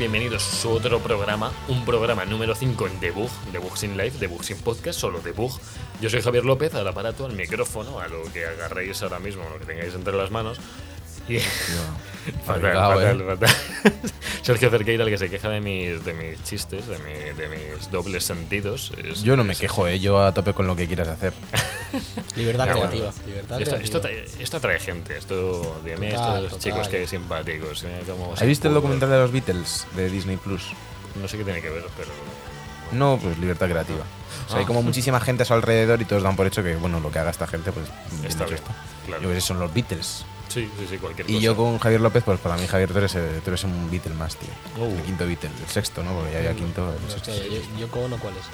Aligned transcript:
Bienvenidos 0.00 0.64
a 0.64 0.68
otro 0.68 0.98
programa, 1.00 1.52
un 1.68 1.84
programa 1.84 2.24
número 2.24 2.54
5 2.54 2.86
en 2.86 3.00
Debug, 3.00 3.28
Debug 3.52 3.76
sin 3.76 3.98
Live, 3.98 4.12
Debug 4.18 4.42
sin 4.42 4.56
Podcast, 4.56 4.98
solo 4.98 5.20
Debug. 5.20 5.52
Yo 6.00 6.08
soy 6.08 6.22
Javier 6.22 6.46
López, 6.46 6.74
al 6.74 6.88
aparato, 6.88 7.26
al 7.26 7.34
micrófono, 7.34 8.00
a 8.00 8.08
lo 8.08 8.22
que 8.32 8.46
agarréis 8.46 9.02
ahora 9.02 9.18
mismo, 9.18 9.44
lo 9.52 9.58
que 9.58 9.66
tengáis 9.66 9.92
entre 9.92 10.16
las 10.16 10.30
manos. 10.30 10.58
Y 11.30 11.38
fatal, 12.46 12.72
fatal, 12.74 13.20
¿eh? 13.20 13.24
fatal. 13.24 13.56
Sergio 14.42 14.70
Cerqueira, 14.70 15.04
el 15.04 15.10
que 15.10 15.18
se 15.18 15.30
queja 15.30 15.48
de 15.48 15.60
mis, 15.60 16.04
de 16.04 16.12
mis 16.14 16.42
chistes, 16.44 16.86
de, 16.86 16.98
mi- 16.98 17.36
de 17.36 17.48
mis 17.48 17.90
dobles 17.90 18.24
sentidos. 18.24 18.92
es- 19.02 19.22
Yo 19.22 19.36
no 19.36 19.44
me 19.44 19.52
es- 19.52 19.58
quejo, 19.60 19.86
¿eh? 19.86 20.00
yo 20.00 20.22
a 20.24 20.32
tope 20.34 20.52
con 20.54 20.66
lo 20.66 20.74
que 20.76 20.86
quieras 20.86 21.08
hacer. 21.08 21.32
Libertad 22.36 22.64
creativa. 22.70 23.10
bueno. 23.10 23.12
Libertad 23.26 23.60
Esto, 23.60 23.76
esto, 23.76 24.00
esto 24.40 24.56
atrae 24.56 24.78
gente, 24.80 25.16
esto, 25.16 25.80
dime 25.84 26.10
Total, 26.12 26.44
estos 26.44 26.58
total. 26.58 26.72
chicos 26.72 26.88
que 26.88 27.06
simpáticos. 27.06 27.78
se 27.80 27.88
¿Has 28.34 28.42
visto 28.46 28.68
el 28.68 28.74
documental 28.74 29.10
de 29.10 29.18
los 29.18 29.32
Beatles 29.32 29.86
de 29.96 30.10
Disney 30.10 30.36
Plus? 30.36 30.62
No 31.20 31.28
sé 31.28 31.36
qué 31.38 31.44
tiene 31.44 31.60
que 31.60 31.70
ver, 31.70 31.84
pero. 31.96 32.10
No, 32.92 33.18
pues 33.22 33.38
libertad 33.38 33.68
creativa. 33.68 34.02
O 34.46 34.48
sea, 34.48 34.58
hay 34.58 34.64
Ah. 34.64 34.66
como 34.66 34.82
muchísima 34.82 35.20
gente 35.20 35.42
a 35.42 35.46
su 35.46 35.54
alrededor 35.54 36.00
y 36.00 36.04
todos 36.04 36.22
dan 36.22 36.34
por 36.36 36.46
hecho 36.46 36.62
que, 36.62 36.74
bueno, 36.76 36.98
lo 37.00 37.10
que 37.12 37.18
haga 37.20 37.30
esta 37.30 37.46
gente, 37.46 37.70
pues 37.72 37.86
Está 38.24 38.46
bien 38.46 38.58
claro. 39.06 39.22
Yo 39.22 39.28
creo 39.28 39.34
que 39.34 39.40
son 39.40 39.60
los 39.60 39.72
Beatles. 39.72 40.24
Sí, 40.50 40.68
sí, 40.78 40.86
sí, 40.90 40.98
cualquier 40.98 41.30
Y 41.30 41.34
cosa. 41.34 41.44
yo 41.44 41.56
con 41.56 41.78
Javier 41.78 42.00
López, 42.00 42.24
pues 42.24 42.40
para 42.40 42.56
mí 42.56 42.66
Javier 42.66 42.90
tú 42.90 42.98
eres, 42.98 43.14
eh, 43.14 43.40
tú 43.44 43.50
eres 43.50 43.62
un 43.64 43.88
Beatle 43.90 44.14
más, 44.14 44.34
tío. 44.36 44.48
Oh. 44.80 44.84
El 44.86 45.00
quinto 45.02 45.24
Beatle, 45.24 45.48
el 45.48 45.68
sexto, 45.70 46.02
¿no? 46.02 46.12
Porque 46.12 46.32
ya 46.32 46.38
había 46.38 46.54
quinto. 46.56 46.92
El 46.92 47.10
sexto. 47.10 47.32
sé, 47.32 47.48
yo, 47.48 47.86
yo 47.86 48.00
Ono, 48.00 48.16
¿cuál 48.18 48.34
es? 48.36 48.44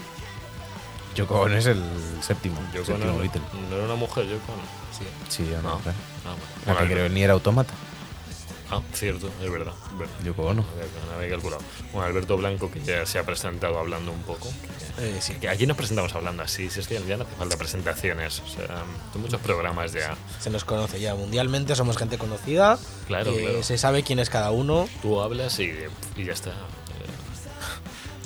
Yoko 1.17 1.41
Ono 1.41 1.57
es 1.57 1.65
el 1.67 1.83
séptimo. 2.21 2.57
Yo 2.75 2.85
con 2.85 2.97
séptimo 2.97 3.13
no, 3.15 3.19
Beatle. 3.19 3.41
no 3.71 3.77
era 3.77 3.85
una 3.87 3.95
mujer, 3.95 4.27
yo 4.27 4.39
con. 4.41 4.57
Sí. 4.97 5.05
Sí, 5.29 5.51
no. 5.63 5.63
No. 5.63 5.79
claro. 5.79 5.99
Ah, 6.27 6.35
bueno. 6.67 6.81
La 6.81 6.87
que 6.87 6.93
creo 6.95 7.09
ni 7.09 7.23
era 7.23 7.33
autómata. 7.33 7.73
Ah, 8.71 8.81
cierto, 8.93 9.31
es 9.43 9.51
verdad. 9.51 9.73
Yoko 10.25 10.43
Ono. 10.43 10.63
No 10.63 11.17
había- 11.17 11.31
calculado. 11.31 11.63
Bueno, 11.93 12.07
Alberto 12.07 12.37
Blanco, 12.37 12.71
que 12.71 12.81
ya 12.81 13.05
se 13.07 13.19
ha 13.19 13.25
presentado 13.25 13.79
hablando 13.79 14.13
un 14.13 14.23
poco. 14.23 14.49
Eh, 14.99 15.19
sí. 15.21 15.35
Que 15.35 15.49
aquí 15.49 15.67
nos 15.67 15.77
presentamos 15.77 16.15
hablando 16.15 16.43
así, 16.43 16.71
si 16.71 16.81
es 16.81 16.89
que 16.89 17.01
ya 17.07 17.17
no 17.17 17.25
hace 17.25 17.35
falta 17.37 17.57
presentaciones. 17.57 18.41
O 18.41 18.49
sea, 18.49 18.85
son 19.13 19.23
muchos 19.23 19.41
programas 19.41 19.93
ya. 19.93 20.17
Se 20.41 20.51
nos 20.51 20.65
conoce 20.65 21.01
ya 21.01 21.15
mundialmente, 21.15 21.75
somos 21.77 21.97
gente 21.99 22.19
conocida. 22.19 22.79
Claro, 23.07 23.31
eh, 23.33 23.41
claro. 23.43 23.63
Se 23.63 23.79
sabe 23.79 24.03
quién 24.03 24.19
es 24.19 24.31
cada 24.31 24.51
uno. 24.51 24.89
Tú 25.03 25.21
hablas 25.21 25.59
y, 25.59 25.73
y 26.17 26.25
ya 26.25 26.33
está. 26.33 26.53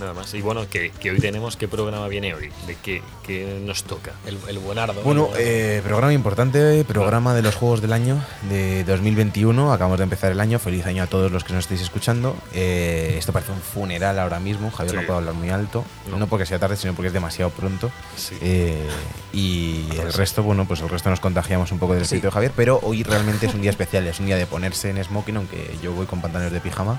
Nada 0.01 0.15
más. 0.15 0.33
Y 0.33 0.41
bueno, 0.41 0.67
que, 0.69 0.91
que 0.93 1.11
hoy 1.11 1.19
tenemos, 1.21 1.57
¿qué 1.57 1.69
programa 1.69 2.09
viene 2.09 2.33
hoy? 2.33 2.51
¿De 2.67 2.75
qué, 2.83 3.03
qué 3.23 3.61
nos 3.63 3.85
toca? 3.85 4.13
El, 4.27 4.39
el 4.49 4.59
buenardo. 4.59 5.03
Bueno, 5.03 5.29
eh, 5.39 5.83
programa 5.85 6.15
importante, 6.15 6.83
programa 6.85 7.35
de 7.35 7.43
los 7.43 7.55
Juegos 7.55 7.83
del 7.83 7.93
Año 7.93 8.17
de 8.49 8.83
2021. 8.85 9.73
Acabamos 9.73 9.99
de 9.99 10.05
empezar 10.05 10.33
el 10.33 10.41
año. 10.41 10.59
Feliz 10.59 10.87
año 10.87 11.03
a 11.03 11.07
todos 11.07 11.31
los 11.31 11.45
que 11.45 11.53
nos 11.53 11.65
estéis 11.65 11.83
escuchando. 11.83 12.35
Eh, 12.55 13.17
esto 13.19 13.33
parece 13.33 13.53
un 13.53 13.61
funeral 13.61 14.19
ahora 14.19 14.41
mismo. 14.41 14.71
Javier 14.71 14.95
Sí. 14.95 15.01
no 15.03 15.07
puede 15.07 15.19
hablar 15.19 15.35
muy 15.35 15.51
alto. 15.51 15.85
No. 16.11 16.19
No. 16.19 16.27
porque 16.29 16.47
sea 16.47 16.59
tarde, 16.59 16.77
sino 16.77 16.95
porque 16.95 17.09
es 17.09 17.13
demasiado 17.13 17.51
pronto. 17.51 17.91
Sí. 18.17 18.37
Eh, 18.41 18.89
y 19.35 19.85
el 20.01 20.13
resto, 20.15 20.43
bueno, 20.43 20.65
pues 20.67 20.81
el 20.81 20.89
resto 20.89 21.11
nos 21.11 21.21
contagiamos 21.21 21.73
un 21.73 21.79
poco 21.79 21.93
del 21.93 22.03
espíritu 22.05 22.29
de 22.29 22.33
Javier. 22.33 22.53
Pero 22.57 22.81
hoy 22.83 23.03
realmente 23.03 23.45
es 23.47 23.55
un 23.55 23.61
día 23.61 23.71
especial. 23.71 24.07
Es 24.07 24.19
un 24.19 24.25
día 24.27 24.37
de 24.37 24.47
ponerse 24.47 24.89
en 24.89 25.05
smoking, 25.05 25.37
aunque 25.37 25.77
yo 25.83 25.93
voy 25.93 26.07
con 26.07 26.23
pantalones 26.23 26.53
de 26.55 26.61
pijama. 26.61 26.99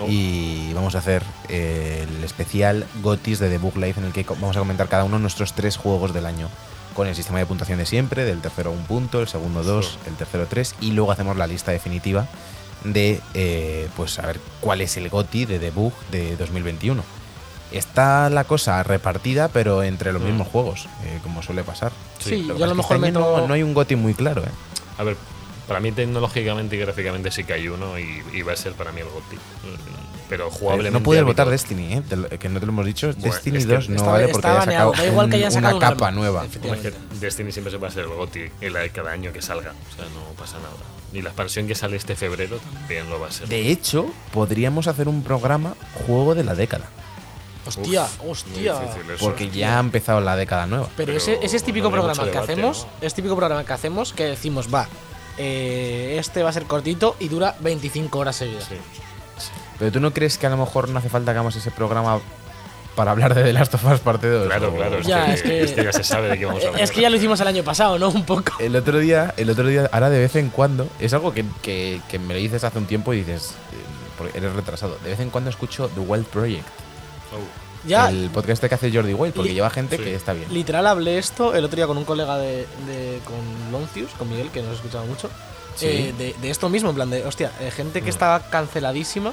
Oh. 0.00 0.06
Y 0.08 0.72
vamos 0.74 0.94
a 0.94 0.98
hacer 0.98 1.24
eh, 1.48 2.06
el 2.08 2.22
especial 2.42 2.86
Gotis 3.02 3.40
de 3.40 3.48
The 3.48 3.58
Book 3.58 3.76
Life 3.76 3.98
en 3.98 4.06
el 4.06 4.12
que 4.12 4.22
vamos 4.28 4.56
a 4.56 4.60
comentar 4.60 4.88
cada 4.88 5.02
uno 5.04 5.18
nuestros 5.18 5.54
tres 5.54 5.76
juegos 5.76 6.14
del 6.14 6.24
año. 6.24 6.48
Con 6.94 7.08
el 7.08 7.16
sistema 7.16 7.38
de 7.40 7.46
puntuación 7.46 7.78
de 7.78 7.86
siempre, 7.86 8.24
del 8.24 8.40
tercero 8.40 8.70
un 8.70 8.84
punto, 8.84 9.20
el 9.20 9.26
segundo 9.28 9.62
dos, 9.64 9.86
Sí. 10.04 10.08
el 10.10 10.14
tercero 10.14 10.46
tres, 10.48 10.74
y 10.80 10.92
luego 10.92 11.10
hacemos 11.10 11.36
la 11.36 11.46
lista 11.48 11.72
definitiva 11.72 12.26
de 12.84 13.20
eh, 13.34 13.88
pues 13.96 14.20
a 14.20 14.26
ver 14.26 14.38
cuál 14.60 14.80
es 14.82 14.96
el 14.96 15.08
GOTI 15.08 15.46
de 15.46 15.58
The 15.58 15.70
Book 15.72 15.92
de 16.12 16.36
2021. 16.36 17.02
Está 17.72 18.30
la 18.30 18.44
cosa 18.44 18.82
repartida, 18.84 19.48
pero 19.48 19.82
entre 19.82 20.12
los 20.12 20.22
Mm. 20.22 20.26
mismos 20.26 20.48
juegos, 20.48 20.86
eh, 21.04 21.18
como 21.24 21.42
suele 21.42 21.64
pasar. 21.64 21.90
Sí, 22.20 22.42
Lo 22.44 22.54
que 22.54 22.60
yo 22.60 22.64
a 22.66 22.68
lo 22.68 22.74
mejor 22.76 22.96
este 22.96 23.08
meto. 23.08 23.20
no, 23.20 23.46
no 23.48 23.54
hay 23.54 23.62
un 23.64 23.74
GOTI 23.74 23.96
muy 23.96 24.14
claro, 24.14 24.42
¿eh? 24.42 24.50
A 24.96 25.02
ver, 25.02 25.16
para 25.66 25.80
mí 25.80 25.90
tecnológicamente 25.92 26.76
y 26.76 26.78
gráficamente 26.78 27.30
sí 27.32 27.42
que 27.44 27.52
hay 27.52 27.68
uno 27.68 27.98
y, 27.98 28.22
y 28.32 28.42
va 28.42 28.52
a 28.52 28.56
ser 28.56 28.72
para 28.74 28.90
mí 28.92 29.00
el 29.00 29.08
GOTY. 29.08 29.38
Pero 30.28 30.50
jugablemente. 30.50 30.98
no 30.98 31.02
puedes 31.02 31.22
ha 31.22 31.26
votar 31.26 31.48
Destiny, 31.48 31.94
¿eh? 31.94 32.02
Lo- 32.10 32.28
que 32.28 32.48
no 32.48 32.60
te 32.60 32.66
lo 32.66 32.72
hemos 32.72 32.84
dicho. 32.86 33.06
Bueno, 33.12 33.22
Destiny 33.34 33.58
es 33.58 33.66
que 33.66 33.74
2 33.74 33.88
no 33.88 34.04
vale 34.04 34.28
porque 34.28 34.46
haya 34.46 34.60
sacado, 34.60 34.66
baneado, 34.66 34.92
da 34.92 35.06
igual 35.06 35.30
que 35.30 35.36
hayan 35.36 35.48
un- 35.48 35.52
sacado 35.54 35.76
una 35.76 35.86
un 35.86 35.92
capa 35.94 36.10
nueva. 36.10 36.40
Hombre, 36.42 36.72
es 36.72 36.80
que 36.80 36.92
Destiny 37.20 37.52
siempre 37.52 37.70
se 37.70 37.78
va 37.78 37.88
a 37.88 37.90
ser 37.90 38.06
el 38.60 38.72
de 38.72 38.90
cada 38.90 39.10
año 39.12 39.32
que 39.32 39.40
salga. 39.42 39.72
O 39.92 39.96
sea, 39.96 40.04
no 40.06 40.20
pasa 40.38 40.56
nada. 40.58 40.68
Y 41.12 41.22
la 41.22 41.30
expansión 41.30 41.66
que 41.66 41.74
sale 41.74 41.96
este 41.96 42.14
febrero 42.16 42.58
también 42.74 43.08
lo 43.08 43.18
va 43.18 43.28
a 43.28 43.30
ser. 43.32 43.48
De 43.48 43.70
hecho, 43.70 44.06
podríamos 44.32 44.86
hacer 44.86 45.08
un 45.08 45.22
programa 45.22 45.74
juego 46.06 46.34
de 46.34 46.44
la 46.44 46.54
década. 46.54 46.84
Hostia, 47.66 48.06
Muy 48.22 48.30
hostia. 48.30 48.72
eso. 48.74 49.24
Porque 49.24 49.50
ya 49.50 49.76
ha 49.76 49.80
empezado 49.80 50.20
la 50.20 50.36
década 50.36 50.66
nueva. 50.66 50.88
Pero, 50.96 51.06
Pero 51.06 51.18
ese, 51.18 51.38
ese 51.42 51.56
es 51.56 51.62
típico 51.64 51.86
no 51.86 51.92
programa 51.92 52.24
que 52.24 52.30
debate, 52.30 52.52
hacemos. 52.52 52.86
¿no? 53.00 53.06
Es 53.06 53.14
típico 53.14 53.36
programa 53.36 53.64
que 53.64 53.72
hacemos 53.72 54.12
que 54.12 54.24
decimos, 54.24 54.72
va. 54.72 54.86
eh, 55.38 56.16
este 56.18 56.42
va 56.42 56.50
a 56.50 56.52
ser 56.52 56.64
cortito 56.64 57.16
y 57.20 57.28
dura 57.28 57.56
25 57.60 58.18
horas 58.18 58.36
seguidas. 58.36 58.64
Sí. 58.64 58.74
Pero 59.78 59.92
tú 59.92 60.00
no 60.00 60.12
crees 60.12 60.38
que 60.38 60.46
a 60.46 60.50
lo 60.50 60.56
mejor 60.56 60.88
no 60.88 60.98
hace 60.98 61.08
falta 61.08 61.32
que 61.32 61.38
hagamos 61.38 61.54
ese 61.56 61.70
programa 61.70 62.20
para 62.96 63.12
hablar 63.12 63.32
de 63.34 63.44
The 63.44 63.52
Last 63.52 63.74
of 63.74 63.84
Us 63.84 64.00
parte 64.00 64.28
2? 64.28 64.46
Claro, 64.48 64.68
O- 64.72 64.74
claro. 64.76 64.98
Es, 64.98 65.06
Ya, 65.06 65.26
que, 65.26 65.32
es 65.34 65.42
que- 65.42 65.62
este 65.62 65.84
ya 65.84 65.92
se 65.92 66.02
sabe 66.02 66.28
de 66.28 66.38
qué 66.38 66.46
vamos 66.46 66.64
a 66.64 66.66
hablar. 66.68 66.82
Es 66.82 66.90
que 66.90 67.00
ya 67.00 67.10
lo 67.10 67.16
hicimos 67.16 67.40
el 67.40 67.46
año 67.46 67.62
pasado, 67.62 67.96
¿no? 67.98 68.08
Un 68.08 68.24
poco. 68.24 68.52
El 68.58 68.74
otro 68.74 68.98
día, 68.98 69.34
el 69.36 69.50
otro 69.50 69.66
día, 69.68 69.88
ahora 69.92 70.10
de 70.10 70.18
vez 70.18 70.34
en 70.36 70.50
cuando, 70.50 70.88
es 70.98 71.12
algo 71.14 71.32
que, 71.32 71.44
que- 71.62 72.00
que 72.08 72.18
me 72.18 72.34
lo 72.34 72.40
dices 72.40 72.64
hace 72.64 72.76
un 72.78 72.86
tiempo 72.86 73.12
y 73.14 73.18
dices, 73.18 73.52
eh, 73.72 73.76
porque 74.18 74.36
eres 74.38 74.52
retrasado. 74.52 74.98
De 75.04 75.10
vez 75.10 75.20
en 75.20 75.30
cuando 75.30 75.48
escucho 75.50 75.88
The 75.94 76.00
Wild 76.00 76.26
Project, 76.26 76.66
Oh, 77.30 77.86
Ya, 77.88 78.08
el 78.08 78.30
podcast 78.30 78.54
este 78.54 78.68
que 78.70 78.74
hace 78.74 78.90
Jordi 78.92 79.14
Wild, 79.14 79.34
porque 79.34 79.54
lleva 79.54 79.70
gente 79.70 79.96
Sí. 79.98 80.02
que 80.02 80.14
está 80.14 80.32
bien. 80.32 80.52
literal 80.52 80.86
hablé 80.86 81.18
esto 81.18 81.54
el 81.54 81.64
otro 81.64 81.76
día 81.76 81.86
con 81.86 81.96
un 81.98 82.04
colega 82.04 82.36
de, 82.38 82.66
de- 82.86 83.20
con 83.24 83.36
Loncius, 83.70 84.10
con 84.18 84.28
Miguel, 84.30 84.48
que 84.50 84.62
nos 84.62 84.74
escuchaba 84.76 85.04
mucho. 85.04 85.30
Sí. 85.76 85.86
eh, 85.86 86.14
de, 86.18 86.34
de 86.42 86.50
esto 86.50 86.68
mismo, 86.68 86.88
en 86.90 86.96
plan 86.96 87.08
de, 87.10 87.24
hostia, 87.24 87.52
eh, 87.60 87.70
gente 87.70 88.00
que 88.00 88.06
Mm. 88.06 88.08
estaba 88.08 88.40
canceladísima 88.50 89.32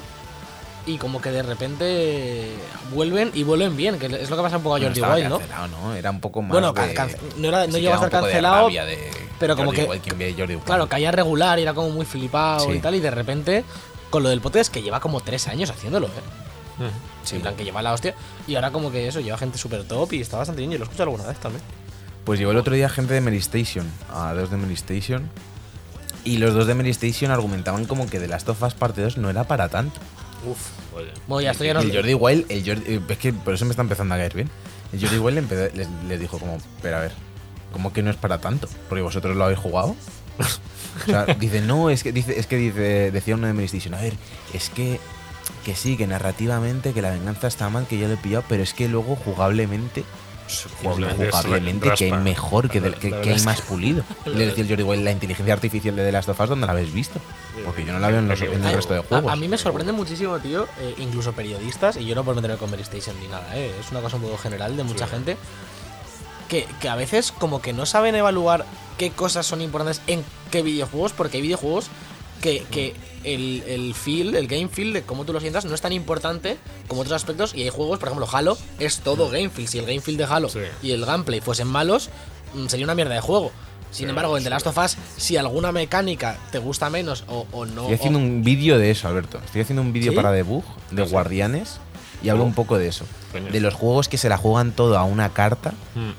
y 0.85 0.97
como 0.97 1.21
que 1.21 1.31
de 1.31 1.41
repente 1.43 2.49
vuelven 2.93 3.31
y 3.33 3.43
vuelven 3.43 3.75
bien, 3.75 3.97
que 3.99 4.05
es 4.05 4.29
lo 4.29 4.35
que 4.37 4.41
pasa 4.43 4.57
un 4.57 4.63
poco 4.63 4.75
a 4.75 4.79
Jordi 4.79 4.93
estaba 4.93 5.15
Wild, 5.15 5.29
¿no? 5.29 5.39
¿no? 5.67 5.95
Era 5.95 6.11
un 6.11 6.19
poco 6.21 6.41
más. 6.41 6.51
Bueno, 6.51 6.73
de- 6.73 7.17
no, 7.37 7.47
era, 7.47 7.65
no 7.67 7.73
sí 7.73 7.81
llegó 7.81 7.93
a 7.93 7.95
estar 7.95 8.09
de 8.11 8.19
cancelado, 8.29 8.69
de 8.69 9.09
pero 9.39 9.55
como 9.55 9.71
que- 9.71 9.83
Wild, 9.85 10.37
Jordi 10.37 10.57
claro, 10.57 10.87
caía 10.87 11.11
regular 11.11 11.57
y 11.59 11.63
era 11.63 11.73
como 11.73 11.89
muy 11.89 12.05
flipado 12.05 12.65
Sí. 12.65 12.73
y 12.73 12.79
tal, 12.79 12.95
y 12.95 12.99
de 12.99 13.11
repente, 13.11 13.63
con 14.09 14.23
lo 14.23 14.29
del 14.29 14.41
podcast, 14.41 14.71
que 14.71 14.81
lleva 14.81 14.99
como 14.99 15.21
tres 15.21 15.47
años 15.47 15.69
haciéndolo, 15.69 16.07
¿eh? 16.07 16.81
ujú. 16.83 16.89
Sí, 17.23 17.37
en 17.37 17.41
plan 17.41 17.55
que 17.55 17.63
lleva 17.63 17.81
la 17.81 17.91
hostia. 17.93 18.13
Y 18.47 18.53
ahora 18.55 18.69
como 18.71 18.91
que 18.91 19.07
eso, 19.07 19.19
lleva 19.19 19.37
gente 19.37 19.57
súper 19.57 19.83
top 19.85 20.13
y 20.13 20.21
está 20.21 20.37
bastante 20.37 20.61
bien. 20.61 20.71
Yo 20.71 20.77
lo 20.77 20.83
escucho 20.83 21.01
alguna 21.03 21.25
vez 21.25 21.37
también. 21.39 21.63
Pues 22.23 22.37
llegó 22.37 22.51
el 22.51 22.57
otro 22.57 22.75
día 22.75 22.87
gente 22.87 23.15
de 23.15 23.21
Meristation, 23.21 23.89
a 24.13 24.33
dos 24.35 24.51
de 24.51 24.57
Meristation. 24.57 25.29
Y 26.23 26.37
los 26.37 26.53
dos 26.53 26.67
de 26.67 26.73
Meristation 26.75 27.31
argumentaban 27.31 27.85
como 27.85 28.07
que 28.07 28.19
The 28.19 28.27
Last 28.27 28.47
of 28.49 28.61
Us 28.61 28.73
Parte 28.75 29.01
2 29.01 29.17
no 29.17 29.29
era 29.29 29.43
para 29.45 29.69
tanto. 29.69 29.99
Uf. 30.45 30.69
Bueno, 31.27 31.41
ya 31.41 31.51
esto 31.51 31.63
ya 31.63 31.71
Y 31.71 31.73
nos 31.73 31.85
el 31.85 31.93
Jordi 31.93 32.13
Wild, 32.13 32.45
el 32.49 32.65
Jordi, 32.65 32.93
eh, 32.93 33.01
es 33.07 33.17
que 33.17 33.33
por 33.33 33.53
eso 33.53 33.65
me 33.65 33.71
está 33.71 33.81
empezando 33.81 34.15
a 34.15 34.17
caer 34.17 34.33
bien. 34.33 34.49
El 34.93 35.01
Jordi 35.01 35.17
Wild 35.17 35.73
le 36.07 36.17
dijo 36.17 36.39
como, 36.39 36.57
pero 36.81 36.97
a 36.97 36.99
ver, 37.01 37.11
¿cómo 37.73 37.91
que 37.91 38.01
no 38.01 38.09
es 38.09 38.15
para 38.15 38.39
tanto? 38.39 38.69
Porque 38.87 39.01
vosotros 39.01 39.35
lo 39.35 39.43
habéis 39.43 39.59
jugado. 39.59 39.95
o 40.37 41.05
sea, 41.05 41.25
dice, 41.39 41.61
no, 41.61 41.89
es 41.89 42.03
que 42.03 42.11
dice, 42.11 42.39
es 42.39 42.47
que 42.47 42.57
dice, 42.57 43.11
decía 43.11 43.35
uno 43.35 43.47
de 43.47 43.53
Meristation, 43.53 43.93
a 43.93 44.01
ver, 44.01 44.13
es 44.53 44.69
que 44.69 44.99
que 45.63 45.75
sí, 45.75 45.97
que 45.97 46.07
narrativamente, 46.07 46.93
que 46.93 47.01
la 47.01 47.11
venganza 47.11 47.47
está 47.47 47.69
mal, 47.69 47.87
que 47.87 47.97
yo 47.97 48.07
lo 48.07 48.13
he 48.13 48.17
pillado, 48.17 48.43
pero 48.47 48.63
es 48.63 48.73
que 48.73 48.87
luego 48.87 49.15
jugablemente, 49.15 50.03
Jugablemente 50.81 51.27
es 51.27 51.35
jugablemente, 51.35 51.91
que 51.97 52.05
hay 52.05 52.11
mejor, 52.11 52.69
que, 52.69 52.79
del- 52.81 52.95
que, 52.95 53.09
que 53.21 53.29
hay 53.31 53.41
más 53.41 53.61
pulido. 53.61 54.03
Le 54.25 54.45
decía 54.47 54.63
el 54.63 54.69
Jordi 54.69 54.83
Wild, 54.83 55.03
la 55.03 55.11
inteligencia 55.11 55.53
artificial 55.53 55.95
de 55.95 56.03
The 56.05 56.11
Last 56.11 56.29
of 56.29 56.39
Us, 56.39 56.49
¿dónde 56.49 56.65
la 56.67 56.73
habéis 56.73 56.93
visto? 56.93 57.19
Porque 57.65 57.83
yo 57.83 57.93
no 57.93 57.99
la 57.99 58.09
veo 58.09 58.19
en, 58.19 58.27
los- 58.27 58.41
en 58.41 58.63
el 58.63 58.73
resto 58.73 58.93
de 58.93 58.99
a- 58.99 59.03
juegos. 59.03 59.31
A, 59.31 59.35
mí 59.35 59.47
me 59.47 59.57
sorprende 59.57 59.91
muchísimo, 59.91 60.37
tío, 60.39 60.67
eh, 60.79 60.95
incluso 60.99 61.33
periodistas, 61.33 61.97
y 61.97 62.05
yo 62.05 62.13
no 62.15 62.23
por 62.23 62.35
meterme 62.35 62.57
con 62.57 62.73
Station 62.75 63.15
ni 63.19 63.27
nada, 63.27 63.55
eh, 63.57 63.73
es 63.79 63.91
una 63.91 64.01
cosa 64.01 64.17
un 64.17 64.23
poco 64.23 64.37
general 64.37 64.77
de 64.77 64.83
mucha 64.83 65.05
Sí. 65.05 65.11
gente, 65.11 65.37
que, 66.47 66.67
que 66.79 66.89
a 66.89 66.95
veces 66.95 67.31
como 67.31 67.61
que 67.61 67.73
no 67.73 67.85
saben 67.85 68.15
evaluar 68.15 68.65
qué 68.97 69.11
cosas 69.11 69.45
son 69.45 69.61
importantes 69.61 70.01
en 70.07 70.23
qué 70.51 70.61
videojuegos, 70.61 71.11
porque 71.13 71.37
hay 71.37 71.43
videojuegos 71.43 71.87
que, 72.41 72.63
que 72.69 72.93
el, 73.25 73.63
el 73.67 73.93
feel, 73.93 74.35
el 74.35 74.47
game 74.47 74.67
feel 74.69 74.93
de 74.93 75.01
cómo 75.03 75.25
tú 75.25 75.33
lo 75.33 75.39
sientas 75.39 75.65
no 75.65 75.73
es 75.75 75.81
tan 75.81 75.91
importante 75.93 76.57
como 76.87 77.01
otros 77.01 77.13
aspectos, 77.15 77.53
y 77.55 77.63
hay 77.63 77.69
juegos, 77.69 77.99
por 77.99 78.09
ejemplo, 78.09 78.27
Halo 78.31 78.57
es 78.79 78.99
todo 78.99 79.29
game 79.29 79.49
feel, 79.49 79.67
si 79.67 79.79
el 79.79 79.85
game 79.85 79.99
feel 80.01 80.17
de 80.17 80.23
Halo 80.25 80.49
Sí. 80.49 80.59
y 80.83 80.91
el 80.91 81.05
gameplay 81.05 81.41
fuesen 81.41 81.67
malos, 81.67 82.09
mm, 82.53 82.67
sería 82.67 82.85
una 82.85 82.95
mierda 82.95 83.15
de 83.15 83.21
juego. 83.21 83.51
Sin 83.91 84.09
embargo, 84.09 84.37
en 84.37 84.43
The 84.43 84.49
Last 84.49 84.67
of 84.67 84.77
Us, 84.77 84.97
si 85.15 85.37
alguna 85.37 85.71
mecánica 85.71 86.37
te 86.51 86.59
gusta 86.59 86.89
menos 86.89 87.23
o, 87.27 87.45
o 87.53 87.65
no. 87.65 87.83
Estoy 87.83 87.95
haciendo 87.95 88.19
o- 88.19 88.21
un 88.23 88.43
vídeo 88.43 88.77
de 88.77 88.91
eso, 88.91 89.07
Alberto. 89.07 89.39
Estoy 89.45 89.61
haciendo 89.61 89.81
un 89.81 89.93
vídeo 89.93 90.11
¿Sí? 90.11 90.15
para 90.17 90.31
debug 90.33 90.65
de. 90.91 91.03
Guardianes 91.03 91.77
y 92.21 92.27
hablo 92.29 92.43
Oh. 92.43 92.47
un 92.47 92.53
poco 92.53 92.77
de 92.77 92.87
eso. 92.89 93.05
De 93.51 93.59
los 93.61 93.73
juegos 93.73 94.09
que 94.09 94.17
se 94.17 94.27
la 94.27 94.37
juegan 94.37 94.71
todo 94.73 94.97
a 94.97 95.03
una 95.05 95.29
carta 95.33 95.71
Mm. 95.95 96.11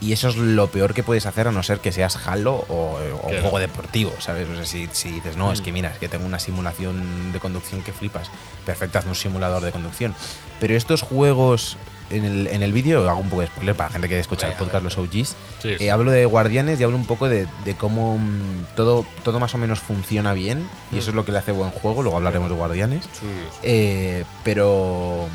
Y 0.00 0.12
eso 0.12 0.28
es 0.28 0.36
lo 0.36 0.68
peor 0.68 0.94
que 0.94 1.02
puedes 1.02 1.26
hacer 1.26 1.48
a 1.48 1.52
no 1.52 1.62
ser 1.62 1.80
que 1.80 1.90
seas 1.92 2.16
Halo 2.26 2.54
o, 2.68 2.98
o 3.22 3.28
un 3.28 3.40
juego 3.40 3.58
deportivo, 3.58 4.12
¿sabes? 4.20 4.48
O 4.48 4.54
sea, 4.54 4.64
si, 4.64 4.88
si 4.92 5.10
dices, 5.10 5.36
no, 5.36 5.52
es 5.52 5.60
que 5.60 5.72
mira, 5.72 5.90
es 5.90 5.98
que 5.98 6.08
tengo 6.08 6.24
una 6.26 6.38
simulación 6.38 7.32
de 7.32 7.40
conducción 7.40 7.82
que 7.82 7.92
flipas. 7.92 8.30
Perfecto, 8.64 8.98
haz 8.98 9.06
un 9.06 9.14
simulador 9.14 9.62
de 9.62 9.72
conducción. 9.72 10.14
Pero 10.60 10.74
estos 10.76 11.02
juegos, 11.02 11.76
en 12.10 12.24
el, 12.24 12.46
en 12.48 12.62
el 12.62 12.72
vídeo, 12.72 13.08
hago 13.08 13.20
un 13.20 13.28
poco 13.28 13.42
de 13.42 13.48
spoiler 13.48 13.74
para 13.74 13.88
la 13.88 13.92
gente 13.94 14.08
que 14.08 14.18
escucha 14.18 14.48
el 14.48 14.54
podcast, 14.54 14.82
los 14.84 14.98
OGs, 14.98 15.36
Sí, 15.60 15.68
eh, 15.70 15.76
sí. 15.78 15.88
hablo 15.88 16.10
de 16.12 16.24
Guardianes 16.26 16.78
y 16.80 16.84
hablo 16.84 16.96
un 16.96 17.06
poco 17.06 17.28
de, 17.28 17.46
de 17.64 17.74
cómo 17.74 18.18
mm, 18.18 18.74
todo, 18.76 19.04
todo 19.24 19.40
más 19.40 19.54
o 19.54 19.58
menos 19.58 19.80
funciona 19.80 20.32
bien 20.32 20.68
y 20.92 20.98
eso 20.98 21.10
es 21.10 21.16
lo 21.16 21.24
que 21.24 21.32
le 21.32 21.38
hace 21.38 21.52
buen 21.52 21.70
juego, 21.70 22.02
luego 22.02 22.16
hablaremos 22.18 22.48
de 22.48 22.54
Guardianes. 22.56 23.04
Sí. 23.04 23.26
Eh, 23.62 24.24
pero 24.44 25.26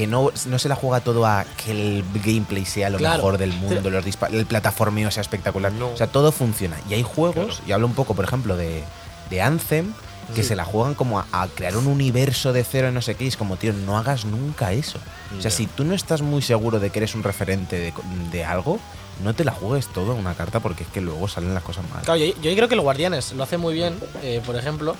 que 0.00 0.06
no, 0.06 0.30
no 0.46 0.58
se 0.58 0.70
la 0.70 0.76
juega 0.76 1.00
todo 1.00 1.26
a 1.26 1.44
que 1.62 1.72
el 1.72 2.04
gameplay 2.24 2.64
sea 2.64 2.88
lo 2.88 2.96
Claro. 2.96 3.16
mejor 3.16 3.36
del 3.36 3.52
mundo, 3.52 3.90
los 3.90 4.02
el 4.32 4.46
plataformeo 4.46 5.10
sea 5.10 5.20
espectacular. 5.20 5.72
No. 5.72 5.88
O 5.90 5.96
sea, 5.98 6.06
todo 6.06 6.32
funciona. 6.32 6.78
Y 6.88 6.94
hay 6.94 7.02
juegos, 7.02 7.56
Claro. 7.56 7.64
y 7.66 7.72
hablo 7.72 7.86
un 7.86 7.92
poco, 7.92 8.14
por 8.14 8.24
ejemplo, 8.24 8.56
de, 8.56 8.82
de 9.28 9.42
Anthem, 9.42 9.92
que 10.34 10.42
Sí. 10.42 10.48
se 10.48 10.56
la 10.56 10.64
juegan 10.64 10.94
como 10.94 11.18
a, 11.18 11.26
a 11.32 11.46
crear 11.48 11.76
un 11.76 11.86
universo 11.86 12.54
de 12.54 12.64
cero 12.64 12.88
y 12.88 12.92
no 12.92 13.02
sé 13.02 13.14
qué. 13.14 13.24
Y 13.24 13.28
es 13.28 13.36
como, 13.36 13.58
tío, 13.58 13.74
no 13.74 13.98
hagas 13.98 14.24
nunca 14.24 14.72
eso. 14.72 14.98
O 15.38 15.42
sea, 15.42 15.50
si 15.50 15.66
tú 15.66 15.84
no 15.84 15.94
estás 15.94 16.22
muy 16.22 16.40
seguro 16.40 16.80
de 16.80 16.88
que 16.88 17.00
eres 17.00 17.14
un 17.14 17.22
referente 17.22 17.78
de, 17.78 17.92
de 18.32 18.42
algo, 18.46 18.78
no 19.22 19.34
te 19.34 19.44
la 19.44 19.52
juegues 19.52 19.86
todo 19.88 20.12
a 20.12 20.14
una 20.14 20.32
carta 20.32 20.60
porque 20.60 20.84
es 20.84 20.88
que 20.88 21.02
luego 21.02 21.28
salen 21.28 21.52
las 21.52 21.62
cosas 21.62 21.84
mal. 21.92 22.00
Claro, 22.04 22.18
yo, 22.18 22.28
yo 22.40 22.54
creo 22.56 22.68
que 22.68 22.74
el 22.74 22.80
Guardianes 22.80 23.34
lo 23.34 23.42
hace 23.42 23.58
muy 23.58 23.74
bien, 23.74 23.98
eh, 24.22 24.40
por 24.46 24.56
ejemplo, 24.56 24.96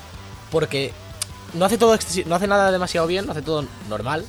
porque 0.51 0.93
no 1.55 1.65
hace 1.65 1.79
todo 1.79 1.97
no 2.27 2.35
hace 2.35 2.47
nada 2.47 2.71
demasiado 2.71 3.07
bien, 3.07 3.25
no 3.25 3.33
hace 3.33 3.41
todo 3.41 3.65
normal. 3.89 4.27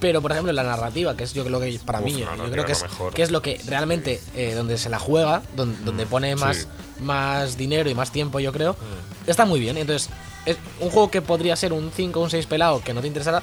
Pero, 0.00 0.20
por 0.20 0.32
ejemplo, 0.32 0.52
la 0.52 0.62
narrativa, 0.64 1.16
que 1.16 1.24
es 1.24 1.32
yo 1.32 1.44
creo 1.44 1.60
que 1.60 1.78
para 1.84 2.00
Uf, 2.00 2.04
mí, 2.04 2.18
yo 2.18 2.50
creo 2.50 2.64
que 2.66 2.72
es 2.72 2.82
mejor. 2.82 3.14
que 3.14 3.22
es 3.22 3.30
lo 3.30 3.40
que 3.40 3.60
realmente 3.66 4.20
eh, 4.34 4.52
donde 4.54 4.76
se 4.76 4.88
la 4.90 4.98
juega, 4.98 5.42
donde, 5.56 5.78
donde 5.84 6.04
pone 6.04 6.36
más, 6.36 6.56
sí. 6.58 6.66
más 7.02 7.56
dinero 7.56 7.88
y 7.88 7.94
más 7.94 8.10
tiempo, 8.10 8.38
yo 8.40 8.52
creo, 8.52 8.72
Mm. 8.74 9.30
está 9.30 9.44
muy 9.46 9.60
bien. 9.60 9.78
Entonces, 9.78 10.10
es 10.46 10.56
un 10.80 10.90
juego 10.90 11.10
que 11.10 11.22
podría 11.22 11.56
ser 11.56 11.72
un 11.72 11.90
5 11.94 12.20
o 12.20 12.24
un 12.24 12.30
6 12.30 12.46
pelado 12.46 12.82
que 12.82 12.92
no 12.92 13.00
te 13.00 13.06
interesara, 13.06 13.42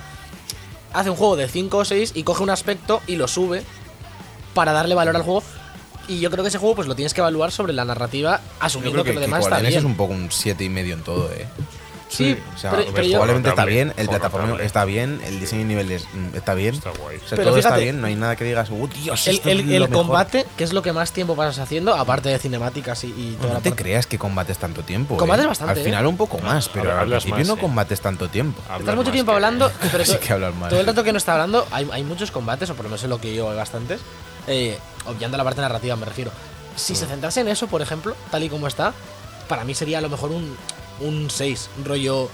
hace 0.93 1.09
un 1.09 1.15
juego 1.15 1.35
de 1.35 1.47
5 1.47 1.77
o 1.77 1.85
6 1.85 2.11
y 2.15 2.23
coge 2.23 2.43
un 2.43 2.49
aspecto 2.51 3.01
y 3.07 3.15
lo 3.15 3.27
sube 3.27 3.63
para 4.53 4.71
darle 4.73 4.93
valor 4.93 5.15
al 5.15 5.23
juego. 5.23 5.41
Y 6.07 6.19
yo 6.19 6.29
creo 6.29 6.43
que 6.43 6.49
ese 6.49 6.57
juego 6.57 6.75
pues 6.75 6.87
lo 6.87 6.95
tienes 6.95 7.13
que 7.13 7.21
evaluar 7.21 7.51
sobre 7.51 7.73
la 7.73 7.85
narrativa, 7.85 8.41
asumiendo 8.59 9.03
que, 9.03 9.11
que, 9.11 9.13
lo 9.15 9.19
que 9.21 9.25
demás 9.25 9.39
está 9.39 9.49
Guardianes 9.55 9.69
bien. 9.71 9.79
es 9.79 9.85
un 9.85 9.95
poco 9.95 10.13
un 10.13 10.31
siete 10.31 10.63
y 10.65 10.69
medio 10.69 10.93
en 10.95 11.01
todo, 11.01 11.31
eh. 11.31 11.47
Sí, 12.11 12.37
O 12.53 12.57
sea, 12.57 12.71
pero, 12.71 12.83
yo, 13.03 13.11
probablemente 13.11 13.47
está 13.49 13.63
bien, 13.63 13.93
el 13.95 14.09
plataforma 14.09 14.61
está 14.61 14.83
bien, 14.83 15.21
el 15.25 15.39
diseño 15.39 15.61
de 15.61 15.67
niveles 15.69 16.05
mm, 16.13 16.35
está 16.35 16.53
bien. 16.55 16.75
Está 16.75 16.89
guay. 16.91 17.15
O 17.15 17.19
sea, 17.21 17.37
Pero 17.37 17.51
todo 17.51 17.57
está 17.59 17.77
bien, 17.77 18.01
no 18.01 18.07
hay 18.07 18.15
nada 18.15 18.35
que 18.35 18.43
digas, 18.43 18.69
¡uh, 18.69 18.87
Dios! 18.87 19.27
el, 19.27 19.35
esto 19.35 19.49
es 19.49 19.59
el- 19.59 19.65
lo 19.65 19.73
el 19.75 19.79
mejor". 19.89 20.05
combate, 20.07 20.45
que 20.57 20.65
es 20.65 20.73
lo 20.73 20.81
que 20.81 20.91
más 20.91 21.13
tiempo 21.13 21.37
pasas 21.37 21.59
haciendo, 21.59 21.95
aparte 21.95 22.27
de 22.27 22.37
cinemáticas 22.37 23.05
y, 23.05 23.07
y 23.07 23.35
toda 23.37 23.47
No 23.47 23.53
la 23.55 23.59
te 23.61 23.69
parte- 23.69 23.83
creas 23.83 24.07
que 24.07 24.19
combates 24.19 24.57
tanto 24.57 24.83
tiempo. 24.83 25.15
Combates 25.15 25.45
eh. 25.45 25.47
bastante, 25.47 25.79
Al 25.79 25.85
final 25.85 26.03
eh. 26.03 26.07
un 26.07 26.17
poco 26.17 26.37
más, 26.39 26.67
pero 26.67 26.91
Habla- 26.91 27.01
al 27.01 27.07
principio 27.21 27.37
más, 27.37 27.47
no 27.47 27.53
eh. 27.53 27.59
combates 27.59 28.01
tanto 28.01 28.27
tiempo. 28.29 28.61
Hablas 28.65 28.79
Estás 28.81 28.95
mucho 28.97 29.11
tiempo 29.11 29.31
que- 29.31 29.35
hablando, 29.37 29.71
pero 29.91 30.03
Sí 30.03 30.17
que 30.17 30.33
hablas 30.33 30.53
más. 30.55 30.69
todo 30.69 30.81
el 30.81 30.85
rato 30.87 31.03
que 31.05 31.11
no 31.13 31.17
está 31.17 31.31
hablando, 31.31 31.65
hay, 31.71 31.87
hay 31.93 32.03
muchos 32.03 32.29
combates, 32.31 32.69
o 32.69 32.75
por 32.75 32.83
lo 32.83 32.89
menos 32.89 33.03
es 33.03 33.09
lo 33.09 33.21
que 33.21 33.33
yo 33.33 33.49
hay 33.51 33.55
bastantes, 33.55 34.01
eh, 34.47 34.77
obviando 35.05 35.37
la 35.37 35.45
parte 35.45 35.61
narrativa, 35.61 35.95
me 35.95 36.05
refiero. 36.05 36.31
Si 36.75 36.93
se 36.93 37.05
centrase 37.05 37.39
en 37.39 37.47
eso, 37.47 37.67
por 37.67 37.81
ejemplo, 37.81 38.15
tal 38.31 38.43
y 38.43 38.49
como 38.49 38.67
está, 38.67 38.93
para 39.47 39.63
mí 39.63 39.73
sería 39.73 39.99
a 39.99 40.01
lo 40.01 40.09
mejor 40.09 40.31
un, 40.31 40.57
un 41.01 41.29
6, 41.29 41.69
rollo. 41.85 42.29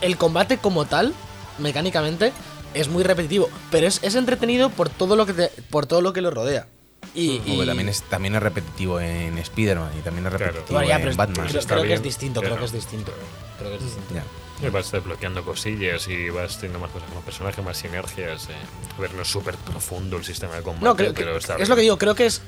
El 0.00 0.16
combate 0.16 0.58
como 0.58 0.86
tal, 0.86 1.12
mecánicamente, 1.58 2.32
es 2.74 2.88
muy 2.88 3.02
repetitivo, 3.02 3.48
pero 3.70 3.86
es, 3.86 3.98
es 4.02 4.14
entretenido 4.14 4.70
por 4.70 4.88
todo 4.88 5.16
lo 5.16 5.26
que 5.26 5.32
te- 5.34 5.52
por 5.70 5.86
todo 5.86 6.00
lo 6.00 6.12
que 6.12 6.20
lo 6.20 6.30
rodea. 6.30 6.66
Y, 7.14 7.38
también 7.66 7.88
es, 7.88 8.02
también 8.04 8.36
es 8.36 8.42
repetitivo 8.42 9.00
en 9.00 9.36
Spider-Man 9.38 9.90
y 9.98 10.02
también 10.02 10.26
es 10.26 10.30
Claro. 10.30 10.44
repetitivo 10.46 10.78
Bueno, 10.78 10.88
ya, 10.88 10.96
en 10.96 11.02
pero 11.02 11.16
Batman. 11.16 11.46
creo, 11.66 11.82
que 11.82 11.94
es 11.94 12.02
distinto, 12.02 12.40
creo 12.40 12.56
que 12.58 12.64
es 12.66 12.72
distinto. 12.72 13.12
Creo 13.58 13.70
que 13.70 13.76
es 13.78 13.82
distinto. 13.84 14.14
Ya. 14.14 14.24
Y 14.66 14.70
vas 14.70 14.92
desbloqueando 14.92 15.42
cosillas 15.44 16.06
y 16.06 16.28
vas 16.30 16.56
teniendo 16.58 16.78
más 16.78 16.90
cosas 16.90 17.08
como 17.08 17.22
personaje, 17.22 17.62
más 17.62 17.78
sinergias. 17.78 18.44
eh. 18.50 18.52
A 18.96 19.00
ver, 19.00 19.12
no 19.14 19.22
es 19.22 19.28
súper 19.28 19.56
profundo 19.56 20.18
el 20.18 20.24
sistema 20.24 20.54
de 20.54 20.62
combate, 20.62 20.84
No, 20.84 20.94
creo 20.94 21.12
que, 21.14 21.22
pero 21.24 21.36
está 21.36 21.54
es 21.54 21.58
bien. 21.60 21.68
lo 21.70 21.76
que 21.76 21.82
digo, 21.82 21.98
creo 21.98 22.14
que 22.14 22.26
es 22.26 22.42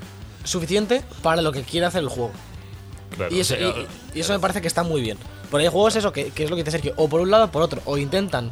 suficiente 0.44 1.02
para 1.22 1.42
lo 1.42 1.50
que 1.50 1.62
quiere 1.62 1.86
hacer 1.86 2.02
el 2.02 2.08
juego. 2.08 2.32
Claro, 3.16 3.34
Y 3.34 3.40
eso, 3.40 3.54
o 3.54 3.56
sea, 3.58 3.66
y- 3.68 3.86
y 4.14 4.20
eso 4.20 4.32
me 4.32 4.38
parece 4.38 4.60
que 4.60 4.68
está 4.68 4.82
muy 4.82 5.00
bien. 5.00 5.18
Por 5.50 5.60
ahí 5.60 5.66
hay 5.66 5.72
juegos 5.72 5.96
eso, 5.96 6.12
que, 6.12 6.30
que 6.30 6.44
es 6.44 6.50
lo 6.50 6.56
que 6.56 6.62
dice 6.64 6.72
Sergio, 6.72 6.94
o 6.96 7.08
por 7.08 7.20
un 7.20 7.30
lado 7.30 7.44
o 7.46 7.48
por 7.50 7.62
otro, 7.62 7.80
o 7.84 7.98
intentan 7.98 8.50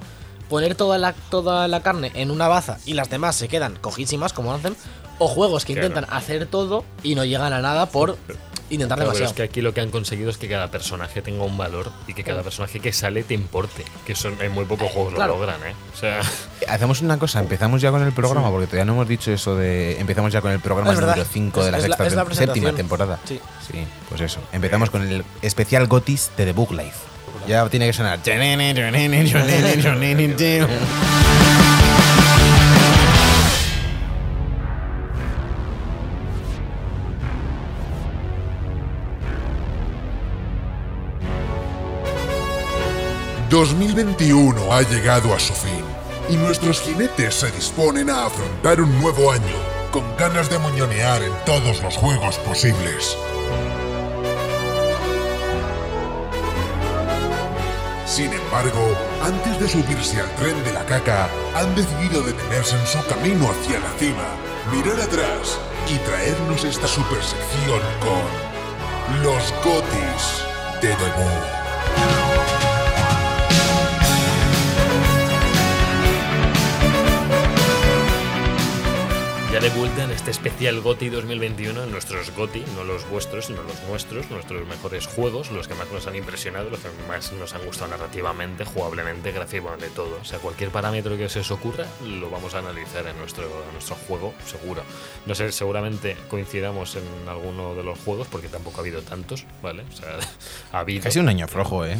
poner 0.49 0.75
toda 0.75 0.99
la, 0.99 1.13
toda 1.31 1.69
la 1.69 1.81
carne 1.83 2.11
en 2.15 2.31
una 2.31 2.49
baza 2.49 2.79
y 2.85 2.95
las 2.95 3.09
demás 3.09 3.37
se 3.37 3.49
quedan 3.49 3.77
cojísimas 3.77 4.33
como 4.33 4.53
hacen, 4.53 4.77
o 5.19 5.29
juegos 5.29 5.65
que 5.65 5.75
Claro. 5.75 5.89
intentan 5.89 6.13
hacer 6.15 6.47
todo 6.47 6.85
y 7.03 7.15
no 7.15 7.25
llegan 7.25 7.53
a 7.53 7.61
nada 7.61 7.87
por 7.87 8.17
intentar 8.71 8.97
Claro, 8.99 9.11
pero 9.11 9.19
demasiado. 9.19 9.31
es 9.31 9.37
que 9.37 9.43
aquí 9.43 9.61
lo 9.61 9.75
que 9.75 9.81
han 9.81 9.91
conseguido 9.91 10.31
es 10.31 10.39
que 10.39 10.49
cada 10.49 10.71
personaje 10.71 11.21
tenga 11.23 11.45
un 11.45 11.57
valor 11.59 11.91
y 12.07 12.15
que 12.15 12.25
cada 12.25 12.43
personaje 12.43 12.81
que 12.81 12.93
sale 12.93 13.23
te 13.23 13.35
importe. 13.35 13.85
Que 14.07 14.15
son, 14.15 14.41
en 14.41 14.53
muy 14.53 14.65
pocos 14.65 14.91
juegos 14.91 15.15
claro. 15.15 15.35
lo 15.35 15.41
logran, 15.41 15.61
¿eh? 15.69 15.75
O 15.95 15.99
sea, 15.99 16.21
Hacemos 16.69 17.01
una 17.03 17.19
cosa, 17.19 17.41
empezamos 17.41 17.81
ya 17.83 17.91
con 17.91 18.03
el 18.03 18.13
programa, 18.13 18.51
porque 18.51 18.67
todavía 18.67 18.85
no 18.85 18.93
hemos 18.93 19.09
dicho 19.09 19.33
eso 19.33 19.57
de. 19.57 19.99
Empezamos 20.01 20.33
ya 20.33 20.41
con 20.41 20.53
el 20.53 20.61
programa 20.61 20.93
número 20.93 21.25
5 21.25 21.65
de 21.65 21.71
la 21.73 21.79
es 21.79 21.83
la- 21.83 21.89
sexta 21.97 22.07
es 22.07 22.15
la 22.15 22.25
presentación. 22.25 22.65
séptima 22.65 22.77
temporada. 22.77 23.19
Sí. 23.25 23.41
Sí, 23.71 23.85
pues 24.09 24.21
eso. 24.21 24.41
Empezamos 24.53 24.91
con 24.91 25.03
el 25.07 25.25
especial 25.43 25.87
Gotis 25.87 26.31
de 26.37 26.47
The 26.47 26.53
Book 26.53 26.73
Life. 26.73 26.97
Ya 27.49 27.69
tiene 27.69 27.87
que 27.87 27.93
sonar. 27.93 28.21
...2021 43.91 44.71
ha 44.71 44.83
llegado 44.83 45.35
a 45.35 45.41
su 45.41 45.53
fin 45.53 45.85
y 46.29 46.37
nuestros 46.37 46.81
jinetes 46.81 47.35
se 47.35 47.51
disponen 47.51 48.09
a 48.09 48.27
afrontar 48.27 48.81
un 48.81 49.01
nuevo 49.01 49.33
año 49.33 49.57
con 49.91 50.05
ganas 50.17 50.49
de 50.49 50.61
moñonear 50.61 51.21
en 51.25 51.33
todos 51.45 51.83
los 51.83 51.97
juegos 51.97 52.39
posibles. 52.39 53.17
Sin 58.07 58.33
embargo, 58.33 58.95
antes 59.25 59.59
de 59.59 59.69
subirse 59.69 60.21
al 60.21 60.31
tren 60.37 60.63
de 60.63 60.73
la 60.73 60.87
caca, 60.87 61.29
han 61.57 61.75
decidido 61.75 62.23
detenerse 62.23 62.77
en 62.77 62.87
su 62.87 63.05
camino 63.09 63.51
hacia 63.51 63.81
la 63.81 63.91
cima, 63.99 64.29
mirar 64.71 65.01
atrás 65.01 65.59
y 65.89 65.97
traernos 65.99 66.63
esta 66.63 66.87
super 66.87 67.19
sección 67.21 67.81
con 67.99 69.25
los 69.25 69.53
gotis 69.65 70.45
de 70.81 70.89
debut. 70.91 71.60
Ya 79.61 79.69
de 79.69 79.79
vuelta 79.79 80.05
en 80.05 80.11
este 80.11 80.31
especial 80.31 80.81
GOTI 80.81 81.09
2021, 81.11 81.85
en 81.85 81.91
nuestros 81.91 82.31
GOTI, 82.35 82.65
no 82.77 82.85
los 82.85 83.09
vuestros, 83.11 83.47
sino 83.47 83.63
los 83.63 83.83
nuestros, 83.89 84.31
nuestros 84.31 84.67
mejores 84.67 85.07
juegos, 85.07 85.51
los 85.51 85.69
que 85.69 85.75
más 85.75 85.91
nos 85.93 86.07
han 86.07 86.17
impresionado, 86.17 86.71
los 86.71 86.81
que 86.81 86.89
más 87.09 87.33
nos 87.33 87.55
han 87.55 87.65
gustado 87.67 87.91
narrativamente, 87.91 88.65
jugablemente, 88.65 89.33
gráficamente, 89.33 89.89
todo. 89.91 90.19
O 90.21 90.25
sea, 90.25 90.39
cualquier 90.39 90.71
parámetro 90.71 91.17
que 91.17 91.29
se 91.29 91.41
os 91.41 91.51
ocurra, 91.51 91.87
lo 92.07 92.31
vamos 92.31 92.55
a 92.55 92.59
analizar 92.61 93.07
en 93.07 93.17
nuestro, 93.19 93.45
en 93.45 93.73
nuestro 93.73 93.97
juego, 93.97 94.33
seguro. 94.47 94.83
No 95.27 95.35
sé, 95.35 95.53
seguramente 95.53 96.17
coincidamos 96.29 96.97
en 96.97 97.29
alguno 97.29 97.75
de 97.75 97.83
los 97.83 97.99
juegos, 97.99 98.29
porque 98.29 98.49
tampoco 98.49 98.79
ha 98.79 98.81
habido 98.81 99.03
tantos, 99.03 99.45
¿vale? 99.63 99.83
O 99.93 99.97
sea, 99.97 100.17
ha 100.73 100.79
habido. 100.81 101.03
Casi 101.05 101.19
un 101.19 101.29
año 101.29 101.47
flojo, 101.49 101.85
¿eh? 101.85 101.99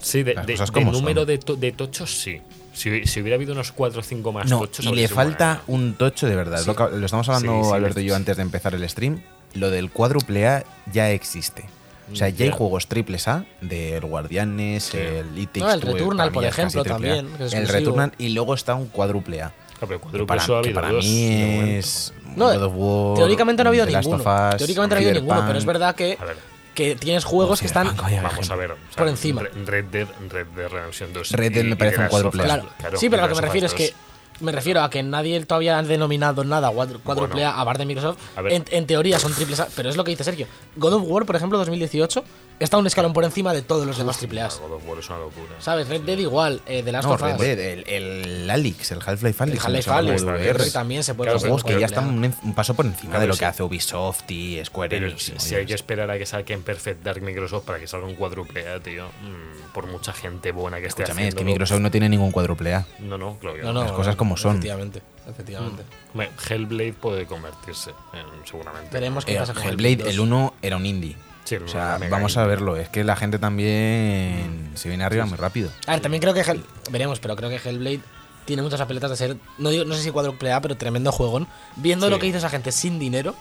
Sí, 0.00 0.22
de, 0.22 0.34
de- 0.34 0.56
número 0.92 1.24
de, 1.26 1.38
to- 1.38 1.56
de 1.56 1.72
tochos, 1.72 2.10
sí. 2.20 2.40
Si, 2.72 3.06
si 3.06 3.20
hubiera 3.20 3.36
habido 3.36 3.52
unos 3.52 3.70
4 3.72 4.00
o 4.00 4.02
5 4.02 4.32
más 4.32 4.48
No, 4.50 4.60
tochos, 4.60 4.84
y 4.86 4.94
le 4.94 5.06
falta 5.08 5.62
buena. 5.66 5.82
un 5.84 5.94
tocho 5.94 6.26
de 6.26 6.34
verdad. 6.36 6.64
Lo, 6.66 6.74
que- 6.74 6.96
lo 6.96 7.04
estamos 7.04 7.28
hablando 7.28 7.62
Sí, 7.64 7.68
sí, 7.70 7.74
Alberto 7.74 8.00
y 8.00 8.04
yo 8.06 8.16
antes 8.16 8.36
de 8.36 8.42
empezar 8.42 8.74
el 8.74 8.88
stream. 8.88 9.22
Lo 9.54 9.70
del 9.70 9.90
cuádruple 9.90 10.48
A 10.48 10.64
ya 10.92 11.10
existe. 11.10 11.64
O 12.10 12.16
sea, 12.16 12.28
ya 12.30 12.44
hay 12.46 12.50
juegos 12.50 12.88
triples 12.88 13.28
A 13.28 13.44
del 13.60 14.04
Guardianes, 14.04 14.84
Sí. 14.84 14.98
el 14.98 15.38
It 15.38 15.48
Takes 15.52 15.60
No, 15.60 15.72
el 15.72 15.80
Two, 15.80 15.92
Returnal, 15.92 16.32
por 16.32 16.44
ejemplo, 16.44 16.82
también, 16.84 17.28
El. 17.38 17.68
Returnal 17.68 18.12
y 18.18 18.30
luego 18.30 18.54
está 18.54 18.74
un 18.74 18.86
cuádruple 18.88 19.42
A. 19.42 19.52
Pero 19.80 19.88
Que 19.94 19.98
cuádruple 19.98 20.26
para, 20.26 20.42
eso 20.42 20.56
ha 20.56 20.62
que 20.62 20.68
habido 20.68 20.80
para 20.80 20.92
dos, 20.92 21.04
de 21.04 21.10
mí 21.10 21.70
es 21.76 22.12
No, 22.36 22.46
God 22.46 22.62
of 22.62 22.72
War, 22.76 23.16
Teóricamente 23.18 23.64
no 23.64 23.68
ha 23.68 23.70
habido 23.70 23.86
ninguno. 23.86 24.16
Us, 24.16 24.56
Teóricamente 24.56 24.76
no 24.76 24.94
ha 24.94 24.96
habido 24.98 25.12
ninguno, 25.20 25.44
pero 25.46 25.58
es 25.58 25.64
verdad 25.64 25.94
que, 25.94 26.16
A 26.20 26.24
ver. 26.24 26.36
Que 26.74 26.96
tienes 26.96 27.24
juegos 27.24 27.60
que 27.60 27.66
están. 27.66 27.84
Cyberpunk, 27.88 28.02
vaya 28.04 28.22
Vamos 28.22 28.32
ejemplo. 28.32 28.54
a 28.54 28.56
ver. 28.56 28.70
o 28.72 28.76
sea, 28.88 28.96
Por 28.96 29.08
encima. 29.08 29.42
Re- 29.42 29.50
Red 29.64 29.84
Dead, 29.86 30.08
Red 30.30 30.46
Dead 30.56 30.68
Redemption 30.68 31.12
2. 31.12 31.30
Red 31.32 31.52
Dead 31.52 31.64
y- 31.64 31.68
me 31.68 31.76
parece 31.76 32.00
un 32.00 32.08
cuádruple 32.08 32.42
A. 32.42 32.46
Claro. 32.46 32.68
sí, 32.98 33.08
pero 33.10 33.22
lo 33.22 33.28
que 33.28 33.34
me 33.34 33.40
refiero 33.42 33.66
es 33.66 33.74
que 33.74 33.94
Me 34.40 34.50
refiero 34.50 34.82
a 34.82 34.90
que 34.90 35.02
nadie 35.04 35.44
todavía 35.44 35.78
ha 35.78 35.82
denominado 35.84 36.42
nada 36.42 36.70
cuádruple 36.70 37.14
Bueno. 37.14 37.48
A 37.48 37.60
aparte 37.60 37.80
de 37.80 37.86
Microsoft. 37.86 38.18
A 38.36 38.42
ver. 38.42 38.54
En, 38.54 38.64
en 38.70 38.86
teoría 38.86 39.18
son 39.20 39.32
triples 39.34 39.60
A, 39.60 39.68
pero 39.76 39.88
es 39.88 39.96
lo 39.96 40.02
que 40.02 40.10
dice 40.10 40.24
Sergio. 40.24 40.46
God 40.74 40.94
of 40.94 41.02
War, 41.06 41.24
por 41.26 41.36
ejemplo, 41.36 41.58
2018, 41.58 42.24
está 42.64 42.78
un 42.78 42.86
escalón 42.86 43.12
por 43.12 43.24
encima 43.24 43.52
de 43.52 43.62
todos 43.62 43.86
los 43.86 43.98
demás 43.98 44.18
triple 44.18 44.40
A. 44.42 44.48
God 44.48 44.72
of 44.72 44.88
War 44.88 44.98
es 44.98 45.08
una 45.08 45.18
locura. 45.18 45.54
¿Sabes? 45.58 45.88
Red 45.88 46.02
Dead 46.02 46.18
igual, 46.18 46.60
eh, 46.66 46.82
The 46.82 46.92
Last 46.92 47.08
No, 47.08 47.16
Red. 47.16 47.36
Dead, 47.36 47.58
el, 47.58 47.84
el 47.88 48.50
Alix, 48.50 48.90
el 48.92 48.98
Half-Life 49.04 49.44
El 49.44 49.50
Alix. 49.50 49.64
Half-Life 49.64 49.90
Alyx, 49.90 50.22
el. 50.22 50.28
VR. 50.28 50.70
también 50.70 51.04
se 51.04 51.14
puede 51.14 51.30
Claro, 51.30 51.40
juegos 51.40 51.64
que 51.64 51.78
ya 51.78 51.86
están 51.86 52.08
un, 52.08 52.34
un 52.42 52.54
paso 52.54 52.74
por 52.74 52.86
encima 52.86 53.10
Claro, 53.10 53.20
de 53.22 53.26
lo 53.28 53.32
sí. 53.34 53.38
que 53.40 53.44
hace 53.46 53.62
Ubisoft 53.62 54.30
y 54.30 54.64
Square 54.64 54.96
Enix. 54.96 55.32
si, 55.38 55.54
hay 55.54 55.66
que 55.66 55.74
esperar 55.74 56.10
a 56.10 56.18
que 56.18 56.26
saquen 56.26 56.62
Perfect 56.62 57.02
Dark 57.02 57.22
Microsoft 57.22 57.64
para 57.64 57.78
que 57.78 57.86
salga 57.86 58.06
un 58.06 58.14
cuádruple 58.14 58.68
A, 58.68 58.80
tío. 58.80 59.06
mm, 59.06 59.72
por 59.72 59.86
mucha 59.86 60.12
gente 60.12 60.52
buena 60.52 60.80
que 60.80 60.86
esté 60.86 61.02
Escúchame, 61.02 61.28
es 61.28 61.34
que. 61.34 61.44
Microsoft 61.44 61.80
no 61.80 61.90
tiene 61.90 62.08
ningún 62.08 62.30
cuádruple 62.32 62.74
A. 62.74 62.86
No, 63.00 63.18
no, 63.18 63.38
claro 63.38 63.56
que 63.56 63.62
No, 63.62 63.72
no, 63.72 63.82
Las 63.82 63.92
cosas 63.92 64.16
como 64.16 64.36
son. 64.36 64.52
Efectivamente, 64.56 65.02
efectivamente. 65.28 65.82
Hombre, 66.12 66.30
Hellblade 66.48 66.92
puede 66.92 67.26
convertirse, 67.26 67.90
en- 68.12 68.46
seguramente. 68.46 68.88
Veremos 68.92 69.24
qué 69.24 69.34
Eh, 69.34 69.38
pasa 69.38 69.54
con 69.54 69.62
Hellblade, 69.62 70.08
el 70.10 70.20
1 70.20 70.54
era 70.62 70.76
un 70.76 70.86
indie. 70.86 71.16
Sí, 71.44 71.56
O 71.56 71.68
sea, 71.68 71.98
vamos 72.10 72.36
a 72.36 72.46
verlo. 72.46 72.76
Es 72.76 72.88
que 72.88 73.02
la 73.04 73.16
gente 73.16 73.38
también 73.38 74.70
se 74.74 74.88
viene 74.88 75.04
arriba 75.04 75.26
muy 75.26 75.36
rápido. 75.36 75.70
A 75.86 75.92
ver, 75.92 76.00
también 76.00 76.20
creo 76.20 76.34
que 76.34 76.40
Hell- 76.42 76.64
veremos, 76.90 77.18
pero 77.20 77.34
creo 77.36 77.50
que 77.50 77.56
Hellblade 77.56 78.00
tiene 78.44 78.62
muchas 78.62 78.78
papeletas 78.80 79.10
de 79.10 79.16
ser, 79.16 79.36
no 79.58 79.70
digo, 79.70 79.84
no 79.84 79.94
sé 79.94 80.02
si 80.02 80.10
cuádruple 80.10 80.52
A, 80.52 80.60
pero 80.60 80.76
tremendo 80.76 81.10
juegón. 81.12 81.46
Viendo 81.76 82.06
Sí. 82.06 82.10
lo 82.10 82.18
que 82.18 82.26
hizo 82.26 82.38
esa 82.38 82.48
gente 82.50 82.70
sin 82.72 82.98
dinero, 82.98 83.34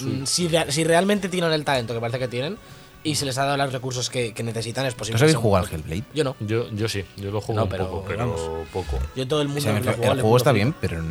mm, 0.00 0.24
si, 0.24 0.48
rea- 0.48 0.70
si 0.70 0.84
realmente 0.84 1.28
tienen 1.28 1.52
el 1.52 1.64
talento 1.64 1.94
que 1.94 2.00
parece 2.00 2.18
que 2.18 2.28
tienen 2.28 2.58
y 3.02 3.16
se 3.16 3.26
les 3.26 3.36
ha 3.38 3.44
dado 3.44 3.56
los 3.58 3.72
recursos 3.72 4.08
que, 4.10 4.32
que 4.32 4.42
necesitan, 4.42 4.86
es 4.86 4.94
posible. 4.94 5.16
¿Tú 5.16 5.18
que 5.20 5.24
habéis 5.24 5.32
sea 5.32 5.38
un 5.38 5.42
jugado 5.44 5.66
al. 5.66 5.72
Hellblade? 5.74 6.04
Yo 6.14 6.24
no. 6.24 6.36
Yo, 6.40 6.70
yo 6.70 6.88
sí, 6.88 7.04
yo 7.16 7.30
lo 7.30 7.40
juego 7.40 7.60
No, 7.60 7.64
un 7.64 7.70
pero, 7.70 7.90
poco, 7.90 8.04
pero 8.08 8.18
vamos. 8.20 8.40
poco. 8.72 8.98
Yo 9.14 9.28
todo 9.28 9.42
el 9.42 9.48
O 9.48 9.50
mundo. 9.50 9.60
sea, 9.62 9.78
lo 9.78 9.90
ha 9.90 9.94
jugado, 9.94 10.12
el 10.14 10.20
juego 10.22 10.36
está 10.38 10.52
bien, 10.52 10.74
pero, 10.80 11.02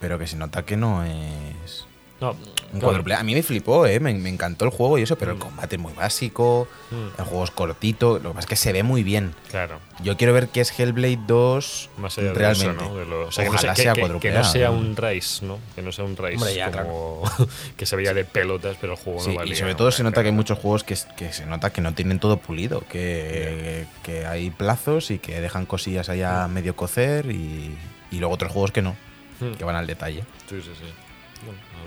pero 0.00 0.18
que 0.18 0.26
se 0.26 0.36
nota 0.36 0.64
que 0.64 0.76
no 0.76 1.04
es 1.04 1.86
No, 2.18 2.30
un 2.30 2.36
claro, 2.70 2.80
cuádruple 2.86 3.14
A. 3.14 3.22
Mí 3.22 3.34
me 3.34 3.42
flipó, 3.42 3.84
¿eh? 3.86 4.00
me, 4.00 4.14
me 4.14 4.30
encantó 4.30 4.64
el 4.64 4.70
juego 4.70 4.96
y 4.96 5.02
eso, 5.02 5.18
pero 5.18 5.32
el 5.32 5.38
combate 5.38 5.76
es 5.76 5.82
muy 5.82 5.92
básico, 5.92 6.66
Mm. 6.90 7.18
el 7.20 7.24
juego 7.26 7.44
es 7.44 7.50
cortito, 7.50 8.14
lo 8.20 8.30
que 8.30 8.34
pasa 8.36 8.40
es 8.40 8.46
que 8.46 8.56
se 8.56 8.72
ve 8.72 8.82
muy 8.84 9.02
bien. 9.02 9.34
Claro. 9.50 9.80
Yo 10.02 10.16
quiero 10.16 10.32
ver 10.32 10.48
qué 10.48 10.60
es 10.60 10.78
Hellblade 10.78 11.18
2 11.26 11.90
Más 11.98 12.16
allá 12.16 12.32
realmente. 12.32 12.68
de 12.68 12.76
eso, 12.84 12.88
¿no? 12.90 12.96
De 12.96 13.04
lo- 13.06 13.26
o 13.26 13.32
sea, 13.32 13.44
que 13.44 13.50
no, 13.50 13.56
Ojalá 13.56 13.74
sea, 13.74 13.82
sea 13.84 13.92
que- 13.94 14.02
que- 14.12 14.18
que 14.20 14.30
no 14.30 14.44
sea 14.44 14.70
un 14.70 14.96
Rise, 14.96 15.44
¿no? 15.44 15.58
Que 15.74 15.82
no 15.82 15.90
sea 15.92 16.04
un 16.04 16.16
Rise 16.16 16.36
Hombre, 16.36 16.54
ya, 16.54 16.70
como 16.70 17.22
que 17.76 17.84
se 17.86 17.96
veía 17.96 18.14
de 18.14 18.24
pelotas, 18.24 18.76
pero 18.80 18.92
el 18.94 18.98
juego 18.98 19.20
Sí, 19.20 19.30
no 19.30 19.34
valía. 19.36 19.52
y 19.52 19.56
sobre 19.56 19.74
todo 19.74 19.90
se 19.90 20.02
nota 20.04 20.22
que 20.22 20.28
hay 20.28 20.34
muchos 20.34 20.58
juegos 20.58 20.84
que, 20.84 20.96
que 21.16 21.32
se 21.32 21.44
nota 21.44 21.70
que 21.70 21.80
no 21.80 21.92
tienen 21.92 22.18
todo 22.20 22.36
pulido, 22.38 22.82
que, 22.88 23.86
que 24.02 24.24
hay 24.26 24.50
plazos 24.50 25.10
y 25.10 25.18
que 25.18 25.40
dejan 25.40 25.66
cosillas 25.66 26.08
ahí 26.08 26.22
a 26.22 26.46
medio 26.48 26.76
cocer 26.76 27.26
y, 27.30 27.76
y 28.10 28.18
luego 28.20 28.34
otros 28.34 28.52
juegos 28.52 28.70
que 28.72 28.80
no, 28.80 28.96
Hmm. 29.40 29.52
que 29.52 29.64
van 29.64 29.76
al 29.76 29.86
detalle. 29.86 30.22
Sí, 30.48 30.62
sí, 30.62 30.70
sí. 30.78 30.84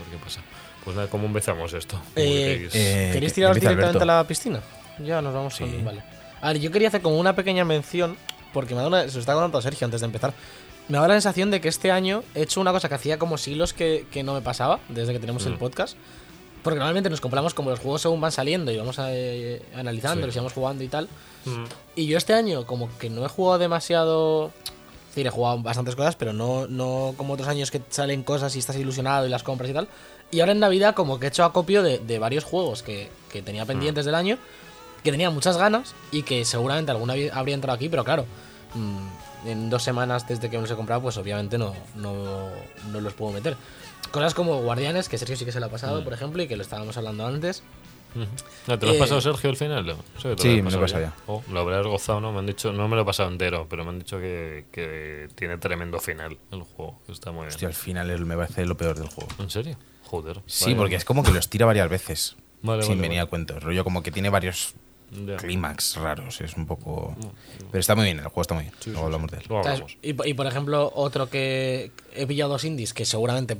A 0.00 0.08
ver 0.08 0.18
qué 0.18 0.24
pasa. 0.24 0.40
Pues 0.84 0.96
nada, 0.96 1.08
¿cómo 1.08 1.26
empezamos 1.26 1.72
esto? 1.74 1.96
¿Cómo 1.96 2.10
Eh, 2.16 2.68
queréis? 2.70 2.74
eh, 2.74 3.10
¿Queréis 3.12 3.32
que- 3.32 3.34
tiraros 3.36 3.56
directamente 3.56 3.86
Alberto. 3.98 4.02
a 4.02 4.16
la 4.16 4.26
piscina? 4.26 4.60
Ya 4.98 5.20
nos 5.22 5.34
vamos 5.34 5.54
Sí. 5.54 5.64
con- 5.64 5.84
Vale. 5.84 6.02
A 6.40 6.48
ver, 6.52 6.60
yo 6.60 6.70
quería 6.70 6.88
hacer 6.88 7.02
como 7.02 7.18
una 7.18 7.34
pequeña 7.36 7.64
mención, 7.64 8.16
porque 8.52 8.74
me 8.74 8.80
ha 8.80 8.84
dado 8.84 8.88
una, 8.96 9.08
se 9.08 9.14
lo 9.14 9.20
está 9.20 9.34
contando 9.34 9.60
Sergio 9.60 9.84
antes 9.84 10.00
de 10.00 10.06
empezar. 10.06 10.32
Me 10.88 10.96
ha 10.96 11.00
dado 11.02 11.08
la 11.08 11.14
sensación 11.20 11.50
de 11.50 11.60
que 11.60 11.68
este 11.68 11.90
año 11.92 12.24
he 12.34 12.42
hecho 12.42 12.60
una 12.60 12.72
cosa 12.72 12.88
que 12.88 12.94
hacía 12.94 13.18
como 13.18 13.38
siglos 13.38 13.72
que, 13.74 14.06
que 14.10 14.22
no 14.22 14.34
me 14.34 14.40
pasaba, 14.40 14.80
desde 14.88 15.12
que 15.12 15.18
tenemos 15.20 15.44
el 15.46 15.52
Mm. 15.54 15.58
podcast. 15.58 15.96
Porque 16.62 16.78
normalmente 16.78 17.08
nos 17.08 17.20
compramos 17.20 17.54
como 17.54 17.70
los 17.70 17.78
juegos 17.78 18.02
según 18.02 18.20
van 18.20 18.32
saliendo 18.32 18.70
y 18.70 18.76
vamos 18.76 18.96
eh, 19.00 19.62
analizándolos 19.74 20.34
Sí. 20.34 20.38
y 20.38 20.40
vamos 20.40 20.52
jugando 20.52 20.82
y 20.84 20.88
tal. 20.88 21.08
Mm. 21.46 21.64
Y 21.96 22.06
yo 22.06 22.18
este 22.18 22.34
año 22.34 22.66
como 22.66 22.90
que 22.98 23.08
no 23.08 23.24
he 23.24 23.28
jugado 23.28 23.58
demasiado... 23.58 24.52
Es 25.10 25.16
decir, 25.16 25.26
he 25.26 25.30
jugado 25.30 25.58
bastantes 25.58 25.96
cosas, 25.96 26.14
pero 26.14 26.32
no, 26.32 26.68
no 26.68 27.14
como 27.16 27.34
otros 27.34 27.48
años 27.48 27.72
que 27.72 27.82
salen 27.90 28.22
cosas 28.22 28.54
y 28.54 28.60
estás 28.60 28.76
ilusionado 28.76 29.26
y 29.26 29.28
las 29.28 29.42
compras 29.42 29.68
y 29.68 29.72
tal. 29.72 29.88
Y 30.30 30.38
ahora 30.38 30.52
en 30.52 30.60
Navidad 30.60 30.94
como 30.94 31.18
que 31.18 31.26
he 31.26 31.28
hecho 31.30 31.44
acopio 31.44 31.82
de, 31.82 31.98
de 31.98 32.18
varios 32.20 32.44
juegos 32.44 32.84
que, 32.84 33.10
que 33.28 33.42
tenía 33.42 33.66
pendientes 33.66 34.04
del 34.04 34.14
año, 34.14 34.38
que 35.02 35.10
tenía 35.10 35.30
muchas 35.30 35.56
ganas 35.56 35.94
y 36.12 36.22
que 36.22 36.44
seguramente 36.44 36.92
alguna 36.92 37.14
habría 37.32 37.56
entrado 37.56 37.74
aquí, 37.74 37.88
pero 37.88 38.04
claro, 38.04 38.24
mm, 38.74 39.48
en 39.48 39.68
dos 39.68 39.82
semanas 39.82 40.28
desde 40.28 40.48
que 40.48 40.56
me 40.56 40.62
los 40.62 40.70
he 40.70 40.76
comprado, 40.76 41.02
pues 41.02 41.16
obviamente 41.16 41.58
no, 41.58 41.74
no, 41.96 42.48
no 42.92 43.00
los 43.00 43.12
puedo 43.14 43.32
meter. 43.32 43.56
Cosas 44.12 44.32
como 44.32 44.62
Guardianes, 44.62 45.08
que 45.08 45.18
Sergio 45.18 45.36
sí 45.36 45.44
que 45.44 45.52
se 45.52 45.58
lo 45.58 45.66
ha 45.66 45.70
pasado, 45.70 46.04
por 46.04 46.12
ejemplo, 46.12 46.42
y 46.42 46.46
que 46.46 46.56
lo 46.56 46.62
estábamos 46.62 46.96
hablando 46.96 47.26
antes. 47.26 47.64
No, 48.66 48.78
¿Te 48.78 48.86
lo 48.86 48.92
has 48.92 48.96
Eh, 48.96 49.00
pasado, 49.00 49.20
Sergio, 49.20 49.50
al 49.50 49.56
final? 49.56 49.86
No 49.86 49.96
sé 50.20 50.34
Sí, 50.38 50.62
me 50.62 50.70
lo 50.70 50.78
he 50.78 50.80
pasado 50.80 51.02
ya. 51.02 51.12
Oh, 51.26 51.42
lo 51.50 51.60
habrás 51.60 51.86
gozado, 51.86 52.20
¿no? 52.20 52.32
Me 52.32 52.40
han 52.40 52.46
dicho, 52.46 52.72
no 52.72 52.88
me 52.88 52.96
lo 52.96 53.02
he 53.02 53.04
pasado 53.04 53.30
entero, 53.30 53.66
pero 53.68 53.84
me 53.84 53.90
han 53.90 53.98
dicho 54.00 54.18
que, 54.18 54.66
que 54.72 55.28
tiene 55.34 55.58
tremendo 55.58 55.98
final 56.00 56.36
el 56.50 56.62
juego. 56.62 56.98
Está 57.08 57.30
muy 57.30 57.42
bien. 57.42 57.48
Hostia, 57.50 57.68
al 57.68 57.74
final 57.74 58.10
es- 58.10 58.20
me 58.20 58.36
parece 58.36 58.66
lo 58.66 58.76
peor 58.76 58.98
del 58.98 59.08
juego. 59.08 59.30
¿En 59.38 59.50
serio? 59.50 59.76
Joder. 60.04 60.40
Sí, 60.46 60.64
vale. 60.64 60.76
porque 60.76 60.94
es 60.96 61.04
como 61.04 61.22
que 61.22 61.30
los 61.30 61.48
tira 61.48 61.66
varias 61.66 61.88
veces. 61.88 62.36
Vale, 62.62 62.82
sin 62.82 62.92
vale, 62.92 63.02
venir 63.02 63.18
vale. 63.18 63.26
a 63.26 63.30
cuento. 63.30 63.60
Rollo 63.60 63.84
como 63.84 64.02
que 64.02 64.10
tiene 64.10 64.28
varios 64.28 64.74
clímax 65.38 65.96
raros. 65.96 66.40
Es 66.40 66.56
un 66.56 66.66
poco. 66.66 67.16
Pero 67.70 67.80
está 67.80 67.94
muy 67.94 68.04
bien, 68.04 68.18
el 68.18 68.24
juego 68.26 68.42
está 68.42 68.54
muy 68.54 68.64
bien. 68.64 68.74
Sí, 68.80 68.90
Luego 68.90 69.06
hablamos 69.06 69.30
sí. 69.30 69.36
de 69.36 69.42
él. 69.42 69.56
Hablamos. 69.56 69.96
Y, 70.02 70.34
por 70.34 70.46
ejemplo, 70.46 70.92
otro 70.94 71.28
que 71.30 71.90
he 72.14 72.26
pillado 72.26 72.50
dos 72.52 72.64
indies 72.64 72.92
que 72.92 73.04
seguramente 73.04 73.56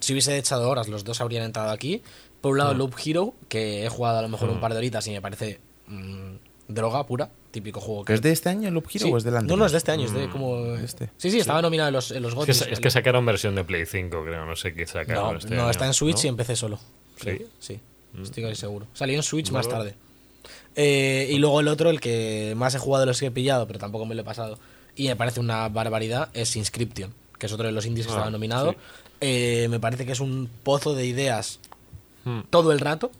si 0.00 0.12
hubiese 0.12 0.36
echado 0.36 0.68
horas 0.68 0.88
los 0.88 1.04
dos 1.04 1.20
habrían 1.20 1.44
entrado 1.44 1.70
aquí. 1.70 2.02
Por 2.42 2.52
un 2.52 2.58
lado, 2.58 2.74
Loop 2.74 2.94
Hero, 3.02 3.32
que 3.48 3.86
he 3.86 3.88
jugado 3.88 4.18
a 4.18 4.22
lo 4.22 4.28
mejor 4.28 4.50
un 4.50 4.60
par 4.60 4.72
de 4.72 4.78
horitas 4.78 5.06
y 5.06 5.12
me 5.12 5.22
parece 5.22 5.60
mm, 5.86 6.34
droga 6.68 7.06
pura, 7.06 7.30
típico 7.50 7.80
juego 7.80 8.04
¿Que 8.04 8.14
es 8.14 8.22
de 8.22 8.32
este 8.32 8.48
año 8.48 8.70
Loop 8.70 8.86
Hero 8.92 9.06
Sí. 9.06 9.12
o 9.12 9.16
es 9.16 9.24
del 9.24 9.32
No, 9.34 9.38
anterior? 9.40 9.58
no, 9.60 9.66
es 9.66 9.72
de 9.72 9.78
este 9.78 9.92
año, 9.92 10.04
es 10.06 10.12
de 10.12 10.28
como... 10.28 10.74
este. 10.76 11.08
Sí, 11.16 11.30
sí, 11.30 11.38
estaba 11.38 11.62
nominado 11.62 11.88
en 11.88 11.94
los, 11.94 12.10
en 12.10 12.22
los 12.22 12.34
Es 12.48 12.62
que, 12.64 12.72
es 12.72 12.80
que 12.80 12.90
sacaron 12.90 13.24
versión 13.24 13.54
de 13.54 13.64
Play 13.64 13.86
5, 13.86 14.22
creo. 14.24 14.44
No 14.44 14.56
sé 14.56 14.74
qué 14.74 14.86
sacaron 14.86 15.32
No, 15.32 15.38
este 15.38 15.54
no, 15.54 15.62
año, 15.62 15.70
está 15.70 15.86
en 15.86 15.94
Switch 15.94 16.16
¿no? 16.18 16.24
y 16.24 16.28
empecé 16.28 16.56
solo. 16.56 16.78
¿Sí? 17.16 17.46
Sí, 17.60 17.80
estoy 18.22 18.42
casi 18.42 18.56
seguro. 18.56 18.86
Salió 18.92 19.16
en 19.16 19.22
Switch 19.22 19.50
más 19.52 19.68
tarde. 19.68 19.94
Eh, 20.74 21.28
y 21.30 21.38
luego 21.38 21.60
el 21.60 21.68
otro, 21.68 21.90
el 21.90 22.00
que 22.00 22.54
más 22.56 22.74
he 22.74 22.78
jugado 22.78 23.02
de 23.02 23.06
los 23.06 23.20
que 23.20 23.26
he 23.26 23.30
pillado, 23.30 23.66
pero 23.66 23.78
tampoco 23.78 24.06
me 24.06 24.14
lo 24.14 24.22
he 24.22 24.24
pasado, 24.24 24.58
y 24.96 25.06
me 25.08 25.16
parece 25.16 25.38
una 25.38 25.68
barbaridad, 25.68 26.30
es 26.32 26.56
Inscription, 26.56 27.12
que 27.38 27.46
es 27.46 27.52
otro 27.52 27.66
de 27.66 27.72
los 27.72 27.86
indies 27.86 28.06
que 28.06 28.12
Ah, 28.12 28.16
estaba 28.16 28.30
nominado. 28.30 28.72
sí. 28.72 28.76
Eh, 29.20 29.68
me 29.70 29.78
parece 29.78 30.04
que 30.04 30.12
es 30.12 30.18
un 30.20 30.48
pozo 30.64 30.94
de 30.94 31.06
ideas 31.06 31.60
Hmm. 32.24 32.40
todo 32.50 32.72
el 32.72 32.80
rato. 32.80 33.10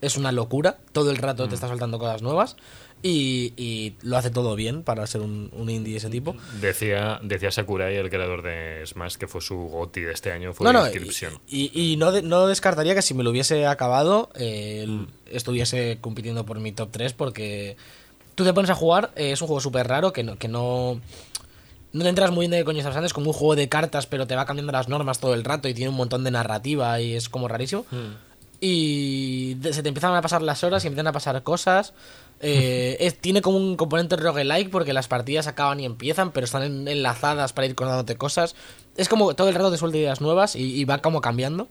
Es 0.00 0.16
una 0.16 0.32
locura. 0.32 0.78
Todo 0.92 1.10
el 1.10 1.16
rato 1.18 1.48
te 1.48 1.54
está 1.54 1.68
soltando 1.68 1.98
cosas 1.98 2.22
nuevas. 2.22 2.56
Y, 3.04 3.52
y 3.56 3.94
lo 4.02 4.16
hace 4.16 4.30
todo 4.30 4.54
bien 4.54 4.84
para 4.84 5.04
ser 5.08 5.22
un, 5.22 5.50
un 5.52 5.68
indie 5.70 5.92
de 5.94 5.98
ese 5.98 6.08
tipo. 6.10 6.36
Decía, 6.60 7.18
decía 7.22 7.50
Sakurai, 7.50 7.96
el 7.96 8.08
creador 8.10 8.42
de 8.42 8.84
Smash, 8.86 9.16
que 9.16 9.26
fue 9.26 9.40
su 9.40 9.56
GOTY 9.56 10.02
de 10.02 10.12
este 10.12 10.30
año, 10.30 10.52
fue 10.54 10.64
No, 10.64 10.72
no, 10.72 10.84
Inscription. 10.86 11.34
y, 11.48 11.70
y- 11.74 11.92
y 11.92 11.96
no, 11.96 12.12
de- 12.12 12.22
no 12.22 12.46
descartaría 12.46 12.94
que 12.94 13.02
si 13.02 13.12
me 13.14 13.24
lo 13.24 13.30
hubiese 13.30 13.66
acabado, 13.66 14.30
eh, 14.36 14.82
el- 14.84 15.08
estuviese 15.26 15.98
compitiendo 16.00 16.46
por 16.46 16.60
mi 16.60 16.70
top 16.70 16.90
3 16.92 17.12
porque 17.12 17.76
tú 18.36 18.44
te 18.44 18.52
pones 18.52 18.70
a 18.70 18.76
jugar, 18.76 19.10
eh, 19.16 19.32
es 19.32 19.40
un 19.42 19.48
juego 19.48 19.60
súper 19.60 19.88
raro 19.88 20.12
que 20.12 20.22
no, 20.22 20.38
que 20.38 20.46
no, 20.46 21.00
no 21.92 22.02
te 22.04 22.08
entras 22.08 22.30
muy 22.30 22.44
bien 22.46 22.52
de 22.52 22.64
coño 22.64 22.78
estás 22.78 23.04
es 23.04 23.12
como 23.12 23.28
un 23.28 23.32
juego 23.32 23.56
de 23.56 23.68
cartas, 23.68 24.06
pero 24.06 24.28
te 24.28 24.36
va 24.36 24.46
cambiando 24.46 24.70
las 24.70 24.88
normas 24.88 25.18
todo 25.18 25.34
el 25.34 25.42
rato 25.42 25.68
y 25.68 25.74
tiene 25.74 25.88
un 25.90 25.96
montón 25.96 26.22
de 26.22 26.30
narrativa 26.30 27.00
y 27.00 27.14
es 27.14 27.28
como 27.28 27.48
rarísimo. 27.48 27.84
Y 28.64 29.56
se 29.72 29.82
te 29.82 29.88
empiezan 29.88 30.14
a 30.14 30.22
pasar 30.22 30.40
las 30.40 30.62
horas 30.62 30.84
y 30.84 30.86
empiezan 30.86 31.08
a 31.08 31.12
pasar 31.12 31.42
cosas. 31.42 31.94
Eh, 32.38 33.12
tiene 33.20 33.42
como 33.42 33.56
un 33.58 33.76
componente 33.76 34.14
roguelike 34.16 34.70
porque 34.70 34.92
las 34.92 35.08
partidas 35.08 35.48
acaban 35.48 35.80
y 35.80 35.84
empiezan, 35.84 36.30
pero 36.30 36.44
están 36.44 36.62
en- 36.62 36.86
enlazadas 36.86 37.52
para 37.52 37.66
ir 37.66 37.74
contándote 37.74 38.16
cosas. 38.16 38.54
Es 38.96 39.08
como 39.08 39.34
todo 39.34 39.48
el 39.48 39.56
rato 39.56 39.72
te 39.72 39.78
suelta 39.78 39.98
ideas 39.98 40.20
nuevas 40.20 40.54
y 40.54 40.84
va 40.84 40.98
como 40.98 41.20
cambiando. 41.20 41.66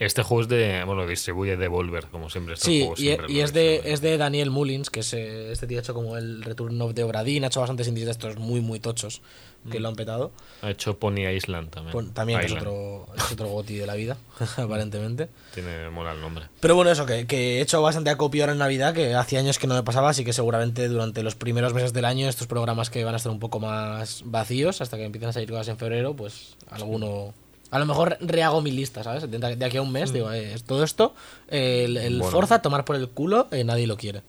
Este 0.00 0.22
juego 0.22 0.42
es 0.42 0.48
de. 0.48 0.82
Bueno, 0.84 1.06
distribuye 1.06 1.56
Devolver, 1.56 2.06
como 2.06 2.28
siempre. 2.28 2.54
Estos 2.54 2.66
Sí, 2.66 2.80
juegos 2.80 2.98
y, 3.00 3.02
siempre 3.04 3.32
y 3.32 3.40
es, 3.40 3.52
de, 3.52 3.60
distribuyen. 3.62 3.94
es 3.94 4.00
de 4.00 4.18
Daniel 4.18 4.50
Mullins, 4.50 4.90
que 4.90 5.00
es 5.00 5.14
eh, 5.14 5.52
este 5.52 5.66
tío 5.68 5.78
ha 5.78 5.82
hecho 5.82 5.94
como 5.94 6.16
el 6.16 6.42
Return 6.42 6.80
of 6.82 6.94
the 6.94 7.04
Obradin, 7.04 7.44
ha 7.44 7.46
hecho 7.46 7.60
bastantes 7.60 7.86
indies 7.86 8.06
de 8.06 8.10
estos 8.12 8.36
muy, 8.36 8.60
muy 8.60 8.80
tochos 8.80 9.22
que 9.70 9.80
lo 9.80 9.88
han 9.88 9.94
petado. 9.96 10.30
Ha 10.60 10.70
hecho 10.70 10.98
Pony 10.98 11.26
Island 11.34 11.70
también. 11.70 11.92
Pon- 11.92 12.12
También 12.12 12.38
que 12.40 12.46
es 12.46 12.52
Island. 12.52 12.66
otro, 12.68 13.06
es 13.16 13.32
otro 13.32 13.48
goti 13.48 13.76
de 13.76 13.86
la 13.86 13.94
vida, 13.94 14.18
aparentemente. 14.58 15.28
Tiene 15.54 15.88
mola 15.88 16.12
el 16.12 16.20
nombre. 16.20 16.46
Pero 16.60 16.74
bueno, 16.74 16.90
eso, 16.90 17.06
que, 17.06 17.26
que 17.26 17.58
he 17.58 17.60
hecho 17.62 17.80
bastante 17.80 18.10
acopio 18.10 18.42
ahora 18.42 18.52
en 18.52 18.58
Navidad, 18.58 18.92
que 18.92 19.14
hacía 19.14 19.38
años 19.38 19.58
que 19.58 19.66
no 19.66 19.74
me 19.74 19.82
pasaba, 19.82 20.10
así 20.10 20.22
que 20.22 20.34
seguramente 20.34 20.86
durante 20.88 21.22
los 21.22 21.34
primeros 21.34 21.72
meses 21.72 21.94
del 21.94 22.04
año, 22.04 22.28
estos 22.28 22.46
programas 22.46 22.90
que 22.90 23.04
van 23.04 23.14
a 23.14 23.16
estar 23.16 23.32
un 23.32 23.38
poco 23.40 23.58
más 23.58 24.20
vacíos, 24.26 24.82
hasta 24.82 24.98
que 24.98 25.04
empiecen 25.04 25.30
a 25.30 25.32
salir 25.32 25.48
cosas 25.48 25.68
en 25.68 25.78
febrero, 25.78 26.14
pues 26.14 26.56
alguno... 26.68 27.32
A 27.74 27.78
lo 27.80 27.86
mejor 27.86 28.16
rehago 28.20 28.60
mi 28.62 28.70
lista, 28.70 29.02
¿sabes? 29.02 29.28
De, 29.28 29.38
de 29.38 29.64
aquí 29.64 29.76
a 29.76 29.82
un 29.82 29.90
mes, 29.90 30.12
digo, 30.12 30.30
eh, 30.32 30.54
es 30.54 30.62
todo 30.62 30.84
esto, 30.84 31.12
eh, 31.48 31.84
el, 31.86 31.96
el 31.96 32.18
Bueno. 32.18 32.30
Forza, 32.30 32.62
tomar 32.62 32.84
por 32.84 32.94
el 32.96 33.08
culo, 33.08 33.48
eh, 33.50 33.64
nadie 33.64 33.86
lo 33.86 33.96
quiere. 33.96 34.22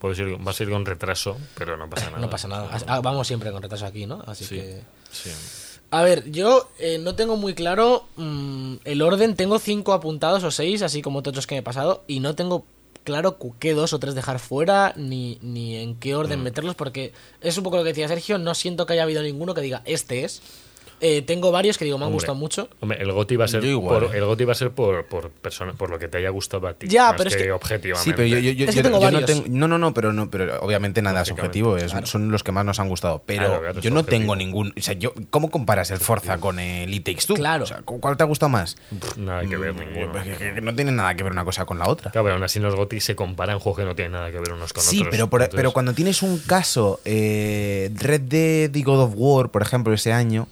Puedes 0.00 0.18
ir, 0.18 0.36
vas 0.40 0.58
a 0.58 0.62
ir 0.64 0.70
con 0.70 0.84
retraso, 0.84 1.36
pero 1.56 1.76
no 1.76 1.88
pasa 1.88 2.06
nada. 2.10 2.18
No 2.20 2.28
pasa 2.30 2.48
nada. 2.48 2.78
Ah, 2.88 3.00
Vamos 3.00 3.26
siempre 3.28 3.52
con 3.52 3.62
retraso 3.62 3.86
aquí, 3.86 4.06
¿no? 4.06 4.22
Así 4.26 4.44
Sí. 4.44 4.56
que... 4.56 4.80
Sí. 5.12 5.30
A 5.90 6.02
ver, 6.02 6.30
yo 6.30 6.68
eh, 6.78 6.98
no 6.98 7.14
tengo 7.14 7.36
muy 7.36 7.54
claro 7.54 8.04
mm, 8.16 8.74
el 8.84 9.00
orden. 9.00 9.36
Tengo 9.36 9.58
cinco 9.58 9.92
apuntados 9.92 10.42
o 10.44 10.50
seis, 10.50 10.82
así 10.82 11.00
como 11.00 11.20
otros 11.20 11.46
que 11.46 11.54
me 11.54 11.60
he 11.60 11.62
pasado, 11.62 12.02
y 12.08 12.20
no 12.20 12.34
tengo 12.34 12.66
claro 13.04 13.38
qué 13.58 13.72
dos 13.74 13.92
o 13.94 13.98
tres 13.98 14.14
dejar 14.14 14.38
fuera, 14.38 14.92
ni, 14.96 15.38
ni 15.40 15.76
en 15.76 15.94
qué 15.94 16.14
orden 16.14 16.42
meterlos, 16.42 16.74
porque 16.74 17.12
es 17.40 17.56
un 17.56 17.64
poco 17.64 17.76
lo 17.78 17.84
que 17.84 17.90
decía 17.90 18.06
Sergio, 18.08 18.36
no 18.38 18.54
siento 18.54 18.84
que 18.84 18.92
haya 18.94 19.04
habido 19.04 19.22
ninguno 19.22 19.54
que 19.54 19.60
diga, 19.62 19.80
este 19.86 20.24
es. 20.24 20.42
Eh, 21.00 21.22
tengo 21.22 21.50
varios 21.52 21.78
que 21.78 21.84
digo, 21.84 21.96
me 21.98 22.04
han 22.04 22.08
Hombre. 22.08 22.16
gustado 22.16 22.34
mucho. 22.36 22.68
Hombre, 22.80 23.00
el 23.00 23.12
GOTI 23.12 23.36
va 23.36 23.44
a 23.44 23.48
ser 23.48 23.64
igual, 23.64 24.00
por, 24.06 24.14
eh. 24.14 24.18
el 24.18 24.24
GOTY 24.24 24.44
va 24.44 24.52
a 24.52 24.54
ser 24.56 24.70
por, 24.72 25.06
por 25.06 25.30
persona, 25.30 25.72
por 25.74 25.90
lo 25.90 25.98
que 25.98 26.08
te 26.08 26.18
haya 26.18 26.30
gustado 26.30 26.66
a 26.66 26.74
ti. 26.74 26.88
Ya, 26.88 27.06
más 27.08 27.14
pero 27.16 27.30
es 27.30 27.36
que- 27.36 27.52
objetivamente. 27.52 28.10
Sí, 28.10 28.14
pero 28.16 28.26
yo, 28.28 28.38
yo, 28.38 28.50
yo- 28.52 28.64
Es 28.64 28.70
que 28.70 28.76
yo- 28.76 28.82
tengo 28.82 29.00
yo 29.00 29.10
no 29.10 29.24
tengo. 29.24 29.44
No, 29.48 29.68
no, 29.68 29.78
no, 29.78 29.94
pero 29.94 30.12
no, 30.12 30.30
pero 30.30 30.60
obviamente 30.60 31.00
nada 31.02 31.22
es 31.22 31.30
objetivo, 31.30 31.76
es- 31.76 31.92
son 32.04 32.30
los 32.32 32.42
que 32.42 32.52
más 32.52 32.64
nos 32.64 32.80
han 32.80 32.88
gustado. 32.88 33.22
Pero 33.26 33.44
Claro, 33.46 33.60
claro, 33.60 33.78
es 33.78 33.84
yo 33.84 33.90
no 33.90 34.00
objetivo. 34.00 34.20
tengo 34.20 34.36
ningún. 34.36 34.72
O 34.76 34.80
sea, 34.80 34.94
yo, 34.94 35.12
¿cómo 35.30 35.50
comparas 35.50 35.90
el 35.90 35.98
Forza 35.98 36.38
con 36.38 36.58
el 36.58 36.92
It 36.92 37.04
Takes 37.04 37.26
Two? 37.26 37.36
Claro. 37.36 37.64
O 37.64 37.66
sea, 37.66 37.82
¿cu- 37.82 38.00
¿cuál 38.00 38.16
te 38.16 38.22
ha 38.22 38.26
gustado 38.26 38.50
más? 38.50 38.76
Nada 39.16 39.42
que 39.46 39.56
ver 39.56 39.72
Mm, 39.74 39.78
ninguno. 39.80 40.12
pues 40.12 40.62
no 40.62 40.74
tiene 40.74 40.92
nada 40.92 41.14
que 41.14 41.22
ver 41.22 41.32
una 41.32 41.44
cosa 41.44 41.64
con 41.64 41.78
la 41.78 41.88
otra. 41.88 42.10
Claro, 42.10 42.24
pero 42.24 42.34
aún 42.34 42.42
así 42.44 42.58
los 42.60 42.74
GOTY 42.74 43.00
se 43.00 43.14
comparan 43.14 43.58
juegos 43.58 43.78
que 43.78 43.84
no 43.84 43.94
tienen 43.94 44.12
nada 44.12 44.30
que 44.30 44.38
ver 44.38 44.52
unos 44.52 44.72
con 44.72 44.82
Sí, 44.82 44.98
otros. 44.98 45.10
pero, 45.12 45.28
por- 45.30 45.42
Entonces, 45.42 45.56
pero 45.56 45.72
cuando 45.72 45.92
tienes 45.94 46.22
un 46.22 46.38
caso, 46.38 47.00
eh, 47.04 47.90
Red 47.94 48.22
Dead 48.22 48.74
y 48.74 48.82
God 48.82 49.00
of 49.00 49.12
War, 49.16 49.50
por 49.50 49.62
ejemplo, 49.62 49.92
ese 49.94 50.12
año, 50.12 50.48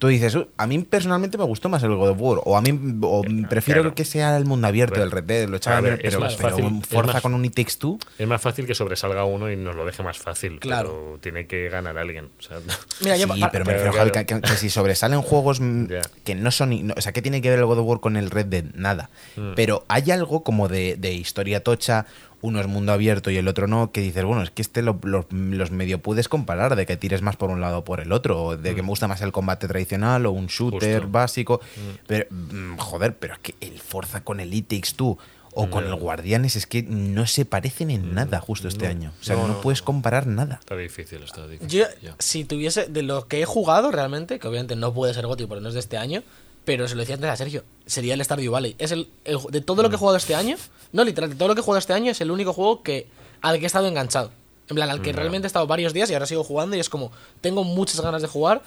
tú 0.00 0.08
dices, 0.08 0.34
"Uh, 0.34 0.48
a 0.56 0.66
mí 0.66 0.78
personalmente 0.80 1.38
me 1.38 1.44
gustó 1.44 1.68
más 1.68 1.82
el 1.84 1.94
God 1.94 2.08
of 2.08 2.16
War, 2.20 2.40
o 2.44 2.56
a 2.56 2.62
mí 2.62 2.70
o 3.02 3.22
prefiero 3.48 3.82
claro. 3.82 3.94
que 3.94 4.04
sea 4.04 4.36
el 4.36 4.46
mundo 4.46 4.66
abierto 4.66 4.94
Pero- 4.94 5.04
del 5.04 5.12
Red 5.12 5.24
Dead, 5.24 5.48
lo 5.48 5.58
echaba 5.58 5.76
a 5.76 5.82
de 5.82 5.90
ver, 5.90 5.98
menos, 5.98 6.04
es 6.04 6.10
pero, 6.14 6.20
más 6.24 6.34
pero 6.36 6.48
fácil, 6.48 6.82
Forza 6.88 7.12
más- 7.12 7.22
con 7.22 7.34
un 7.34 7.44
It 7.44 7.54
Takes 7.54 7.74
Two. 7.78 7.98
Es 8.18 8.26
más 8.26 8.40
fácil 8.42 8.66
que 8.66 8.74
sobresalga 8.74 9.24
uno 9.24 9.48
y 9.52 9.56
nos 9.56 9.76
lo 9.76 9.84
deje 9.84 10.02
más 10.02 10.18
fácil. 10.18 10.58
Claro. 10.58 10.88
Pero 10.90 11.18
tiene 11.20 11.46
que 11.46 11.68
ganar 11.68 11.96
alguien. 11.98 12.30
O 12.38 12.42
sea, 12.42 12.58
Mira, 13.02 13.16
yo 13.16 13.32
sí, 13.32 13.40
pa- 13.40 13.50
pero 13.52 13.64
me 13.64 13.72
pero 13.72 13.84
refiero 13.84 13.92
Javi, 13.98 14.10
claro. 14.10 14.26
que, 14.26 14.34
que- 14.34 14.40
que 14.40 14.56
si 14.56 14.70
sobresalen 14.70 15.22
juegos 15.22 15.60
que 16.24 16.34
no 16.34 16.50
son. 16.50 16.86
no- 16.88 16.94
o 16.96 17.00
sea, 17.00 17.12
¿qué 17.12 17.22
tiene 17.22 17.40
que 17.42 17.50
ver 17.50 17.58
el 17.60 17.66
God 17.66 17.78
of 17.80 17.86
War 17.86 18.00
con 18.00 18.16
el 18.16 18.30
Red 18.30 18.46
Dead? 18.46 18.64
Nada. 18.74 19.10
Mm. 19.36 19.52
Pero 19.54 19.84
hay 19.88 20.10
algo 20.10 20.42
como 20.42 20.66
de, 20.68 20.96
de 20.96 21.12
historia 21.12 21.62
tocha, 21.62 22.06
uno 22.42 22.60
es 22.60 22.66
mundo 22.66 22.92
abierto 22.92 23.30
y 23.30 23.36
el 23.36 23.48
otro 23.48 23.66
no, 23.66 23.92
que 23.92 24.00
dices, 24.00 24.24
bueno, 24.24 24.42
es 24.42 24.50
que 24.50 24.62
este 24.62 24.82
lo- 24.82 24.98
lo- 25.02 25.26
los 25.30 25.70
medio 25.70 25.98
puedes 26.00 26.28
comparar, 26.28 26.74
de 26.76 26.86
que 26.86 26.96
tires 26.96 27.20
más 27.22 27.36
por 27.36 27.50
un 27.50 27.60
lado 27.60 27.78
o 27.78 27.84
por 27.84 28.00
el 28.00 28.12
otro, 28.12 28.42
o 28.42 28.56
de 28.56 28.74
que 28.74 28.82
me 28.82 28.88
gusta 28.88 29.08
más 29.08 29.20
el 29.20 29.32
combate 29.32 29.68
tradicional 29.68 30.24
o 30.26 30.30
un 30.32 30.46
shooter 30.46 30.88
Mm. 30.88 30.92
Justo. 30.94 31.08
Mm. 31.08 31.12
básico. 31.12 31.60
Pero, 32.06 32.26
mm, 32.30 32.76
joder, 32.78 33.16
pero 33.16 33.34
es 33.34 33.40
que 33.40 33.54
el 33.60 33.78
Forza 33.80 34.22
con 34.24 34.40
el 34.40 34.52
It 34.54 34.68
Takes 34.68 34.92
Two. 34.96 35.18
O 35.52 35.68
con 35.68 35.82
No. 35.82 35.90
el 35.94 36.00
Guardianes 36.00 36.54
es 36.54 36.64
que 36.68 36.84
no 36.84 37.26
se 37.26 37.44
parecen 37.44 37.90
en 37.90 38.14
nada 38.14 38.38
justo 38.38 38.68
este 38.68 38.84
no. 38.84 38.90
año. 38.92 39.12
O 39.20 39.24
sea, 39.24 39.34
No, 39.34 39.48
no, 39.48 39.54
no, 39.54 39.60
puedes 39.60 39.82
comparar 39.82 40.28
nada. 40.28 40.58
está 40.60 40.76
difícil, 40.76 41.24
está 41.24 41.44
difícil. 41.48 41.68
Yo, 41.68 41.86
si 42.20 42.44
tuviese, 42.44 42.86
de 42.86 43.02
lo 43.02 43.26
que 43.26 43.42
he 43.42 43.44
jugado 43.46 43.90
realmente, 43.90 44.38
que 44.38 44.46
obviamente 44.46 44.76
no 44.76 44.94
puede 44.94 45.12
ser 45.12 45.26
GOTY 45.26 45.46
porque 45.46 45.60
no 45.60 45.68
es 45.68 45.74
de 45.74 45.80
este 45.80 45.96
año, 45.98 46.22
pero 46.70 46.86
se 46.86 46.94
lo 46.94 47.00
decía 47.00 47.16
antes 47.16 47.28
a 47.30 47.34
Sergio, 47.36 47.64
sería 47.84 48.14
el 48.14 48.24
Stardew 48.24 48.52
Valley. 48.52 48.76
Es 48.78 48.92
el, 48.92 49.08
el- 49.24 49.40
de 49.50 49.60
todo 49.60 49.82
lo 49.82 49.88
que 49.90 49.96
he 49.96 49.98
jugado 49.98 50.16
este 50.16 50.36
año, 50.36 50.56
no 50.92 51.02
literal, 51.02 51.28
de 51.30 51.34
todo 51.34 51.48
lo 51.48 51.54
que 51.56 51.62
he 51.62 51.64
jugado 51.64 51.80
este 51.80 51.92
año 51.94 52.12
es 52.12 52.20
el 52.20 52.30
único 52.30 52.52
juego 52.52 52.84
que 52.84 53.08
al 53.40 53.56
que 53.58 53.64
he 53.64 53.66
estado 53.66 53.88
enganchado. 53.88 54.30
En 54.68 54.76
plan, 54.76 54.88
al 54.88 55.02
que 55.02 55.10
Ya. 55.10 55.16
realmente 55.16 55.46
he 55.46 55.48
estado 55.48 55.66
varios 55.66 55.92
días 55.92 56.08
y 56.10 56.12
ahora 56.12 56.26
sigo 56.26 56.44
jugando 56.44 56.76
y 56.76 56.78
es 56.78 56.88
como, 56.88 57.10
tengo 57.40 57.64
muchas 57.64 58.00
ganas 58.00 58.22
de 58.22 58.28
jugar 58.28 58.62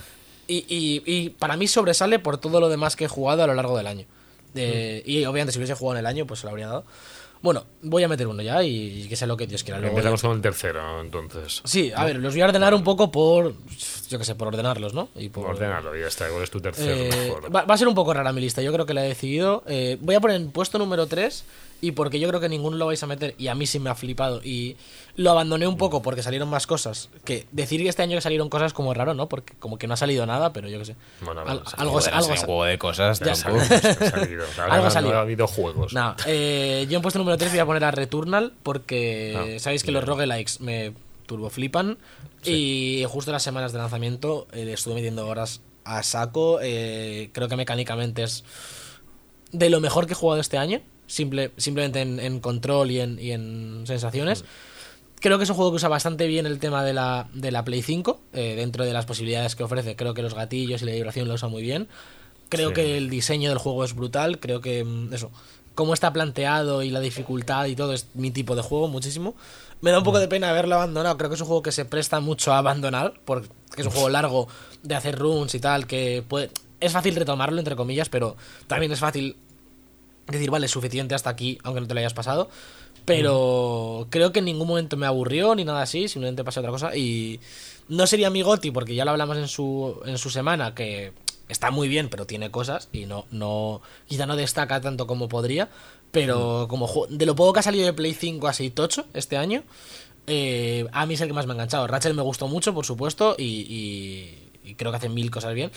y, 0.48 0.66
y- 0.68 1.02
y 1.06 1.30
para 1.30 1.56
mí 1.56 1.66
sobresale 1.70 2.20
por 2.20 2.38
todo 2.40 2.60
lo 2.60 2.68
demás 2.68 2.98
que 2.98 3.06
he 3.06 3.08
jugado 3.08 3.42
a 3.42 3.48
lo 3.48 3.54
largo 3.54 3.78
del 3.78 3.88
año. 3.88 4.06
De- 4.54 5.02
Y 5.06 5.24
obviamente 5.24 5.54
si 5.54 5.60
hubiese 5.60 5.76
jugado 5.76 5.96
en 5.98 6.00
el 6.02 6.06
año, 6.08 6.28
pues 6.28 6.42
se 6.42 6.46
lo 6.46 6.50
habría 6.50 6.68
dado. 6.68 6.84
Bueno, 7.44 7.66
voy 7.82 8.02
a 8.04 8.08
meter 8.08 8.26
uno 8.26 8.42
ya 8.42 8.64
y 8.64 9.06
que 9.08 9.16
sea 9.16 9.28
lo 9.28 9.38
que 9.38 9.46
Dios 9.46 9.64
quiera. 9.64 9.78
Luego 9.80 9.94
ya- 9.94 10.00
Empezamos 10.00 10.22
con 10.22 10.32
el 10.32 10.42
tercero, 10.42 11.02
entonces. 11.02 11.62
Sí, 11.66 11.92
a 11.96 12.06
ver, 12.06 12.16
los 12.16 12.34
voy 12.34 12.42
a 12.42 12.46
ordenar 12.46 12.74
un 12.74 12.84
poco 12.84 13.12
por. 13.12 13.54
Yo 14.10 14.18
qué 14.18 14.24
sé, 14.26 14.34
por 14.36 14.48
ordenarlos, 14.48 14.94
¿no? 14.94 15.10
Y 15.16 15.28
por. 15.30 15.48
Ordenalo, 15.48 15.96
ya 15.96 16.08
está. 16.08 16.30
¿Cuál 16.30 16.44
es 16.44 16.50
tu 16.50 16.62
tercero? 16.62 16.92
Eh, 16.94 17.10
mejor? 17.28 17.54
va, 17.56 17.64
va 17.66 17.76
a 17.76 17.78
ser 17.78 17.88
un 17.90 17.96
poco 17.96 18.14
rara 18.14 18.32
mi 18.32 18.40
lista, 18.42 18.62
yo 18.62 18.72
creo 18.74 18.86
que 18.86 18.94
la 18.94 19.06
he 19.06 19.10
decidido. 19.10 19.62
Eh, 19.68 19.98
voy 20.00 20.16
a 20.16 20.22
poner 20.22 20.38
en 20.38 20.52
puesto 20.52 20.80
número 20.80 21.06
3 21.06 21.44
y 21.84 21.92
porque 21.92 22.20
yo 22.20 22.28
creo 22.30 22.40
que 22.40 22.48
ninguno 22.48 22.78
lo 22.78 22.86
vais 22.86 23.04
a 23.04 23.08
meter 23.08 23.36
y 23.38 23.48
a 23.50 23.56
mí 23.56 23.68
sí 23.68 23.78
me 23.78 23.90
ha 23.90 23.96
flipado 23.96 24.42
y 24.44 24.78
lo 25.16 25.32
abandoné 25.32 25.68
un 25.68 25.76
poco 25.78 26.02
porque 26.02 26.24
salieron 26.24 26.48
más 26.50 26.66
cosas. 26.66 27.10
Que 27.26 27.46
decir 27.52 27.82
que 27.84 27.90
este 27.90 28.02
año 28.04 28.16
que 28.16 28.22
salieron 28.22 28.48
cosas 28.50 28.72
como 28.74 28.94
raro, 28.94 29.14
¿no? 29.14 29.28
Porque 29.28 29.54
como 29.60 29.78
que 29.78 29.86
no 29.88 29.94
ha 29.96 29.98
salido 29.98 30.26
nada, 30.26 30.54
pero 30.54 30.70
yo 30.70 30.80
qué 30.80 30.86
sé. 30.86 30.96
Bueno, 31.22 31.42
Al- 31.42 31.60
sí, 31.68 31.74
algo, 31.78 31.94
Joder, 32.00 32.14
algo, 32.14 32.36
juego 32.38 32.64
de 32.64 32.78
cosas. 32.78 33.20
Ya 33.20 33.34
tampoco. 33.34 33.64
Ha 33.64 33.68
salido. 34.12 34.46
Algo. 34.70 35.02
No 35.12 35.18
ha 35.18 35.22
habido 35.22 35.48
juegos. 35.48 35.94
No, 35.94 36.16
eh, 36.26 36.88
yo 36.90 36.96
en 36.96 37.02
puesto 37.02 37.20
número 37.20 37.38
3 37.38 37.52
voy 37.52 37.60
a 37.60 37.66
poner 37.66 37.84
a 37.84 37.92
Returnal 37.92 38.54
porque 38.64 39.56
Ah, 39.58 39.60
sabéis 39.60 39.84
que 39.84 39.92
los 39.92 40.04
roguelikes 40.06 40.62
me 40.62 40.94
turbo 41.26 41.50
flipan 41.50 41.98
y 42.46 43.04
justo 43.08 43.32
las 43.32 43.44
semanas 43.44 43.72
de 43.74 43.80
lanzamiento 43.80 44.48
eh, 44.54 44.66
le 44.66 44.74
estuve 44.74 44.96
metiendo 44.96 45.28
horas 45.28 45.62
a 45.84 46.02
saco. 46.04 46.60
eh, 46.62 47.30
creo 47.34 47.48
que 47.50 47.56
mecánicamente 47.58 48.24
es 48.24 48.44
de 49.52 49.70
lo 49.70 49.80
mejor 49.80 50.08
que 50.08 50.14
he 50.14 50.16
jugado 50.16 50.42
este 50.42 50.58
año, 50.58 50.82
simple, 51.14 51.52
simplemente 51.58 52.02
en, 52.02 52.20
en 52.20 52.40
control 52.40 52.92
y 52.92 53.00
en, 53.00 53.20
y 53.20 53.32
en 53.32 53.84
sensaciones. 53.86 54.44
Creo 55.20 55.38
que 55.38 55.46
es 55.46 55.50
un 55.50 55.56
juego 55.56 55.72
que 55.72 55.78
usa 55.78 55.88
bastante 55.90 56.28
bien 56.28 56.46
el 56.46 56.60
tema 56.60 56.84
de 56.84 56.94
la, 56.94 57.28
de 57.34 57.52
la 57.52 57.64
Play 57.64 57.82
5, 57.82 58.20
eh, 58.34 58.56
dentro 58.58 58.84
de 58.84 58.92
las 58.92 59.06
posibilidades 59.06 59.56
que 59.56 59.64
ofrece. 59.64 59.96
Creo 59.96 60.14
que 60.14 60.22
los 60.22 60.34
gatillos 60.34 60.82
y 60.82 60.86
la 60.86 60.92
vibración 60.92 61.28
lo 61.28 61.36
usa 61.36 61.48
muy 61.48 61.62
bien. 61.62 61.88
Creo 62.50 62.70
Sí. 62.70 62.76
que 62.76 62.98
el 62.98 63.10
diseño 63.10 63.50
del 63.50 63.58
juego 63.58 63.86
es 63.86 63.96
brutal. 63.96 64.40
Creo 64.40 64.60
que 64.60 64.84
mm, 64.84 65.14
eso, 65.14 65.32
cómo 65.76 65.94
está 65.94 66.12
planteado 66.12 66.84
y 66.84 66.90
la 66.90 67.00
dificultad 67.00 67.68
y 67.68 67.76
todo 67.76 67.94
es 67.94 68.08
mi 68.16 68.32
tipo 68.32 68.56
de 68.56 68.64
juego, 68.64 68.90
muchísimo. 68.90 69.34
Me 69.80 69.92
da 69.92 70.00
un 70.00 70.04
poco 70.04 70.20
de 70.20 70.28
pena 70.28 70.50
haberlo 70.50 70.76
abandonado. 70.76 71.18
Creo 71.18 71.30
que 71.30 71.36
es 71.36 71.42
un 71.42 71.48
juego 71.48 71.62
que 71.62 71.72
se 71.72 71.86
presta 71.86 72.20
mucho 72.20 72.52
a 72.52 72.58
abandonar, 72.58 73.14
porque 73.24 73.48
es 73.78 73.86
un 73.86 73.92
juego 73.94 74.10
largo 74.10 74.48
de 74.82 74.96
hacer 74.96 75.18
runs 75.18 75.56
y 75.56 75.60
tal, 75.62 75.88
que 75.88 76.22
puede, 76.28 76.50
es 76.82 76.92
fácil 76.92 77.16
retomarlo, 77.16 77.60
entre 77.60 77.78
comillas, 77.78 78.10
pero 78.10 78.36
también 78.68 78.92
es 78.92 79.00
fácil 79.00 79.38
decir, 80.28 80.50
vale, 80.52 80.66
es 80.68 80.72
suficiente 80.72 81.16
hasta 81.16 81.30
aquí, 81.30 81.58
aunque 81.64 81.82
no 81.82 81.88
te 81.88 81.94
lo 81.94 82.00
hayas 82.00 82.14
pasado. 82.14 82.50
Pero 83.06 84.08
creo 84.10 84.32
que 84.32 84.40
en 84.40 84.46
ningún 84.46 84.68
momento 84.68 84.96
me 84.98 85.06
aburrió 85.06 85.56
ni 85.56 85.66
nada 85.66 85.82
así, 85.82 86.08
simplemente 86.08 86.44
pasé 86.44 86.60
otra 86.62 86.72
cosa. 86.72 86.96
Y 86.96 87.40
no 87.90 88.08
sería 88.08 88.30
mi 88.30 88.42
Goti, 88.42 88.72
porque 88.72 88.96
ya 88.96 89.04
lo 89.06 89.12
hablamos 89.12 89.38
en 89.38 89.48
su, 89.48 90.02
en 90.06 90.18
su 90.18 90.30
semana, 90.30 90.74
que 90.74 91.12
está 91.50 91.70
muy 91.72 91.88
bien, 91.90 92.10
pero 92.10 92.26
tiene 92.26 92.50
cosas 92.50 92.88
y 92.94 93.06
no, 93.06 93.26
no 93.32 93.82
quizá 94.08 94.26
no 94.26 94.36
destaca 94.36 94.80
tanto 94.82 95.06
como 95.08 95.28
podría. 95.28 95.70
Pero 96.12 96.68
como 96.70 96.88
ju- 96.88 97.08
de 97.08 97.26
lo 97.26 97.36
poco 97.36 97.54
que 97.54 97.60
ha 97.60 97.64
salido 97.64 97.86
de 97.86 97.94
Play 97.94 98.14
5 98.14 98.48
así 98.48 98.70
tocho 98.70 99.06
este 99.14 99.36
año, 99.36 99.64
eh, 100.28 100.86
a 100.94 101.06
mí 101.06 101.16
es 101.16 101.22
el 101.22 101.28
que 101.28 101.34
más 101.34 101.46
me 101.46 101.52
ha 101.52 101.56
enganchado. 101.56 101.88
Ratchet 101.88 102.14
me 102.14 102.22
gustó 102.22 102.48
mucho, 102.48 102.74
por 102.74 102.86
supuesto, 102.86 103.36
y, 103.38 103.44
y- 103.44 104.50
y 104.70 104.76
creo 104.76 104.92
que 104.92 104.98
hace 104.98 105.10
mil 105.10 105.30
cosas 105.30 105.54
bien. 105.54 105.72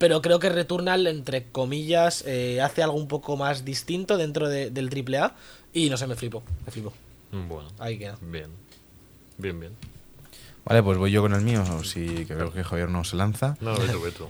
Pero 0.00 0.22
creo 0.22 0.38
que 0.38 0.48
Returnal, 0.48 1.06
entre 1.06 1.44
comillas, 1.52 2.24
eh, 2.26 2.62
hace 2.62 2.82
algo 2.82 2.96
un 2.96 3.06
poco 3.06 3.36
más 3.36 3.66
distinto 3.66 4.16
dentro 4.16 4.48
de- 4.48 4.70
del 4.70 4.88
AAA. 4.88 5.34
Y 5.74 5.90
no 5.90 5.98
sé, 5.98 6.06
me 6.06 6.16
flipo, 6.16 6.42
me 6.64 6.72
flipo. 6.72 6.90
Bueno, 7.30 7.68
Ahí 7.78 7.98
queda. 7.98 8.16
bien. 8.22 8.46
Bien, 9.36 9.60
bien. 9.60 9.72
Vale, 10.64 10.82
pues 10.82 10.96
voy 10.96 11.10
yo 11.10 11.20
con 11.20 11.34
el 11.34 11.42
mío, 11.42 11.62
si 11.84 12.24
que 12.24 12.34
veo 12.34 12.50
que 12.50 12.64
Javier 12.64 12.88
no 12.88 13.04
se 13.04 13.16
lanza. 13.16 13.58
No, 13.60 13.74
ve 13.74 14.10
tú. 14.16 14.28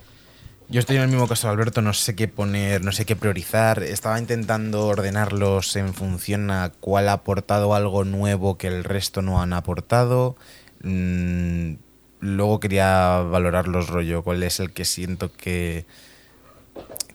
Yo 0.67 0.79
estoy 0.81 0.97
en 0.97 1.03
el 1.03 1.07
mismo 1.07 1.27
caso 1.29 1.47
de 1.47 1.53
Alberto, 1.53 1.81
no 1.81 1.93
sé 1.93 2.15
qué 2.17 2.27
poner, 2.27 2.83
no 2.83 2.91
sé 2.91 3.05
qué 3.05 3.15
priorizar. 3.15 3.81
Estaba 3.81 4.19
intentando 4.19 4.87
ordenarlos 4.87 5.73
en 5.77 5.93
función 5.93 6.51
a 6.51 6.69
cuál 6.81 7.07
ha 7.07 7.13
aportado 7.13 7.75
algo 7.75 8.03
nuevo 8.03 8.57
que 8.57 8.67
el 8.67 8.83
resto 8.83 9.21
no 9.21 9.41
han 9.41 9.53
aportado. 9.53 10.35
Mm, 10.83 11.75
luego 12.21 12.59
quería 12.59 13.19
valorarlos 13.19 13.87
rollo, 13.89 14.23
cuál 14.23 14.41
es 14.43 14.59
el 14.59 14.71
que 14.71 14.85
siento 14.85 15.31
que 15.31 15.85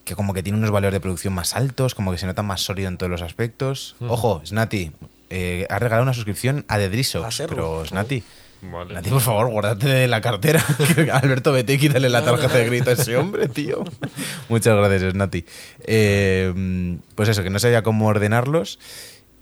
que 0.05 0.15
como 0.15 0.35
que 0.35 0.43
tiene 0.45 0.57
unos 0.59 0.71
valores 0.71 0.93
de 0.93 1.01
producción 1.01 1.35
más 1.35 1.57
altos, 1.57 1.97
como 1.97 2.13
que 2.13 2.19
se 2.19 2.27
nota 2.27 2.45
más 2.45 2.61
sólido 2.61 2.89
en 2.89 2.97
todos 2.97 3.11
los 3.11 3.23
aspectos. 3.23 3.97
Ojo, 4.01 4.41
Snati, 4.47 4.93
eh, 5.31 5.67
ha 5.69 5.81
regalado 5.81 6.05
una 6.05 6.15
suscripción 6.15 6.65
a 6.69 6.79
The 6.79 6.91
Drizzle, 6.91 7.25
A 7.25 7.33
Serru. 7.33 7.57
pero 7.57 7.85
Snati, 7.87 8.23
Vale. 8.63 8.95
Nati, 8.95 9.11
por 9.11 9.21
favor, 9.21 9.51
guárdate 9.51 9.89
de 9.89 10.09
la 10.09 10.21
cartera. 10.21 10.65
Alberto, 11.13 11.53
vete 11.53 11.75
y 11.75 11.79
quítale 11.79 12.09
la 12.09 12.25
tarjeta 12.25 12.57
de 12.57 12.67
grito 12.67 12.91
a 12.91 12.93
ese 12.95 13.17
hombre, 13.17 13.49
tío. 13.49 13.85
Muchas 14.49 14.77
gracias, 14.77 15.15
Nati. 15.15 15.45
Eh, 15.81 16.99
pues 17.15 17.29
eso, 17.29 17.43
que 17.43 17.51
no 17.51 17.59
sabía 17.59 17.83
cómo 17.83 18.07
ordenarlos. 18.07 18.79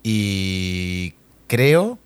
Y 0.03 1.15
creo 1.47 1.99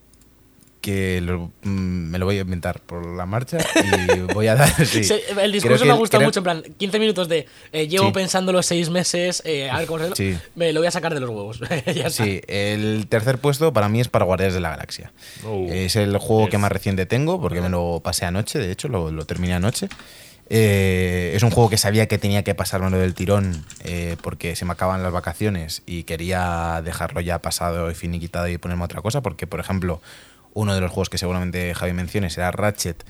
que 0.89 1.21
lo- 1.21 1.51
mm, 1.63 1.69
me 2.11 2.19
lo 2.19 2.25
voy 2.25 2.39
a 2.39 2.41
inventar 2.41 2.81
por 2.81 3.05
la 3.07 3.27
marcha 3.27 3.59
y 3.59 4.21
voy 4.33 4.47
a 4.47 4.55
dar. 4.55 4.87
sí. 4.87 5.05
Se- 5.05 5.23
el 5.39 5.53
discurso 5.53 5.85
me 5.85 5.91
ha 5.93 5.95
gustado 5.95 6.21
creo- 6.21 6.29
mucho, 6.29 6.41
en 6.41 6.45
plan, 6.45 6.63
15 6.79 6.99
minutos 6.99 7.29
de 7.29 7.47
eh, 7.73 7.89
llevo 7.89 8.07
Sí. 8.07 8.13
pensando 8.13 8.53
los 8.53 8.65
6 8.65 8.89
meses, 8.91 9.43
eh, 9.45 9.69
a 9.69 9.79
ver 9.79 9.87
cómo 9.87 9.99
se 10.05 10.15
Sí. 10.17 10.39
Me 10.55 10.73
lo 10.73 10.81
voy 10.81 10.87
a 10.87 10.91
sacar 10.91 11.13
de 11.13 11.21
los 11.21 11.29
huevos. 11.29 11.61
ya 11.87 12.07
está. 12.07 12.11
Sí, 12.11 12.41
el 12.49 13.07
tercer 13.09 13.37
puesto 13.39 13.73
para 13.73 13.89
mí 13.91 14.01
es 14.01 14.09
para 14.09 14.25
Guardianes 14.25 14.55
de 14.55 14.61
la 14.61 14.71
Galaxia. 14.71 15.13
Oh, 15.45 15.67
es 15.71 15.95
el 15.97 16.17
juego 16.17 16.45
yes. 16.45 16.51
que 16.53 16.59
más 16.59 16.73
reciente 16.73 17.05
tengo, 17.07 17.41
porque 17.41 17.61
me 17.61 17.69
lo 17.69 18.01
pasé 18.03 18.25
anoche, 18.25 18.59
de 18.59 18.73
hecho, 18.73 18.89
lo, 18.89 19.11
lo 19.11 19.27
terminé 19.27 19.55
anoche. 19.55 19.89
Eh, 20.51 21.33
es 21.35 21.43
un 21.43 21.51
juego 21.51 21.69
que 21.69 21.77
sabía 21.77 22.07
que 22.09 22.17
tenía 22.17 22.43
que 22.43 22.55
pasármelo 22.55 22.99
del 22.99 23.13
tirón 23.13 23.67
eh, 23.85 24.17
porque 24.23 24.57
se 24.57 24.65
me 24.65 24.73
acaban 24.73 25.03
las 25.03 25.13
vacaciones 25.13 25.83
y 25.85 26.05
quería 26.05 26.81
dejarlo 26.83 27.21
ya 27.21 27.41
pasado 27.41 27.91
y 27.91 27.95
finiquitado 27.95 28.49
y 28.49 28.57
ponerme 28.57 28.85
otra 28.85 29.03
cosa, 29.03 29.21
porque, 29.21 29.47
por 29.47 29.61
ejemplo, 29.61 30.01
uno 30.55 30.75
de 30.75 30.81
los 30.81 30.91
juegos 30.91 31.09
que 31.11 31.19
seguramente 31.19 31.75
Javi 31.75 31.93
mencione 31.93 32.31
será 32.31 32.51
Ratchet 32.51 33.05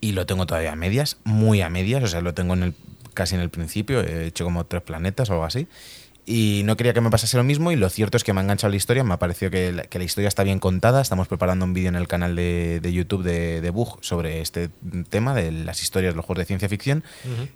y 0.00 0.12
lo 0.12 0.26
tengo 0.26 0.46
todavía 0.46 0.72
a 0.72 0.76
medias, 0.76 1.18
muy 1.24 1.62
a 1.62 1.70
medias, 1.70 2.02
o 2.02 2.06
sea, 2.06 2.20
lo 2.20 2.34
tengo 2.34 2.54
en 2.54 2.62
el, 2.62 2.74
casi 3.14 3.34
en 3.34 3.40
el 3.40 3.50
principio, 3.50 4.00
he 4.00 4.26
hecho 4.26 4.44
como 4.44 4.64
tres 4.66 4.82
planetas 4.82 5.30
o 5.30 5.34
algo 5.34 5.44
así. 5.44 5.66
Y 6.28 6.62
no 6.64 6.76
quería 6.76 6.92
que 6.92 7.00
me 7.00 7.08
pasase 7.08 7.36
lo 7.36 7.44
mismo 7.44 7.70
y 7.70 7.76
lo 7.76 7.88
cierto 7.88 8.16
es 8.16 8.24
que 8.24 8.32
me 8.32 8.40
ha 8.40 8.42
enganchado 8.42 8.72
la 8.72 8.76
historia, 8.76 9.04
me 9.04 9.14
ha 9.14 9.18
parecido 9.18 9.50
que 9.52 9.72
la, 9.72 9.84
que 9.84 9.98
la 9.98 10.04
historia 10.04 10.26
está 10.26 10.42
bien 10.42 10.58
contada, 10.58 11.00
estamos 11.00 11.28
preparando 11.28 11.64
un 11.64 11.72
vídeo 11.72 11.88
en 11.88 11.94
el 11.94 12.08
canal 12.08 12.34
de, 12.34 12.80
de 12.80 12.92
YouTube 12.92 13.22
de, 13.22 13.60
de 13.60 13.70
Bug 13.70 13.98
sobre 14.02 14.40
este 14.40 14.68
tema, 15.08 15.34
de 15.34 15.52
las 15.52 15.82
historias 15.82 16.14
de 16.14 16.16
los 16.16 16.24
juegos 16.24 16.42
de 16.42 16.46
ciencia 16.46 16.68
ficción. 16.68 17.04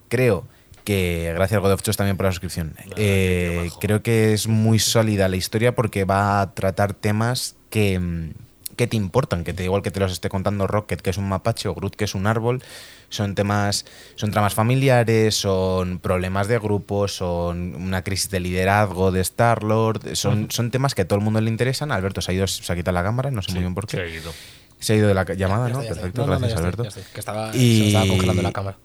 Creo 0.08 0.46
que 0.84 1.32
gracias 1.34 1.60
God 1.60 1.72
of 1.72 1.82
Chos 1.82 1.96
también 1.96 2.16
por 2.16 2.26
la 2.26 2.32
suscripción. 2.32 2.74
Eh, 2.96 3.70
creo 3.80 4.02
que 4.04 4.32
es 4.32 4.46
muy 4.46 4.78
sólida 4.78 5.28
la 5.28 5.36
historia 5.36 5.74
porque 5.74 6.04
va 6.04 6.40
a 6.40 6.54
tratar 6.54 6.94
temas 6.94 7.56
que, 7.70 8.32
que 8.80 8.86
te 8.86 8.96
importan, 8.96 9.44
que 9.44 9.52
te 9.52 9.62
igual 9.64 9.82
que 9.82 9.90
te 9.90 10.00
los 10.00 10.10
esté 10.10 10.30
contando 10.30 10.66
Rocket, 10.66 11.02
que 11.02 11.10
es 11.10 11.18
un 11.18 11.28
mapache, 11.28 11.68
o 11.68 11.74
Groot, 11.74 11.96
que 11.96 12.04
es 12.06 12.14
un 12.14 12.26
árbol. 12.26 12.62
Son 13.10 13.34
temas, 13.34 13.84
son 14.14 14.30
tramas 14.30 14.54
familiares, 14.54 15.34
son 15.34 15.98
problemas 15.98 16.48
de 16.48 16.58
grupo, 16.58 17.06
son 17.08 17.74
una 17.74 18.02
crisis 18.02 18.30
de 18.30 18.40
liderazgo 18.40 19.12
de 19.12 19.20
Star 19.20 19.64
Lord, 19.64 20.16
son, 20.16 20.50
son 20.50 20.70
temas 20.70 20.94
que 20.94 21.02
a 21.02 21.04
todo 21.06 21.18
el 21.18 21.24
mundo 21.26 21.42
le 21.42 21.50
interesan. 21.50 21.92
Alberto 21.92 22.22
se 22.22 22.32
ha 22.32 22.34
ido, 22.34 22.46
se 22.46 22.72
ha 22.72 22.74
quitado 22.74 22.94
la 22.94 23.02
cámara, 23.02 23.30
no 23.30 23.42
sé 23.42 23.52
muy 23.52 23.60
bien 23.60 23.74
por 23.74 23.84
Se 23.90 24.00
ha 24.00 24.04
qué. 24.04 24.14
ido. 24.16 24.32
Se 24.78 24.94
ha 24.94 24.96
ido 24.96 25.08
de 25.08 25.12
la 25.14 25.24
llamada, 25.24 25.68
Ya 25.68 25.74
¿no? 25.74 25.80
está, 25.82 25.94
ya 25.94 26.00
está. 26.00 26.00
Perfecto, 26.00 26.20
No, 26.22 26.26
no, 26.28 26.32
no, 26.32 26.38
gracias 26.38 26.58
Alberto. 26.58 26.82
estoy, 26.84 27.02
que 27.12 27.20
estaba, 27.20 27.50
Y- 27.54 27.76
se 27.76 27.80
me 27.82 27.86
estaba 27.88 28.06
congelando 28.08 28.40
la 28.42 28.52
cámara. 28.52 28.76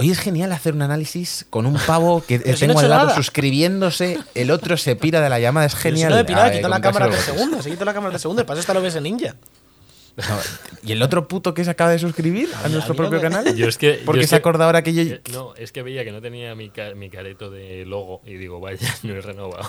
Hoy 0.00 0.10
es 0.12 0.20
genial 0.20 0.52
hacer 0.52 0.74
un 0.74 0.82
análisis 0.82 1.44
con 1.50 1.66
un 1.66 1.74
pavo 1.74 2.22
que 2.24 2.38
Pero 2.38 2.56
si 2.56 2.60
tengo 2.60 2.74
no 2.74 2.80
he 2.80 2.84
al 2.84 2.90
lado 2.90 3.02
nada. 3.06 3.16
suscribiéndose, 3.16 4.18
el 4.36 4.50
otro 4.52 4.76
se 4.76 4.94
pira 4.94 5.20
de 5.20 5.28
la 5.28 5.40
llamada, 5.40 5.66
es 5.66 5.72
Pero 5.74 5.82
si 5.96 6.02
genial. 6.02 6.10
no 6.12 6.18
he 6.20 6.24
pirado, 6.24 6.46
eh, 6.48 6.52
quitado 6.52 6.68
la 6.68 6.80
cámara 6.80 7.08
de 7.08 7.16
segundos, 7.16 7.66
he 7.66 7.70
quitado 7.70 7.86
la 7.86 7.94
cámara 7.94 8.12
de 8.12 8.18
segundos, 8.20 8.44
para 8.46 8.54
eso 8.58 8.60
está 8.60 8.74
lo 8.74 8.80
ves 8.82 8.94
en 8.94 9.02
Ninja. 9.02 9.34
No, 10.16 10.24
¿Y 10.84 10.92
el 10.92 11.02
otro 11.02 11.26
puto 11.28 11.52
que 11.54 11.64
se 11.64 11.70
acaba 11.70 11.90
de 11.90 11.98
suscribir 11.98 12.48
a 12.64 12.68
nuestro 12.68 12.94
mí 12.94 12.98
propio 12.98 13.20
canal? 13.20 13.54
Yo 13.56 13.68
es 13.68 13.76
que- 13.78 14.00
Porque 14.04 14.22
yo 14.22 14.26
se 14.28 14.30
que- 14.30 14.36
acordado 14.36 14.64
ahora 14.64 14.82
que 14.82 14.92
yo... 14.94 15.02
Eh, 15.02 15.20
No, 15.32 15.54
es 15.56 15.70
que 15.72 15.82
veía 15.82 16.04
que 16.04 16.10
no 16.12 16.20
tenía 16.20 16.54
mi, 16.54 16.70
ca- 16.70 16.94
mi 16.94 17.08
careto 17.10 17.50
de 17.50 17.84
logo 17.84 18.20
y 18.24 18.34
digo, 18.34 18.58
vaya, 18.60 18.78
no 19.02 19.14
he 19.14 19.20
renovado. 19.20 19.68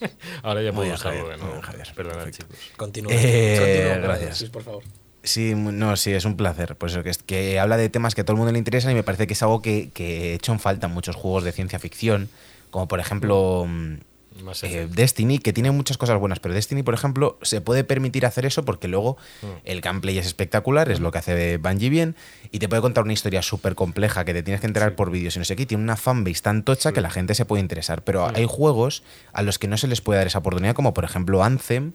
Ahora 0.42 0.60
ya 0.62 0.72
puedo 0.72 0.92
usarlo 0.92 1.28
de 1.28 1.36
nuevo. 1.38 1.62
Javier. 1.62 1.88
Perdonad, 1.94 2.30
chicos. 2.30 2.56
Continúa. 2.76 3.12
Eh, 3.14 3.98
gracias. 4.02 4.38
sí, 4.38 4.46
por 4.48 4.62
favor. 4.62 4.82
Sí, 5.24 5.54
no, 5.56 5.96
sí, 5.96 6.12
es 6.12 6.24
un 6.26 6.36
placer. 6.36 6.76
Pues 6.76 6.96
que, 6.98 7.10
es- 7.10 7.18
que 7.18 7.58
habla 7.58 7.76
de 7.76 7.88
temas 7.88 8.14
que 8.14 8.20
a 8.20 8.24
todo 8.24 8.34
el 8.34 8.38
mundo 8.38 8.52
le 8.52 8.58
interesan 8.58 8.92
y 8.92 8.94
me 8.94 9.02
parece 9.02 9.26
que 9.26 9.32
es 9.32 9.42
algo 9.42 9.60
que, 9.62 9.90
que 9.92 10.30
he 10.30 10.34
hecho 10.34 10.52
en 10.52 10.60
falta 10.60 10.86
en 10.86 10.92
muchos 10.92 11.16
juegos 11.16 11.44
de 11.44 11.50
ciencia 11.52 11.78
ficción, 11.78 12.28
como 12.70 12.86
por 12.88 13.00
ejemplo 13.00 13.64
mm, 13.66 14.42
Más 14.44 14.62
eh. 14.64 14.86
Destiny, 14.90 15.38
que 15.38 15.52
tiene 15.54 15.70
muchas 15.70 15.96
cosas 15.96 16.18
buenas, 16.20 16.40
pero 16.40 16.52
Destiny, 16.54 16.82
por 16.82 16.92
ejemplo, 16.92 17.38
se 17.40 17.60
puede 17.62 17.84
permitir 17.84 18.26
hacer 18.26 18.44
eso 18.44 18.64
porque 18.66 18.86
luego 18.86 19.16
el 19.64 19.80
gameplay 19.80 20.18
es 20.18 20.26
espectacular, 20.26 20.90
es 20.90 21.00
lo 21.00 21.10
que 21.10 21.18
hace 21.18 21.56
Bungie 21.56 21.88
bien, 21.88 22.16
y 22.50 22.58
te 22.58 22.68
puede 22.68 22.82
contar 22.82 23.04
una 23.04 23.12
historia 23.14 23.40
súper 23.42 23.74
compleja 23.76 24.24
que 24.26 24.34
te 24.34 24.42
tienes 24.42 24.60
que 24.60 24.66
enterar 24.66 24.94
por 24.94 25.10
vídeos 25.10 25.36
y 25.36 25.38
no 25.38 25.44
sé 25.46 25.56
qué, 25.56 25.64
tiene 25.66 25.82
una 25.84 25.96
fanbase 25.96 26.42
tan 26.42 26.64
tocha 26.64 26.92
que 26.92 27.00
la 27.00 27.10
gente 27.10 27.34
se 27.34 27.44
puede 27.46 27.62
interesar. 27.62 28.02
Pero 28.02 28.26
hay 28.26 28.44
juegos 28.46 29.02
a 29.32 29.40
los 29.42 29.58
que 29.58 29.68
no 29.68 29.76
se 29.78 29.86
les 29.88 30.00
puede 30.02 30.18
dar 30.18 30.26
esa 30.26 30.40
oportunidad, 30.40 30.74
como 30.74 30.92
por 30.92 31.04
ejemplo 31.04 31.42
Anthem 31.42 31.92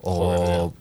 o... 0.00 0.72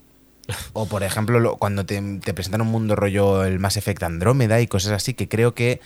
O 0.73 0.86
por 0.88 1.04
ejemplo, 1.04 1.39
lo- 1.39 1.58
cuando 1.58 1.86
te, 1.86 2.01
te 2.23 2.34
presentan 2.34 2.62
un 2.62 2.67
mundo 2.67 2.95
rollo 2.95 3.43
el 3.43 3.60
Mass 3.60 3.77
Effect 3.77 4.04
Andrómeda 4.04 4.60
y 4.62 4.67
cosas 4.67 4.91
así, 4.91 5.13
que 5.13 5.27
creo 5.30 5.54
que 5.54 5.80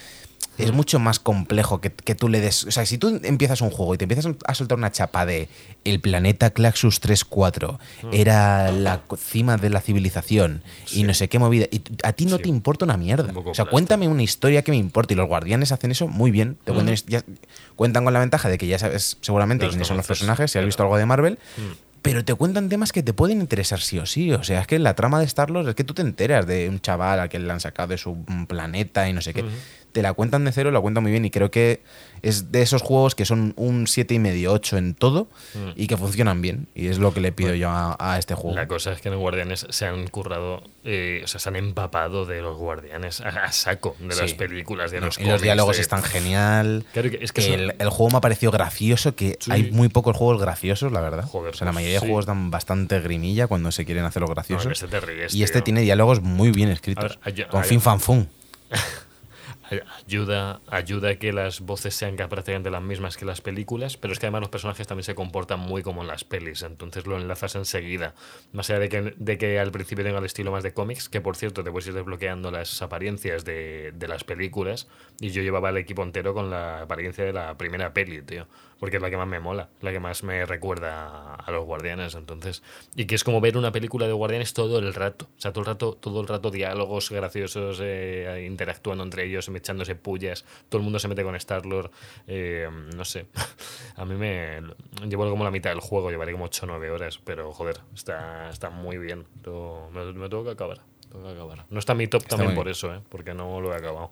es 0.57 0.71
mucho 0.71 0.99
más 0.99 1.19
complejo 1.19 1.81
que, 1.81 1.91
que 1.91 2.15
tú 2.15 2.29
le 2.29 2.39
des. 2.39 2.63
O 2.63 2.71
sea, 2.71 2.85
si 2.85 2.97
tú 2.97 3.19
empiezas 3.23 3.59
un 3.59 3.69
juego 3.71 3.93
y 3.93 3.97
te 3.97 4.05
empiezas 4.05 4.31
a 4.45 4.55
soltar 4.55 4.77
una 4.77 4.89
chapa 4.89 5.25
de 5.25 5.49
el 5.83 5.99
planeta 5.99 6.49
Claxus 6.51 7.01
3-4 7.01 7.77
era 8.13 8.71
la 8.71 9.01
cima 9.17 9.57
de 9.57 9.69
la 9.69 9.81
civilización 9.81 10.63
y 10.93 11.03
no 11.03 11.13
sé 11.13 11.27
qué 11.27 11.39
movida, 11.39 11.65
y 11.71 11.81
a 12.03 12.13
ti 12.13 12.25
no 12.25 12.37
Sí. 12.37 12.43
te 12.43 12.49
importa 12.49 12.85
una 12.85 12.95
mierda. 12.95 13.33
Un 13.37 13.43
O 13.49 13.53
sea, 13.53 13.65
cuéntame 13.65 14.07
una 14.07 14.23
historia 14.23 14.61
que 14.61 14.71
me 14.71 14.77
importe. 14.77 15.13
Y 15.13 15.17
los 15.17 15.27
guardianes 15.27 15.73
hacen 15.73 15.91
eso 15.91 16.07
muy 16.07 16.31
bien. 16.31 16.57
Te 16.63 16.71
cuentan, 16.71 16.95
ya- 17.07 17.23
cuentan 17.75 18.05
con 18.05 18.13
la 18.13 18.21
ventaja 18.21 18.47
de 18.47 18.57
que 18.57 18.67
ya 18.67 18.79
sabes 18.79 19.17
seguramente 19.19 19.65
Los 19.65 19.73
quiénes 19.73 19.87
son 19.89 19.97
los 19.97 20.07
personajes, 20.07 20.51
si 20.51 20.57
has 20.59 20.65
visto 20.65 20.83
algo 20.83 20.95
de 20.97 21.05
Marvel. 21.05 21.37
Mm. 21.57 21.84
Pero 22.05 22.23
te 22.23 22.33
cuentan 22.35 22.69
temas 22.69 22.91
que 22.91 23.03
te 23.03 23.13
pueden 23.13 23.41
interesar 23.41 23.79
sí 23.81 23.99
o 23.99 24.05
sí. 24.05 24.31
O 24.31 24.43
sea, 24.43 24.61
es 24.61 24.67
que 24.67 24.79
la 24.79 24.93
trama 24.93 25.19
de 25.19 25.25
Star 25.25 25.51
Wars 25.51 25.67
es 25.67 25.75
que 25.75 25.83
tú 25.83 25.93
te 25.93 26.01
enteras 26.01 26.45
de 26.45 26.69
un 26.69 26.79
chaval 26.79 27.19
al 27.19 27.29
que 27.29 27.39
le 27.39 27.51
han 27.51 27.59
sacado 27.59 27.89
de 27.89 27.97
su 27.97 28.15
mm, 28.15 28.45
planeta 28.45 29.09
y 29.09 29.13
no 29.13 29.21
sé 29.21 29.33
qué. 29.33 29.43
Te 29.95 30.01
la 30.01 30.11
cuentan 30.11 30.43
de 30.43 30.51
cero, 30.51 30.71
la 30.71 30.81
cuentan 30.81 31.03
muy 31.03 31.11
bien 31.13 31.23
y 31.23 31.31
creo 31.31 31.49
que 31.49 31.81
es 32.21 32.51
de 32.51 32.61
esos 32.61 32.81
juegos 32.81 33.15
que 33.15 33.23
son 33.23 33.53
un 33.55 33.85
7,5 33.85 34.11
y 34.15 34.19
medio, 34.19 34.51
8 34.51 34.75
en 34.77 34.93
todo 34.93 35.29
Mm. 35.53 35.69
y 35.77 35.87
que 35.87 35.95
funcionan 35.95 36.41
bien. 36.41 36.67
Y 36.75 36.87
es 36.87 36.97
lo 36.99 37.13
que 37.13 37.21
le 37.21 37.31
pido 37.31 37.55
yo 37.55 37.69
a, 37.69 37.95
a 37.97 38.17
este 38.19 38.35
juego. 38.35 38.57
La 38.57 38.67
cosa 38.67 38.91
es 38.91 38.99
que 38.99 39.09
los 39.09 39.17
guardianes 39.19 39.65
se 39.69 39.85
han 39.85 40.05
currado, 40.07 40.63
eh, 40.83 41.21
o 41.23 41.27
sea, 41.27 41.39
se 41.39 41.47
han 41.47 41.55
empapado 41.55 42.25
de 42.25 42.41
los 42.41 42.57
guardianes 42.57 43.21
a, 43.21 43.29
a 43.29 43.51
saco, 43.53 43.95
de 44.01 44.13
las 44.17 44.33
películas, 44.33 44.91
de 44.91 44.99
No, 44.99 45.05
los 45.05 45.17
y 45.17 45.23
los 45.23 45.41
diálogos 45.41 45.77
de- 45.77 45.81
están 45.83 46.03
genial. 46.03 46.83
Claro 46.91 47.09
que- 47.11 47.19
es 47.21 47.31
que 47.31 47.53
el, 47.53 47.69
son- 47.71 47.75
el 47.79 47.89
juego 47.89 48.11
me 48.11 48.17
ha 48.17 48.21
parecido 48.21 48.51
gracioso, 48.51 49.15
que 49.15 49.37
Sí. 49.39 49.49
hay 49.53 49.71
muy 49.71 49.87
pocos 49.87 50.17
juegos 50.17 50.41
graciosos, 50.41 50.91
la 50.91 50.99
verdad. 50.99 51.23
Joder, 51.23 51.53
o 51.53 51.57
sea, 51.57 51.63
la 51.63 51.71
pues 51.71 51.75
mayoría 51.75 51.99
sí. 52.01 52.05
de 52.05 52.09
juegos 52.09 52.25
dan 52.25 52.51
bastante 52.51 52.99
grimilla 52.99 53.47
cuando 53.47 53.71
se 53.71 53.85
quieren 53.85 54.03
hacer 54.03 54.19
los 54.23 54.29
No, 54.29 54.35
graciosos. 54.35 54.67
que 54.67 54.73
este 54.73 54.87
te 54.87 54.99
ríes, 54.99 55.33
y 55.33 55.43
este 55.43 55.59
tío. 55.59 55.63
tiene 55.63 55.81
diálogos 55.83 56.21
muy 56.21 56.51
bien 56.51 56.67
escritos. 56.67 57.17
Ver, 57.23 57.47
con 57.47 57.63
fin 57.63 57.79
fan 57.79 58.01
fun. 58.01 58.27
Ay- 59.71 59.79
Ayuda, 60.05 60.61
ayuda 60.67 61.09
a 61.09 61.15
que 61.15 61.33
las 61.33 61.61
voces 61.61 61.95
sean 61.95 62.15
ca- 62.15 62.29
prácticamente 62.29 62.69
las 62.69 62.83
mismas 62.83 63.17
que 63.17 63.25
las 63.25 63.41
películas, 63.41 63.97
pero 63.97 64.13
es 64.13 64.19
que 64.19 64.27
además 64.27 64.41
los 64.41 64.49
personajes 64.49 64.85
también 64.85 65.03
se 65.05 65.15
comportan 65.15 65.59
muy 65.59 65.81
como 65.81 66.01
en 66.01 66.07
las 66.07 66.23
pelis, 66.23 66.61
entonces 66.61 67.07
lo 67.07 67.17
enlazas 67.17 67.55
enseguida. 67.55 68.13
Más 68.53 68.69
allá 68.69 68.79
de 68.79 68.89
que, 68.89 69.13
de 69.17 69.37
que 69.39 69.59
al 69.59 69.71
principio 69.71 70.03
tenga 70.05 70.19
el 70.19 70.25
estilo 70.25 70.51
más 70.51 70.61
de 70.63 70.73
cómics, 70.73 71.09
que 71.09 71.19
por 71.21 71.35
cierto 71.35 71.63
te 71.63 71.71
puedes 71.71 71.87
ir 71.87 71.93
desbloqueando 71.95 72.51
las 72.51 72.81
apariencias 72.83 73.43
de, 73.43 73.91
de 73.95 74.07
las 74.07 74.23
películas, 74.23 74.87
y 75.19 75.31
yo 75.31 75.41
llevaba 75.41 75.69
el 75.69 75.77
equipo 75.77 76.03
entero 76.03 76.33
con 76.35 76.51
la 76.51 76.81
apariencia 76.81 77.23
de 77.25 77.33
la 77.33 77.57
primera 77.57 77.91
peli, 77.93 78.21
tío, 78.21 78.47
porque 78.79 78.97
es 78.97 79.01
la 79.01 79.09
que 79.09 79.17
más 79.17 79.27
me 79.27 79.39
mola, 79.39 79.69
la 79.81 79.91
que 79.91 79.99
más 79.99 80.23
me 80.23 80.45
recuerda 80.45 81.35
a, 81.35 81.51
los 81.51 81.65
guardianes, 81.65 82.15
entonces, 82.15 82.61
y 82.95 83.05
que 83.05 83.15
es 83.15 83.23
como 83.23 83.41
ver 83.41 83.57
una 83.57 83.71
película 83.71 84.07
de 84.07 84.13
guardianes 84.13 84.53
todo 84.53 84.79
el 84.79 84.93
rato, 84.93 85.27
o 85.37 85.41
sea, 85.41 85.51
todo 85.51 85.61
el 85.61 85.67
rato, 85.67 85.97
todo 85.99 86.21
el 86.21 86.27
rato 86.27 86.51
diálogos 86.51 87.09
graciosos, 87.09 87.79
eh, 87.81 88.43
interactuando 88.45 89.03
entre 89.03 89.25
ellos, 89.25 89.49
echándose 89.49 89.95
pullas, 89.95 90.45
todo 90.69 90.79
el 90.79 90.83
mundo 90.83 90.99
se 90.99 91.07
mete 91.07 91.23
con 91.23 91.35
Star-Lord, 91.35 91.91
eh, 92.27 92.69
no 92.95 93.05
sé, 93.05 93.27
a 93.95 94.05
mí 94.05 94.15
me 94.15 94.61
llevo 95.07 95.29
como 95.29 95.43
la 95.43 95.51
mitad 95.51 95.69
del 95.69 95.79
juego, 95.79 96.09
llevaré 96.09 96.31
como 96.33 96.45
8 96.45 96.65
o 96.65 96.67
9 96.67 96.91
horas, 96.91 97.19
pero 97.23 97.53
joder, 97.53 97.79
está, 97.93 98.49
está 98.49 98.69
muy 98.69 98.97
bien, 98.97 99.25
me, 99.91 100.13
me 100.13 100.29
tengo 100.29 100.43
que 100.43 100.51
acabar. 100.51 100.81
tengo 101.11 101.25
que 101.25 101.31
acabar. 101.31 101.65
No 101.69 101.79
está 101.79 101.93
en 101.93 101.99
mi 101.99 102.07
top 102.07 102.25
también 102.25 102.49
muy 102.49 102.55
por 102.55 102.67
eso, 102.67 102.93
¿eh? 102.93 103.01
porque 103.09 103.33
no 103.33 103.61
lo 103.61 103.73
he 103.73 103.75
acabado. 103.75 104.11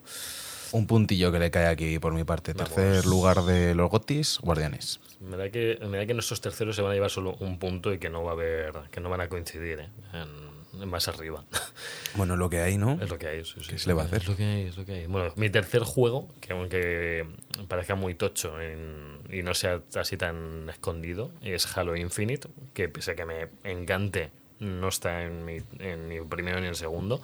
Un 0.74 0.88
puntillo 0.88 1.32
que 1.32 1.40
le 1.40 1.50
cae 1.52 1.68
aquí 1.68 2.00
por 2.00 2.14
mi 2.14 2.24
parte. 2.24 2.54
Vamos. 2.54 2.74
Tercer 2.74 3.06
lugar 3.06 3.44
de 3.44 3.74
los 3.76 3.90
Gotis, 3.90 4.40
Guardianes. 4.42 5.00
Me 5.22 5.38
da 5.38 5.50
que 5.50 5.78
me 5.88 5.98
da 6.00 6.06
que 6.06 6.14
nuestros 6.14 6.42
terceros 6.42 6.76
se 6.76 6.82
van 6.82 6.92
a 6.92 6.96
llevar 6.96 7.10
solo 7.10 7.36
un 7.40 7.58
punto 7.60 7.94
y 7.94 8.00
que 8.00 8.10
no 8.10 8.24
va 8.24 8.32
a 8.32 8.34
haber 8.34 8.74
que 8.92 9.00
no 9.00 9.10
van 9.10 9.22
a 9.22 9.30
coincidir 9.30 9.80
¿eh? 9.80 9.90
en, 10.14 10.82
en 10.82 10.90
más 10.90 11.08
arriba. 11.08 11.46
Bueno, 12.16 12.36
lo 12.38 12.48
que 12.48 12.60
hay, 12.62 12.78
¿no? 12.78 13.00
Es 13.02 13.10
lo 13.10 13.18
que 13.18 13.26
hay, 13.28 13.44
sí, 13.44 13.54
sí, 13.62 13.70
¿Qué 13.72 13.80
se 13.80 13.88
le 13.88 13.96
va 13.96 14.04
a 14.04 14.06
hacer? 14.06 14.22
Es 14.22 14.28
lo 14.28 14.36
que 14.36 14.44
hay, 14.46 14.62
es 14.68 14.78
lo 14.78 14.86
que 14.86 14.92
hay. 14.94 15.08
Bueno, 15.08 15.34
mi 15.36 15.50
tercer 15.50 15.82
juego, 15.82 16.28
que 16.42 16.54
aunque 16.54 17.26
parezca 17.68 17.96
muy 17.96 18.14
tocho 18.14 18.62
en- 18.62 19.18
y 19.32 19.42
no 19.42 19.56
sea 19.56 19.82
así 19.96 20.16
tan 20.16 20.70
escondido, 20.70 21.32
es 21.42 21.76
Halo 21.76 21.96
Infinite, 21.96 22.50
que 22.76 22.88
pese 22.88 23.12
a 23.12 23.16
que 23.16 23.26
me 23.26 23.48
encante, 23.64 24.30
no 24.60 24.90
está 24.90 25.24
en 25.24 25.44
mi, 25.44 25.58
en 25.80 26.08
ni 26.08 26.18
el 26.18 26.28
primero 26.28 26.60
ni 26.62 26.68
el 26.68 26.76
segundo. 26.76 27.20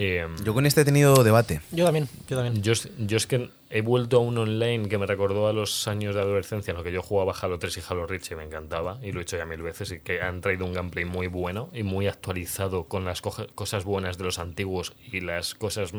Eh, 0.00 0.24
Yo 0.44 0.54
con 0.54 0.64
este 0.64 0.82
he 0.82 0.84
tenido 0.84 1.24
debate. 1.24 1.60
Yo 1.72 1.84
también, 1.84 2.08
yo 2.28 2.36
también. 2.36 2.62
yo, 2.62 2.72
es- 2.72 2.88
yo 2.98 3.16
es 3.16 3.26
que 3.26 3.50
he 3.68 3.80
vuelto 3.82 4.18
a 4.18 4.20
un 4.20 4.38
online 4.38 4.88
que 4.88 4.96
me 4.96 5.06
recordó 5.06 5.48
a 5.48 5.52
los 5.52 5.88
años 5.88 6.14
de 6.14 6.20
adolescencia 6.20 6.70
en 6.70 6.76
los 6.76 6.84
que 6.84 6.92
yo 6.92 7.02
jugaba 7.02 7.34
Halo 7.38 7.58
3 7.58 7.76
y 7.78 7.80
Halo 7.88 8.06
Reach 8.06 8.30
y 8.30 8.36
me 8.36 8.44
encantaba, 8.44 8.98
y 9.02 9.10
lo 9.10 9.18
he 9.18 9.22
hecho 9.24 9.36
ya 9.36 9.44
mil 9.44 9.60
veces, 9.60 9.90
y 9.90 9.98
que 9.98 10.22
han 10.22 10.40
traído 10.40 10.64
un 10.66 10.72
gameplay 10.72 11.04
muy 11.04 11.26
bueno 11.26 11.68
y 11.74 11.82
muy 11.82 12.06
actualizado 12.06 12.84
con 12.84 13.04
las 13.04 13.20
cosas 13.20 13.84
buenas 13.84 14.18
de 14.18 14.24
los 14.24 14.38
antiguos 14.38 14.92
y 15.12 15.20
las 15.20 15.56
cosas 15.56 15.92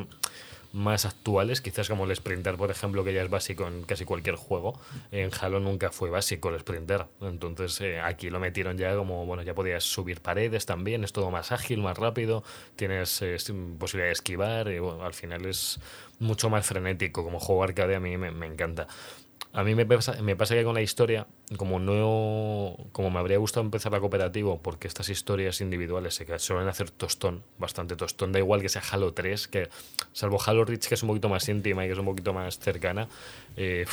más 0.72 1.06
actuales, 1.06 1.62
quizás 1.62 1.90
como 1.90 2.06
el 2.06 2.16
sprinter, 2.16 2.56
por 2.56 2.72
ejemplo, 2.72 3.04
que 3.04 3.14
ya 3.14 3.24
es 3.24 3.30
básico 3.30 3.68
en 3.68 3.84
casi 3.84 4.06
cualquier 4.06 4.36
juego. 4.36 4.80
En 5.12 5.32
Halo 5.40 5.60
nunca 5.60 5.92
fue 5.92 6.10
básico 6.10 6.50
el 6.50 6.60
sprinter, 6.60 7.06
entonces 7.22 7.82
eh, 7.82 8.00
aquí 8.00 8.30
lo 8.30 8.40
metieron 8.40 8.78
ya 8.78 8.96
como, 8.96 9.26
bueno, 9.26 9.44
ya 9.44 9.54
podías 9.54 9.84
subir 9.84 10.22
paredes 10.22 10.66
también, 10.66 11.04
es 11.04 11.12
todo 11.12 11.32
más 11.32 11.52
ágil, 11.52 11.82
más 11.82 11.98
rápido, 11.98 12.44
tienes 12.76 13.22
eh, 13.22 13.38
posibilidad 13.80 14.10
de 14.10 14.14
esquivar, 14.14 14.68
y 14.72 14.78
al 14.78 15.14
final 15.14 15.46
es 15.46 15.80
mucho 16.20 16.50
más 16.50 16.66
frenético, 16.66 17.24
como 17.24 17.40
juego 17.40 17.64
arcade 17.64 17.96
a 17.96 18.00
mí 18.00 18.18
me, 18.18 18.32
me 18.32 18.46
encanta. 18.46 18.88
A 19.52 19.64
mí 19.64 19.74
me 19.74 19.86
pasa, 19.86 20.22
me 20.22 20.36
pasa 20.36 20.54
que 20.54 20.64
con 20.64 20.76
la 20.76 20.82
historia, 20.82 21.26
como 21.58 21.80
no 21.80 22.78
como 22.92 23.10
me 23.10 23.20
habría 23.20 23.38
gustado 23.40 23.66
empezar 23.66 23.92
la 23.92 24.00
cooperativo, 24.00 24.60
porque 24.62 24.88
estas 24.88 25.10
historias 25.10 25.62
individuales 25.62 26.14
se 26.16 26.40
suelen 26.40 26.68
hacer 26.68 26.92
tostón, 26.92 27.42
bastante 27.58 27.96
tostón, 27.96 28.32
da 28.32 28.40
igual 28.40 28.62
que 28.62 28.70
sea 28.70 28.84
Halo 28.92 29.14
3, 29.14 29.48
que 29.48 29.70
salvo 30.14 30.40
Halo 30.46 30.64
Reach, 30.66 30.88
que 30.88 30.94
es 30.96 31.02
un 31.04 31.08
poquito 31.10 31.28
más 31.30 31.48
íntima 31.50 31.84
y 31.84 31.88
que 31.88 31.94
es 31.94 32.00
un 32.00 32.06
poquito 32.06 32.34
más 32.34 32.60
cercana, 32.60 33.08
eh, 33.58 33.86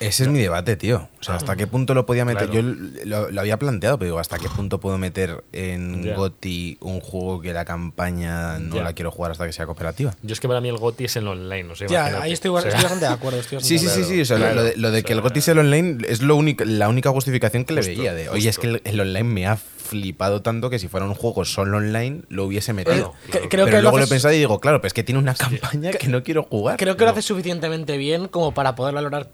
Ese 0.00 0.24
es 0.24 0.28
mi 0.28 0.40
debate, 0.40 0.76
tío. 0.76 1.08
O 1.20 1.22
sea, 1.22 1.36
¿hasta 1.36 1.54
qué 1.56 1.66
punto 1.66 1.94
lo 1.94 2.04
podía 2.04 2.24
meter? 2.24 2.48
Claro. 2.50 2.68
Yo 2.68 3.04
lo, 3.06 3.30
lo 3.30 3.40
había 3.40 3.58
planteado, 3.58 3.96
pero 3.98 4.06
digo, 4.08 4.18
¿hasta 4.18 4.38
qué 4.38 4.48
punto 4.48 4.80
puedo 4.80 4.98
meter 4.98 5.44
en 5.52 6.02
Ya. 6.02 6.16
GOTI 6.16 6.78
un 6.80 7.00
juego 7.00 7.40
que 7.40 7.52
la 7.52 7.64
campaña 7.64 8.58
no 8.58 8.82
la 8.82 8.92
quiero 8.92 9.10
jugar 9.10 9.30
hasta 9.32 9.46
que 9.46 9.52
sea 9.52 9.66
cooperativa? 9.66 10.14
yo 10.22 10.32
es 10.32 10.40
que 10.40 10.48
para 10.48 10.60
mí 10.60 10.68
el 10.68 10.76
GOTI 10.78 11.04
es 11.04 11.16
el 11.16 11.28
online, 11.28 11.62
no 11.64 11.74
sé, 11.76 11.86
Ya, 11.88 12.20
ahí 12.20 12.32
estoy, 12.32 12.50
O 12.50 12.60
sea, 12.60 12.68
estoy 12.70 12.82
bastante 12.82 13.06
de 13.06 13.12
acuerdo. 13.12 13.38
Estoy 13.38 13.60
Sí, 13.62 13.74
bastante 13.76 13.94
sí, 13.94 14.04
sí, 14.04 14.14
sí. 14.16 14.20
O 14.20 14.24
sea, 14.24 14.36
lo- 14.38 14.44
Claro. 14.44 14.56
lo 14.56 14.62
de, 14.64 14.76
lo 14.76 14.90
de 14.90 15.02
que 15.04 15.12
el 15.12 15.18
O 15.20 15.22
sea, 15.22 15.28
GOTI 15.30 15.40
sea 15.40 15.52
el 15.52 15.58
online 15.60 15.98
es 16.08 16.20
lo 16.22 16.36
único, 16.36 16.64
la 16.64 16.88
única 16.88 17.03
justificación 17.12 17.64
que 17.64 17.74
le 17.74 17.80
veía. 17.82 18.14
De, 18.14 18.28
Oye, 18.28 18.48
es 18.48 18.58
que 18.58 18.66
el, 18.68 18.82
el 18.84 19.00
online 19.00 19.24
me 19.24 19.46
ha 19.46 19.56
flipado 19.56 20.40
tanto 20.42 20.70
que 20.70 20.78
si 20.78 20.88
fuera 20.88 21.06
un 21.06 21.14
juego 21.14 21.44
solo 21.44 21.76
online 21.78 22.22
lo 22.28 22.44
hubiese 22.44 22.72
metido. 22.72 23.12
Que- 23.26 23.30
claro. 23.32 23.48
creo 23.48 23.64
pero 23.66 23.76
que 23.78 23.82
luego 23.82 23.96
lo 23.98 24.02
lo 24.02 24.04
he 24.06 24.08
pensado 24.08 24.34
y 24.34 24.38
digo, 24.38 24.60
claro, 24.60 24.80
pero 24.80 24.88
es 24.88 24.94
que 24.94 25.02
tiene 25.04 25.18
una 25.18 25.34
campaña 25.34 25.90
que 25.92 26.08
no 26.08 26.22
quiero 26.22 26.42
jugar. 26.44 26.76
Creo 26.78 26.96
que 26.96 27.04
lo 27.04 27.10
hace 27.10 27.22
suficientemente 27.22 27.96
bien 27.96 28.28
como 28.28 28.52
para 28.54 28.74
poder 28.74 28.94
valorar 28.94 29.30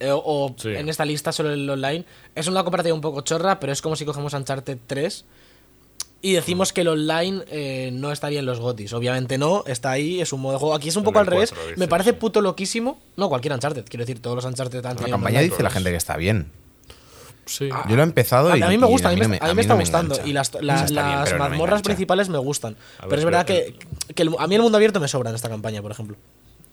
eh, 0.00 0.10
o 0.12 0.54
Sí. 0.58 0.68
en 0.68 0.88
esta 0.88 1.04
lista 1.06 1.32
solo 1.32 1.52
el 1.52 1.68
online. 1.68 2.04
Es 2.34 2.46
una 2.48 2.62
comparativa 2.64 2.94
un 2.94 3.00
poco 3.00 3.22
chorra, 3.22 3.58
pero 3.58 3.72
es 3.72 3.80
como 3.80 3.96
si 3.96 4.04
cogemos 4.04 4.34
Uncharted 4.34 4.76
3 4.86 5.24
y 6.22 6.32
decimos 6.32 6.72
que 6.72 6.80
el 6.82 6.88
online 6.88 7.42
eh, 7.48 7.90
no 7.92 8.10
estaría 8.12 8.40
en 8.40 8.46
los 8.46 8.58
GOTIS. 8.60 8.92
Obviamente 8.94 9.38
no, 9.38 9.64
está 9.66 9.92
ahí, 9.92 10.20
es 10.20 10.32
un 10.32 10.40
modo 10.40 10.54
de 10.54 10.58
juego. 10.58 10.74
Aquí 10.74 10.88
es 10.88 10.96
un 10.96 11.04
poco 11.04 11.18
al 11.20 11.26
revés. 11.26 11.50
4 11.54 11.74
Me 11.76 11.88
parece 11.88 12.12
puto 12.14 12.40
loquísimo. 12.40 13.00
No, 13.16 13.28
cualquier 13.28 13.54
Uncharted, 13.54 13.84
quiero 13.88 14.04
decir, 14.04 14.20
todos 14.20 14.36
los 14.36 14.44
Uncharted 14.44 14.84
han 14.84 14.96
La 14.96 15.08
campaña 15.08 15.40
dice 15.40 15.62
la 15.62 15.70
gente 15.70 15.90
que 15.90 15.96
está 15.96 16.16
bien. 16.16 16.50
Sí. 17.46 17.68
Yo 17.88 17.96
lo 17.96 18.02
he 18.02 18.04
empezado 18.04 18.50
A, 18.52 18.58
y 18.58 18.62
a 18.62 18.68
mí 18.68 18.76
me 18.76 18.86
gusta, 18.86 19.08
a 19.08 19.12
mí 19.12 19.20
me, 19.20 19.28
no 19.28 19.34
a 19.40 19.48
mí 19.48 19.54
me 19.54 19.54
no 19.54 19.60
está 19.62 19.74
gustando. 19.76 20.14
engancha. 20.16 20.28
Y 20.28 20.32
las, 20.32 20.52
la- 20.54 20.60
bien, 20.60 20.76
las 20.90 21.24
pero 21.24 21.38
no 21.38 21.44
me 21.44 21.50
mazmorras 21.50 21.82
principales 21.82 22.28
me 22.28 22.38
gustan. 22.38 22.76
Pero 23.00 23.16
es 23.16 23.24
verdad 23.24 23.44
pero- 23.46 23.76
que, 24.08 24.14
que 24.14 24.22
el- 24.22 24.34
a 24.38 24.46
mí 24.46 24.54
el 24.56 24.62
mundo 24.62 24.76
abierto 24.76 24.98
me 25.00 25.08
sobra 25.08 25.30
en 25.30 25.36
esta 25.36 25.48
campaña, 25.48 25.80
por 25.80 25.92
ejemplo. 25.92 26.16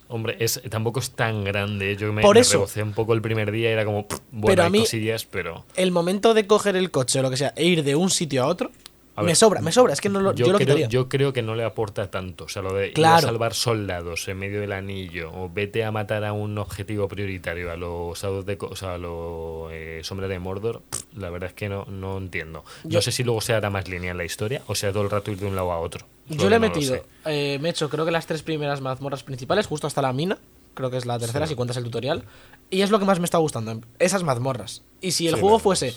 Hombre, 0.10 0.36
es, 0.40 0.62
tampoco 0.70 1.00
es 1.00 1.12
tan 1.12 1.44
grande. 1.44 1.96
Yo 1.96 2.12
me, 2.14 2.22
Por 2.22 2.36
me 2.36 2.42
eso. 2.42 2.54
rebocé 2.54 2.84
un 2.84 2.94
poco 2.94 3.14
el 3.14 3.22
primer 3.22 3.52
día 3.52 3.70
y 3.70 3.74
era 3.74 3.86
como, 3.86 4.08
pff, 4.08 4.20
bueno, 4.32 4.48
Pero 4.48 4.64
a 4.64 4.70
mí- 4.70 4.80
cosillas, 4.80 5.26
pero... 5.26 5.66
El 5.76 5.92
momento 5.92 6.34
de 6.34 6.46
coger 6.46 6.76
el 6.76 6.92
coche 6.92 7.20
o 7.20 7.22
lo 7.24 7.30
que 7.30 7.38
sea 7.38 7.54
e 7.56 7.66
ir 7.66 7.84
de 7.84 7.96
un 7.96 8.10
sitio 8.10 8.44
a 8.44 8.48
otro, 8.48 8.72
Me 9.21 9.36
sobra, 9.36 9.62
me 9.62 9.71
sobra. 9.71 9.93
Es 9.93 10.02
que 10.02 10.10
no 10.10 10.19
lo, 10.21 10.34
yo, 10.34 10.47
Yo, 10.47 10.52
lo 10.54 10.58
creo, 10.58 10.67
quitaría. 10.67 10.88
yo 10.88 11.08
creo 11.08 11.34
que 11.34 11.43
no 11.43 11.54
le 11.56 11.63
aporta 11.63 12.10
tanto. 12.10 12.45
O 12.45 12.49
sea, 12.49 12.63
lo 12.63 12.73
de 12.73 12.88
ir 12.88 12.91
a 12.91 12.95
Claro. 12.95 13.28
salvar 13.28 13.54
soldados 13.54 14.28
en 14.28 14.39
medio 14.39 14.60
del 14.60 14.71
anillo 14.71 15.32
o 15.32 15.49
vete 15.54 15.84
a 15.84 15.91
matar 15.91 16.23
a 16.26 16.34
un 16.34 16.58
objetivo 16.58 17.08
prioritario, 17.08 17.71
a 17.71 17.76
los 17.78 18.19
de, 18.45 18.58
o 18.60 18.76
sea, 18.76 18.95
a 18.95 18.97
los 18.97 19.71
eh, 19.71 19.99
Sombra 20.04 20.28
de 20.28 20.39
Mordor, 20.39 20.82
pff, 20.89 21.04
la 21.15 21.30
verdad 21.30 21.49
es 21.49 21.54
que 21.54 21.69
no, 21.69 21.86
no 21.86 22.17
entiendo. 22.17 22.63
Yo- 22.86 22.97
no 22.97 23.02
sé 23.04 23.12
si 23.12 23.23
luego 23.23 23.39
se 23.41 23.54
hará 23.54 23.69
más 23.69 23.88
lineal 23.88 24.17
la 24.17 24.26
historia 24.26 24.63
o 24.67 24.73
sea 24.73 24.91
todo 24.91 25.04
el 25.04 25.10
rato 25.12 25.30
ir 25.30 25.38
de 25.38 25.45
un 25.45 25.56
lado 25.56 25.71
a 25.71 25.80
otro. 25.80 26.08
Yo 26.30 26.49
le 26.49 26.56
he 26.56 26.60
no 26.60 26.67
metido, 26.67 27.06
eh, 27.26 27.60
me 27.62 27.67
he 27.69 27.71
hecho 27.71 27.89
creo 27.89 28.06
que 28.06 28.12
las 28.12 28.26
tres 28.26 28.41
primeras 28.41 28.82
mazmorras 28.82 29.21
principales, 29.23 29.67
justo 29.67 29.86
hasta 29.86 30.02
la 30.02 30.12
mina, 30.13 30.39
creo 30.73 30.89
que 30.89 30.97
es 30.97 31.06
la 31.06 31.19
tercera 31.19 31.45
si 31.45 31.54
cuentas 31.54 31.78
el 31.78 31.84
tutorial, 31.84 32.23
y 32.71 32.82
es 32.82 32.89
lo 32.89 32.97
que 32.97 33.06
más 33.06 33.19
me 33.19 33.26
está 33.26 33.38
gustando, 33.38 33.80
esas 33.99 34.23
mazmorras. 34.23 34.82
Y 35.02 35.12
si 35.12 35.28
el 35.28 35.36
Sí, 35.36 35.39
juego 35.41 35.60
fuese 35.60 35.93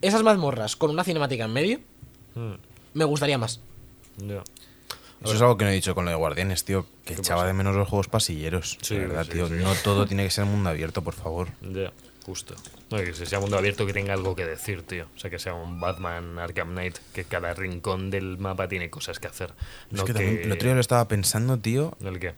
esas 0.00 0.22
mazmorras 0.22 0.76
con 0.76 0.90
una 0.90 1.02
cinemática 1.04 1.44
en 1.46 1.52
medio, 1.52 1.78
Mm, 2.34 2.52
me 2.94 3.04
gustaría 3.04 3.38
más. 3.38 3.60
ya. 4.18 4.42
Eso 5.24 5.34
es 5.34 5.40
algo 5.40 5.56
que 5.56 5.64
no 5.64 5.70
he 5.70 5.74
dicho 5.74 5.94
con 5.94 6.04
lo 6.04 6.10
de 6.10 6.16
Guardianes, 6.16 6.64
tío. 6.64 6.84
Que 7.04 7.14
¿Qué 7.14 7.20
echaba 7.20 7.42
pasa? 7.42 7.46
de 7.46 7.52
menos 7.52 7.76
los 7.76 7.88
juegos 7.88 8.08
pasilleros. 8.08 8.76
Sí, 8.82 8.96
de 8.96 9.06
verdad, 9.06 9.24
sí, 9.24 9.30
tío. 9.32 9.46
sí. 9.46 9.54
No 9.54 9.72
todo 9.84 10.04
tiene 10.06 10.24
que 10.24 10.30
ser 10.30 10.46
mundo 10.46 10.68
abierto, 10.70 11.02
por 11.02 11.14
favor. 11.14 11.46
Ya, 11.60 11.92
justo. 12.26 12.56
No, 12.90 12.96
que 12.98 13.12
sea 13.14 13.38
mundo 13.38 13.56
abierto 13.56 13.86
que 13.86 13.92
tenga 13.92 14.14
algo 14.14 14.34
que 14.34 14.44
decir, 14.44 14.82
tío. 14.82 15.06
O 15.14 15.18
sea, 15.20 15.30
que 15.30 15.38
sea 15.38 15.54
un 15.54 15.78
Batman 15.80 16.40
Arkham 16.40 16.72
Knight, 16.72 16.98
que 17.14 17.22
cada 17.22 17.54
rincón 17.54 18.10
del 18.10 18.36
mapa 18.38 18.66
tiene 18.68 18.90
cosas 18.90 19.20
que 19.20 19.28
hacer. 19.28 19.52
es 19.92 19.96
No 19.98 20.04
que, 20.04 20.12
también 20.12 20.40
el 20.42 20.50
otro 20.52 20.66
día 20.66 20.74
lo 20.74 20.80
estaba 20.80 21.06
pensando, 21.06 21.56
tío. 21.56 21.96
¿El 22.02 22.18
qué? 22.18 22.34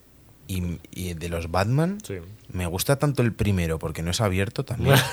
Y, 0.46 0.78
y 0.90 1.14
de 1.14 1.28
los 1.30 1.50
Batman, 1.50 1.98
Sí. 2.06 2.16
me 2.52 2.66
gusta 2.66 2.96
tanto 2.98 3.22
el 3.22 3.32
primero 3.32 3.78
porque 3.78 4.02
no 4.02 4.10
es 4.10 4.20
abierto 4.20 4.64
también. 4.64 4.96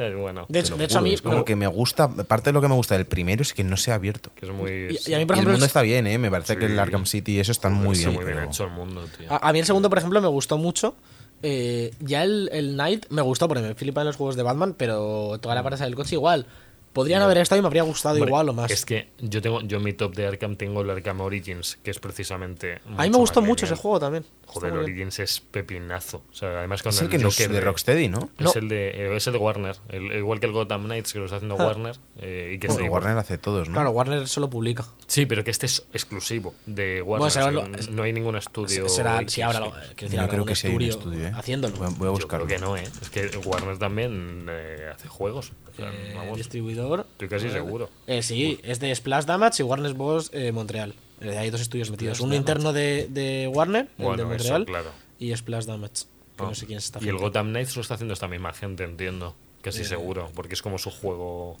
Eh, 0.00 0.14
bueno, 0.14 0.46
De 0.48 0.60
hecho, 0.60 0.74
lo 0.74 0.76
de 0.78 0.84
hecho 0.84 0.98
a 0.98 1.02
mí... 1.02 1.12
es 1.12 1.22
como 1.22 1.44
que 1.44 1.56
me 1.56 1.66
gusta. 1.66 2.08
Parte 2.08 2.50
de 2.50 2.52
lo 2.52 2.60
que 2.60 2.68
me 2.68 2.74
gusta 2.74 2.94
del 2.96 3.04
primero 3.06 3.42
es 3.42 3.52
que 3.52 3.64
no 3.64 3.76
sea 3.76 3.96
abierto. 3.96 4.30
que 4.36 4.46
es 4.46 4.52
muy... 4.52 4.70
Y- 5.04 5.10
y 5.10 5.14
a 5.14 5.18
mí, 5.18 5.26
por 5.26 5.34
Y 5.34 5.40
el 5.40 5.42
ejemplo, 5.42 5.52
mundo 5.54 5.66
está 5.66 5.82
bien, 5.82 6.06
¿eh? 6.06 6.18
Me 6.18 6.30
parece 6.30 6.56
que 6.56 6.66
el. 6.66 6.78
Arkham 6.78 7.04
City 7.04 7.32
y 7.32 7.40
eso 7.40 7.50
están 7.50 7.72
muy 7.74 7.98
bien. 7.98 8.12
muy 8.14 8.24
bien 8.24 8.36
pero- 8.36 8.48
hecho 8.48 8.62
el 8.64 8.70
mundo, 8.70 9.04
tío. 9.18 9.26
A, 9.32 9.48
a 9.48 9.52
mí 9.52 9.58
el 9.58 9.64
segundo, 9.66 9.88
por 9.88 9.98
ejemplo, 9.98 10.20
me 10.22 10.28
gustó 10.28 10.56
mucho. 10.56 10.94
Eh, 11.42 11.92
ya 11.98 12.22
el, 12.22 12.48
el 12.52 12.76
Night 12.76 13.06
me 13.10 13.22
gustó 13.22 13.48
porque 13.48 13.62
me 13.62 13.74
flipan 13.74 14.06
los 14.06 14.14
juegos 14.14 14.36
de 14.36 14.44
Batman, 14.44 14.74
pero 14.78 15.38
toda 15.40 15.56
la 15.56 15.64
parte 15.64 15.82
del 15.82 15.96
coche 15.96 16.14
igual. 16.14 16.46
Podrían 16.98 17.22
haber 17.22 17.38
estado 17.38 17.60
y 17.60 17.62
me 17.62 17.66
habría 17.68 17.84
gustado 17.84 18.16
Hombre, 18.16 18.28
igual 18.28 18.48
o 18.48 18.52
más. 18.52 18.70
Es 18.72 18.84
que 18.84 19.08
yo 19.20 19.40
tengo 19.40 19.60
yo 19.60 19.76
en 19.78 19.84
mi 19.84 19.92
top 19.92 20.14
de 20.16 20.26
Arkham 20.26 20.56
tengo 20.56 20.80
el 20.82 20.90
Arkham 20.90 21.20
Origins, 21.20 21.78
que 21.82 21.92
es 21.92 22.00
precisamente. 22.00 22.80
a 22.96 23.02
mí 23.04 23.10
me 23.10 23.18
gustó 23.18 23.40
mucho 23.40 23.66
ese 23.66 23.76
juego 23.76 24.00
también. 24.00 24.24
Joder, 24.46 24.72
bien. 24.72 24.82
Origins 24.84 25.18
es 25.20 25.40
pepinazo. 25.40 26.22
O 26.30 26.34
sea, 26.34 26.58
además 26.58 26.82
con 26.82 26.90
Es 26.90 27.00
el 27.02 27.08
que 27.08 27.18
no 27.18 27.28
es 27.28 27.36
de 27.36 27.60
Rocksteady, 27.60 28.08
¿no? 28.08 28.30
Es, 28.38 28.44
No. 28.46 28.52
el 28.56 28.68
de, 28.68 28.88
eh, 28.88 29.16
es 29.16 29.26
el 29.26 29.34
de 29.34 29.38
Warner. 29.38 29.76
El- 29.90 30.10
igual 30.16 30.40
que 30.40 30.46
el 30.46 30.52
Gotham 30.52 30.84
Knights, 30.86 31.12
que 31.12 31.18
lo 31.18 31.26
está 31.26 31.36
haciendo 31.36 31.56
Ah. 31.58 31.66
Warner. 31.66 31.96
eh, 32.20 32.52
y 32.54 32.58
que 32.58 32.66
Bueno, 32.68 32.90
Warner 32.90 33.16
hace 33.18 33.38
todos, 33.38 33.68
¿no? 33.68 33.74
Claro, 33.74 33.90
Warner 33.90 34.26
solo 34.26 34.50
publica. 34.50 34.84
Sí, 35.06 35.26
pero 35.26 35.44
que 35.44 35.50
este 35.52 35.66
es 35.66 35.86
exclusivo 35.92 36.54
de 36.66 37.02
Warner. 37.02 37.18
Bueno, 37.18 37.30
será 37.30 37.46
o 37.46 37.50
sea, 37.52 37.86
lo- 37.86 37.92
no- 37.92 38.02
hay 38.02 38.12
ningún 38.12 38.36
estudio. 38.36 38.88
Será, 38.88 39.20
X, 39.22 39.34
si 39.34 39.42
ahora 39.42 39.60
lo, 39.60 39.66
sí. 39.66 39.72
quiero 39.72 39.86
decir, 39.94 40.10
Yo 40.10 40.20
habrá 40.20 40.32
creo 40.32 40.44
que 40.46 40.54
sí 40.56 40.66
hay 40.66 40.74
un 40.76 40.82
estudio 40.82 41.10
estudio, 41.12 41.28
¿eh? 41.28 41.32
haciéndolo. 41.38 41.76
Voy 41.76 41.86
a, 41.86 41.90
voy 41.90 41.96
a 41.96 42.00
Yo 42.08 42.12
buscarlo. 42.12 42.46
creo 42.46 42.58
que 42.58 42.64
no, 42.64 42.76
¿eh? 42.76 42.84
Es 43.02 43.10
que 43.10 43.30
Warner 43.44 43.78
también 43.78 44.46
eh, 44.50 44.90
hace 44.94 45.08
juegos. 45.08 45.52
O 45.72 45.76
sea, 45.76 45.92
Eh, 45.92 46.14
vamos, 46.16 46.36
distribuidor. 46.38 46.87
Estoy 46.96 47.28
casi 47.28 47.50
seguro. 47.50 47.88
Eh, 48.06 48.22
sí, 48.22 48.58
es 48.62 48.80
de 48.80 48.94
Splash 48.94 49.24
Damage 49.24 49.62
y 49.62 49.66
Warner 49.66 49.94
Bros. 49.94 50.30
eh, 50.32 50.52
Montreal. 50.52 50.94
Eh, 51.20 51.36
hay 51.36 51.50
dos 51.50 51.60
estudios 51.60 51.90
metidos. 51.90 52.20
Uno 52.20 52.34
interno 52.34 52.72
de, 52.72 53.08
de 53.10 53.48
Warner, 53.52 53.88
el 53.98 54.04
Bueno, 54.04 54.16
de 54.28 54.36
eso, 54.36 54.52
Montreal, 54.52 54.66
claro. 54.66 54.90
y 55.18 55.34
Splash 55.36 55.64
Damage. 55.64 56.04
Que 56.36 56.44
Ah. 56.44 56.46
no 56.48 56.54
sé 56.54 56.66
quién 56.66 56.78
está 56.78 57.00
Y 57.02 57.08
el 57.08 57.16
Gotham 57.18 57.48
Knights 57.48 57.74
lo 57.74 57.82
está 57.82 57.94
haciendo 57.94 58.14
esta 58.14 58.28
misma 58.28 58.52
gente, 58.52 58.84
entiendo. 58.84 59.34
Casi 59.60 59.84
seguro, 59.84 60.30
porque 60.34 60.54
es 60.54 60.62
como 60.62 60.78
su 60.78 60.90
juego. 60.90 61.56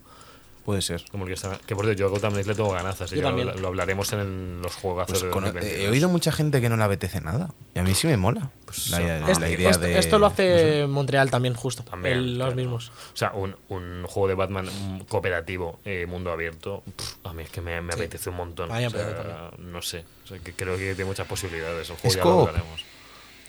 Puede 0.68 0.82
ser. 0.82 1.02
Como 1.10 1.24
el 1.24 1.28
que, 1.28 1.34
está, 1.34 1.58
que 1.66 1.74
por 1.74 1.86
cierto, 1.86 1.98
yo 1.98 2.06
a 2.08 2.10
Gotham 2.10 2.32
Knights 2.32 2.46
le 2.48 2.54
tengo 2.54 2.70
ganas, 2.72 3.00
así 3.00 3.14
Yo 3.16 3.22
que 3.22 3.22
lo, 3.22 3.28
también. 3.28 3.62
lo 3.62 3.68
hablaremos 3.68 4.12
en 4.12 4.18
el- 4.20 4.60
los 4.60 4.74
juegazos 4.74 5.12
Pues 5.12 5.22
de 5.22 5.30
con- 5.30 5.44
2022. 5.44 5.82
he 5.86 5.88
oído 5.88 6.10
mucha 6.10 6.30
gente 6.30 6.60
que 6.60 6.68
no 6.68 6.76
le 6.76 6.84
apetece 6.84 7.22
nada. 7.22 7.48
Y 7.74 7.78
a 7.78 7.82
mí 7.82 7.94
sí 7.94 8.06
me 8.06 8.18
mola. 8.18 8.50
Pues, 8.66 8.90
la, 8.90 9.00
la 9.00 9.30
Este- 9.32 9.50
idea 9.50 9.70
esto, 9.70 9.82
de. 9.82 9.98
esto 9.98 10.18
lo 10.18 10.26
no 10.26 10.32
hace 10.34 10.86
Montreal 10.86 11.30
también, 11.30 11.54
justo. 11.54 11.84
También, 11.84 12.18
el- 12.18 12.32
los 12.36 12.48
claro. 12.48 12.54
mismos. 12.56 12.92
O 13.14 13.16
sea, 13.16 13.32
un, 13.32 13.56
un 13.70 14.04
juego 14.06 14.28
de 14.28 14.34
Batman 14.34 14.66
mm, 14.66 15.00
cooperativo, 15.08 15.80
eh, 15.86 16.04
mundo 16.06 16.30
abierto, 16.32 16.82
pff, 16.94 17.14
a 17.24 17.32
mí 17.32 17.44
es 17.44 17.48
que 17.50 17.62
me, 17.62 17.80
me 17.80 17.94
Sí. 17.94 18.00
apetece 18.00 18.28
un 18.28 18.36
montón. 18.36 18.70
O 18.70 18.76
sea, 18.90 19.50
no 19.56 19.80
sé, 19.80 20.04
o 20.24 20.26
sea, 20.26 20.38
que 20.38 20.52
creo 20.52 20.76
que 20.76 20.94
tiene 20.94 21.06
muchas 21.06 21.26
posibilidades. 21.26 21.88
El 21.88 21.96
juego 21.96 22.08
¿Es 22.08 22.14
ya 22.16 22.24
lo 22.24 22.40
hablaremos. 22.40 22.84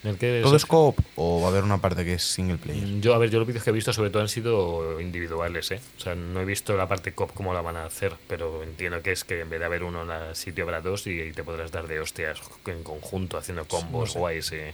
¿El 0.04 0.18
qué 0.18 0.40
¿Todo 0.42 0.56
es 0.56 0.66
coop 0.66 0.98
o 1.18 1.42
va 1.42 1.48
a 1.48 1.50
haber 1.50 1.64
una 1.66 1.80
parte 1.80 2.06
que 2.06 2.14
es 2.14 2.24
single 2.24 2.58
player? 2.58 2.88
Mm, 2.88 3.02
Yo, 3.02 3.14
a 3.14 3.18
ver, 3.18 3.30
yo 3.30 3.40
los 3.40 3.48
vídeos 3.48 3.64
que 3.66 3.70
he 3.72 3.74
visto 3.74 3.92
sobre 3.92 4.10
todo 4.10 4.22
han 4.22 4.30
sido 4.30 5.02
individuales, 5.02 5.72
¿eh? 5.72 5.82
O 5.98 6.00
sea, 6.02 6.16
no 6.16 6.40
he 6.40 6.46
visto 6.46 6.78
la 6.78 6.88
parte 6.88 7.12
cop 7.14 7.32
cómo 7.34 7.54
la 7.54 7.62
van 7.62 7.76
a 7.76 7.86
hacer, 7.86 8.14
pero 8.28 8.64
entiendo 8.64 9.02
que 9.02 9.12
es 9.12 9.26
que 9.26 9.42
en 9.42 9.50
vez 9.50 9.60
de 9.60 9.66
haber 9.66 9.84
uno 9.84 10.04
en 10.04 10.08
la 10.08 10.36
sitio 10.36 10.64
habrá 10.64 10.80
dos 10.80 11.06
y, 11.08 11.20
y 11.20 11.32
te 11.34 11.44
podrás 11.44 11.72
dar 11.72 11.88
de 11.88 12.00
hostias 12.00 12.40
en 12.68 12.84
conjunto 12.84 13.38
haciendo 13.38 13.66
combos 13.66 14.14
guays. 14.16 14.52
eh. 14.54 14.74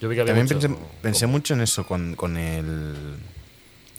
Yo 0.00 0.08
vi 0.08 0.16
que 0.16 0.22
había 0.22 0.34
También 0.34 0.56
mucho 0.56 0.78
pensé, 1.02 1.26
mucho 1.28 1.54
en 1.54 1.60
eso 1.60 1.86
con, 1.86 2.16
con 2.16 2.36
el. 2.36 3.16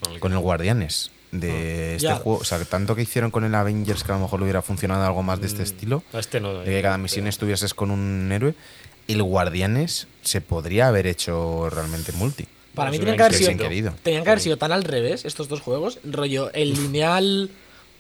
Con 0.04 0.14
el- 0.14 0.20
Con 0.20 0.34
el 0.34 0.40
Guardianes. 0.40 1.12
Ah. 1.14 1.18
De 1.32 1.96
este 1.96 2.08
Ya. 2.10 2.16
juego. 2.18 2.40
O 2.40 2.44
sea, 2.44 2.62
tanto 2.66 2.94
que 2.94 3.04
hicieron 3.04 3.32
con 3.32 3.46
el 3.46 3.56
Avengers 3.56 4.04
que 4.04 4.12
a 4.12 4.16
lo 4.16 4.22
mejor 4.22 4.40
le 4.40 4.44
hubiera 4.44 4.62
funcionado 4.62 5.06
algo 5.06 5.24
más 5.24 5.40
de 5.40 5.48
este 5.48 5.64
estilo. 5.64 6.04
A 6.12 6.20
este 6.20 6.42
no. 6.42 6.56
De 6.56 6.66
que 6.66 6.82
cada 6.82 6.98
misión 6.98 7.26
estuvieses 7.28 7.74
con 7.74 7.90
un 7.90 8.30
héroe. 8.34 8.54
El 9.08 9.24
Guardianes 9.24 10.08
se 10.22 10.42
podría 10.42 10.88
haber 10.88 11.08
hecho 11.08 11.70
realmente 11.70 12.12
multi. 12.14 12.46
Para 12.74 12.92
mí 12.92 13.00
tenían 13.00 13.18
que 13.18 13.24
haber 13.24 13.36
sido, 13.36 13.52
tenían 14.04 14.24
que 14.24 14.30
haber 14.30 14.40
sido 14.40 14.58
tan 14.58 14.72
al 14.72 14.84
revés 14.84 15.26
estos 15.26 15.50
dos 15.50 15.60
juegos. 15.60 16.00
Rollo, 16.04 16.52
el 16.54 16.74
lineal 16.74 17.50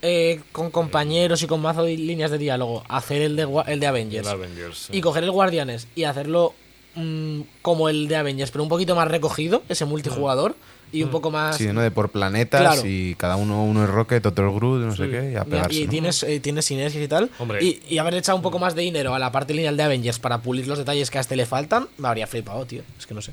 eh, 0.01 0.39
con 0.51 0.71
compañeros 0.71 1.43
y 1.43 1.47
con 1.47 1.61
mazo 1.61 1.83
de 1.83 1.95
líneas 1.95 2.31
de 2.31 2.39
diálogo, 2.39 2.83
hacer 2.87 3.21
el 3.21 3.35
de, 3.35 3.47
el 3.67 3.79
de 3.79 3.87
Avengers. 3.87 4.27
El 4.27 4.33
Avengers. 4.33 4.77
sí. 4.77 4.97
Y 4.97 5.01
coger 5.01 5.23
el 5.23 5.31
Guardianes 5.31 5.87
y 5.93 6.05
hacerlo 6.05 6.55
mm, 6.95 7.41
como 7.61 7.87
el 7.87 8.07
de 8.07 8.15
Avengers, 8.15 8.49
pero 8.49 8.63
un 8.63 8.69
poquito 8.69 8.95
más 8.95 9.07
recogido, 9.07 9.61
ese 9.69 9.85
multijugador, 9.85 10.55
y 10.91 11.03
un 11.03 11.09
poco 11.09 11.31
más... 11.31 11.57
Sí, 11.57 11.67
¿no? 11.67 11.81
De 11.81 11.91
por 11.91 12.09
planetas 12.09 12.61
Claro. 12.61 12.81
y 12.85 13.15
cada 13.15 13.35
uno, 13.37 13.63
uno 13.63 13.83
es 13.83 13.89
Rocket, 13.89 14.25
otro 14.25 14.49
es 14.49 14.55
Groot, 14.55 14.81
no 14.81 14.95
sé 14.95 15.05
Sí. 15.05 15.11
qué, 15.11 15.31
y 15.31 15.35
a 15.35 15.41
Y, 15.41 15.49
pegarse. 15.49 15.75
y 15.79 15.83
¿no? 15.85 15.89
tienes, 15.89 16.23
eh, 16.23 16.39
tienes 16.39 16.65
sinergias 16.65 17.03
y 17.03 17.07
tal. 17.07 17.29
Hombre. 17.39 17.63
Y, 17.63 17.81
y 17.89 17.97
haber 17.97 18.15
echado 18.15 18.35
un 18.35 18.41
poco 18.41 18.59
más 18.59 18.75
de 18.75 18.81
dinero 18.81 19.13
a 19.15 19.19
la 19.19 19.31
parte 19.31 19.53
lineal 19.53 19.77
de 19.77 19.83
Avengers 19.83 20.19
para 20.19 20.41
pulir 20.41 20.67
los 20.67 20.77
detalles 20.77 21.09
que 21.09 21.17
a 21.17 21.21
este 21.21 21.35
le 21.35 21.45
faltan, 21.45 21.87
me 21.97 22.07
habría 22.07 22.27
flipado, 22.27 22.65
tío. 22.65 22.81
Es 22.99 23.05
que 23.07 23.13
no 23.13 23.21
sé. 23.21 23.31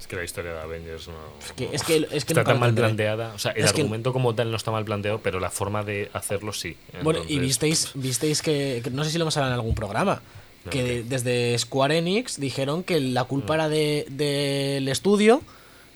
Es 0.00 0.06
que 0.06 0.14
la 0.16 0.24
historia 0.24 0.52
de 0.52 0.60
Avengers 0.60 1.08
no. 1.08 1.14
Es 1.44 1.52
que, 1.52 1.68
es 1.72 1.82
que, 1.82 1.96
es 2.12 2.24
que 2.24 2.32
está 2.32 2.44
tan 2.44 2.60
mal 2.60 2.72
planteada. 2.74 3.32
O 3.34 3.38
sea, 3.40 3.50
el 3.52 3.64
Es 3.64 3.72
que- 3.72 3.80
argumento 3.80 4.12
como 4.12 4.34
tal 4.36 4.50
no 4.52 4.56
está 4.56 4.70
mal 4.70 4.84
planteado, 4.84 5.20
pero 5.20 5.40
la 5.40 5.50
forma 5.50 5.82
de 5.82 6.10
hacerlo 6.12 6.52
sí. 6.52 6.76
Bueno, 7.02 7.20
y 7.20 7.34
Entonces, 7.34 7.40
visteis, 7.40 7.90
visteis 7.94 8.40
que, 8.42 8.82
que 8.84 8.90
no 8.90 9.02
sé 9.04 9.10
si 9.10 9.18
lo 9.18 9.24
hemos 9.24 9.36
hablado 9.36 9.54
en 9.54 9.58
algún 9.60 9.74
programa, 9.74 10.22
que 10.70 10.82
de- 10.82 11.02
desde 11.04 11.58
Square 11.58 11.98
Enix 11.98 12.38
dijeron 12.38 12.82
que 12.84 13.00
la 13.00 13.24
culpa 13.24 13.54
era 13.54 13.68
de- 13.68 14.06
del 14.10 14.86
estudio, 14.88 15.42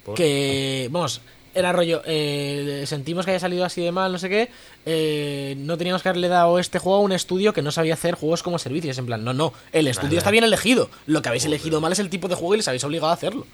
¿Por? 0.05 0.15
que, 0.15 0.89
vamos, 0.91 1.21
era 1.55 1.73
rollo, 1.73 2.03
eh, 2.07 2.85
sentimos 2.87 3.25
que 3.25 3.33
haya 3.33 3.41
salido 3.41 3.65
así 3.65 3.81
de 3.81 3.93
mal, 3.93 4.13
no 4.13 4.19
sé 4.19 4.29
qué, 4.29 4.51
eh, 4.87 5.55
no 5.59 5.77
teníamos 5.77 6.03
que 6.03 6.09
haberle 6.09 6.29
dado 6.29 6.59
este 6.59 6.79
juego 6.79 6.99
a 6.99 7.01
un 7.03 7.13
estudio 7.13 7.53
que 7.53 7.63
no 7.63 7.73
sabía 7.73 7.95
hacer 7.95 8.15
juegos 8.15 8.43
como 8.43 8.59
servicios, 8.59 8.99
en 8.99 9.07
plan, 9.07 9.25
no, 9.25 9.33
no, 9.33 9.53
el 9.73 9.89
estudio 9.89 10.19
está 10.19 10.31
bien 10.31 10.45
elegido, 10.45 10.91
lo 11.07 11.23
que 11.23 11.29
habéis 11.29 11.45
elegido 11.45 11.81
mal 11.81 11.93
es 11.93 11.99
el 11.99 12.09
tipo 12.09 12.29
de 12.29 12.37
juego 12.37 12.55
y 12.55 12.59
les 12.59 12.69
habéis 12.69 12.85
obligado 12.85 13.11
a 13.11 13.15
hacerlo. 13.15 13.47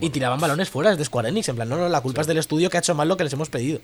Y 0.00 0.10
tiraban 0.10 0.40
balones 0.40 0.68
fuera 0.70 0.90
desde 0.90 1.04
Square 1.04 1.28
Enix, 1.28 1.48
en 1.48 1.56
plan, 1.56 1.68
no, 1.68 1.76
no, 1.76 1.88
la 1.88 2.00
culpa 2.00 2.20
es 2.20 2.26
del 2.26 2.38
estudio 2.38 2.68
que 2.68 2.78
ha 2.78 2.80
hecho 2.80 2.96
mal 2.96 3.06
lo 3.06 3.16
que 3.16 3.22
les 3.24 3.32
hemos 3.32 3.48
pedido. 3.48 3.80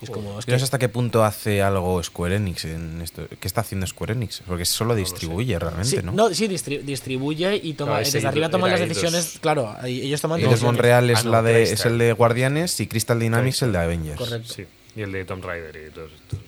Es 0.00 0.10
como, 0.10 0.38
es 0.38 0.46
que, 0.46 0.52
no 0.52 0.58
sé 0.58 0.64
hasta 0.64 0.78
qué 0.78 0.88
punto 0.88 1.24
hace 1.24 1.60
algo 1.60 2.00
Square 2.02 2.36
Enix 2.36 2.64
en 2.66 3.00
esto. 3.02 3.26
¿Qué 3.40 3.48
está 3.48 3.62
haciendo 3.62 3.84
Square 3.86 4.12
Enix? 4.12 4.42
Porque 4.46 4.64
solo 4.64 4.94
distribuye 4.94 5.58
realmente, 5.58 5.88
Sí, 5.90 5.98
¿no? 6.04 6.30
sí, 6.34 6.46
distri- 6.46 6.82
distribuye 6.82 7.56
y 7.62 7.72
toma, 7.74 7.92
Claro, 7.92 8.04
desde 8.04 8.20
sí, 8.20 8.26
arriba 8.26 8.48
toman 8.48 8.70
las 8.70 8.80
decisiones. 8.80 9.38
Claro, 9.40 9.74
ellos 9.84 10.20
toman 10.20 10.38
decisiones. 10.38 10.62
Montreal 10.62 11.10
es, 11.10 11.18
Ah, 11.18 11.22
no, 11.24 11.30
la 11.32 11.42
de, 11.42 11.62
es 11.64 11.84
el 11.84 11.98
de 11.98 12.12
Guardianes 12.12 12.78
y 12.78 12.86
Crystal 12.86 13.18
Dynamics 13.18 13.62
el 13.62 13.72
de 13.72 13.78
Avengers. 13.78 14.18
Correcto. 14.18 14.52
Sí. 14.54 14.64
Y 14.94 15.02
el 15.02 15.10
de 15.10 15.24
Tomb 15.24 15.44
Raider 15.44 15.88
y 15.88 15.90
todos 15.92 16.12
estos. 16.12 16.38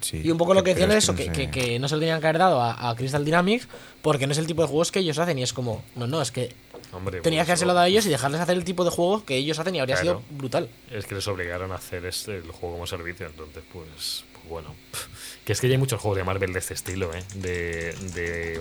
Sí, 0.00 0.22
Y 0.24 0.30
un 0.30 0.38
poco 0.38 0.54
lo 0.54 0.64
que 0.64 0.70
decían 0.70 0.90
es 0.92 1.04
eso, 1.04 1.12
no 1.12 1.18
que, 1.18 1.24
sé. 1.26 1.32
que- 1.32 1.50
que 1.50 1.78
no 1.78 1.86
se 1.86 1.94
lo 1.96 2.00
tenían 2.00 2.20
que 2.20 2.26
haber 2.26 2.38
dado 2.38 2.62
a, 2.62 2.88
a 2.88 2.96
Crystal 2.96 3.22
Dynamics 3.22 3.68
porque 4.00 4.26
no 4.26 4.32
es 4.32 4.38
el 4.38 4.46
tipo 4.46 4.62
de 4.62 4.68
juegos 4.68 4.90
que 4.90 5.00
ellos 5.00 5.18
hacen 5.18 5.38
y 5.38 5.42
es 5.42 5.52
como, 5.52 5.84
no, 5.96 6.06
no, 6.06 6.22
es 6.22 6.30
que 6.30 6.54
Hombre, 6.92 7.20
Tenías 7.20 7.46
que 7.46 7.52
dárselo 7.52 7.78
a 7.78 7.86
ellos 7.88 8.04
y 8.06 8.08
dejarles 8.08 8.40
hacer 8.40 8.56
el 8.56 8.64
tipo 8.64 8.84
de 8.84 8.90
juego 8.90 9.24
que 9.24 9.36
ellos 9.36 9.58
hacen 9.58 9.74
y 9.74 9.80
habría 9.80 9.96
Claro. 9.96 10.20
sido 10.26 10.36
brutal. 10.38 10.68
Es 10.90 11.06
que 11.06 11.14
les 11.14 11.26
obligaron 11.28 11.70
a 11.72 11.76
hacer 11.76 12.04
este, 12.04 12.36
el 12.36 12.50
juego 12.50 12.74
como 12.74 12.86
servicio, 12.86 13.26
entonces, 13.26 13.62
pues, 13.72 14.24
pues 14.32 14.48
bueno. 14.48 14.74
Que 15.44 15.54
es 15.54 15.60
que 15.60 15.68
ya 15.68 15.72
hay 15.72 15.78
muchos 15.78 16.00
juegos 16.00 16.18
de 16.18 16.22
Marvel 16.22 16.52
de 16.52 16.58
este 16.60 16.74
estilo, 16.74 17.10
¿eh? 17.14 17.24
De, 17.34 18.60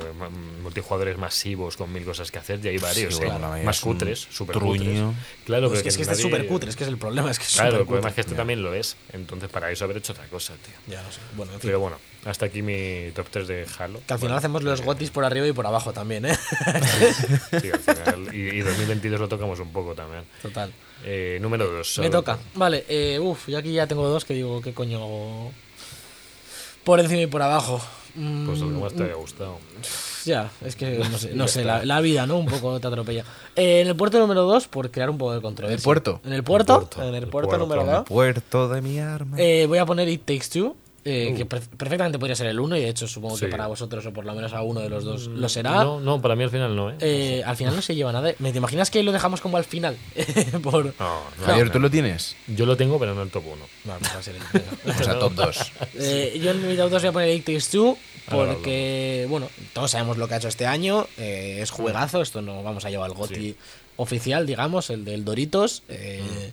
multijugadores 0.64 1.18
masivos 1.18 1.78
con 1.78 1.92
mil 1.92 2.04
cosas 2.06 2.32
que 2.32 2.40
hacer, 2.40 2.62
ya 2.62 2.70
hay 2.72 2.78
varios, 2.78 3.16
Sí, 3.18 3.24
¿eh? 3.24 3.26
bueno, 3.28 3.50
Más 3.64 3.78
es 3.78 3.82
cutres, 3.84 4.20
súper 4.32 4.56
truño. 4.58 5.08
cutres. 5.10 5.26
Claro, 5.46 5.68
Pues 5.68 5.80
pero 5.80 5.84
que 5.84 5.90
es 5.90 5.96
que 5.98 6.02
este 6.04 6.14
es 6.16 6.22
súper 6.22 6.48
cutre, 6.48 6.70
es 6.70 6.76
que 6.76 6.84
es 6.86 6.90
el 6.90 6.98
problema, 6.98 7.30
es 7.30 7.38
que 7.38 7.46
es 7.46 7.54
Claro, 7.54 7.80
el 7.82 7.86
problema 7.86 8.10
es 8.10 8.16
que 8.16 8.22
este 8.22 8.34
también 8.36 8.64
lo 8.64 8.74
es. 8.74 8.96
Entonces, 9.14 9.50
para 9.50 9.70
eso 9.72 9.84
haber 9.86 9.98
hecho 9.98 10.14
otra 10.14 10.26
cosa, 10.28 10.54
tío. 10.56 10.74
Ya 10.88 11.02
no 11.04 11.12
sé. 11.12 11.20
Bueno, 11.36 11.54
en 11.54 11.60
fin. 11.60 11.68
Pero 11.68 11.80
bueno, 11.82 11.98
hasta 12.26 12.46
aquí 12.48 12.62
mi 12.62 13.12
top 13.16 13.28
3 13.32 13.48
de 13.48 13.66
Halo. 13.78 14.00
Que 14.06 14.14
al 14.14 14.20
final 14.20 14.20
Bueno, 14.20 14.36
hacemos 14.36 14.64
los 14.64 14.82
eh, 14.82 14.84
gotis 14.84 15.10
por 15.10 15.24
arriba 15.26 15.48
y 15.48 15.54
por 15.54 15.66
abajo 15.66 15.94
también, 15.94 16.26
¿eh? 16.26 16.36
Sí, 17.62 17.70
al 17.72 17.80
final. 17.80 18.36
Y, 18.36 18.58
y 18.58 18.60
2022 18.62 19.20
lo 19.20 19.28
tocamos 19.28 19.60
un 19.60 19.72
poco 19.72 19.94
también. 19.96 20.24
Total. 20.42 20.72
Eh, 21.06 21.38
número 21.42 21.72
2. 21.72 22.00
Me 22.00 22.10
toca. 22.10 22.38
Vale, 22.56 22.86
eh, 22.90 23.20
uff, 23.20 23.48
yo 23.48 23.58
aquí 23.58 23.72
ya 23.72 23.88
tengo 23.88 24.08
dos 24.08 24.26
que 24.26 24.34
digo, 24.34 24.62
¿qué 24.62 24.74
coño 24.74 24.98
hago? 24.98 25.52
Por 26.84 27.00
encima 27.00 27.22
y 27.22 27.28
por 27.28 27.42
abajo. 27.42 27.82
Mm, 28.16 28.48
Pues 28.48 28.60
lo 28.60 28.68
que 28.70 28.74
más 28.74 28.94
te 28.94 29.04
haya 29.04 29.14
gustado. 29.14 29.60
Ya, 30.26 30.50
es 30.66 30.76
que 30.76 30.98
no 30.98 31.18
sé, 31.18 31.34
no 31.36 31.48
sé 31.48 31.64
la, 31.64 31.86
la 31.86 32.02
vida, 32.02 32.26
¿no? 32.26 32.38
Un 32.38 32.48
poco 32.48 32.80
te 32.80 32.88
atropella. 32.88 33.24
Eh, 33.56 33.82
en 33.82 33.88
el 33.88 33.96
puerto 33.96 34.20
número 34.20 34.44
2, 34.44 34.68
por 34.68 34.90
crear 34.92 35.10
un 35.10 35.18
poco 35.18 35.34
de 35.36 35.42
controversia. 35.42 35.78
¿El 35.78 35.84
puerto? 35.84 36.20
En 36.26 36.34
el 36.34 36.44
puerto, 36.44 36.74
El 36.74 36.80
puerto, 36.88 37.02
en 37.04 37.16
el 37.16 37.24
el 37.24 37.30
puerto 37.30 37.50
puerto, 37.50 37.66
número 37.66 37.82
el 37.84 37.88
2. 37.98 38.04
Puerto 38.06 38.68
de 38.70 38.82
mi 38.82 39.00
arma. 39.00 39.38
Eh, 39.40 39.66
voy 39.68 39.78
a 39.78 39.86
poner 39.86 40.10
It 40.10 40.26
Takes 40.26 40.50
Two, 40.52 40.76
eh, 41.10 41.34
que 41.36 41.46
per- 41.46 41.62
perfectamente 41.62 42.20
podría 42.20 42.36
ser 42.36 42.48
el 42.48 42.60
1 42.60 42.78
y 42.78 42.82
de 42.82 42.90
hecho 42.90 43.08
supongo 43.08 43.38
que 43.38 43.48
para 43.48 43.68
vosotros 43.68 44.06
o 44.06 44.14
por 44.14 44.26
lo 44.26 44.34
menos 44.34 44.54
a 44.54 44.62
uno 44.62 44.80
de 44.82 44.90
los 44.90 45.04
dos 45.04 45.28
lo 45.28 45.50
será. 45.50 45.84
No, 45.84 46.00
no, 46.00 46.22
para 46.22 46.36
mí 46.36 46.44
al 46.44 46.50
final 46.50 46.76
no, 46.76 46.92
¿eh? 46.92 46.96
Eh, 47.00 47.44
al 47.46 47.56
final 47.58 47.76
no 47.76 47.82
se 47.82 47.96
lleva 47.96 48.12
nada. 48.12 48.34
¿Me 48.40 48.52
te 48.52 48.58
imaginas 48.60 48.92
que 48.92 49.02
lo 49.04 49.12
dejamos 49.12 49.42
como 49.42 49.58
al 49.58 49.64
final? 49.66 49.98
por... 50.64 50.86
No, 50.86 50.92
no, 51.00 51.46
Javier, 51.46 51.68
no. 51.68 51.72
¿tú 51.72 51.80
lo 51.80 51.90
tienes? 51.90 52.36
Yo 52.48 52.66
lo 52.66 52.78
tengo, 52.78 53.00
pero 53.00 53.16
no 53.16 53.22
el 53.24 53.30
top 53.30 53.44
1. 53.48 53.56
No, 53.86 53.98
pues 54.00 54.14
va 54.14 54.20
a 54.20 54.24
ser 54.24 54.36
el 54.36 54.94
sea, 55.04 55.20
top 55.20 55.34
2. 55.34 55.72
Eh, 55.96 56.40
yo 56.44 56.52
en 56.52 56.68
mi 56.68 56.76
top 56.76 56.90
2 56.90 57.02
voy 57.02 57.10
a 57.10 57.12
poner 57.14 57.30
It 57.36 57.46
Takes 57.46 57.66
Two 57.72 57.98
porque, 58.30 59.26
bueno, 59.30 59.50
todos 59.74 59.92
sabemos 59.92 60.18
lo 60.18 60.28
que 60.28 60.36
ha 60.36 60.38
hecho 60.38 60.48
este 60.48 60.66
año. 60.66 61.08
eh, 61.18 61.60
es 61.62 61.72
juegazo. 61.72 62.22
Esto 62.22 62.42
no 62.42 62.62
vamos 62.64 62.86
a 62.86 62.90
llevar 62.90 63.10
el 63.10 63.16
GOTI 63.16 63.36
Sí. 63.36 63.56
oficial, 63.98 64.46
digamos, 64.46 64.90
el 64.90 65.04
del 65.06 65.26
Doritos. 65.26 65.84
eh, 65.90 66.52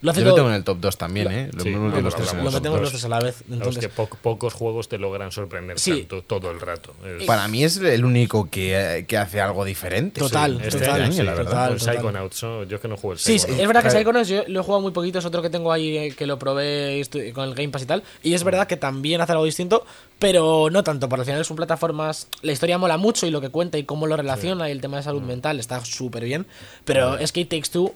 Lo 0.00 0.12
hace 0.12 0.20
Yo 0.20 0.26
lo 0.26 0.30
todo- 0.30 0.36
tengo 0.36 0.48
en 0.50 0.54
el 0.56 0.64
top 0.64 0.78
2 0.80 0.96
también, 0.96 1.30
¿eh? 1.32 1.50
Lo 1.52 1.62
Sí, 1.62 1.70
mismo 1.70 1.90
que 1.90 1.96
no, 1.96 2.02
los 2.02 2.12
lo 2.14 2.24
tres 2.24 2.34
lo 2.44 2.50
metemos 2.52 2.80
los 2.80 2.90
tres 2.90 3.04
a 3.04 3.08
la 3.08 3.18
vez. 3.18 3.42
Entonces, 3.50 3.80
que 3.80 3.88
po- 3.88 4.08
pocos 4.08 4.54
juegos 4.54 4.88
te 4.88 4.96
logran 4.98 5.32
sorprender 5.32 5.78
Sí. 5.80 6.00
tanto 6.04 6.22
todo 6.22 6.50
el 6.52 6.60
rato. 6.60 6.94
Es- 7.18 7.24
Para 7.26 7.48
mí 7.48 7.64
es 7.64 7.78
el 7.78 8.04
único 8.04 8.48
que, 8.48 9.04
que 9.08 9.16
hace 9.18 9.40
algo 9.40 9.64
diferente. 9.64 10.20
Total, 10.20 10.60
este 10.62 10.78
total, 10.78 11.02
año, 11.02 11.12
sí, 11.12 11.22
la 11.22 11.34
verdad. 11.34 11.68
con 11.70 11.78
total. 11.78 11.94
Psychonauts, 11.96 12.42
¿no? 12.44 12.62
yo 12.64 12.76
es 12.76 12.82
que 12.82 12.88
no 12.88 12.96
juego 12.96 13.12
el 13.14 13.18
Sí, 13.18 13.34
es 13.36 13.46
verdad 13.66 13.82
que. 13.82 13.90
Psychonauts 13.90 14.28
yo 14.28 14.44
lo 14.46 14.60
he 14.60 14.62
jugado 14.62 14.80
muy 14.82 14.92
poquito, 14.92 15.18
es 15.18 15.24
otro 15.24 15.42
que 15.42 15.50
tengo 15.50 15.72
ahí 15.72 15.96
eh, 15.96 16.14
que 16.16 16.26
lo 16.26 16.38
probé 16.38 17.02
con 17.34 17.48
el 17.48 17.54
Game 17.54 17.70
Pass 17.70 17.82
y 17.82 17.86
tal. 17.86 18.02
Y 18.22 18.34
es 18.34 18.44
verdad 18.44 18.66
que 18.68 18.76
también 18.76 19.20
hace 19.20 19.32
algo 19.32 19.44
distinto, 19.44 19.84
pero 20.20 20.68
no 20.70 20.84
tanto, 20.84 21.08
porque 21.08 21.22
al 21.22 21.26
final 21.26 21.44
son 21.44 21.56
plataformas. 21.56 22.28
La 22.42 22.52
historia 22.52 22.78
mola 22.78 22.96
mucho 22.98 23.26
y 23.26 23.30
lo 23.30 23.40
que 23.40 23.48
cuenta 23.48 23.78
y 23.78 23.84
cómo 23.84 24.06
lo 24.06 24.16
relaciona 24.16 24.68
y 24.68 24.72
el 24.72 24.80
tema 24.80 24.96
de 24.98 25.02
salud 25.02 25.22
mental 25.22 25.58
está 25.58 25.84
súper 25.84 26.24
bien. 26.24 26.46
Pero 26.84 27.18
es 27.18 27.32
que 27.32 27.40
It 27.40 27.48
Takes 27.48 27.70
Two 27.72 27.94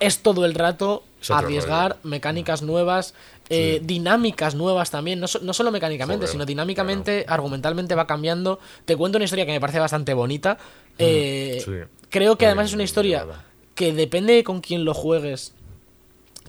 es 0.00 0.18
todo 0.18 0.44
el 0.44 0.54
rato 0.54 1.04
Arriesgar 1.30 1.96
mecánicas 2.02 2.62
nuevas, 2.62 3.14
eh, 3.48 3.80
dinámicas 3.82 4.54
nuevas 4.54 4.90
también, 4.90 5.20
no, 5.20 5.28
so- 5.28 5.40
no 5.40 5.52
solo 5.52 5.70
mecánicamente, 5.70 6.22
Joder, 6.26 6.32
sino 6.32 6.46
dinámicamente, 6.46 7.24
argumentalmente 7.28 7.94
va 7.94 8.06
cambiando. 8.06 8.58
Te 8.84 8.96
cuento 8.96 9.18
una 9.18 9.24
historia 9.24 9.46
que 9.46 9.52
me 9.52 9.60
parece 9.60 9.78
bastante 9.78 10.14
bonita. 10.14 10.58
Eh, 10.98 11.62
sí. 11.64 11.72
Creo 12.08 12.36
que 12.36 12.46
además 12.46 12.66
es 12.66 12.74
una 12.74 12.82
historia 12.82 13.26
que 13.74 13.92
depende 13.92 14.34
de 14.34 14.44
con 14.44 14.60
quién 14.60 14.84
lo 14.84 14.94
juegues. 14.94 15.54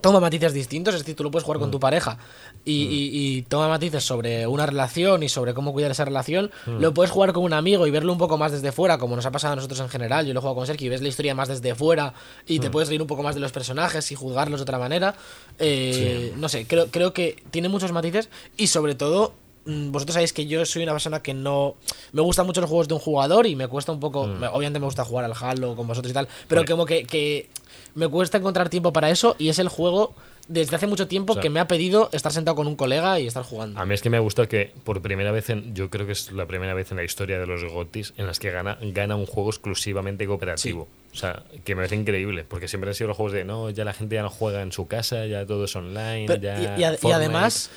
Toma 0.03 0.19
matices 0.19 0.53
distintos, 0.53 0.93
es 0.93 0.99
decir, 1.01 1.15
tú 1.15 1.23
lo 1.23 1.31
puedes 1.31 1.45
jugar 1.45 1.57
Mm. 1.59 1.61
con 1.61 1.71
tu 1.71 1.79
pareja 1.79 2.17
y, 2.65 2.73
y- 2.83 3.09
y 3.37 3.41
toma 3.43 3.69
matices 3.69 4.03
sobre 4.03 4.45
una 4.47 4.65
relación 4.65 5.23
y 5.23 5.29
sobre 5.29 5.53
cómo 5.53 5.71
cuidar 5.71 5.91
esa 5.91 6.03
relación. 6.03 6.51
Mm. 6.65 6.79
Lo 6.81 6.93
puedes 6.93 7.09
jugar 7.09 7.31
con 7.31 7.43
un 7.43 7.53
amigo 7.53 7.87
y 7.87 7.91
verlo 7.91 8.11
un 8.11 8.17
poco 8.17 8.37
más 8.37 8.51
desde 8.51 8.73
fuera, 8.73 8.97
como 8.97 9.15
nos 9.15 9.25
ha 9.25 9.31
pasado 9.31 9.53
a 9.53 9.55
nosotros 9.55 9.79
en 9.79 9.87
general. 9.87 10.25
Yo 10.27 10.33
lo 10.33 10.39
he 10.39 10.41
jugado 10.41 10.57
con 10.57 10.67
Sergio 10.67 10.87
y 10.87 10.89
ves 10.89 11.01
la 11.01 11.07
historia 11.07 11.33
más 11.35 11.47
desde 11.47 11.73
fuera 11.73 12.13
y 12.45 12.59
Mm. 12.59 12.61
te 12.63 12.69
puedes 12.69 12.89
reír 12.89 13.01
un 13.01 13.07
poco 13.07 13.23
más 13.23 13.33
de 13.33 13.39
los 13.41 13.53
personajes 13.53 14.11
y 14.11 14.15
juzgarlos 14.15 14.59
de 14.59 14.63
otra 14.63 14.77
manera. 14.77 15.15
Eh, 15.57 16.33
No 16.37 16.49
sé, 16.49 16.67
creo, 16.67 16.87
creo 16.87 17.13
que 17.13 17.41
tiene 17.51 17.69
muchos 17.69 17.91
matices 17.93 18.27
y 18.57 18.67
sobre 18.67 18.95
todo 18.95 19.33
mm, 19.65 19.91
vosotros 19.93 20.15
sabéis 20.15 20.33
que 20.33 20.45
yo 20.45 20.65
soy 20.65 20.83
una 20.83 20.91
persona 20.91 21.21
que 21.23 21.33
no 21.33 21.75
me 22.11 22.21
gustan 22.21 22.45
mucho 22.45 22.59
los 22.59 22.69
juegos 22.69 22.89
de 22.89 22.95
un 22.95 22.99
jugador 22.99 23.47
y 23.47 23.55
me 23.55 23.69
cuesta 23.69 23.93
un 23.93 23.99
poco 24.01 24.27
me- 24.27 24.47
obviamente 24.47 24.77
me 24.79 24.85
gusta 24.85 25.05
jugar 25.05 25.23
al 25.23 25.31
Halo 25.39 25.77
con 25.77 25.87
vosotros 25.87 26.11
y 26.11 26.13
tal 26.13 26.27
pero 26.49 26.65
como 26.65 26.85
que, 26.85 27.05
que 27.05 27.47
me 27.95 28.07
cuesta 28.07 28.37
encontrar 28.37 28.69
tiempo 28.69 28.91
para 28.93 29.09
eso 29.09 29.35
y 29.39 29.49
es 29.49 29.59
el 29.59 29.69
juego 29.69 30.15
desde 30.47 30.75
hace 30.75 30.87
mucho 30.87 31.07
tiempo 31.07 31.33
O 31.33 31.35
sea, 31.35 31.41
que 31.41 31.49
me 31.49 31.59
ha 31.61 31.67
pedido 31.69 32.09
estar 32.11 32.31
sentado 32.33 32.55
con 32.55 32.67
un 32.67 32.75
colega 32.75 33.17
y 33.19 33.27
estar 33.27 33.43
jugando 33.43 33.79
A 33.79 33.85
mí 33.85 33.93
es 33.93 34.01
que 34.01 34.09
me 34.09 34.19
gusta 34.19 34.45
que 34.47 34.73
por 34.83 35.01
primera 35.01 35.31
vez, 35.31 35.49
en, 35.49 35.73
yo 35.73 35.89
creo 35.89 36.05
que 36.05 36.11
es 36.11 36.31
la 36.33 36.45
primera 36.47 36.73
vez 36.73 36.91
en 36.91 36.97
la 36.97 37.03
historia 37.05 37.39
de 37.39 37.45
los 37.47 37.63
GOTIS 37.63 38.13
en 38.17 38.25
las 38.27 38.39
que 38.39 38.51
gana, 38.51 38.77
gana 38.81 39.15
un 39.15 39.25
juego 39.25 39.49
exclusivamente 39.51 40.25
cooperativo. 40.27 40.87
O 41.13 41.15
sea, 41.15 41.43
que 41.63 41.75
me 41.75 41.79
parece 41.79 41.95
increíble, 41.95 42.43
porque 42.43 42.67
siempre 42.67 42.89
han 42.89 42.95
sido 42.95 43.07
los 43.09 43.15
juegos 43.17 43.31
de, 43.33 43.45
no, 43.45 43.69
ya 43.69 43.85
la 43.85 43.93
gente 43.93 44.15
ya 44.15 44.23
no 44.23 44.29
juega 44.29 44.61
en 44.63 44.71
su 44.71 44.87
casa, 44.87 45.25
ya 45.27 45.45
todo 45.45 45.63
es 45.65 45.75
online, 45.75 46.25
Pero- 46.27 46.41
ya 46.41 46.59
y, 46.59 46.81
y 46.81 46.83
ad- 46.83 46.93
y 46.93 46.97
Fortnite. 46.97 47.13
además 47.15 47.69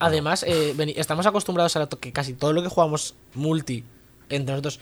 además 0.00 0.42
eh, 0.46 0.74
estamos 0.96 1.24
acostumbrados 1.26 1.76
a 1.76 1.88
que 1.88 2.12
casi 2.12 2.34
todo 2.34 2.52
lo 2.52 2.62
que 2.62 2.68
jugamos 2.68 3.14
multi 3.34 3.84
entre 4.28 4.52
nosotros 4.52 4.80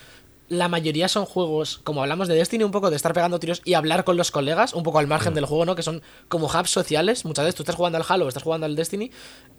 la 0.51 0.69
mayoría 0.69 1.09
son 1.09 1.25
juegos, 1.27 1.81
como 1.85 2.03
hablamos 2.03 2.27
de 2.29 2.35
Destiny, 2.35 2.65
un 2.65 2.73
poco 2.73 2.91
de 2.91 2.97
estar 2.97 3.15
pegando 3.15 3.39
tiros 3.39 3.63
y 3.65 3.75
hablar 3.75 4.03
con 4.05 4.17
los 4.17 4.31
colegas, 4.33 4.75
un 4.75 4.83
poco 4.83 4.99
al 4.99 5.07
Mm. 5.07 5.09
margen 5.09 5.33
del 5.35 5.47
juego, 5.47 5.65
¿no? 5.65 5.77
Que 5.77 5.83
son 5.83 6.03
como 6.29 6.47
hubs 6.49 6.71
sociales. 6.71 7.25
Muchas 7.25 7.45
veces 7.45 7.55
tú 7.55 7.63
estás 7.63 7.77
jugando 7.77 7.97
al 7.99 8.05
Halo, 8.09 8.27
estás 8.29 8.43
jugando 8.43 8.67
al 8.67 8.75
Destiny 8.77 9.11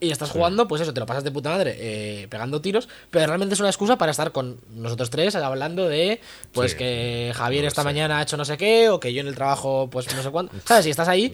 y 0.01 0.11
estás 0.11 0.29
jugando, 0.31 0.67
pues 0.67 0.81
eso, 0.81 0.93
te 0.93 0.99
lo 0.99 1.05
pasas 1.05 1.23
de 1.23 1.31
puta 1.31 1.49
madre 1.49 1.75
eh, 1.79 2.27
pegando 2.29 2.59
tiros, 2.61 2.89
pero 3.09 3.25
realmente 3.25 3.53
es 3.53 3.59
una 3.61 3.69
excusa 3.69 3.97
para 3.97 4.11
estar 4.11 4.31
con 4.33 4.59
nosotros 4.75 5.09
tres 5.09 5.33
hablando 5.35 5.87
de, 5.87 6.19
pues 6.51 6.71
Sí. 6.73 6.77
que 6.77 7.31
Javier 7.35 7.61
No 7.63 7.67
esta 7.69 7.81
sé. 7.81 7.85
mañana 7.85 8.19
ha 8.19 8.23
hecho 8.23 8.35
no 8.35 8.43
sé 8.45 8.57
qué, 8.57 8.89
o 8.89 8.99
que 8.99 9.13
yo 9.13 9.21
en 9.21 9.27
el 9.27 9.35
trabajo, 9.35 9.87
pues 9.89 10.13
no 10.13 10.21
sé 10.21 10.29
cuánto. 10.29 10.53
¿Sabes? 10.65 10.85
Y 10.87 10.89
estás 10.89 11.07
ahí 11.07 11.33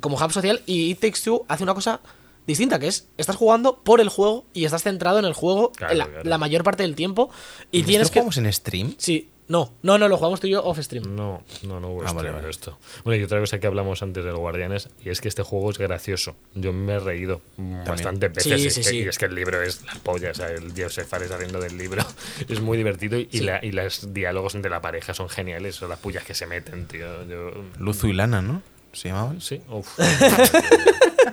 como 0.00 0.16
hub 0.22 0.30
social 0.30 0.60
y 0.66 0.90
It 0.90 1.00
Takes 1.00 1.20
Two 1.24 1.44
hace 1.48 1.62
una 1.62 1.72
cosa 1.74 2.00
distinta, 2.46 2.78
que 2.78 2.88
es, 2.88 3.08
estás 3.16 3.36
jugando 3.36 3.76
por 3.82 4.00
el 4.00 4.08
juego 4.08 4.44
y 4.52 4.64
estás 4.64 4.82
centrado 4.82 5.18
en 5.18 5.24
el 5.24 5.32
juego 5.34 5.72
Claro, 5.72 5.94
la, 5.94 6.06
claro. 6.06 6.22
la 6.28 6.38
mayor 6.38 6.64
parte 6.64 6.82
del 6.82 6.94
tiempo 6.96 7.30
y 7.70 7.78
¿Esto 7.78 7.88
tienes 7.88 8.08
lo 8.08 8.12
que... 8.12 8.20
jugamos 8.20 8.36
en 8.38 8.52
stream? 8.52 8.94
Sí, 8.98 9.28
no, 9.48 9.72
no, 9.82 9.98
no, 9.98 10.06
lo 10.08 10.16
jugamos 10.16 10.38
tú 10.38 10.46
y 10.46 10.50
yo 10.50 10.62
off 10.64 10.78
stream. 10.78 11.16
No, 11.16 11.42
no, 11.64 11.80
no 11.80 11.88
hubo 11.88 12.02
Ah, 12.02 12.12
vale, 12.12 12.18
stream 12.20 12.34
vale. 12.36 12.50
esto. 12.50 12.78
Bueno, 13.02 13.20
y 13.20 13.24
otra 13.24 13.40
cosa 13.40 13.58
que 13.58 13.66
hablamos 13.66 14.00
antes 14.00 14.24
del 14.24 14.36
Guardianes, 14.36 14.88
y 15.04 15.10
es 15.10 15.20
que 15.20 15.26
este 15.26 15.42
juego 15.42 15.70
es 15.72 15.78
gracioso. 15.78 16.36
Yo 16.54 16.72
me 16.72 16.92
he 16.94 16.98
reído 17.00 17.40
bastante 17.84 18.28
veces. 18.28 18.44
Sí, 18.60 18.66
es 18.68 18.74
sí, 18.74 18.80
que- 18.82 18.88
sí. 18.88 18.96
Y 18.98 19.08
es 19.08 19.18
que 19.18 19.24
el 19.24 19.34
libro 19.34 19.60
es 19.60 19.84
la 19.84 19.94
polla, 20.04 20.30
o 20.30 20.34
sea, 20.34 20.50
el 20.50 20.72
Joseph 20.76 21.08
Fares 21.08 21.32
haciendo 21.32 21.58
del 21.58 21.76
libro 21.76 22.04
es 22.48 22.60
muy 22.60 22.78
divertido 22.78 23.18
y, 23.18 23.28
Sí. 23.32 23.40
la- 23.40 23.58
y 23.64 23.72
los 23.72 24.14
diálogos 24.14 24.54
entre 24.54 24.70
la 24.70 24.80
pareja 24.80 25.14
son 25.14 25.28
geniales, 25.28 25.74
son 25.74 25.88
las 25.88 25.98
pullas 25.98 26.22
que 26.24 26.34
se 26.34 26.46
meten, 26.46 26.86
tío. 26.86 27.24
Yo, 27.26 27.50
Luzu 27.78 28.06
y 28.06 28.12
Lana, 28.12 28.40
¿no? 28.42 28.62
¿Se 28.92 29.08
llamaban? 29.08 29.40
Sí, 29.40 29.60
uf. 29.68 29.98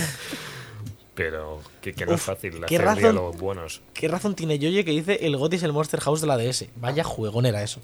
Pero 1.14 1.60
que, 1.82 1.92
que 1.92 2.06
no 2.06 2.14
es 2.14 2.22
fácil 2.22 2.52
qué 2.66 2.76
hacer 2.76 2.82
razón. 2.86 3.02
diálogos 3.02 3.36
buenos. 3.38 3.80
¿Qué 3.94 4.08
razón 4.08 4.34
tiene 4.34 4.58
Yoye 4.58 4.84
que 4.84 4.92
dice 4.92 5.18
el 5.26 5.36
GOTY 5.36 5.56
es 5.56 5.62
el 5.64 5.72
Monster 5.72 6.00
House 6.00 6.20
de 6.20 6.26
la 6.26 6.38
DS? 6.38 6.66
Vaya 6.76 7.04
juegón 7.04 7.46
era 7.46 7.62
eso. 7.62 7.80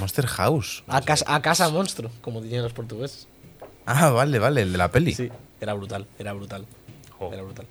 Monster 0.00 0.26
House. 0.26 0.84
A, 0.86 1.00
casa, 1.00 1.24
a 1.28 1.40
casa 1.42 1.68
monstruo, 1.70 2.10
como 2.20 2.40
dirían 2.40 2.62
los 2.62 2.72
portugueses. 2.72 3.26
Ah, 3.86 4.10
vale, 4.10 4.38
vale, 4.38 4.62
el 4.62 4.72
de 4.72 4.78
la 4.78 4.90
peli. 4.90 5.14
Sí, 5.14 5.30
era 5.60 5.72
brutal, 5.74 6.06
era 6.18 6.32
brutal. 6.34 6.66
Era 7.32 7.42
brutal. 7.42 7.66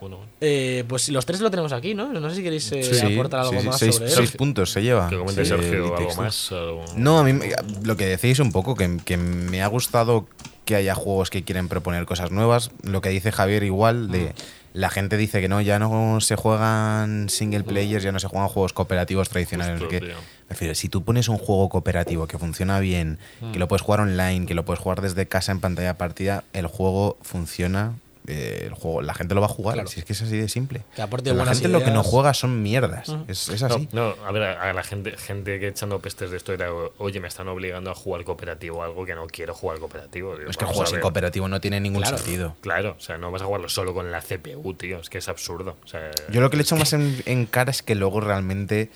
bueno, 0.00 0.16
bueno. 0.16 0.30
Eh, 0.40 0.84
pues 0.88 1.08
los 1.10 1.26
tres 1.26 1.40
lo 1.40 1.50
tenemos 1.50 1.72
aquí, 1.72 1.94
¿no? 1.94 2.12
No 2.12 2.30
sé 2.30 2.36
si 2.36 2.42
queréis 2.42 2.72
eh, 2.72 2.82
Sí, 2.82 3.12
aportar 3.14 3.40
algo 3.40 3.52
sí, 3.52 3.60
sí, 3.60 3.66
más 3.66 3.78
seis, 3.78 3.94
sobre 3.96 4.08
él. 4.08 4.14
seis 4.16 4.30
puntos 4.32 4.70
se 4.72 4.82
lleva. 4.82 5.08
Que 5.08 5.18
comente 5.18 5.44
Sergio 5.44 5.96
algo 5.96 6.14
más. 6.14 6.52
algo- 6.52 6.84
No, 6.96 7.18
a 7.18 7.24
mí 7.24 7.38
lo 7.82 7.96
que 7.96 8.06
decís 8.06 8.38
un 8.38 8.50
poco, 8.52 8.74
que, 8.74 8.98
que 9.04 9.16
me 9.16 9.62
ha 9.62 9.66
gustado 9.66 10.26
que 10.70 10.76
haya 10.76 10.94
juegos 10.94 11.30
que 11.30 11.42
quieren 11.42 11.68
proponer 11.68 12.06
cosas 12.06 12.30
nuevas. 12.30 12.70
Lo 12.84 13.00
que 13.00 13.08
dice 13.10 13.32
Javier 13.32 13.64
igual, 13.64 14.08
Mm. 14.08 14.12
de 14.12 14.34
la 14.72 14.88
gente 14.88 15.16
dice 15.16 15.40
que 15.40 15.48
no, 15.48 15.60
ya 15.60 15.80
no 15.80 16.20
se 16.20 16.36
juegan 16.36 17.28
single 17.28 17.64
players, 17.64 18.04
ya 18.04 18.12
no 18.12 18.20
se 18.20 18.28
juegan 18.28 18.48
juegos 18.48 18.72
cooperativos 18.72 19.28
tradicionales. 19.28 19.80
Justo, 19.80 20.06
refiero, 20.48 20.74
si 20.76 20.88
tú 20.88 21.02
pones 21.02 21.28
un 21.28 21.38
juego 21.38 21.68
cooperativo 21.68 22.28
que 22.28 22.38
funciona 22.38 22.78
bien, 22.78 23.18
que 23.52 23.58
lo 23.58 23.66
puedes 23.66 23.82
jugar 23.82 24.00
online, 24.00 24.46
que 24.46 24.54
lo 24.54 24.64
puedes 24.64 24.78
jugar 24.80 25.00
desde 25.00 25.26
casa 25.26 25.50
en 25.50 25.58
pantalla 25.60 25.98
partida, 25.98 26.44
el 26.52 26.68
juego 26.68 27.18
funciona. 27.22 27.94
Eh, 28.30 28.64
el 28.66 28.74
juego, 28.74 29.02
la 29.02 29.14
gente 29.14 29.34
lo 29.34 29.40
va 29.40 29.46
a 29.46 29.50
jugar. 29.50 29.74
Claro. 29.74 29.88
Si 29.88 30.00
es 30.00 30.06
que 30.06 30.12
es 30.12 30.22
así 30.22 30.36
de 30.38 30.48
simple. 30.48 30.82
Que 30.96 31.02
aporte 31.02 31.32
la 31.34 31.44
gente 31.46 31.68
lo 31.68 31.82
que 31.82 31.90
no 31.90 32.02
juega 32.02 32.32
son 32.34 32.62
mierdas. 32.62 33.08
es, 33.28 33.48
es 33.48 33.62
así. 33.62 33.88
No, 33.92 34.14
no, 34.16 34.24
a 34.26 34.32
ver, 34.32 34.42
a, 34.42 34.72
la 34.72 34.82
gente, 34.82 35.16
gente 35.16 35.58
que 35.60 35.68
echando 35.68 35.98
pestes 36.00 36.30
de 36.30 36.36
esto 36.36 36.52
era, 36.52 36.68
oye, 36.98 37.20
me 37.20 37.28
están 37.28 37.48
obligando 37.48 37.90
a 37.90 37.94
jugar 37.94 38.24
cooperativo, 38.24 38.82
algo 38.82 39.04
que 39.04 39.14
no 39.14 39.26
quiero 39.26 39.54
jugar 39.54 39.78
cooperativo. 39.78 40.36
Digo, 40.36 40.50
es 40.50 40.56
que 40.56 40.64
jugar 40.64 40.86
a 40.86 40.90
sin 40.90 41.00
cooperativo 41.00 41.48
no 41.48 41.60
tiene 41.60 41.80
ningún 41.80 42.02
Claro. 42.02 42.18
sentido. 42.18 42.56
Claro, 42.60 42.96
o 42.96 43.00
sea, 43.00 43.18
no 43.18 43.30
vas 43.30 43.42
a 43.42 43.46
jugarlo 43.46 43.68
solo 43.68 43.92
con 43.94 44.10
la 44.12 44.20
CPU, 44.20 44.74
tío, 44.74 45.00
es 45.00 45.10
que 45.10 45.18
es 45.18 45.28
absurdo. 45.28 45.76
O 45.84 45.86
sea, 45.88 46.10
Yo 46.30 46.40
lo 46.40 46.50
que 46.50 46.56
le 46.56 46.62
echo 46.62 46.76
más 46.76 46.92
en, 46.92 47.22
en 47.26 47.46
cara 47.46 47.70
es 47.70 47.82
que 47.82 47.94
luego 47.94 48.20
realmente. 48.20 48.90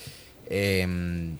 eh, 0.48 1.36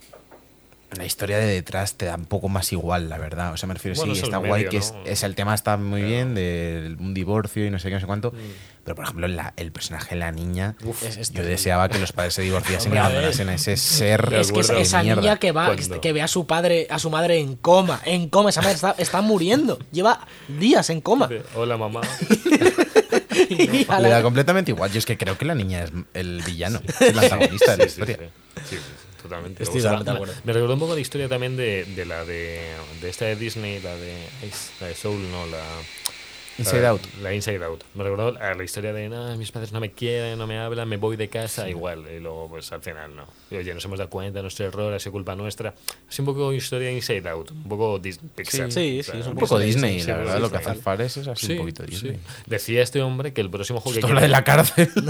la 0.96 1.04
historia 1.04 1.38
de 1.38 1.46
detrás 1.46 1.94
te 1.94 2.06
da 2.06 2.14
un 2.16 2.24
poco 2.26 2.48
más 2.48 2.72
igual, 2.72 3.08
la 3.08 3.18
verdad. 3.18 3.52
O 3.52 3.56
sea, 3.56 3.66
me 3.66 3.74
refiero, 3.74 3.96
Bueno, 3.96 4.14
sí, 4.14 4.20
es 4.20 4.24
está 4.24 4.38
guay 4.38 4.52
medio, 4.64 4.70
que 4.70 4.76
es, 4.78 4.92
¿no? 4.92 5.04
es 5.04 5.22
el 5.22 5.34
tema 5.34 5.54
está 5.54 5.76
muy 5.76 6.00
Claro. 6.00 6.14
bien 6.14 6.34
de 6.34 6.96
un 6.98 7.14
divorcio 7.14 7.66
y 7.66 7.70
no 7.70 7.78
sé 7.78 7.88
qué, 7.88 7.94
no 7.94 8.00
sé 8.00 8.06
cuánto. 8.06 8.30
Mm. 8.32 8.36
Pero, 8.84 8.94
por 8.96 9.04
ejemplo, 9.06 9.28
la- 9.28 9.54
el 9.56 9.72
personaje 9.72 10.10
de 10.10 10.16
la 10.20 10.30
niña, 10.30 10.76
yo 11.32 11.42
deseaba 11.42 11.88
que 11.88 11.98
los 11.98 12.12
padres 12.12 12.34
se 12.34 12.42
divorciasen 12.42 12.92
y 12.94 12.98
abandonasen 12.98 13.48
a 13.48 13.54
ese 13.54 13.76
ser 13.78 14.30
Es 14.34 14.52
que 14.52 14.60
esa, 14.60 14.78
esa 14.78 15.02
niña 15.02 15.38
que 15.38 15.52
va, 15.52 15.74
que 15.76 16.12
ve 16.12 16.20
a 16.20 16.28
su 16.28 16.46
padre, 16.46 16.86
a 16.90 16.98
su 16.98 17.08
madre 17.08 17.38
en 17.38 17.56
coma, 17.56 18.00
en 18.04 18.28
coma, 18.28 18.50
esa 18.50 18.60
madre 18.60 18.74
está, 18.74 18.94
está 18.98 19.22
muriendo, 19.22 19.78
lleva 19.90 20.26
días 20.48 20.90
en 20.90 21.00
coma. 21.00 21.30
Hola 21.54 21.78
mamá. 21.78 22.02
Le 23.48 24.08
da 24.08 24.22
completamente 24.22 24.70
igual. 24.70 24.90
Yo 24.92 24.98
es 24.98 25.06
que 25.06 25.16
creo 25.16 25.36
que 25.38 25.44
la 25.44 25.54
niña 25.54 25.84
es 25.84 25.92
el 26.14 26.42
villano, 26.42 26.80
el 27.00 27.18
antagonista 27.18 27.76
de 27.76 27.78
la 27.78 27.84
Sí, 27.84 27.90
sí, 27.96 28.00
historia. 28.02 28.18
sí. 28.68 28.76
Sí, 29.24 29.28
sí, 29.28 29.28
totalmente. 29.28 29.62
Estoy 29.62 29.78
O 29.78 29.82
sea, 29.82 29.90
totalmente 29.98 30.10
de 30.10 30.12
me- 30.12 30.16
acuerdo. 30.32 30.42
Me 30.44 30.52
recordó 30.52 30.74
un 30.74 30.80
poco 30.80 30.94
la 30.94 31.00
historia 31.00 31.28
también 31.28 31.56
de, 31.56 31.84
de 31.84 32.04
la 32.06 32.24
de, 32.24 32.60
de 33.00 33.08
esta 33.10 33.24
de 33.24 33.36
Disney, 33.36 33.80
la 33.80 33.94
de, 33.96 34.14
la 34.80 34.86
de 34.88 34.94
Soul, 34.94 35.20
no, 35.30 35.46
la... 35.46 35.62
Inside 36.56 36.82
la- 36.82 36.90
Out. 36.90 37.00
La 37.20 37.34
Inside 37.34 37.64
Out. 37.64 37.82
Me 37.94 38.04
recordó 38.04 38.38
a 38.40 38.54
la 38.54 38.62
historia 38.62 38.92
de, 38.92 39.08
no, 39.08 39.36
mis 39.36 39.50
padres 39.50 39.72
no 39.72 39.80
me 39.80 39.90
quieren, 39.90 40.38
no 40.38 40.46
me 40.46 40.56
hablan, 40.56 40.88
me 40.88 40.98
voy 40.98 41.16
de 41.16 41.28
casa, 41.28 41.68
igual. 41.68 42.04
Y 42.16 42.20
luego, 42.20 42.48
pues 42.48 42.70
al 42.70 42.80
final, 42.80 43.16
no. 43.16 43.26
Y, 43.50 43.56
oye, 43.56 43.74
nos 43.74 43.84
hemos 43.86 43.98
dado 43.98 44.08
cuenta, 44.08 44.40
nuestro 44.40 44.64
error, 44.66 44.94
ha 44.94 45.00
sido 45.00 45.10
culpa 45.10 45.34
nuestra. 45.34 45.74
Es 46.08 46.16
un 46.20 46.26
poco 46.26 46.52
historia 46.52 46.86
de 46.90 46.94
Inside 46.94 47.28
Out, 47.28 47.50
un 47.50 47.64
poco 47.68 47.98
Dis- 48.00 48.20
Pixar. 48.36 48.70
sí, 48.70 49.00
O 49.00 49.02
sea, 49.02 49.14
sí, 49.14 49.20
es 49.20 49.26
Un 49.26 49.34
poco 49.34 49.58
Disney, 49.58 50.00
sí, 50.00 50.06
la 50.06 50.14
sí, 50.14 50.18
verdad. 50.20 50.34
sí, 50.36 50.40
lo 50.42 50.50
que 50.52 50.58
sí. 50.58 50.64
hace 50.70 50.80
Fares 50.80 51.16
es 51.16 51.26
así 51.26 51.46
Sí, 51.46 51.52
un 51.54 51.58
poquito 51.58 51.82
sí. 51.86 51.90
Disney. 51.90 52.18
Decía 52.46 52.82
este 52.82 53.02
hombre 53.02 53.32
que 53.32 53.40
el 53.40 53.50
próximo 53.50 53.80
juego 53.80 53.94
que 53.94 53.98
Esto 53.98 54.06
habla 54.06 54.20
de 54.20 54.28
la 54.28 54.44
cárcel. 54.44 54.88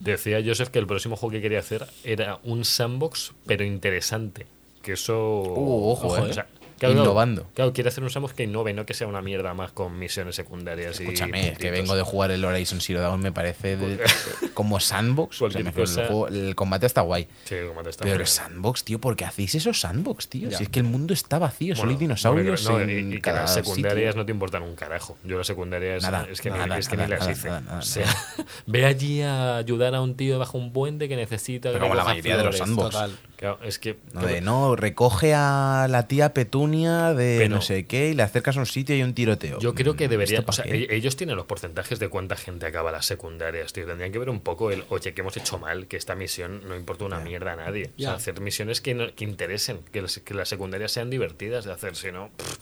Decía 0.00 0.42
Joseph 0.44 0.70
que 0.70 0.78
el 0.78 0.86
próximo 0.86 1.16
juego 1.16 1.32
que 1.32 1.42
quería 1.42 1.58
hacer 1.58 1.86
era 2.04 2.38
un 2.42 2.64
sandbox, 2.64 3.32
pero 3.46 3.64
interesante. 3.64 4.46
Que 4.82 4.92
eso. 4.92 5.42
Uh, 5.42 5.90
ojo, 5.92 6.16
eh. 6.16 6.20
O 6.20 6.32
sea, 6.32 6.46
claro, 6.80 6.94
Innovando. 7.00 7.48
Claro, 7.54 7.72
quiere 7.72 7.88
hacer 7.88 8.02
un 8.02 8.10
sandbox 8.10 8.34
que 8.34 8.42
innove, 8.42 8.72
no 8.74 8.84
que 8.84 8.94
sea 8.94 9.06
una 9.06 9.22
mierda 9.22 9.54
más 9.54 9.70
con 9.70 9.96
misiones 9.98 10.34
secundarias. 10.34 10.98
y 10.98 11.04
Escúchame, 11.04 11.50
es 11.50 11.58
que 11.58 11.70
vengo 11.70 11.94
de 11.94 12.02
jugar 12.02 12.32
el 12.32 12.44
Horizon 12.44 12.80
Zero 12.80 13.00
Dawn, 13.00 13.20
me 13.20 13.30
parece 13.30 13.76
de- 13.76 14.00
como 14.54 14.80
sandbox. 14.80 15.40
O 15.42 15.50
sea, 15.50 15.62
me 15.62 15.68
el, 15.70 15.74
juego- 15.86 16.26
el 16.28 16.54
combate 16.56 16.86
está 16.86 17.02
guay. 17.02 17.28
Sí, 17.44 17.54
como 17.68 17.82
te 17.84 17.90
está 17.90 18.04
Pero 18.04 18.16
el 18.20 18.26
sandbox, 18.26 18.82
tío, 18.84 18.98
¿por 19.00 19.14
qué 19.14 19.24
hacéis 19.26 19.54
esos 19.54 19.78
sandbox, 19.80 20.28
tío? 20.28 20.50
Ya. 20.50 20.56
Si 20.58 20.64
es 20.64 20.68
que 20.70 20.80
el 20.80 20.86
mundo 20.86 21.14
está 21.14 21.38
vacío, 21.38 21.76
solo 21.76 21.90
hay 21.90 21.94
Bueno, 21.94 22.00
dinosaurios 22.00 22.64
bueno, 22.64 22.78
no, 22.78 22.84
en 22.90 23.12
y, 23.12 23.16
y 23.16 23.20
que 23.20 23.30
las 23.32 23.54
secundarias 23.54 24.08
sitio. 24.12 24.20
no 24.22 24.26
te 24.26 24.32
importan 24.32 24.62
un 24.62 24.74
carajo. 24.74 25.16
Yo 25.24 25.38
las 25.38 25.46
secundarias 25.46 26.02
Nada, 26.02 26.26
es 26.30 26.40
que, 26.40 26.50
nada, 26.50 26.66
ni, 26.66 26.80
es 26.80 26.88
que 26.88 26.96
nada, 26.96 27.08
ni 27.08 27.14
las 27.14 27.28
hice. 27.28 27.50
o 27.50 27.82
sea, 27.82 28.06
ve 28.66 28.86
allí 28.86 29.22
a 29.22 29.56
ayudar 29.58 29.94
a 29.94 30.00
un 30.00 30.14
tío 30.16 30.38
bajo 30.38 30.56
un 30.58 30.72
puente 30.72 31.08
que 31.08 31.16
necesita. 31.16 31.68
que 31.68 31.74
Pero 31.74 31.84
como 31.84 31.94
la 31.94 32.04
mayoría 32.04 32.36
de 32.36 32.44
los 32.44 32.56
sandbox. 32.56 32.90
Total. 32.94 33.16
Claro, 33.40 33.58
es 33.64 33.78
que. 33.78 33.96
No, 34.12 34.20
de, 34.26 34.42
no, 34.42 34.76
recoge 34.76 35.32
a 35.34 35.86
la 35.88 36.06
tía 36.06 36.34
Petunia 36.34 37.14
de 37.14 37.36
Pero- 37.38 37.54
no 37.56 37.62
sé 37.62 37.86
qué 37.86 38.10
y 38.10 38.14
le 38.14 38.22
acercas 38.22 38.58
a 38.58 38.60
un 38.60 38.66
sitio 38.66 38.94
y 38.94 38.98
hay 38.98 39.02
un 39.02 39.14
tiroteo. 39.14 39.58
Yo 39.60 39.74
creo 39.74 39.96
que 39.96 40.08
Mm, 40.08 40.10
deberían. 40.10 40.40
¿esto 40.40 40.50
O 40.50 40.52
sea, 40.52 40.66
e- 40.66 40.94
ellos 40.94 41.16
tienen 41.16 41.36
los 41.36 41.46
porcentajes 41.46 41.98
de 41.98 42.08
cuánta 42.08 42.36
gente 42.36 42.66
acaba 42.66 42.92
las 42.92 43.06
secundarias, 43.06 43.72
tío. 43.72 43.86
Tendrían 43.86 44.12
que 44.12 44.18
ver 44.18 44.28
un 44.28 44.40
poco 44.40 44.70
el, 44.70 44.84
oye, 44.90 45.14
que 45.14 45.22
hemos 45.22 45.38
hecho 45.38 45.58
mal, 45.58 45.86
que 45.86 45.96
esta 45.96 46.14
misión 46.14 46.68
no 46.68 46.76
importa 46.76 47.06
una 47.06 47.18
mierda 47.20 47.54
a 47.54 47.56
nadie. 47.56 47.90
O 47.96 48.00
sea, 48.02 48.12
hacer 48.12 48.38
misiones 48.42 48.82
que, 48.82 48.92
no- 48.94 49.14
que 49.14 49.24
interesen, 49.24 49.80
que 49.90 50.02
las, 50.02 50.18
que 50.18 50.34
las 50.34 50.50
secundarias 50.50 50.92
sean 50.92 51.08
divertidas 51.08 51.64
de 51.64 51.72
hacer, 51.72 51.96
si 51.96 52.12
no. 52.12 52.28
pff, 52.36 52.58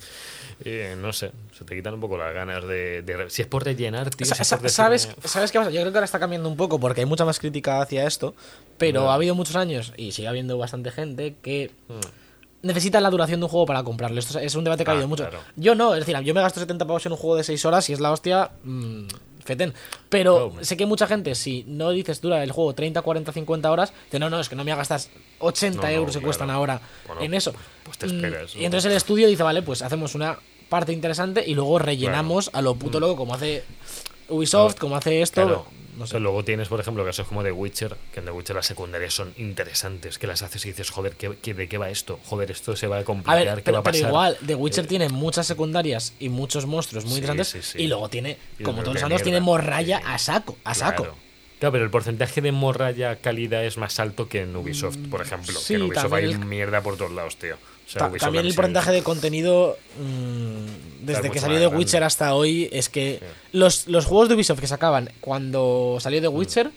eh, 0.64 0.96
no 0.96 1.12
sé, 1.12 1.32
se 1.58 1.64
te 1.64 1.74
quitan 1.74 1.94
un 1.94 2.00
poco 2.00 2.16
las 2.18 2.32
ganas 2.32 2.64
de. 2.68 3.04
si 3.30 3.42
es 3.42 3.48
por 3.48 3.64
rellenar, 3.64 4.10
tío. 4.10 4.26
Sa- 4.26 4.36
si 4.36 4.42
es 4.42 4.48
por 4.50 4.58
decirme- 4.60 4.70
¿Sabes, 4.70 5.08
¿Sabes 5.24 5.50
qué 5.50 5.58
pasa? 5.58 5.70
Yo 5.72 5.80
creo 5.80 5.90
que 5.92 5.98
ahora 5.98 6.04
está 6.04 6.20
cambiando 6.20 6.48
un 6.48 6.56
poco 6.56 6.78
porque 6.78 7.00
hay 7.00 7.06
mucha 7.06 7.24
más 7.24 7.40
crítica 7.40 7.80
hacia 7.82 8.06
esto, 8.06 8.36
pero 8.78 9.10
ha 9.10 9.14
habido 9.14 9.34
muchos 9.34 9.56
años 9.56 9.92
y 9.96 10.12
sigue 10.12 10.28
habiendo 10.28 10.56
bastante 10.56 10.90
gente 10.90 11.34
que 11.42 11.70
Mm. 11.88 12.66
necesita 12.66 13.00
la 13.00 13.10
duración 13.10 13.40
de 13.40 13.44
un 13.44 13.50
juego 13.50 13.66
para 13.66 13.82
comprarlo. 13.84 14.18
Esto 14.18 14.38
es- 14.38 14.54
un 14.54 14.64
debate 14.64 14.84
que 14.84 14.90
ha 14.90 14.92
Ah, 14.92 14.96
habido 14.96 15.08
mucho. 15.08 15.24
claro. 15.28 15.44
Yo 15.56 15.74
no, 15.74 15.94
es 15.94 16.00
decir, 16.06 16.18
yo 16.24 16.34
me 16.34 16.40
gasto 16.40 16.58
70 16.60 16.86
pavos 16.86 17.04
en 17.06 17.12
un 17.12 17.18
juego 17.18 17.36
de 17.36 17.44
6 17.44 17.64
horas 17.64 17.88
y 17.90 17.92
es 17.92 18.00
la 18.00 18.10
hostia. 18.12 18.50
mm, 18.64 19.06
fetén. 19.44 19.72
Pero 20.10 20.52
sé 20.60 20.76
que 20.76 20.84
mucha 20.84 21.06
gente, 21.06 21.34
si 21.34 21.64
no 21.66 21.88
dices 21.90 22.20
dura 22.20 22.42
el 22.44 22.52
juego 22.52 22.74
30, 22.74 23.00
40, 23.00 23.32
50 23.32 23.70
horas, 23.70 23.94
dice 24.04 24.18
no, 24.18 24.28
no, 24.28 24.38
es 24.40 24.48
que 24.50 24.54
no 24.56 24.62
me 24.64 24.74
gastas 24.74 25.08
80 25.38 25.84
No, 25.88 25.88
euros 25.94 26.08
que 26.10 26.18
claro. 26.18 26.26
cuestan 26.26 26.50
ahora 26.50 26.80
Bueno, 27.06 27.22
en 27.22 27.32
eso. 27.32 27.54
pues 27.82 27.96
te 27.96 28.06
Mm, 28.06 28.10
esperas, 28.24 28.54
Y 28.54 28.58
¿no? 28.58 28.64
entonces 28.66 28.90
el 28.90 28.96
estudio 28.98 29.26
dice, 29.26 29.42
vale, 29.42 29.62
pues 29.62 29.80
hacemos 29.80 30.14
una 30.14 30.38
parte 30.68 30.92
interesante 30.92 31.42
y 31.46 31.54
luego 31.54 31.78
rellenamos 31.78 32.50
a 32.52 32.60
lo 32.60 32.74
puto 32.74 33.00
loco, 33.00 33.16
como 33.16 33.32
hace 33.34 33.64
Ubisoft, 34.28 34.76
como 34.76 34.96
hace 34.96 35.22
esto. 35.22 35.64
Claro. 35.99 36.01
No 36.01 36.07
sé. 36.07 36.12
Pero 36.12 36.22
luego 36.22 36.44
tienes, 36.44 36.68
por 36.68 36.80
ejemplo, 36.80 37.05
casos 37.05 37.26
como 37.26 37.42
The 37.42 37.53
Witcher, 37.53 37.96
que 38.12 38.20
en 38.20 38.26
The 38.26 38.32
Witcher 38.32 38.57
las 38.57 38.66
secundarias 38.66 39.14
son 39.14 39.34
interesantes, 39.36 40.18
que 40.18 40.26
las 40.26 40.42
haces 40.42 40.64
y 40.64 40.68
dices, 40.68 40.90
joder, 40.90 41.14
¿qué, 41.16 41.36
qué- 41.42 41.55
de 41.55 41.68
qué 41.68 41.78
va 41.78 41.90
esto? 41.90 42.18
Joder, 42.26 42.51
esto 42.51 42.76
se 42.76 42.86
va 42.86 42.96
a 42.99 43.01
A 43.01 43.05
complicar, 43.05 43.44
ver, 43.44 43.55
¿qué 43.57 43.62
pero, 43.62 43.74
va 43.74 43.80
a 43.80 43.82
pero 43.82 43.92
pasar? 43.94 44.09
igual, 44.09 44.36
The 44.46 44.55
Witcher 44.55 44.84
Eh, 44.84 44.88
tiene 44.88 45.09
muchas 45.09 45.46
secundarias 45.46 46.12
y 46.20 46.28
muchos 46.28 46.66
monstruos 46.66 47.05
muy 47.05 47.14
Sí, 47.14 47.20
interesantes. 47.20 47.64
sí, 47.66 47.72
sí. 47.78 47.82
Y 47.82 47.88
luego 47.88 48.09
tiene, 48.09 48.38
Y 48.59 48.62
como 48.62 48.82
todos 48.82 48.94
los 48.94 49.03
años, 49.03 49.22
tiene 49.22 49.40
morralla 49.40 50.01
a 50.07 50.18
saco, 50.18 50.57
a 50.64 50.74
saco. 50.74 51.03
Claro. 51.05 51.16
Claro, 51.59 51.72
pero 51.72 51.84
el 51.84 51.90
porcentaje 51.90 52.40
de 52.40 52.53
morralla 52.53 53.16
calidad 53.16 53.64
es 53.64 53.78
más 53.78 53.99
alto 53.99 54.28
que 54.28 54.42
en 54.42 54.55
Ubisoft, 54.55 54.96
por 55.11 55.20
ejemplo. 55.22 55.59
Sí, 55.59 55.66
que 55.68 55.74
en 55.74 55.82
Ubisoft 55.82 56.12
hay 56.12 56.24
el- 56.26 56.38
mierda 56.38 56.82
por 56.82 56.96
todos 56.96 57.11
lados, 57.11 57.36
tío. 57.36 57.57
Sea, 57.89 58.11
también 58.18 58.45
el 58.45 58.55
porcentaje 58.55 58.93
de 58.93 59.03
contenido 59.03 59.78
mm, 59.99 61.07
desde 61.07 61.30
que 61.30 61.41
salió 61.41 61.59
grande. 61.59 61.76
Witcher 61.76 62.05
hasta 62.05 62.34
hoy 62.34 62.68
es 62.70 62.89
que 62.91 63.20
los, 63.53 63.86
los 63.89 64.05
juegos 64.05 64.28
de 64.28 64.34
Ubisoft 64.34 64.61
que 64.61 64.66
sacaban 64.66 65.11
cuando 65.20 65.97
salió 66.01 66.20
The 66.20 66.28
Witcher 66.28 66.70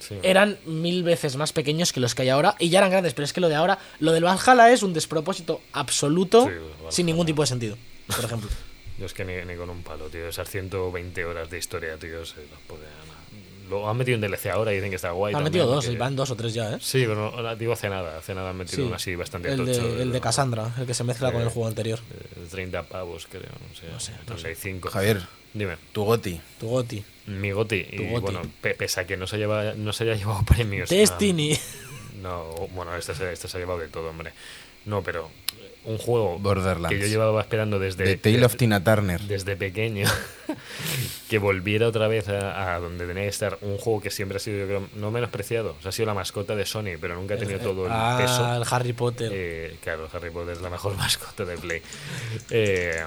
Sí. 0.00 0.14
eran 0.22 0.58
mil 0.64 1.02
veces 1.02 1.34
más 1.36 1.52
pequeños 1.52 1.92
que 1.92 1.98
los 1.98 2.14
que 2.14 2.22
hay 2.22 2.28
ahora 2.28 2.54
y 2.60 2.68
ya 2.68 2.78
eran 2.78 2.90
grandes, 2.92 3.14
pero 3.14 3.24
es 3.24 3.32
que 3.32 3.40
lo 3.40 3.48
de 3.48 3.56
ahora, 3.56 3.78
lo 3.98 4.12
del 4.12 4.22
Valhalla 4.24 4.70
es 4.70 4.84
un 4.84 4.92
despropósito 4.94 5.60
absoluto 5.72 6.46
Sí, 6.46 6.52
sin 6.96 7.06
ningún 7.06 7.26
tipo 7.26 7.42
de 7.42 7.48
sentido, 7.48 7.76
por 8.14 8.24
ejemplo. 8.24 8.48
Yo 8.98 9.06
es 9.06 9.12
que 9.12 9.24
ni, 9.24 9.34
ni 9.44 9.56
con 9.56 9.70
un 9.70 9.82
palo, 9.82 10.06
tío. 10.06 10.28
Esas 10.28 10.48
120 10.50 11.24
horas 11.24 11.50
de 11.50 11.58
historia, 11.58 11.96
tío, 11.98 12.24
se 12.24 12.36
las 12.36 12.60
podrían- 12.68 12.90
Lo 13.68 13.88
han 13.88 13.96
metido 13.96 14.14
en 14.14 14.20
DLC 14.20 14.46
ahora 14.46 14.72
y 14.72 14.76
dicen 14.76 14.90
que 14.90 14.96
está 14.96 15.10
guay. 15.10 15.34
Han 15.34 15.42
también, 15.44 15.64
metido 15.64 15.74
dos, 15.74 15.98
van 15.98 16.16
dos 16.16 16.30
o 16.30 16.36
tres 16.36 16.54
ya, 16.54 16.74
¿eh? 16.74 16.78
Sí, 16.80 17.04
pero 17.06 17.30
no, 17.42 17.56
digo 17.56 17.72
hace 17.72 17.88
nada. 17.88 18.18
Hace 18.18 18.34
nada 18.34 18.50
han 18.50 18.56
metido 18.56 18.76
Sí, 18.76 18.82
uno 18.82 18.94
así 18.96 19.14
bastante 19.14 19.50
el, 19.52 19.64
de, 19.66 20.02
el 20.02 20.12
de 20.12 20.20
Cassandra, 20.20 20.74
el 20.78 20.86
que 20.86 20.94
se 20.94 21.04
mezcla 21.04 21.32
con 21.32 21.42
el 21.42 21.48
juego 21.48 21.68
anterior. 21.68 21.98
Eh, 22.10 22.46
30 22.50 22.82
pavos, 22.84 23.26
creo. 23.30 23.42
No 23.42 23.74
sé, 23.76 23.86
no 23.92 24.00
sé, 24.00 24.12
no 24.28 24.38
sé 24.38 24.54
5. 24.54 24.90
Javier, 24.90 25.20
Dime. 25.54 25.76
tu 25.92 26.04
goti. 26.04 26.40
Tu 26.58 26.66
Goti. 26.68 27.04
Mi 27.26 27.50
goti. 27.50 27.86
Y 27.90 28.08
goti. 28.08 28.20
bueno, 28.20 28.42
pe- 28.62 28.74
pese 28.74 29.00
a 29.00 29.06
que 29.06 29.16
no 29.18 29.26
se, 29.26 29.36
lleva, 29.36 29.74
no 29.74 29.92
se 29.92 30.04
haya 30.04 30.14
llevado 30.16 30.42
premios. 30.44 30.88
Destiny. 30.88 31.58
no, 32.22 32.44
bueno, 32.74 32.96
este 32.96 33.14
se, 33.14 33.32
este 33.32 33.48
se 33.48 33.56
ha 33.56 33.60
llevado 33.60 33.78
de 33.80 33.88
todo, 33.88 34.08
hombre. 34.10 34.32
No, 34.86 35.02
pero 35.02 35.30
un 35.84 35.98
juego 35.98 36.38
Borderlands. 36.38 36.90
que 36.90 37.00
yo 37.00 37.06
llevaba 37.06 37.40
esperando 37.40 37.78
desde. 37.78 38.04
The 38.04 38.16
Tale 38.16 38.44
of 38.44 38.56
Tina 38.56 38.82
Turner. 38.84 39.20
desde 39.22 39.56
pequeño 39.56 40.06
que 41.28 41.38
volviera 41.38 41.86
otra 41.88 42.08
vez 42.08 42.28
a, 42.28 42.74
a 42.74 42.80
donde 42.80 43.06
tenía 43.06 43.22
que 43.22 43.28
estar 43.28 43.58
un 43.62 43.78
juego 43.78 44.00
que 44.00 44.10
siempre 44.10 44.36
ha 44.36 44.40
sido 44.40 44.58
yo 44.58 44.66
creo 44.66 44.88
no 44.96 45.10
menospreciado 45.10 45.76
o 45.78 45.82
sea, 45.82 45.90
ha 45.90 45.92
sido 45.92 46.06
la 46.06 46.14
mascota 46.14 46.56
de 46.56 46.66
Sony 46.66 46.98
pero 47.00 47.14
nunca 47.14 47.34
ha 47.34 47.38
tenido 47.38 47.58
todo 47.60 47.86
el 47.86 47.92
ah, 47.94 48.16
peso 48.20 48.54
el 48.56 48.64
Harry 48.70 48.92
Potter. 48.92 49.30
Eh, 49.32 49.76
claro 49.82 50.08
Harry 50.12 50.30
Potter 50.30 50.54
es 50.56 50.62
la 50.62 50.70
mejor 50.70 50.96
mascota 50.98 51.44
de 51.44 51.56
Play 51.58 51.82
Eh, 52.50 53.02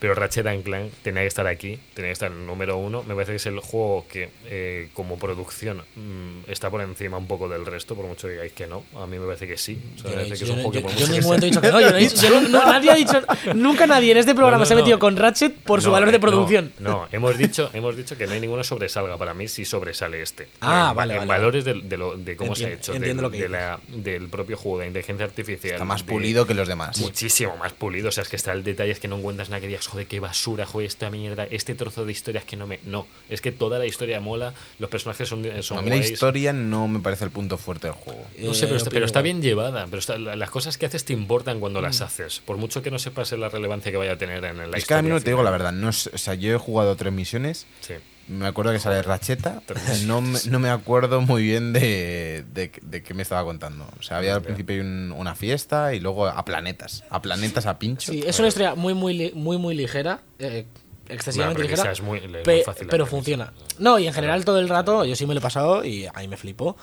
pero 0.00 0.14
Ratchet 0.14 0.46
and 0.46 0.64
Clank 0.64 0.90
tenía 1.02 1.22
que 1.22 1.28
estar 1.28 1.46
aquí 1.46 1.78
tenía 1.94 2.08
que 2.08 2.12
estar 2.14 2.32
en 2.32 2.38
el 2.40 2.46
número 2.46 2.76
uno 2.78 3.04
me 3.04 3.14
parece 3.14 3.32
que 3.32 3.36
es 3.36 3.46
el 3.46 3.60
juego 3.60 4.06
que 4.10 4.28
eh, 4.46 4.88
como 4.94 5.18
producción 5.18 5.84
mm, 5.94 6.50
está 6.50 6.68
por 6.70 6.80
encima 6.80 7.16
un 7.18 7.26
poco 7.28 7.48
del 7.48 7.64
resto 7.66 7.94
por 7.94 8.06
mucho 8.06 8.26
que 8.26 8.32
digáis 8.32 8.52
que 8.52 8.66
no 8.66 8.82
a 8.96 9.06
mí 9.06 9.18
me 9.18 9.26
parece 9.26 9.46
que 9.46 9.56
sí 9.56 9.78
O 9.96 9.98
sea, 10.00 10.10
Yo, 10.10 10.16
me 10.16 10.16
no 10.16 10.22
he 10.22 10.28
parece 10.28 10.28
que 10.28 10.34
dicho- 10.34 10.44
es 10.44 10.50
un 10.50 10.56
yo- 10.56 10.62
juego 10.62 10.72
que 10.72 10.78
yo- 10.80 10.82
por 10.82 10.90
yo 10.92 10.96
en 10.96 11.00
mucho 11.00 11.12
ningún 11.12 11.20
que 11.20 11.26
momento 11.26 11.46
he 11.46 11.48
dicho 11.50 11.60
que 11.60 11.70
no. 11.70 11.80
Yo 11.80 11.90
no 11.90 11.96
he 11.96 12.00
dicho- 12.00 12.22
yo 12.22 12.40
no- 12.40 12.48
no, 12.48 12.66
nadie 12.72 12.90
ha 12.90 12.94
dicho. 12.94 13.22
Nunca 13.54 13.86
nadie 13.86 14.12
en 14.12 14.18
este 14.18 14.34
programa 14.34 14.58
No, 14.62 14.66
se 14.66 14.72
ha 14.72 14.76
metido 14.76 14.96
no. 14.96 15.00
con 15.00 15.16
Ratchet 15.16 15.54
por 15.54 15.82
su 15.82 15.90
valor 15.90 16.08
eh, 16.08 16.12
de 16.12 16.18
no, 16.18 16.22
producción. 16.22 16.72
No, 16.78 17.06
hemos 17.12 17.36
dicho, 17.38 17.70
hemos 17.74 17.96
dicho 17.96 18.16
que 18.16 18.26
no 18.26 18.32
hay 18.32 18.40
ninguno 18.40 18.64
sobresalga. 18.64 19.16
Para 19.18 19.34
mí 19.34 19.48
sí 19.48 19.64
sobresale 19.64 20.22
este. 20.22 20.48
Ah, 20.60 20.88
en, 20.90 20.96
vale, 20.96 21.14
en 21.14 21.18
vale. 21.20 21.28
valores 21.28 21.64
de, 21.64 21.74
de 21.82 21.96
lo- 21.96 22.16
de 22.16 22.36
cómo 22.36 22.54
se 22.54 22.66
ha 22.66 22.70
hecho, 22.70 22.92
del- 22.94 23.16
lo 23.16 23.30
que 23.30 23.42
de 23.42 23.48
la- 23.48 23.78
del 23.88 24.28
propio 24.28 24.56
juego 24.56 24.78
de 24.80 24.86
inteligencia 24.86 25.26
artificial. 25.26 25.72
Está 25.74 25.84
más 25.84 26.04
de- 26.06 26.12
pulido 26.12 26.46
que 26.46 26.54
los 26.54 26.66
demás. 26.68 26.98
Muchísimo 26.98 27.56
más 27.56 27.72
pulido. 27.72 28.08
O 28.08 28.12
sea, 28.12 28.22
es 28.22 28.28
que 28.28 28.36
está 28.36 28.52
el 28.52 28.64
detalle, 28.64 28.92
es 28.92 29.00
que 29.00 29.08
no 29.08 29.16
encuentras 29.18 29.50
nada 29.50 29.60
que 29.60 29.66
digas, 29.68 29.86
joder, 29.90 30.06
qué 30.06 30.20
basura, 30.20 30.64
joder, 30.66 30.86
esta 30.86 31.10
mierda, 31.10 31.44
este 31.50 31.74
trozo 31.74 32.04
de 32.04 32.12
historias 32.12 32.44
que 32.44 32.56
no 32.56 32.66
me. 32.66 32.80
No, 32.84 33.06
es 33.28 33.40
que 33.40 33.52
toda 33.52 33.78
la 33.78 33.86
historia 33.86 34.20
mola, 34.20 34.54
los 34.78 34.88
personajes 34.90 35.28
son, 35.28 35.44
son 35.62 35.78
a 35.78 35.82
mí 35.82 35.90
la 35.90 35.96
guays. 35.96 36.10
historia 36.12 36.52
no 36.52 36.88
me 36.88 37.00
parece 37.00 37.24
el 37.24 37.30
punto 37.30 37.58
fuerte 37.58 37.88
del 37.88 37.96
juego. 37.96 38.24
No 38.38 38.54
sé, 38.54 38.66
pero, 38.66 38.74
Eh, 38.74 38.78
está, 38.78 38.90
pero 38.90 39.06
está 39.06 39.20
bien 39.22 39.42
llevada. 39.42 39.84
Pero 39.86 39.98
está- 39.98 40.18
la- 40.18 40.36
las 40.36 40.50
cosas 40.50 40.78
que 40.78 40.86
haces 40.86 41.04
te 41.04 41.12
importan 41.12 41.60
cuando 41.60 41.80
Mm. 41.80 41.84
las 41.84 42.00
haces. 42.00 42.40
Por 42.44 42.56
mucho 42.56 42.82
que 42.82 42.90
no 42.90 42.98
sepas 42.98 43.32
la 43.32 43.48
relevancia 43.48 43.90
que 43.90 43.98
vaya 43.98 44.12
a 44.12 44.18
tener 44.18 44.44
en 44.44 44.70
la 44.70 44.76
es 44.78 44.84
que 44.86 44.94
a 44.94 45.02
mí 45.02 45.08
historia 45.08 45.14
no 45.14 45.20
te 45.20 45.30
digo 45.30 45.42
la 45.42 45.50
verdad. 45.50 45.72
No 45.72 45.88
es- 45.90 46.06
o 46.12 46.18
sea, 46.18 46.34
yo 46.34 46.54
he 46.54 46.58
jugado 46.58 46.96
tres 46.96 47.12
misiones. 47.12 47.66
Sí. 47.80 47.94
Me 48.30 48.46
acuerdo 48.46 48.70
que 48.72 48.78
sale 48.78 49.02
Racheta. 49.02 49.60
No, 50.06 50.20
me- 50.20 50.38
no 50.48 50.58
me 50.60 50.70
acuerdo 50.70 51.20
muy 51.20 51.42
bien 51.42 51.72
de, 51.72 52.44
de, 52.54 52.70
de 52.82 53.02
qué 53.02 53.12
me 53.12 53.22
estaba 53.22 53.42
contando. 53.44 53.86
O 53.98 54.02
sea, 54.02 54.18
había 54.18 54.34
al 54.36 54.42
principio 54.42 54.80
un- 54.80 55.12
una 55.16 55.34
fiesta 55.34 55.92
y 55.94 56.00
luego 56.00 56.26
a 56.26 56.44
planetas. 56.44 57.02
A 57.10 57.20
planetas 57.20 57.66
a 57.66 57.78
pincho. 57.78 58.12
Sí, 58.12 58.22
es 58.26 58.38
una 58.38 58.48
historia 58.48 58.74
muy, 58.74 58.94
muy, 58.94 59.14
li- 59.14 59.32
muy, 59.34 59.58
muy 59.58 59.74
ligera. 59.74 60.20
eh, 60.38 60.64
excesivamente 61.08 61.62
ligera. 61.62 61.90
es 61.90 62.00
muy- 62.02 62.18
es 62.20 62.30
muy 62.30 62.42
pe- 62.44 62.62
fácil 62.62 62.86
pero 62.88 63.04
funciona. 63.04 63.52
No, 63.80 63.98
y 63.98 64.06
en 64.06 64.12
general 64.14 64.44
todo 64.44 64.60
el 64.60 64.68
rato 64.68 65.04
yo 65.04 65.16
sí 65.16 65.26
me 65.26 65.34
lo 65.34 65.40
he 65.40 65.42
pasado 65.42 65.84
y 65.84 66.06
ahí 66.14 66.28
me 66.28 66.36
flipó. 66.36 66.76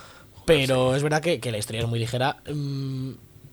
Pero 0.46 0.96
es 0.96 1.04
verdad 1.04 1.22
que, 1.22 1.40
que 1.40 1.52
la 1.52 1.58
historia 1.60 1.82
es 1.82 1.88
muy 1.88 2.00
ligera. 2.00 2.38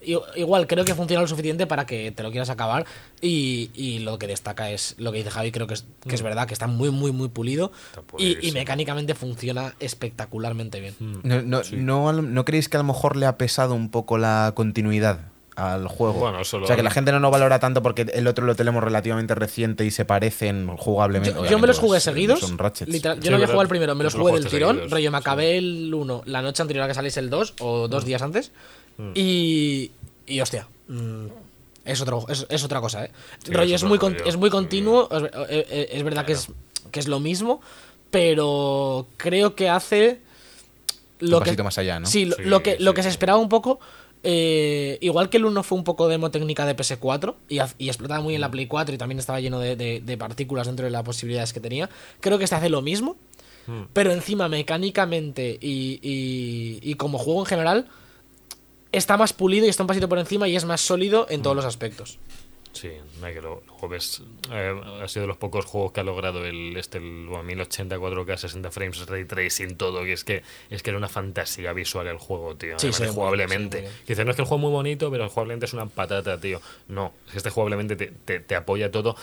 Mm, 0.07 0.11
i- 0.11 0.41
igual 0.41 0.67
creo 0.67 0.85
que 0.85 0.95
funciona 0.95 1.21
lo 1.23 1.29
suficiente 1.29 1.67
para 1.67 1.87
que 1.87 2.13
te 2.13 2.23
lo 2.23 2.31
quieras 2.31 2.51
acabar. 2.51 2.87
Y, 3.21 3.71
y 3.75 4.01
lo 4.01 4.19
que 4.19 4.27
destaca 4.27 4.71
es 4.71 4.95
lo 4.99 5.11
que 5.13 5.19
dice 5.19 5.31
Javi, 5.31 5.51
creo 5.53 5.67
que 5.67 5.75
es, 5.75 5.87
que 6.07 6.15
es 6.15 6.23
verdad, 6.23 6.47
que 6.47 6.53
está 6.55 6.67
muy, 6.67 6.91
muy, 6.91 7.11
muy 7.13 7.29
pulido. 7.29 7.73
Y, 8.19 8.53
mecánicamente 8.53 9.15
funciona 9.15 9.75
espectacularmente 9.81 10.81
bien. 10.81 10.95
¿No, 11.23 11.43
no, 11.43 12.13
no, 12.13 12.23
¿no 12.23 12.45
creéis 12.45 12.69
que 12.69 12.77
a 12.77 12.81
lo 12.81 12.85
mejor 12.85 13.17
le 13.17 13.27
ha 13.27 13.39
pesado 13.39 13.75
un 13.75 13.91
poco 13.91 14.19
la 14.19 14.53
continuidad 14.55 15.21
al 15.57 15.87
juego? 15.89 16.15
Bueno, 16.21 16.45
solo- 16.45 16.65
O 16.65 16.67
sea, 16.67 16.77
que 16.77 16.83
la 16.83 16.91
gente 16.91 17.13
no 17.13 17.21
lo 17.21 17.31
valora 17.31 17.59
tanto 17.61 17.83
porque 17.83 18.03
el 18.13 18.27
otro 18.27 18.45
lo 18.45 18.55
tenemos 18.57 18.83
relativamente 18.83 19.35
reciente 19.35 19.85
y 19.85 19.91
se 19.91 20.05
parecen 20.05 20.67
jugablemente. 20.77 21.35
Yo, 21.49 21.59
me 21.59 21.67
los 21.67 21.79
jugué 21.79 22.01
seguidos. 22.01 22.57
Ratchets. 22.57 22.91
literal- 22.91 23.19
yo 23.19 23.23
Sí, 23.25 23.29
no 23.31 23.37
había 23.37 23.47
jugado 23.47 23.63
el 23.63 23.69
primero, 23.69 23.95
me 23.95 24.05
los 24.05 24.15
jugué 24.15 24.33
del 24.35 24.47
tirón. 24.49 24.71
seguidos, 24.77 24.91
rollo, 24.91 25.11
me 25.11 25.19
sí. 25.19 25.23
acabé 25.23 25.57
el 25.59 25.95
1 25.95 26.23
la 26.27 26.43
noche 26.43 26.61
anterior 26.63 26.85
a 26.85 26.89
que 26.89 26.95
saliese 26.95 27.21
el 27.21 27.31
2 27.31 27.55
o 27.61 27.87
Mm. 27.87 27.91
dos 27.91 28.05
días 28.05 28.21
antes. 28.23 28.53
Y, 29.15 29.91
y 30.27 30.41
hostia. 30.41 30.69
mm, 30.89 31.27
es, 31.85 32.01
otro, 32.01 32.25
es, 32.29 32.47
es 32.49 32.65
otra 32.65 32.81
cosa, 32.81 33.05
¿eh? 33.05 33.11
Sí, 33.45 33.53
rollo, 33.53 33.75
es 33.75 33.85
muy, 33.85 33.99
con- 33.99 34.17
es 34.25 34.37
muy 34.37 34.51
continuo. 34.51 35.09
Es, 35.11 35.23
eh, 35.23 35.67
eh, 35.71 35.89
es 35.93 36.03
verdad 36.03 36.25
que, 36.25 36.33
es, 36.33 36.49
que 36.91 37.01
es 37.01 37.09
lo 37.09 37.21
mismo, 37.21 37.61
pero 38.11 39.07
creo 39.17 39.55
que 39.55 39.69
hace 39.69 40.21
lo 41.21 41.39
Un 41.39 41.45
que, 41.45 41.63
más 41.63 41.79
allá, 41.79 42.01
¿no? 42.01 42.07
Sí, 42.07 42.25
lo, 42.25 42.37
Sí, 42.37 42.43
lo 42.45 42.63
que, 42.63 42.77
lo 42.79 42.95
que 42.95 43.03
se 43.03 43.09
esperaba 43.09 43.39
un 43.39 43.49
poco. 43.49 43.81
eh, 44.23 44.97
igual 45.03 45.29
que 45.29 45.37
el 45.37 45.45
1 45.45 45.63
fue 45.63 45.77
un 45.77 45.85
poco 45.85 46.09
demo 46.09 46.31
técnica 46.31 46.65
de 46.65 46.75
PS4 46.77 47.35
y, 47.49 47.59
explotaba 47.89 48.21
muy 48.23 48.35
en 48.35 48.41
la 48.41 48.51
Play 48.51 48.67
4 48.67 48.95
y 48.95 48.99
también 48.99 49.19
estaba 49.19 49.41
lleno 49.41 49.59
de, 49.61 49.77
de- 49.77 50.01
de 50.01 50.17
partículas 50.17 50.67
dentro 50.67 50.85
de 50.87 50.91
las 50.91 51.03
posibilidades 51.03 51.53
que 51.53 51.61
tenía. 51.61 51.91
Creo 52.21 52.39
que 52.39 52.45
este 52.45 52.57
hace 52.57 52.71
lo 52.71 52.81
mismo, 52.81 53.17
pero 53.93 54.13
encima 54.13 54.49
mecánicamente 54.49 55.59
y, 55.61 55.99
y- 56.03 56.79
y 56.83 56.95
como 56.95 57.19
juego 57.19 57.41
en 57.41 57.47
general 57.47 57.89
está 58.97 59.17
más 59.17 59.33
pulido 59.33 59.67
y 59.67 59.69
está 59.69 59.83
un 59.83 59.87
pasito 59.87 60.09
por 60.09 60.19
encima 60.19 60.49
y 60.49 60.57
es 60.57 60.65
más 60.65 60.81
sólido 60.81 61.27
en 61.29 61.43
todos 61.43 61.57
los 61.57 61.65
aspectos. 61.65 62.19
Sí, 62.75 62.91
no 63.21 63.27
hay 63.27 63.35
que 63.35 63.41
lo, 63.41 63.63
luego 63.67 63.89
ves. 63.89 64.23
eh, 64.51 64.75
ha 65.03 65.09
sido 65.09 65.23
de 65.23 65.29
los 65.29 65.37
pocos 65.37 65.65
juegos 65.65 65.93
que 65.93 66.01
ha 66.01 66.05
logrado 66.05 66.45
el, 66.45 66.77
este, 66.77 66.99
el 66.99 67.27
bueno, 67.27 67.45
1080, 67.45 67.97
4K, 67.99 68.37
60 68.37 68.71
frames, 68.71 69.07
ray 69.07 69.25
tracing, 69.25 69.77
todo. 69.77 70.03
Que 70.03 70.13
es 70.13 70.25
que, 70.25 70.43
es 70.71 70.83
que 70.83 70.91
era 70.91 70.99
una 70.99 71.09
fantasía 71.09 71.73
visual 71.73 72.07
el 72.09 72.19
juego, 72.19 72.57
tío. 72.57 72.79
Sí, 72.79 72.91
jugablemente. 73.13 73.89
dices, 74.07 74.25
no 74.25 74.31
es 74.31 74.37
que 74.37 74.43
el 74.43 74.49
juego 74.49 74.61
es 74.61 74.63
muy 74.63 74.73
bonito, 74.73 75.11
pero 75.11 75.29
jugablemente 75.29 75.67
es 75.67 75.73
una 75.73 75.87
patata, 75.87 76.39
tío. 76.41 76.61
No, 76.89 77.13
es 77.27 77.33
que 77.33 77.39
este 77.39 77.51
jugablemente 77.51 77.97
te, 77.97 78.09
te, 78.25 78.41
te 78.41 78.55
apoya 78.57 78.91
todo. 78.91 79.17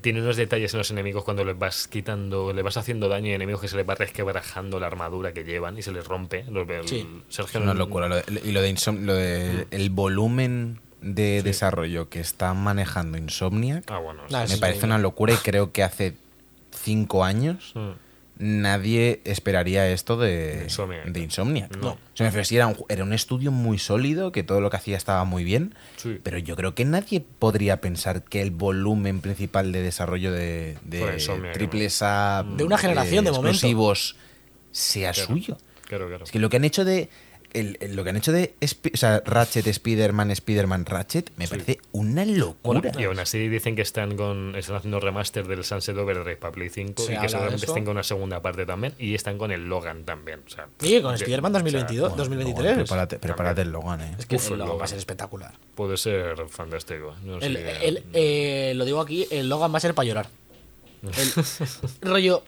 Tiene 0.00 0.20
unos 0.22 0.36
detalles 0.36 0.72
en 0.74 0.78
los 0.78 0.90
enemigos 0.90 1.24
cuando 1.24 1.44
les 1.44 1.58
vas 1.58 1.86
quitando, 1.88 2.52
le 2.52 2.62
vas 2.62 2.76
haciendo 2.76 3.08
daño 3.08 3.28
y 3.30 3.34
enemigos 3.34 3.60
que 3.60 3.68
se 3.68 3.76
les 3.76 3.88
va 3.88 3.94
resquebrajando 3.94 4.80
la 4.80 4.86
armadura 4.86 5.32
que 5.32 5.44
llevan 5.44 5.78
y 5.78 5.82
se 5.82 5.92
les 5.92 6.06
rompe. 6.06 6.44
Los, 6.50 6.68
el- 6.68 6.88
Sí. 6.88 7.06
Sergio 7.28 7.60
Es 7.60 7.64
una 7.64 7.74
locura. 7.74 8.08
Lo 8.08 8.16
de- 8.16 8.24
y 8.44 8.52
lo 8.52 8.62
de, 8.62 8.70
Insom- 8.74 9.00
lo 9.00 9.14
de 9.14 9.66
el 9.70 9.90
volumen 9.90 10.80
de 11.04 11.42
desarrollo 11.42 12.08
que 12.08 12.18
está 12.20 12.54
manejando 12.54 13.18
Insomniac 13.18 13.84
Ah, 13.90 13.98
bueno. 13.98 14.22
Nah, 14.30 14.46
sí. 14.46 14.52
es 14.54 14.58
me 14.58 14.58
parece 14.58 14.86
una 14.86 14.98
locura 14.98 15.34
y 15.34 15.36
creo 15.36 15.70
que 15.70 15.82
hace 15.82 16.14
cinco 16.72 17.24
años 17.24 17.72
Mm. 17.74 17.90
nadie 18.38 19.20
esperaría 19.24 19.88
esto 19.90 20.16
de 20.16 20.60
Insomniac. 20.64 21.04
de 21.06 21.20
Insomniac. 21.20 21.76
No. 21.76 21.90
O 21.92 21.98
sea, 22.14 22.30
me 22.30 22.42
era 22.50 22.66
un, 22.66 22.76
era 22.88 23.04
un 23.04 23.12
estudio 23.12 23.52
muy 23.52 23.78
sólido, 23.78 24.32
que 24.32 24.42
todo 24.42 24.60
lo 24.60 24.70
que 24.70 24.76
hacía 24.76 24.96
estaba 24.96 25.24
muy 25.24 25.44
bien, 25.44 25.74
Sí. 25.96 26.18
pero 26.22 26.38
yo 26.38 26.56
creo 26.56 26.74
que 26.74 26.84
nadie 26.84 27.20
podría 27.20 27.80
pensar 27.80 28.22
que 28.24 28.40
el 28.42 28.50
volumen 28.50 29.20
principal 29.20 29.72
de 29.72 29.82
desarrollo 29.82 30.32
de, 30.32 30.78
de 30.84 31.18
triples 31.52 32.00
A 32.02 32.44
De 32.56 32.64
una 32.64 32.78
generación, 32.78 33.24
de 33.24 33.30
momento. 33.30 33.50
exclusivos 33.50 34.16
sea 34.72 35.12
suyo. 35.14 35.58
Claro, 35.86 36.08
claro. 36.08 36.24
Es 36.24 36.30
que 36.32 36.38
lo 36.38 36.48
que 36.48 36.56
han 36.56 36.64
hecho 36.64 36.84
de. 36.84 37.10
El- 37.54 37.78
el- 37.80 37.96
lo 37.96 38.04
que 38.04 38.10
han 38.10 38.16
hecho 38.16 38.32
de 38.32 38.54
Sp- 38.60 38.92
o 38.92 38.96
sea, 38.96 39.22
Ratchet, 39.24 39.66
Spider-Man, 39.66 40.30
Spider-Man, 40.32 40.84
Ratchet, 40.86 41.30
me 41.36 41.48
parece 41.48 41.78
una 41.92 42.24
locura. 42.26 42.92
Y 42.98 43.04
aún 43.04 43.18
así 43.18 43.48
dicen 43.48 43.74
que 43.76 43.82
están 43.82 44.16
con 44.16 44.54
están 44.56 44.76
haciendo 44.76 45.00
remaster 45.00 45.46
del 45.46 45.64
Sunset 45.64 45.96
Overdrive 45.96 46.36
para 46.36 46.52
Play 46.52 46.68
5 46.68 47.02
Se 47.02 47.14
y 47.14 47.18
que 47.18 47.28
seguramente 47.28 47.64
estén 47.66 47.84
con 47.84 47.92
una 47.92 48.02
segunda 48.02 48.42
parte 48.42 48.66
también 48.66 48.92
y 48.98 49.14
están 49.14 49.38
con 49.38 49.50
el 49.52 49.64
Logan 49.68 50.04
también. 50.04 50.40
O 50.46 50.50
sea, 50.50 50.66
Sí, 50.80 51.00
con 51.00 51.14
Spider-Man 51.14 51.52
o 51.52 51.54
sea, 51.54 51.62
2022, 51.62 52.00
Bueno, 52.10 52.16
2023. 52.16 52.64
Logan, 52.64 52.76
prepárate, 52.84 53.18
prepárate 53.18 53.60
el 53.62 53.70
Logan, 53.70 54.00
eh. 54.02 54.16
Es 54.18 54.26
que 54.26 54.36
Uf, 54.36 54.50
el 54.50 54.58
Logan 54.58 54.78
va 54.80 54.84
a 54.84 54.88
ser 54.88 54.98
espectacular. 54.98 55.54
puede 55.74 55.96
ser 55.96 56.36
fantástico. 56.48 57.14
No 57.24 57.40
sé 57.40 57.46
El- 57.46 58.02
eh, 58.12 58.72
lo 58.76 58.84
digo 58.84 59.00
aquí, 59.00 59.26
el 59.30 59.48
Logan 59.48 59.72
va 59.72 59.78
a 59.78 59.80
ser 59.80 59.94
para 59.94 60.06
llorar. 60.08 60.26
El 61.04 62.10
rollo. 62.10 62.42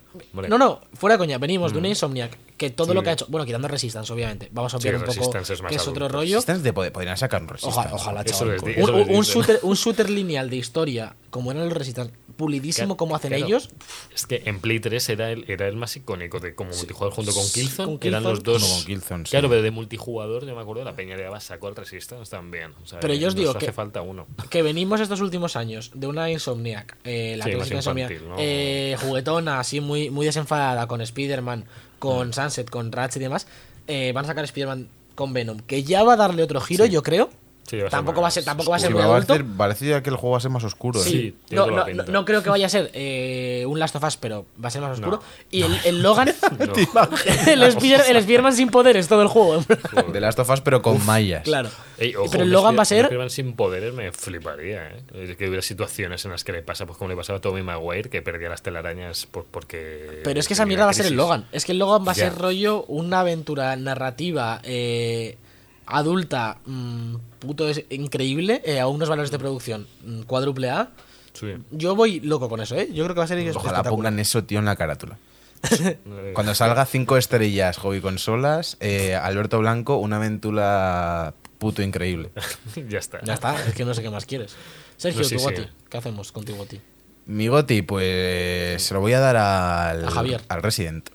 No, 0.48 0.56
no, 0.56 0.80
fuera 0.94 1.14
de 1.14 1.18
coña, 1.18 1.36
venimos 1.38 1.72
de 1.72 1.78
una 1.78 1.88
Insomniac 1.88 2.36
que 2.56 2.70
todo 2.70 2.88
Sí. 2.88 2.94
lo 2.94 3.02
que 3.02 3.10
ha 3.10 3.12
hecho. 3.12 3.26
Bueno, 3.28 3.44
quitando 3.44 3.68
Resistance, 3.68 4.12
obviamente. 4.12 4.48
Vamos 4.52 4.72
a 4.74 4.78
Sí, 4.78 4.82
obviar 4.88 4.94
un 4.96 5.00
poco 5.02 5.12
Resistance 5.14 5.52
es 5.54 5.62
más 5.62 5.70
que 5.70 5.76
es 5.76 5.86
otro 5.88 6.08
rollo. 6.08 6.36
Resistance 6.36 6.62
de 6.62 6.72
poder- 6.72 6.92
podrían 6.92 7.16
sacar 7.18 7.42
un 7.42 7.48
Resistance. 7.48 7.78
Ojalá, 7.78 7.94
ojalá, 7.94 8.24
chaval. 8.24 8.60
di- 8.60 8.80
Un- 8.80 9.16
un, 9.16 9.22
shooter, 9.24 9.58
un 9.62 9.74
shooter 9.74 10.08
lineal 10.10 10.48
de 10.48 10.56
historia, 10.56 11.16
como 11.30 11.50
eran 11.50 11.64
los 11.68 11.76
Resistance, 11.76 12.12
pulidísimo 12.36 12.88
Claro, 12.88 12.96
como 12.98 13.16
hacen 13.16 13.30
claro. 13.30 13.46
ellos. 13.46 13.70
Es 14.14 14.26
que 14.26 14.42
en 14.44 14.60
Play 14.60 14.78
3 14.80 15.08
era 15.08 15.30
el, 15.32 15.44
era 15.48 15.68
el 15.68 15.76
más 15.76 15.96
icónico 15.96 16.38
de 16.38 16.54
como 16.54 16.70
multijugador 16.70 17.14
junto 17.14 17.32
con 17.32 17.46
Killzone, 17.50 17.86
con 17.86 17.98
que 17.98 18.08
eran 18.08 18.22
los 18.24 18.42
dos. 18.42 18.62
Con 18.62 18.84
Killzone, 18.84 19.24
sí. 19.24 19.30
Claro, 19.30 19.48
pero 19.48 19.62
de 19.62 19.70
multijugador, 19.70 20.44
yo 20.46 20.54
me 20.54 20.60
acuerdo, 20.60 20.84
la 20.84 20.94
peña 20.94 21.16
de 21.16 21.26
Ava 21.26 21.40
sacó 21.40 21.68
al 21.68 21.76
Resistance 21.76 22.30
también. 22.30 22.72
O 22.82 22.86
sea, 22.86 23.00
Pero 23.00 23.14
yo 23.14 23.28
os 23.28 23.34
nos 23.34 23.40
digo 23.40 23.50
hace 23.56 23.66
que- 23.66 23.72
falta 23.72 24.02
uno. 24.02 24.26
Que 24.50 24.60
venimos 24.62 25.00
estos 25.00 25.20
últimos 25.22 25.56
años 25.56 25.90
de 25.94 26.06
una 26.06 26.30
Insomniac, 26.30 26.96
eh, 27.04 27.36
la 27.38 27.44
Sí, 27.44 27.50
clásica 27.52 27.76
más 27.76 27.84
Insomniac, 27.86 28.10
infantil, 28.10 28.28
¿no? 28.30 28.36
eh, 28.38 28.96
juguetona, 29.00 29.58
así 29.60 29.80
muy, 29.80 30.10
muy 30.10 30.26
desenfadada 30.26 30.86
con 30.86 31.00
Spider-Man. 31.00 31.64
Con 31.98 32.32
Sunset, 32.32 32.68
con 32.70 32.92
Ratchet 32.92 33.20
y 33.20 33.24
demás, 33.24 33.46
eh, 33.86 34.12
van 34.12 34.24
a 34.24 34.28
sacar 34.28 34.44
Spider-Man 34.44 34.88
con 35.14 35.32
Venom, 35.32 35.58
que 35.60 35.82
ya 35.82 36.02
va 36.04 36.14
a 36.14 36.16
darle 36.16 36.42
otro 36.42 36.60
giro, 36.60 36.86
yo 36.86 37.02
creo. 37.02 37.30
Sí, 37.66 37.78
va 37.78 37.88
tampoco 37.88 38.20
va 38.20 38.28
a 38.28 38.30
ser, 38.30 38.42
más 38.42 38.46
tampoco 38.46 38.70
va 38.70 38.76
a 38.76 38.78
ser 38.80 38.88
Sí, 38.88 38.94
muy 38.94 39.02
va 39.02 39.08
a 39.08 39.12
adulto. 39.16 39.34
ser- 39.34 39.44
parece 39.56 39.86
ya 39.88 40.02
que 40.02 40.10
el 40.10 40.16
juego 40.16 40.32
va 40.32 40.38
a 40.38 40.40
ser 40.40 40.50
más 40.50 40.62
oscuro. 40.64 41.00
¿eh? 41.00 41.04
Sí, 41.04 41.34
no, 41.50 41.66
no, 41.66 41.86
no- 41.86 42.02
no 42.04 42.24
creo 42.24 42.42
que 42.42 42.50
vaya 42.50 42.66
a 42.66 42.68
ser 42.68 42.90
eh, 42.94 43.64
un 43.66 43.78
Last 43.80 43.96
of 43.96 44.04
Us, 44.04 44.16
pero 44.16 44.46
va 44.62 44.68
a 44.68 44.70
ser 44.70 44.82
más 44.82 44.92
oscuro. 44.98 45.20
Y 45.50 45.62
el, 45.62 45.76
el 45.84 46.02
Logan, 46.02 46.28
el, 47.48 47.62
Spider- 47.64 48.02
el 48.08 48.16
Spider-Man 48.16 48.54
sin 48.54 48.68
poderes 48.70 49.08
todo 49.08 49.22
el 49.22 49.28
juego. 49.28 49.64
De 50.12 50.20
Last 50.20 50.38
of 50.38 50.48
Us, 50.50 50.60
pero 50.60 50.80
con 50.82 51.04
mallas. 51.04 51.42
claro. 51.42 51.68
Ey, 51.98 52.14
ojo, 52.14 52.30
pero 52.30 52.44
el 52.44 52.50
Logan 52.50 52.76
va 52.78 52.82
a 52.82 52.84
ser 52.84 53.04
Spider-Man 53.06 53.30
sin 53.30 53.54
poderes 53.54 53.94
me 53.94 54.12
fliparía, 54.12 54.88
¿eh? 55.14 55.34
Que 55.36 55.46
hubiera 55.48 55.62
situaciones 55.62 56.24
en 56.24 56.30
las 56.30 56.44
que 56.44 56.52
le 56.52 56.62
pasa, 56.62 56.86
pues 56.86 56.98
como 56.98 57.08
le 57.10 57.16
pasaba 57.16 57.38
a 57.38 57.40
Tommy 57.40 57.62
Maguire, 57.62 58.10
que 58.10 58.22
perdía 58.22 58.48
las 58.48 58.62
telarañas 58.62 59.26
por, 59.26 59.44
porque. 59.44 60.20
Pero 60.22 60.38
es 60.38 60.46
que 60.46 60.54
esa 60.54 60.66
mierda 60.66 60.84
va 60.84 60.90
a 60.90 60.94
ser 60.94 61.06
el. 61.06 61.14
Logan. 61.16 61.46
Es 61.52 61.64
que 61.64 61.72
el 61.72 61.78
Logan 61.78 62.06
va 62.06 62.12
a 62.12 62.14
ser 62.14 62.34
rollo 62.34 62.84
una 62.88 63.20
aventura 63.20 63.74
narrativa 63.76 64.60
eh, 64.62 65.38
adulta, 65.86 66.58
mm, 66.66 67.14
puto 67.38 67.68
es 67.68 67.84
increíble, 67.90 68.62
eh, 68.64 68.80
a 68.80 68.88
unos 68.88 69.08
valores 69.08 69.30
de 69.30 69.38
producción 69.38 69.86
mm, 70.04 70.22
cuádruple 70.22 70.70
A. 70.70 70.90
Sí. 71.32 71.54
Yo 71.70 71.94
voy 71.94 72.20
loco 72.20 72.48
con 72.48 72.60
eso, 72.60 72.76
¿eh? 72.76 72.88
Yo 72.92 73.04
creo 73.04 73.14
que 73.14 73.18
va 73.20 73.24
a 73.24 73.28
ser 73.28 73.50
Ojalá 73.54 73.82
pongan 73.82 74.18
eso, 74.18 74.44
tío, 74.44 74.58
en 74.58 74.64
la 74.64 74.76
carátula. 74.76 75.18
Cuando 76.34 76.54
salga 76.54 76.86
cinco 76.86 77.16
estrellas, 77.16 77.76
hobby 77.78 78.00
consolas, 78.00 78.76
eh, 78.80 79.14
Alberto 79.14 79.58
Blanco, 79.58 79.96
una 79.96 80.16
aventura 80.16 81.34
puto 81.58 81.82
increíble. 81.82 82.30
ya 82.88 82.98
está. 82.98 83.20
Ya 83.22 83.34
está, 83.34 83.66
es 83.66 83.74
que 83.74 83.84
no 83.84 83.94
sé 83.94 84.02
qué 84.02 84.10
más 84.10 84.26
quieres. 84.26 84.54
Sergio, 84.96 85.22
No, 85.22 85.28
sí, 85.28 85.34
tu 85.36 85.40
sí. 85.40 85.44
Goti, 85.46 85.68
¿qué 85.90 85.98
hacemos 85.98 86.32
con 86.32 86.44
tu 86.44 86.54
Goti? 86.56 86.80
Mi 87.26 87.48
Goti, 87.48 87.82
pues 87.82 88.82
se 88.82 88.94
lo 88.94 89.00
voy 89.00 89.12
a 89.12 89.20
dar 89.20 89.36
al, 89.36 90.04
A 90.06 90.10
Javier. 90.10 90.42
al 90.48 90.62
Resident. 90.62 91.10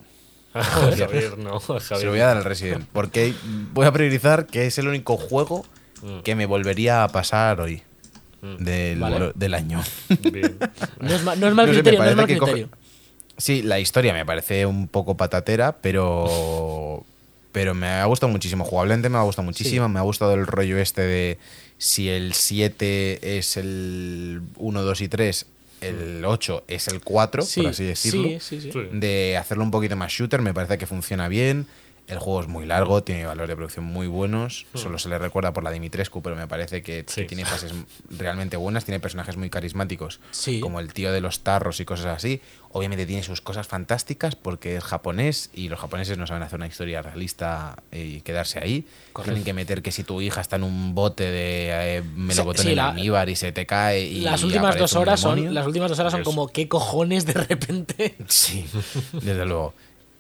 A 0.54 0.64
Javier, 0.64 1.38
no. 1.38 1.56
a 1.58 1.60
Javier. 1.60 1.82
Se 2.00 2.06
lo 2.06 2.12
voy 2.12 2.20
a 2.20 2.28
dar 2.28 2.38
al 2.38 2.44
Resident. 2.44 2.86
Porque 2.92 3.34
voy 3.74 3.86
a 3.86 3.92
priorizar 3.92 4.48
que 4.48 4.66
es 4.68 4.78
el 4.78 4.88
único 4.88 5.18
juego 5.18 5.66
Mm. 6.04 6.22
que 6.22 6.34
me 6.34 6.48
volvería 6.48 7.04
a 7.04 7.08
pasar 7.10 7.62
hoy. 7.62 7.84
Del, 8.58 9.00
Vale. 9.00 9.34
del 9.36 9.54
año. 9.54 9.84
Bien. 10.32 10.58
No 11.00 11.14
es, 11.14 11.22
no 11.24 11.26
mal 11.26 11.40
No 11.40 11.50
sé, 11.50 11.54
me 11.54 11.74
criterio, 11.74 12.00
no 12.04 12.10
es 12.10 12.16
mal 12.16 12.26
coge- 12.28 12.38
criterio. 12.40 12.70
Sí, 13.38 13.62
la 13.62 13.80
historia 13.80 14.12
me 14.12 14.26
parece 14.26 14.66
un 14.66 14.88
poco 14.88 15.16
patatera, 15.16 15.78
pero. 15.80 17.06
Pero 17.52 17.74
me 17.76 17.88
ha 17.88 18.06
gustado 18.06 18.32
muchísimo. 18.32 18.64
Jugablemente 18.66 19.10
me 19.10 19.18
ha 19.20 19.22
gustado 19.22 19.46
muchísimo. 19.46 19.88
Me 19.90 20.00
ha 20.00 20.04
gustado 20.04 20.34
el 20.34 20.48
rollo 20.48 20.80
este 20.80 21.02
de 21.02 21.38
si 21.78 22.10
el 22.10 22.34
7 22.34 23.38
es 23.38 23.58
el 23.58 24.42
1, 24.58 24.82
2 24.82 25.02
y 25.02 25.08
3, 25.08 25.46
el 25.82 26.24
8 26.26 26.64
es 26.68 26.88
el 26.88 27.02
4, 27.02 27.42
Sí, 27.44 27.62
por 27.62 27.72
así 27.72 27.84
decirlo. 27.84 28.24
sí, 28.24 28.40
sí, 28.40 28.62
sí. 28.62 28.72
Sí. 28.72 28.80
De 28.94 29.38
hacerlo 29.38 29.64
un 29.64 29.72
poquito 29.72 29.96
más 29.96 30.12
shooter, 30.12 30.42
me 30.42 30.54
parece 30.54 30.78
que 30.78 30.86
funciona 30.88 31.28
bien. 31.28 31.68
El 32.12 32.20
juego 32.20 32.42
es 32.42 32.48
muy 32.48 32.66
largo, 32.66 33.04
tiene 33.04 33.26
valores 33.26 33.48
de 33.50 33.56
producción 33.56 33.86
muy 33.86 34.06
buenos. 34.08 34.66
Solo 34.74 35.00
se 35.00 35.08
le 35.08 35.18
recuerda 35.18 35.54
por 35.54 35.64
la 35.64 35.72
Dimitrescu, 35.72 36.22
pero 36.22 36.36
me 36.36 36.46
parece 36.48 36.82
que, 36.84 37.04
tiene 37.04 37.46
fases 37.46 37.72
realmente 38.10 38.58
buenas. 38.58 38.84
Tiene 38.84 39.00
personajes 39.00 39.38
muy 39.38 39.50
carismáticos, 39.50 40.20
Sí. 40.32 40.60
como 40.60 40.80
el 40.82 40.92
tío 40.94 41.12
de 41.14 41.22
los 41.22 41.40
tarros 41.40 41.80
y 41.80 41.86
cosas 41.86 42.08
así. 42.08 42.42
Obviamente 42.74 43.06
tiene 43.06 43.24
sus 43.24 43.42
cosas 43.42 43.68
fantásticas 43.68 44.36
porque 44.36 44.78
es 44.78 44.84
japonés 44.84 45.50
y 45.54 45.68
los 45.70 45.80
japoneses 45.80 46.18
no 46.18 46.26
saben 46.28 46.44
hacer 46.44 46.58
una 46.58 46.68
historia 46.68 47.02
realista 47.02 47.78
y 47.92 48.22
quedarse 48.22 48.60
ahí. 48.60 48.86
Correcto. 49.14 49.32
Tienen 49.34 49.44
que 49.44 49.54
meter 49.54 49.82
que 49.82 49.92
si 49.92 50.04
tu 50.04 50.22
hija 50.22 50.40
está 50.42 50.58
en 50.58 50.64
un 50.64 50.94
bote 50.96 51.24
de 51.32 51.98
eh, 51.98 52.02
melocotón 52.16 52.64
Sí, 52.66 52.70
en 52.72 52.76
la- 52.78 52.90
almíbar 52.90 53.30
y 53.30 53.36
se 53.38 53.52
te 53.52 53.66
cae 53.66 54.02
y 54.04 54.22
las 54.22 54.44
últimas 54.44 54.78
dos 54.78 54.96
horas 54.96 55.20
son 55.20 55.54
las 55.54 55.66
últimas 55.66 55.90
dos 55.90 56.00
horas 56.00 56.12
son 56.14 56.24
como 56.24 56.48
qué 56.48 56.68
cojones 56.68 57.26
de 57.26 57.34
repente 57.34 58.16
Sí, 58.28 58.66
desde 59.14 59.46
luego. 59.46 59.74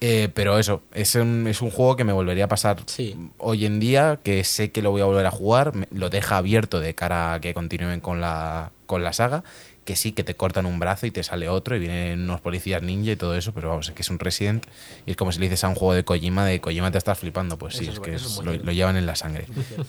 Eh, 0.03 0.29
pero 0.33 0.57
eso, 0.57 0.81
es 0.93 1.13
un, 1.13 1.45
es 1.47 1.61
un 1.61 1.69
juego 1.69 1.95
que 1.95 2.03
me 2.03 2.11
volvería 2.11 2.45
a 2.45 2.47
pasar 2.47 2.77
Sí. 2.87 3.15
hoy 3.37 3.67
en 3.67 3.79
día, 3.79 4.19
que 4.23 4.43
sé 4.43 4.71
que 4.71 4.81
lo 4.81 4.89
voy 4.89 5.01
a 5.01 5.05
volver 5.05 5.27
a 5.27 5.31
jugar, 5.31 5.75
me- 5.75 5.87
lo 5.91 6.09
deja 6.09 6.37
abierto 6.37 6.79
de 6.79 6.95
cara 6.95 7.35
a 7.35 7.39
que 7.39 7.53
continúen 7.53 7.99
con 8.01 8.19
la, 8.19 8.71
con 8.87 9.03
la 9.03 9.13
saga, 9.13 9.43
que 9.85 9.95
sí, 9.95 10.11
que 10.11 10.23
te 10.23 10.33
cortan 10.33 10.65
un 10.65 10.79
brazo 10.79 11.05
y 11.05 11.11
te 11.11 11.21
sale 11.21 11.49
otro 11.49 11.75
y 11.75 11.79
vienen 11.79 12.21
unos 12.23 12.41
policías 12.41 12.81
ninja 12.81 13.11
y 13.11 13.15
todo 13.15 13.35
eso, 13.35 13.53
pero 13.53 13.69
vamos, 13.69 13.89
es 13.89 13.93
que 13.95 14.01
es 14.01 14.09
un 14.09 14.17
Resident 14.17 14.65
y 15.05 15.11
es 15.11 15.17
como 15.17 15.31
si 15.31 15.39
le 15.39 15.45
dices 15.45 15.63
a 15.65 15.69
un 15.69 15.75
juego 15.75 15.93
de 15.93 16.03
Kojima, 16.03 16.45
de 16.47 16.59
Kojima 16.61 16.89
te 16.91 16.97
estás 16.97 17.19
flipando, 17.19 17.57
pues 17.59 17.75
sí, 17.75 17.83
Eso 17.83 17.91
es, 17.93 17.99
que 17.99 18.13
es 18.15 18.41
lo 18.43 18.71
llevan 18.71 18.97
en 18.97 19.05
la 19.05 19.15
sangre. 19.15 19.45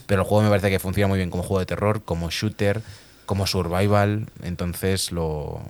Pero 0.06 0.22
el 0.22 0.28
juego 0.28 0.42
me 0.44 0.50
parece 0.50 0.68
que 0.68 0.78
funciona 0.78 1.08
muy 1.08 1.16
bien 1.18 1.30
como 1.30 1.42
juego 1.42 1.60
de 1.60 1.66
terror, 1.66 2.02
como 2.04 2.28
shooter, 2.30 2.82
como 3.24 3.46
survival, 3.46 4.26
entonces 4.42 5.10
lo, 5.10 5.62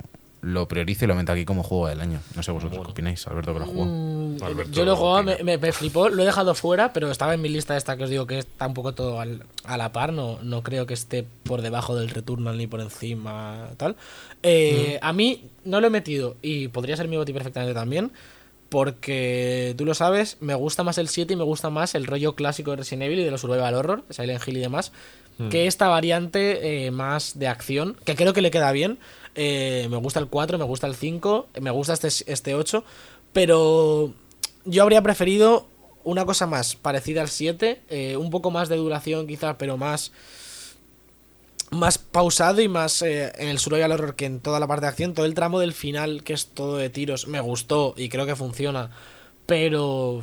lo 0.43 0.67
priorizo 0.69 1.05
y 1.05 1.09
lo 1.09 1.15
meto 1.15 1.31
aquí 1.33 1.45
como 1.45 1.63
juego 1.63 1.87
del 1.89 2.01
año. 2.01 2.21
No 2.35 2.43
sé 2.43 2.51
vosotros 2.51 2.71
Bueno. 2.79 2.85
qué 2.87 2.91
opináis, 2.91 3.27
Alberto, 3.29 3.55
que 3.55 3.61
lo 3.61 3.67
jugó. 3.67 3.85
Mm, 3.87 4.37
Alberto 4.43 4.73
yo 4.73 4.85
lo 4.85 4.93
he 4.93 4.97
jugado, 4.97 5.23
me, 5.23 5.43
me- 5.45 5.57
me 5.57 5.73
flipó, 5.73 6.09
lo 6.09 6.21
he 6.23 6.27
dejado 6.27 6.55
fuera, 6.57 6.93
pero 6.93 7.11
estaba 7.13 7.33
en 7.35 7.41
mi 7.43 7.49
lista 7.49 7.77
esta 7.77 7.97
que 7.97 8.05
os 8.05 8.11
digo 8.11 8.27
que 8.27 8.39
está 8.39 8.67
un 8.67 8.75
poco 8.75 8.93
todo 8.93 9.21
al- 9.21 9.45
a 9.65 9.77
la 9.77 9.93
par, 9.93 10.13
no, 10.13 10.39
no 10.43 10.63
creo 10.65 10.85
que 10.85 10.95
esté 10.95 11.25
por 11.45 11.63
debajo 11.63 11.95
del 11.95 12.11
Returnal 12.11 12.59
ni 12.59 12.67
por 12.67 12.81
encima, 12.81 13.69
tal. 13.77 13.95
Eh, 14.43 14.99
A 15.01 15.13
mí 15.13 15.49
no 15.65 15.81
lo 15.81 15.87
he 15.87 15.91
metido 15.91 16.37
y 16.43 16.67
podría 16.69 16.97
ser 16.97 17.07
mi 17.07 17.17
boti 17.17 17.33
perfectamente 17.33 17.73
también, 17.75 18.11
porque 18.69 19.75
tú 19.77 19.85
lo 19.85 19.95
sabes, 19.95 20.39
me 20.41 20.55
gusta 20.55 20.83
más 20.83 20.99
el 20.99 21.09
7 21.09 21.35
y 21.35 21.37
me 21.37 21.45
gusta 21.45 21.71
más 21.71 21.95
el 21.95 22.07
rollo 22.07 22.35
clásico 22.35 22.71
de 22.73 22.79
Resident 22.79 23.03
Evil 23.05 23.21
y 23.21 23.25
de 23.25 23.31
los 23.31 23.43
Survival 23.43 23.75
Horror, 23.75 24.05
Silent 24.11 24.43
Hill 24.49 24.57
y 24.57 24.61
demás, 24.61 24.93
que 25.51 25.67
esta 25.67 25.89
variante 25.89 26.87
eh, 26.87 26.91
más 26.91 27.39
de 27.39 27.49
acción, 27.49 27.97
que 28.05 28.15
creo 28.15 28.33
que 28.33 28.43
le 28.43 28.51
queda 28.51 28.71
bien. 28.73 28.99
Eh, 29.35 29.89
me 29.91 29.97
gusta 29.97 30.21
el 30.21 30.29
4, 30.29 30.59
me 30.59 30.65
gusta 30.65 30.87
el 30.87 30.95
5, 30.95 31.49
me 31.61 31.71
gusta 31.71 31.95
este, 31.95 32.09
este 32.31 32.55
8, 32.55 32.85
pero 33.33 34.13
yo 34.65 34.83
habría 34.83 35.03
preferido 35.03 35.67
una 36.05 36.25
cosa 36.27 36.47
más 36.47 36.77
parecida 36.77 37.23
al 37.23 37.29
7, 37.29 37.83
eh, 37.89 38.17
un 38.17 38.31
poco 38.31 38.51
más 38.51 38.69
de 38.69 38.77
duración 38.77 39.27
quizás, 39.27 39.57
pero 39.59 39.77
más 39.77 40.13
más 41.71 41.97
pausado 41.97 42.61
y 42.61 42.69
más 42.69 43.01
en 43.01 43.49
el 43.49 43.59
survival 43.59 43.93
horror 43.93 44.15
que 44.15 44.27
en 44.27 44.41
toda 44.41 44.61
la 44.61 44.67
parte 44.67 44.83
de 44.83 44.89
acción. 44.91 45.15
Todo 45.15 45.25
el 45.25 45.33
tramo 45.33 45.59
del 45.59 45.73
final, 45.73 46.23
que 46.23 46.35
es 46.35 46.49
todo 46.49 46.77
de 46.77 46.91
tiros, 46.91 47.29
me 47.29 47.41
gustó 47.41 47.95
y 47.97 48.11
creo 48.11 48.27
que 48.27 48.37
funciona. 48.37 48.91
Pero 49.47 50.21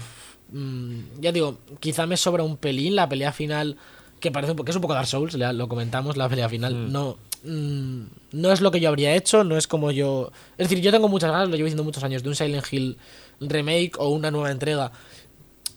mm, 0.51 0.99
ya 1.19 1.31
digo, 1.31 1.57
quizá 1.79 2.05
me 2.05 2.17
sobra 2.17 2.43
un 2.43 2.57
pelín 2.57 2.95
la 2.95 3.09
pelea 3.09 3.31
final, 3.31 3.77
que 4.19 4.31
parece 4.31 4.55
que 4.55 4.69
es 4.71 4.75
un 4.75 4.81
poco 4.81 4.93
Dark 4.93 5.07
Souls, 5.07 5.33
lo 5.35 5.67
comentamos, 5.67 6.17
la 6.17 6.27
pelea 6.29 6.49
final. 6.49 6.91
No, 6.91 7.17
mm, 7.43 8.01
no 8.33 8.51
es 8.51 8.61
lo 8.61 8.71
que 8.71 8.79
yo 8.79 8.89
habría 8.89 9.15
hecho, 9.15 9.43
no 9.43 9.57
es 9.57 9.67
como 9.67 9.91
yo. 9.91 10.31
Es 10.57 10.69
decir, 10.69 10.83
yo 10.83 10.91
tengo 10.91 11.07
muchas 11.07 11.31
ganas, 11.31 11.47
lo 11.49 11.55
llevo 11.55 11.65
diciendo 11.65 11.83
muchos 11.83 12.03
años, 12.03 12.23
de 12.23 12.29
un 12.29 12.35
Silent 12.35 12.65
Hill 12.71 12.97
remake 13.39 13.93
o 13.97 14.09
una 14.09 14.31
nueva 14.31 14.51
entrega 14.51 14.91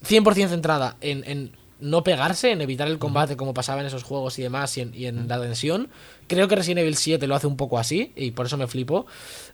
100% 0.05 0.49
centrada 0.49 0.97
en, 1.01 1.23
en 1.25 1.51
no 1.79 2.03
pegarse, 2.03 2.51
en 2.51 2.61
evitar 2.61 2.87
el 2.87 2.97
combate 2.99 3.35
como 3.35 3.53
pasaba 3.53 3.81
en 3.81 3.87
esos 3.87 4.03
juegos 4.03 4.39
y 4.39 4.41
demás 4.41 4.77
y 4.77 4.81
en, 4.81 4.93
y 4.95 5.05
en 5.05 5.27
la 5.27 5.39
tensión. 5.41 5.89
Creo 6.27 6.47
que 6.47 6.55
Resident 6.55 6.79
Evil 6.79 6.95
7 6.95 7.27
lo 7.27 7.35
hace 7.35 7.47
un 7.47 7.57
poco 7.57 7.77
así 7.77 8.13
y 8.15 8.31
por 8.31 8.45
eso 8.45 8.55
me 8.57 8.67
flipo. 8.67 9.05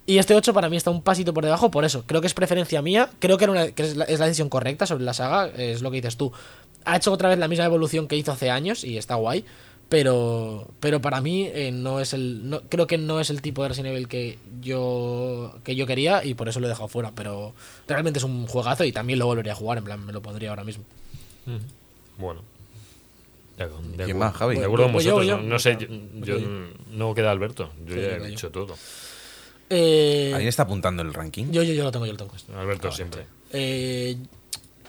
Y 0.05 0.19
este 0.19 0.35
8 0.35 0.53
para 0.53 0.69
mí 0.69 0.77
está 0.77 0.91
un 0.91 1.01
pasito 1.01 1.33
por 1.33 1.43
debajo 1.43 1.71
por 1.71 1.85
eso. 1.85 2.03
Creo 2.05 2.21
que 2.21 2.27
es 2.27 2.33
preferencia 2.35 2.81
mía, 2.83 3.09
creo 3.19 3.37
que, 3.37 3.45
era 3.45 3.51
una- 3.51 3.71
que 3.71 3.81
es, 3.83 3.95
la, 3.97 4.05
es 4.05 4.19
la 4.19 4.25
decisión 4.25 4.49
correcta 4.49 4.85
sobre 4.85 5.03
la 5.03 5.13
saga, 5.13 5.47
es 5.47 5.81
lo 5.81 5.89
que 5.89 5.97
dices 5.97 6.17
tú. 6.17 6.31
Ha 6.85 6.97
hecho 6.97 7.11
otra 7.11 7.29
vez 7.29 7.37
la 7.39 7.47
misma 7.47 7.65
evolución 7.65 8.07
que 8.07 8.15
hizo 8.15 8.31
hace 8.31 8.49
años 8.49 8.83
y 8.83 8.97
está 8.97 9.15
guay. 9.15 9.43
Pero, 9.89 10.67
pero 10.79 11.01
para 11.01 11.19
mí 11.19 11.49
eh, 11.51 11.71
no 11.71 11.99
es 11.99 12.13
el 12.13 12.47
no, 12.47 12.61
creo 12.69 12.85
que 12.85 12.99
no 12.99 13.19
es 13.19 13.31
el 13.31 13.41
tipo 13.41 13.63
de 13.63 13.69
Resident 13.69 13.93
Evil 13.95 14.07
que 14.07 14.37
yo 14.61 15.55
que 15.63 15.75
yo 15.75 15.87
quería 15.87 16.23
y 16.23 16.35
por 16.35 16.47
eso 16.47 16.59
lo 16.59 16.67
he 16.67 16.69
dejado 16.69 16.87
fuera 16.87 17.11
pero 17.15 17.53
realmente 17.87 18.19
es 18.19 18.23
un 18.23 18.45
juegazo 18.45 18.83
y 18.85 18.91
también 18.91 19.17
lo 19.17 19.25
volvería 19.25 19.53
a 19.53 19.55
jugar 19.55 19.79
en 19.79 19.85
plan 19.85 20.05
me 20.05 20.13
lo 20.13 20.21
pondría 20.21 20.51
ahora 20.51 20.63
mismo 20.63 20.83
Bueno. 22.19 22.41
De, 23.57 23.65
acu- 23.65 23.81
de 23.97 24.03
¿Quién 24.05 24.17
más, 24.19 24.35
Javi? 24.35 24.57
De 24.59 24.65
acuerdo 24.65 24.91
con 24.91 25.01
yo, 25.01 25.23
yo. 25.23 25.37
No 25.39 25.57
sé, 25.57 25.75
yo, 25.79 26.37
yo- 26.37 26.47
no 26.91 27.15
queda 27.15 27.31
Alberto. 27.31 27.71
Yo 27.87 27.95
Sí, 27.95 28.01
ya 28.01 28.07
he 28.15 28.19
yo. 28.19 28.25
dicho 28.25 28.51
todo. 28.51 28.75
Eh, 29.71 30.29
¿Alguien 30.33 30.49
está 30.49 30.63
apuntando 30.63 31.01
el 31.01 31.13
ranking? 31.15 31.47
yo, 31.51 31.63
yo, 31.63 31.73
yo 31.73 31.83
lo 31.83 31.91
tengo, 31.91 32.05
yo 32.05 32.13
lo 32.13 32.17
tengo. 32.19 32.31
Alberto 32.57 32.91
siempre. 32.91 33.25
Eh, 33.53 34.17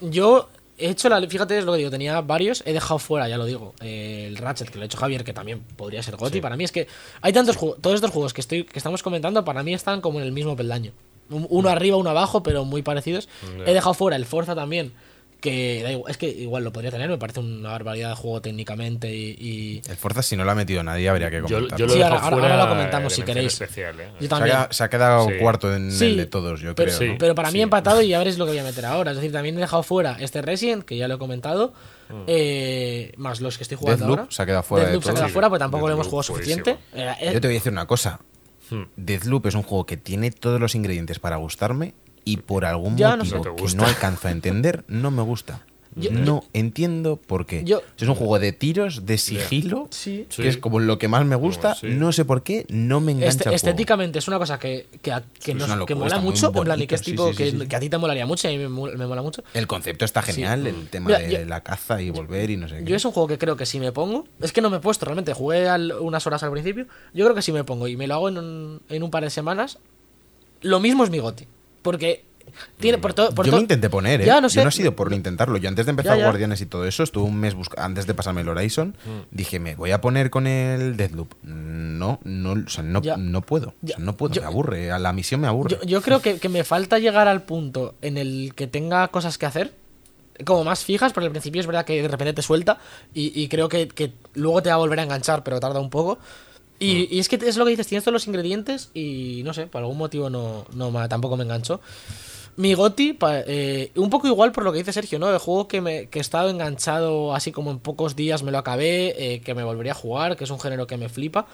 yo 0.03 0.49
he 0.81 0.89
hecho 0.91 1.09
la. 1.09 1.21
Fíjate, 1.29 1.59
es 1.59 1.65
lo 1.65 1.73
que 1.73 1.79
digo, 1.79 1.91
tenía 1.91 2.21
varios, 2.21 2.63
he 2.67 2.73
dejado 2.73 2.99
fuera, 2.99 3.29
ya 3.29 3.37
lo 3.39 3.45
digo. 3.45 3.75
eh, 3.81 4.27
el 4.29 4.37
Ratchet, 4.37 4.69
que 4.71 4.77
lo 4.79 4.83
ha 4.83 4.87
hecho 4.87 4.99
Javier, 4.99 5.23
que 5.25 5.33
también 5.33 5.61
podría 5.77 6.03
ser 6.03 6.17
Goti. 6.17 6.41
Para 6.41 6.57
mí 6.57 6.65
es 6.65 6.73
que 6.73 6.87
hay 7.21 7.33
tantos 7.33 7.57
juegos, 7.57 7.79
todos 7.81 7.95
estos 7.97 8.11
juegos 8.11 8.33
que, 8.35 8.41
estoy, 8.41 8.65
que 8.65 8.79
estamos 8.79 9.03
comentando, 9.03 9.45
para 9.45 9.63
mí 9.63 9.75
están 9.75 10.01
como 10.01 10.19
en 10.21 10.25
el 10.27 10.33
mismo 10.33 10.57
peldaño. 10.57 10.93
Un- 11.31 11.47
Uno 11.51 11.69
arriba, 11.69 11.97
uno 11.97 12.11
abajo, 12.11 12.43
pero 12.43 12.65
muy 12.65 12.83
parecidos. 12.83 13.29
He 13.67 13.73
dejado 13.75 13.95
fuera 13.95 14.17
el 14.17 14.25
Forza 14.27 14.55
también, 14.55 14.93
que 15.41 15.83
da 15.83 15.93
igual- 15.93 16.11
es 16.11 16.17
que 16.17 16.29
igual 16.29 16.63
lo 16.65 16.73
podría 16.73 16.91
tener, 16.91 17.09
me 17.09 17.19
parece 17.19 17.41
una 17.41 17.71
barbaridad 17.71 18.11
de 18.11 18.15
juego 18.17 18.41
técnicamente 18.41 19.15
y- 19.15 19.37
y 19.39 19.83
El 19.89 19.97
Forza, 19.97 20.23
si 20.23 20.37
no 20.37 20.45
lo 20.45 20.51
ha 20.51 20.55
metido 20.55 20.83
nadie, 20.83 21.09
habría 21.09 21.31
que 21.31 21.41
comentarlo. 21.41 21.77
yo 21.79 21.87
lo 21.87 21.93
Sí, 21.93 21.99
he 22.01 22.05
ahora- 22.05 22.57
lo 22.57 22.69
comentamos 22.69 23.13
de 23.13 23.17
si 23.17 23.23
queréis. 23.23 23.53
especial, 23.55 23.99
¿eh? 24.01 24.09
Yo 24.15 24.19
se, 24.21 24.27
ha 24.27 24.29
también. 24.29 24.55
quedado, 24.57 24.73
se 24.73 24.85
ha 24.85 24.89
quedado 24.91 25.27
Sí. 25.29 25.35
cuarto 25.41 25.75
en 25.75 25.91
Sí, 25.93 26.05
el 26.07 26.17
de 26.19 26.27
todos, 26.27 26.61
yo 26.61 26.75
pero, 26.75 26.97
creo. 26.97 27.13
¿no? 27.13 27.19
pero 27.19 27.35
para 27.35 27.49
mí 27.51 27.59
Sí. 27.59 27.63
empatado 27.63 28.03
y 28.03 28.09
ya 28.09 28.19
veréis 28.21 28.39
lo 28.39 28.45
que 28.45 28.51
voy 28.53 28.59
a 28.61 28.65
meter 28.65 28.87
ahora. 28.87 29.11
Es 29.11 29.17
decir, 29.17 29.33
también 29.33 29.57
he 29.57 29.61
dejado 29.61 29.83
fuera 29.83 30.17
este 30.21 30.43
Resident, 30.43 30.85
que 30.85 30.97
ya 30.97 31.09
lo 31.09 31.15
he 31.15 31.19
comentado, 31.19 31.73
eh, 32.27 33.13
más 33.17 33.41
los 33.41 33.57
que 33.57 33.63
estoy 33.65 33.77
jugando 33.77 33.99
Deathloop 34.05 34.19
ahora. 34.21 34.31
se 34.33 34.43
ha 34.43 34.47
quedado 34.47 34.63
fuera 34.63 34.85
de 34.85 34.91
Deathloop 34.93 35.05
se 35.05 35.11
ha 35.11 35.15
quedado 35.15 35.29
Sí, 35.29 35.33
fuera 35.33 35.49
porque 35.49 35.59
tampoco 35.61 35.87
lo 35.89 35.95
hemos 35.95 36.07
jugado 36.07 36.23
suficiente. 36.23 36.77
Eh, 36.93 37.15
eh, 37.21 37.31
Yo 37.35 37.41
te 37.41 37.49
voy 37.49 37.57
a 37.57 37.59
decir 37.59 37.73
una 37.73 37.87
cosa. 37.87 38.21
Hmm. 38.71 38.85
Deathloop 38.97 39.47
es 39.47 39.55
un 39.57 39.63
juego 39.65 39.85
que 39.85 39.97
tiene 39.97 40.31
todos 40.31 40.61
los 40.61 40.75
ingredientes 40.77 41.19
para 41.19 41.37
gustarme 41.37 41.95
y 42.25 42.39
por 42.39 42.65
algún 42.65 42.97
Ya, 42.97 43.17
no 43.17 43.25
motivo. 43.25 43.45
No 43.45 43.57
que 43.57 43.75
no 43.75 43.85
alcanzo 43.85 44.29
a 44.29 44.31
entender, 44.31 44.85
no 44.89 45.11
me 45.11 45.23
gusta. 45.23 45.65
Yo- 45.97 46.13
no 46.13 46.45
entiendo 46.53 47.17
por 47.17 47.47
qué. 47.47 47.65
Yo- 47.65 47.83
es 47.99 48.07
un 48.07 48.15
juego 48.15 48.39
de 48.39 48.53
tiros, 48.53 49.07
de 49.07 49.19
sigilo, 49.19 49.89
Sí. 49.91 50.25
Sí. 50.29 50.43
que 50.43 50.49
es 50.49 50.57
como 50.57 50.79
lo 50.79 51.01
que 51.01 51.09
más 51.09 51.27
me 51.27 51.35
gusta. 51.35 51.75
sí. 51.75 51.89
No 51.89 52.13
sé 52.13 52.25
por 52.25 52.45
qué, 52.45 52.65
no 52.69 53.01
me 53.01 53.11
engancha 53.11 53.29
Este- 53.31 53.43
el 53.43 53.45
juego. 53.49 53.57
estéticamente 53.57 54.21
es 54.21 54.29
una 54.29 54.39
cosa 54.39 54.57
que, 54.61 54.87
que, 55.03 55.11
a- 55.11 55.25
que 55.43 55.53
nos- 55.53 55.65
una 55.65 55.75
que 55.75 55.95
locura, 55.95 55.97
mola 55.99 56.19
mucho, 56.21 56.47
en 56.47 56.53
plan, 56.53 56.65
y 56.65 56.69
bonito, 56.69 56.89
que 56.91 56.95
es 56.95 57.01
sí, 57.01 57.11
tipo 57.11 57.31
sí, 57.33 57.37
que, 57.37 57.51
sí, 57.51 57.59
sí. 57.59 57.67
que 57.67 57.75
a 57.77 57.81
ti 57.81 57.91
te 57.91 57.99
molaría 57.99 58.25
mucho 58.25 58.49
y 58.49 58.55
a 58.55 58.57
mí 58.57 58.63
me, 58.63 58.69
mola- 58.69 58.97
me 58.97 59.05
mola 59.09 59.21
mucho. 59.23 59.43
El 59.53 59.67
concepto 59.67 60.05
está 60.05 60.23
genial, 60.23 60.65
el 60.69 60.89
tema 60.89 61.07
Mira, 61.09 61.19
de 61.19 61.33
yo- 61.33 61.45
la 61.47 61.61
caza 61.65 62.01
y 62.01 62.11
volver 62.11 62.51
y 62.51 62.57
no 62.57 62.69
sé 62.69 62.79
qué. 62.79 62.85
Yo 62.85 62.95
es 62.95 63.05
un 63.05 63.11
juego 63.11 63.27
que 63.27 63.39
creo 63.39 63.57
que 63.57 63.67
si 63.67 63.81
me 63.81 63.91
pongo, 63.91 64.29
es 64.41 64.53
que 64.53 64.61
no 64.61 64.71
me 64.71 64.77
he 64.77 64.81
puesto 64.81 65.07
realmente, 65.07 65.33
jugué 65.35 65.69
al- 65.69 65.91
unas 65.99 66.25
horas 66.25 66.45
al 66.45 66.53
principio, 66.53 66.87
yo 67.15 67.25
creo 67.25 67.35
que 67.35 67.43
si 67.43 67.51
me 67.51 67.65
pongo 67.65 67.89
y 67.89 67.97
me 67.97 68.07
lo 68.07 68.15
hago 68.15 68.29
en 68.29 68.39
un, 68.39 68.81
en 68.89 69.03
un 69.03 69.11
par 69.11 69.25
de 69.25 69.31
semanas, 69.31 69.79
lo 70.63 70.79
mismo 70.79 71.03
es 71.03 71.11
mi 71.11 71.19
goti. 71.19 71.49
Porque 71.83 72.25
tiene 72.81 72.99
por 72.99 73.15
todo... 73.15 73.31
Por 73.33 73.47
yo 73.47 73.53
me 73.53 73.61
intenté 73.61 73.89
poner, 73.89 74.23
¿eh? 74.23 74.25
Ya, 74.27 74.41
no 74.41 74.49
Yo 74.49 74.55
sé. 74.55 74.63
no 74.63 74.69
ha 74.69 74.73
sido 74.73 74.97
por 74.97 75.13
intentarlo. 75.13 75.57
Yo 75.57 75.69
antes 75.69 75.87
de 75.87 75.91
empezar 75.91 76.15
Ya, 76.17 76.21
ya. 76.23 76.25
Guardianes 76.27 76.61
y 76.61 76.67
todo 76.67 76.85
eso, 76.85 77.03
estuve 77.05 77.25
un 77.25 77.37
mes 77.39 77.55
buscando, 77.55 77.85
antes 77.87 78.07
de 78.07 78.15
pasarme 78.15 78.41
el 78.41 78.49
Horizon, 78.49 78.97
dije, 79.31 79.61
me 79.61 79.77
voy 79.77 79.93
a 79.93 80.01
poner 80.01 80.31
con 80.31 80.47
el 80.49 80.97
Deathloop. 80.97 81.33
No, 81.45 82.19
no, 82.25 82.53
o 82.53 82.69
sea, 82.69 82.83
no, 82.83 83.01
no 83.17 83.41
puedo. 83.43 83.69
O 83.69 83.87
sea, 83.87 83.97
Ya. 83.97 84.05
no 84.05 84.17
puedo, 84.17 84.35
Yo- 84.35 84.41
me 84.43 84.49
aburre. 84.49 84.91
A 84.91 84.99
la 84.99 85.13
misión 85.13 85.41
me 85.41 85.47
aburre. 85.47 85.77
Yo, 85.83 85.83
yo 85.87 86.03
creo 86.03 86.21
que, 86.21 86.39
que 86.39 86.49
me 86.49 86.65
falta 86.65 86.99
llegar 86.99 87.29
al 87.29 87.43
punto 87.43 87.95
en 88.03 88.19
el 88.19 88.53
que 88.57 88.67
tenga 88.67 89.07
cosas 89.09 89.39
que 89.39 89.47
hacer, 89.47 89.73
como 90.45 90.65
más 90.65 90.85
fijas, 90.85 91.13
porque 91.13 91.27
al 91.27 91.33
principio 91.33 91.61
es 91.61 91.67
verdad 91.67 91.85
que 91.85 92.01
de 92.03 92.09
repente 92.09 92.33
te 92.33 92.43
suelta 92.43 92.79
y, 93.15 93.39
y 93.41 93.49
creo 93.49 93.69
que, 93.69 93.87
que 93.89 94.13
luego 94.35 94.63
te 94.63 94.71
va 94.71 94.75
a 94.75 94.79
volver 94.79 94.99
a 94.99 95.03
enganchar, 95.05 95.45
pero 95.45 95.61
tarda 95.61 95.79
un 95.81 95.91
poco. 95.91 96.19
Y, 96.81 97.15
y 97.15 97.21
es 97.21 97.29
que 97.29 97.37
es 97.37 97.57
lo 97.59 97.65
que 97.67 97.73
dices, 97.73 97.87
tienes 97.87 98.05
todos 98.05 98.15
los 98.15 98.27
ingredientes 98.27 98.91
y 98.95 99.43
no 99.45 99.53
sé, 99.53 99.67
por 99.67 99.83
algún 99.83 99.99
motivo 99.99 100.31
no, 100.31 100.65
no 100.75 101.09
tampoco 101.09 101.37
me 101.37 101.45
enganchó. 101.45 101.81
Mi 102.57 102.75
Goti, 102.75 103.17
eh, 103.47 103.91
un 103.97 104.11
poco 104.11 104.27
igual 104.27 104.53
por 104.53 104.65
lo 104.65 104.73
que 104.73 104.79
dice 104.79 104.93
Sergio, 104.93 105.19
¿no? 105.19 105.31
El 105.31 105.39
juego 105.39 105.69
que, 105.69 105.81
me, 105.81 106.07
que 106.09 106.19
he 106.19 106.23
estado 106.23 106.51
enganchado 106.51 107.35
así 107.35 107.53
como 107.53 107.71
en 107.71 107.79
pocos 107.79 108.17
días 108.17 108.43
me 108.43 108.51
lo 108.51 108.59
acabé, 108.59 109.15
eh, 109.35 109.41
que 109.41 109.55
me 109.55 109.63
volvería 109.63 109.93
a 109.93 109.95
jugar, 109.95 110.37
que 110.37 110.45
es 110.45 110.51
un 110.51 110.61
género 110.61 110.87
que 110.87 110.97
me 110.97 111.09
flipa. 111.09 111.47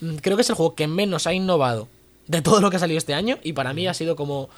Mm, 0.00 0.16
Creo 0.16 0.36
que 0.36 0.42
es 0.42 0.50
el 0.50 0.56
juego 0.56 0.74
que 0.74 0.86
menos 0.86 1.26
ha 1.26 1.34
innovado 1.34 1.88
de 2.26 2.42
todo 2.42 2.60
lo 2.60 2.70
que 2.70 2.76
ha 2.76 2.80
salido 2.80 2.98
este 2.98 3.14
año 3.14 3.38
y 3.42 3.52
para 3.52 3.72
mí 3.72 3.86
ha 3.86 3.94
sido 3.94 4.16
como 4.16 4.48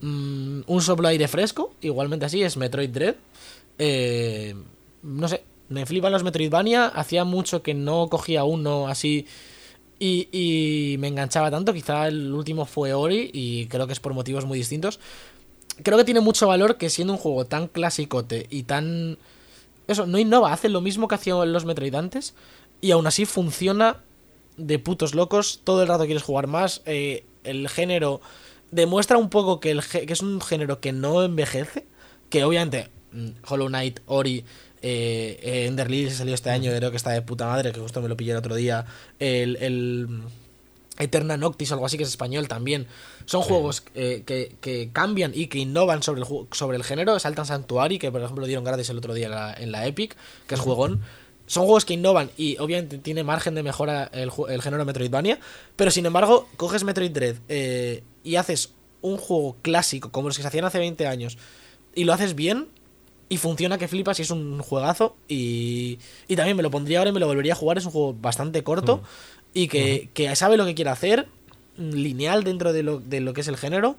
mm, 0.00 0.60
un 0.66 0.82
soplo 0.82 1.08
de 1.08 1.12
aire 1.12 1.28
fresco, 1.28 1.74
igualmente 1.80 2.26
así, 2.26 2.42
es 2.42 2.56
Metroid 2.56 2.90
Dread. 2.90 3.14
Eh, 3.78 4.54
no 5.02 5.28
sé, 5.28 5.42
me 5.68 5.86
flipan 5.86 6.12
los 6.12 6.22
Metroidvania, 6.24 6.86
hacía 6.86 7.24
mucho 7.24 7.62
que 7.62 7.74
no 7.74 8.08
cogía 8.08 8.44
uno 8.44 8.88
así 8.88 9.26
y, 10.00 10.28
y 10.32 10.98
me 10.98 11.08
enganchaba 11.08 11.50
tanto, 11.50 11.72
quizá 11.72 12.08
el 12.08 12.32
último 12.32 12.64
fue 12.64 12.94
Ori 12.94 13.30
y 13.32 13.66
creo 13.66 13.86
que 13.86 13.92
es 13.92 14.00
por 14.00 14.14
motivos 14.14 14.46
muy 14.46 14.58
distintos. 14.58 14.98
Creo 15.84 15.96
que 15.96 16.04
tiene 16.04 16.20
mucho 16.20 16.48
valor 16.48 16.78
que 16.78 16.90
siendo 16.90 17.12
un 17.12 17.18
juego 17.18 17.44
tan 17.44 17.68
clasicote 17.68 18.46
y 18.50 18.64
tan... 18.64 19.18
Eso, 19.86 20.06
no 20.06 20.18
innova, 20.18 20.52
hace 20.52 20.68
lo 20.68 20.80
mismo 20.80 21.06
que 21.06 21.16
hacían 21.16 21.52
los 21.52 21.64
Metroid 21.64 21.94
antes 21.94 22.34
y 22.80 22.90
aún 22.92 23.06
así 23.06 23.26
funciona 23.26 23.98
de 24.56 24.78
putos 24.78 25.14
locos, 25.14 25.60
todo 25.64 25.82
el 25.82 25.88
rato 25.88 26.04
quieres 26.04 26.22
jugar 26.22 26.46
más, 26.46 26.82
eh, 26.86 27.24
el 27.44 27.68
género 27.68 28.20
demuestra 28.70 29.18
un 29.18 29.30
poco 29.30 29.60
que, 29.60 29.70
el, 29.70 29.84
que 29.84 30.12
es 30.12 30.22
un 30.22 30.40
género 30.40 30.80
que 30.80 30.92
no 30.92 31.22
envejece, 31.22 31.86
que 32.28 32.44
obviamente 32.44 32.88
mm, 33.12 33.28
Hollow 33.48 33.68
Knight, 33.68 34.00
Ori, 34.06 34.44
eh, 34.82 35.38
eh, 35.42 35.66
Ender 35.66 35.90
Lilies 35.90 36.16
salió 36.16 36.34
este 36.34 36.50
año, 36.50 36.72
creo 36.74 36.90
que 36.90 36.96
está 36.96 37.10
de 37.10 37.22
puta 37.22 37.46
madre, 37.46 37.72
que 37.72 37.80
justo 37.80 38.00
me 38.00 38.08
lo 38.08 38.16
pillé 38.16 38.32
el 38.32 38.38
otro 38.38 38.54
día, 38.54 38.86
el, 39.18 39.56
el, 39.56 40.22
Eterna 40.98 41.36
Noctis 41.36 41.70
o 41.70 41.74
algo 41.74 41.86
así, 41.86 41.96
que 41.96 42.04
es 42.04 42.10
español 42.10 42.46
también. 42.48 42.86
Son 43.24 43.42
juegos 43.42 43.82
eh, 43.94 44.22
que, 44.26 44.54
que 44.60 44.90
cambian 44.92 45.32
y 45.34 45.46
que 45.46 45.58
innovan 45.58 46.02
sobre 46.02 46.20
el, 46.20 46.26
sobre 46.52 46.76
el 46.76 46.84
género. 46.84 47.18
Saltan 47.18 47.46
Sanctuary, 47.46 47.98
que 47.98 48.12
por 48.12 48.22
ejemplo 48.22 48.46
dieron 48.46 48.64
gratis 48.64 48.90
el 48.90 48.98
otro 48.98 49.14
día 49.14 49.26
en 49.26 49.32
la, 49.32 49.54
en 49.54 49.72
la 49.72 49.86
Epic, 49.86 50.16
que 50.46 50.54
es 50.54 50.60
juegón. 50.60 51.00
Son 51.46 51.64
juegos 51.64 51.84
que 51.84 51.94
innovan 51.94 52.30
y 52.36 52.58
obviamente 52.58 52.98
tiene 52.98 53.24
margen 53.24 53.54
de 53.54 53.62
mejora 53.62 54.10
el, 54.12 54.30
el 54.50 54.62
género 54.62 54.84
Metroidvania. 54.84 55.40
Pero 55.74 55.90
sin 55.90 56.06
embargo, 56.06 56.48
coges 56.56 56.84
Metroid 56.84 57.10
Dread 57.10 57.36
eh, 57.48 58.04
y 58.22 58.36
haces 58.36 58.70
un 59.00 59.16
juego 59.16 59.56
clásico 59.62 60.12
como 60.12 60.28
los 60.28 60.36
que 60.36 60.42
se 60.42 60.48
hacían 60.48 60.66
hace 60.66 60.78
20 60.78 61.06
años 61.06 61.38
y 61.94 62.04
lo 62.04 62.12
haces 62.12 62.34
bien 62.34 62.68
y 63.30 63.38
funciona 63.38 63.78
que 63.78 63.88
flipas 63.88 64.18
y 64.18 64.22
es 64.22 64.30
un 64.30 64.60
juegazo. 64.60 65.16
Y, 65.28 65.98
y 66.28 66.36
también 66.36 66.56
me 66.58 66.62
lo 66.62 66.70
pondría 66.70 66.98
ahora 66.98 67.08
y 67.10 67.12
me 67.14 67.20
lo 67.20 67.26
volvería 67.26 67.54
a 67.54 67.56
jugar. 67.56 67.78
Es 67.78 67.86
un 67.86 67.92
juego 67.92 68.12
bastante 68.12 68.62
corto 68.62 69.00
y 69.54 69.68
que, 69.68 70.10
que 70.12 70.36
sabe 70.36 70.58
lo 70.58 70.66
que 70.66 70.74
quiere 70.74 70.90
hacer, 70.90 71.28
mm, 71.78 71.90
lineal 71.92 72.44
dentro 72.44 72.72
de 72.74 72.82
lo, 72.82 73.00
de 73.00 73.20
lo 73.20 73.32
que 73.32 73.40
es 73.40 73.48
el 73.48 73.56
género. 73.56 73.96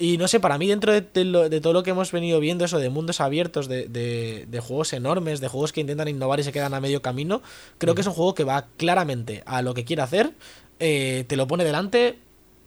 Y 0.00 0.16
no 0.16 0.28
sé, 0.28 0.38
para 0.38 0.58
mí 0.58 0.68
dentro 0.68 0.92
de, 0.92 1.00
de 1.00 1.24
lo- 1.24 1.48
de 1.48 1.60
todo 1.60 1.72
lo 1.72 1.82
que 1.82 1.90
hemos 1.90 2.12
venido 2.12 2.38
viendo, 2.38 2.64
eso 2.64 2.78
de 2.78 2.88
mundos 2.88 3.20
abiertos, 3.20 3.66
de, 3.66 3.88
de- 3.88 4.46
de 4.48 4.60
juegos 4.60 4.92
enormes, 4.92 5.40
de 5.40 5.48
juegos 5.48 5.72
que 5.72 5.80
intentan 5.80 6.06
innovar 6.06 6.38
y 6.38 6.44
se 6.44 6.52
quedan 6.52 6.72
a 6.74 6.80
medio 6.80 7.02
camino, 7.02 7.42
creo 7.78 7.96
que 7.96 8.02
es 8.02 8.06
un 8.06 8.12
juego 8.12 8.32
que 8.36 8.44
va 8.44 8.68
claramente 8.76 9.42
a 9.44 9.60
lo 9.62 9.74
que 9.74 9.84
quiere 9.84 10.02
hacer, 10.02 10.30
eh, 10.78 11.24
te 11.26 11.34
lo 11.36 11.48
pone 11.48 11.64
delante, 11.64 12.16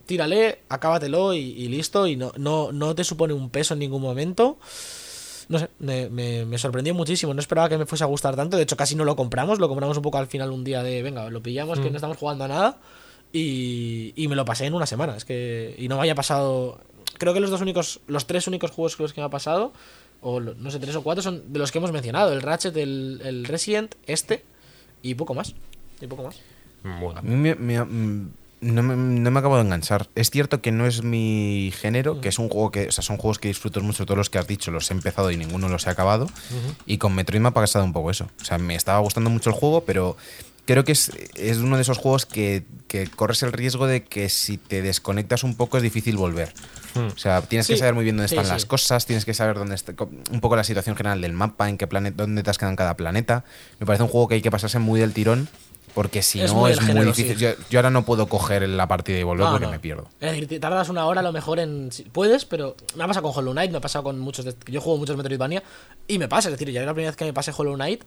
tírale, 0.05 0.59
acábatelo 0.67 1.34
y, 1.34 1.39
y 1.39 1.69
listo, 1.69 2.05
y 2.05 2.17
no, 2.17 2.34
no, 2.36 2.74
no 2.74 2.95
te 2.95 3.05
supone 3.05 3.34
un 3.34 3.49
peso 3.49 3.76
en 3.76 3.80
ningún 3.80 4.01
momento. 4.01 4.57
No 5.50 5.60
sé, 5.60 5.70
me, 5.80 6.10
me- 6.10 6.46
me 6.46 6.58
sorprendió 6.58 6.94
muchísimo. 6.94 7.34
No 7.34 7.39
esperaba 7.39 7.70
que 7.70 7.78
me 7.78 7.86
fuese 7.86 8.04
a 8.04 8.08
gustar 8.08 8.36
tanto. 8.36 8.58
De 8.58 8.64
hecho, 8.64 8.76
casi 8.78 8.96
no 8.96 9.04
lo 9.06 9.16
compramos. 9.16 9.60
Lo 9.60 9.68
compramos 9.68 9.98
un 9.98 10.04
poco 10.04 10.18
al 10.18 10.28
final 10.28 10.52
un 10.52 10.64
día 10.64 10.84
de, 10.84 11.02
venga, 11.04 11.30
lo 11.30 11.42
pillamos, 11.42 11.80
que 11.80 11.89
no 11.89 11.96
estamos 11.98 12.18
jugando 12.18 12.44
a 12.46 12.48
nada. 12.48 12.78
Y, 13.34 14.14
y 14.16 14.28
me 14.28 14.36
lo 14.36 14.46
pasé 14.46 14.66
en 14.66 14.74
una 14.74 14.86
semana. 14.86 15.16
Es 15.16 15.26
que. 15.26 15.76
Y 15.78 15.88
no 15.88 15.98
me 15.98 16.04
haya 16.04 16.16
pasado. 16.16 16.80
Creo 17.18 17.34
que 17.34 17.39
los 17.39 17.50
dos 17.50 17.62
únicos. 17.62 18.00
Los 18.08 18.28
tres 18.28 18.48
únicos 18.48 18.72
juegos 18.72 18.96
con 18.96 19.04
los 19.06 19.14
que 19.14 19.22
me 19.22 19.26
ha 19.26 19.30
pasado. 19.30 19.72
O 20.22 20.39
no 20.39 20.70
sé, 20.70 20.80
tres 20.80 20.96
o 20.96 21.02
cuatro 21.04 21.22
son 21.24 21.52
de 21.52 21.60
los 21.60 21.72
que 21.72 21.78
hemos 21.80 21.92
mencionado. 21.92 22.32
El 22.34 22.42
Ratchet, 22.42 22.76
el, 22.78 23.22
el 23.24 23.46
Resident, 23.46 23.96
este. 24.06 24.44
Y 25.02 25.16
poco 25.16 25.34
más. 25.34 25.56
Y 26.00 26.08
poco 26.08 26.24
más. 26.24 26.39
Bueno, 26.84 27.20
A 27.20 27.22
mí 27.22 27.36
me- 27.36 27.56
me- 27.56 27.84
mm, 27.84 28.32
no, 28.62 28.84
me, 28.84 28.95
no 28.95 29.32
me 29.32 29.39
acabo 29.39 29.55
de 29.55 29.64
enganchar. 29.64 30.09
Es 30.16 30.30
cierto 30.30 30.62
que 30.62 30.72
no 30.72 30.86
es 30.86 31.03
mi 31.03 31.74
género, 31.76 32.22
que 32.22 32.30
es 32.30 32.39
un 32.39 32.47
juego 32.49 32.72
que, 32.72 32.88
o 32.88 32.91
sea, 32.91 33.03
son 33.03 33.18
juegos 33.18 33.39
que 33.39 33.47
disfruto 33.47 33.82
mucho, 33.82 34.05
todos 34.05 34.18
los 34.18 34.30
que 34.30 34.38
has 34.38 34.47
dicho 34.47 34.72
los 34.72 34.89
he 34.91 34.93
empezado 34.93 35.32
y 35.32 35.38
ninguno 35.38 35.68
los 35.68 35.88
he 35.88 35.89
acabado. 35.89 36.30
Y 36.86 36.97
con 36.97 37.14
Metroid 37.16 37.41
me 37.41 37.49
ha 37.49 37.51
pasado 37.51 37.84
un 37.84 37.93
poco 37.93 38.12
eso. 38.12 38.30
O 38.41 38.45
sea, 38.45 38.57
me 38.57 38.76
estaba 38.76 38.99
gustando 38.99 39.30
mucho 39.30 39.49
el 39.49 39.55
juego, 39.55 39.84
pero 39.84 40.16
creo 40.66 40.84
que 40.84 40.91
es, 40.91 41.12
es 41.36 41.57
uno 41.57 41.76
de 41.76 41.82
esos 41.82 41.97
juegos 41.97 42.26
que, 42.26 42.64
que 42.88 43.07
corres 43.07 43.43
el 43.43 43.51
riesgo 43.51 43.88
de 43.88 44.03
que 44.03 44.30
si 44.30 44.57
te 44.57 44.82
desconectas 44.82 45.43
un 45.43 45.55
poco 45.55 45.78
es 45.78 45.84
difícil 45.84 46.18
volver. 46.18 46.53
O 46.95 47.18
sea, 47.18 47.41
tienes 47.41 47.68
que 47.68 47.78
saber 47.78 47.93
muy 47.93 48.03
bien 48.03 48.18
dónde 48.18 48.28
están 48.28 48.45
sí. 48.45 48.51
las 48.51 48.66
cosas, 48.66 49.05
tienes 49.05 49.26
que 49.26 49.34
saber 49.34 49.57
dónde 49.57 49.76
está, 49.76 49.93
un 50.32 50.41
poco 50.41 50.55
la 50.55 50.64
situación 50.64 50.95
general 50.95 51.22
del 51.22 51.34
mapa, 51.34 51.70
en 51.70 51.78
qué 51.78 51.88
planeta, 51.88 52.24
dónde 52.24 52.43
te 52.43 52.49
has 52.49 52.57
quedado 52.57 52.72
en 52.72 52.76
cada 52.76 52.95
planeta. 52.95 53.45
Me 53.80 53.86
parece 53.86 54.03
un 54.03 54.09
juego 54.09 54.28
que 54.28 54.36
hay 54.36 54.41
que 54.41 54.51
pasarse 54.51 54.78
muy 54.80 54.99
del 54.99 55.14
tirón, 55.14 55.47
porque 55.94 56.22
si 56.22 56.42
Es 56.42 56.52
no 56.54 56.60
muy 56.60 56.72
es 56.72 56.82
muy 56.82 57.06
difícil. 57.06 57.36
sí. 57.38 57.42
Yo, 57.44 57.50
yo 57.70 57.80
ahora 57.80 57.89
no 57.89 58.04
puedo 58.06 58.28
coger 58.28 58.68
la 58.68 58.88
partida 58.88 59.20
y 59.20 59.24
volver 59.24 59.46
No, 59.46 59.52
porque 59.52 59.66
no. 59.66 59.72
me 59.72 59.80
pierdo. 59.80 60.08
Es 60.20 60.32
decir, 60.32 60.48
te 60.48 60.60
tardas 60.60 60.89
una 60.89 61.06
hora 61.06 61.20
a 61.20 61.24
lo 61.24 61.32
mejor 61.32 61.60
en. 61.60 61.89
Puedes, 62.12 62.46
pero 62.46 62.76
me 62.96 63.04
ha 63.04 63.08
pasado 63.08 63.24
con 63.32 63.38
Hollow 63.38 63.54
Knight, 63.54 63.72
me 63.72 63.78
ha 63.78 63.82
pasado 63.82 64.04
con 64.04 64.20
muchos. 64.20 64.46
de- 64.46 64.56
yo 64.68 64.82
juego 64.82 64.98
muchos 65.00 65.18
Metroidvania 65.18 65.64
y 66.08 66.18
me 66.20 66.28
pasa. 66.28 66.50
Es 66.50 66.54
decir, 66.58 66.70
ya 66.74 66.82
la 66.84 66.94
primera 66.94 67.12
vez 67.12 67.18
que 67.18 67.26
me 67.26 67.34
pasé 67.34 67.52
Hollow 67.56 67.76
Knight, 67.76 68.04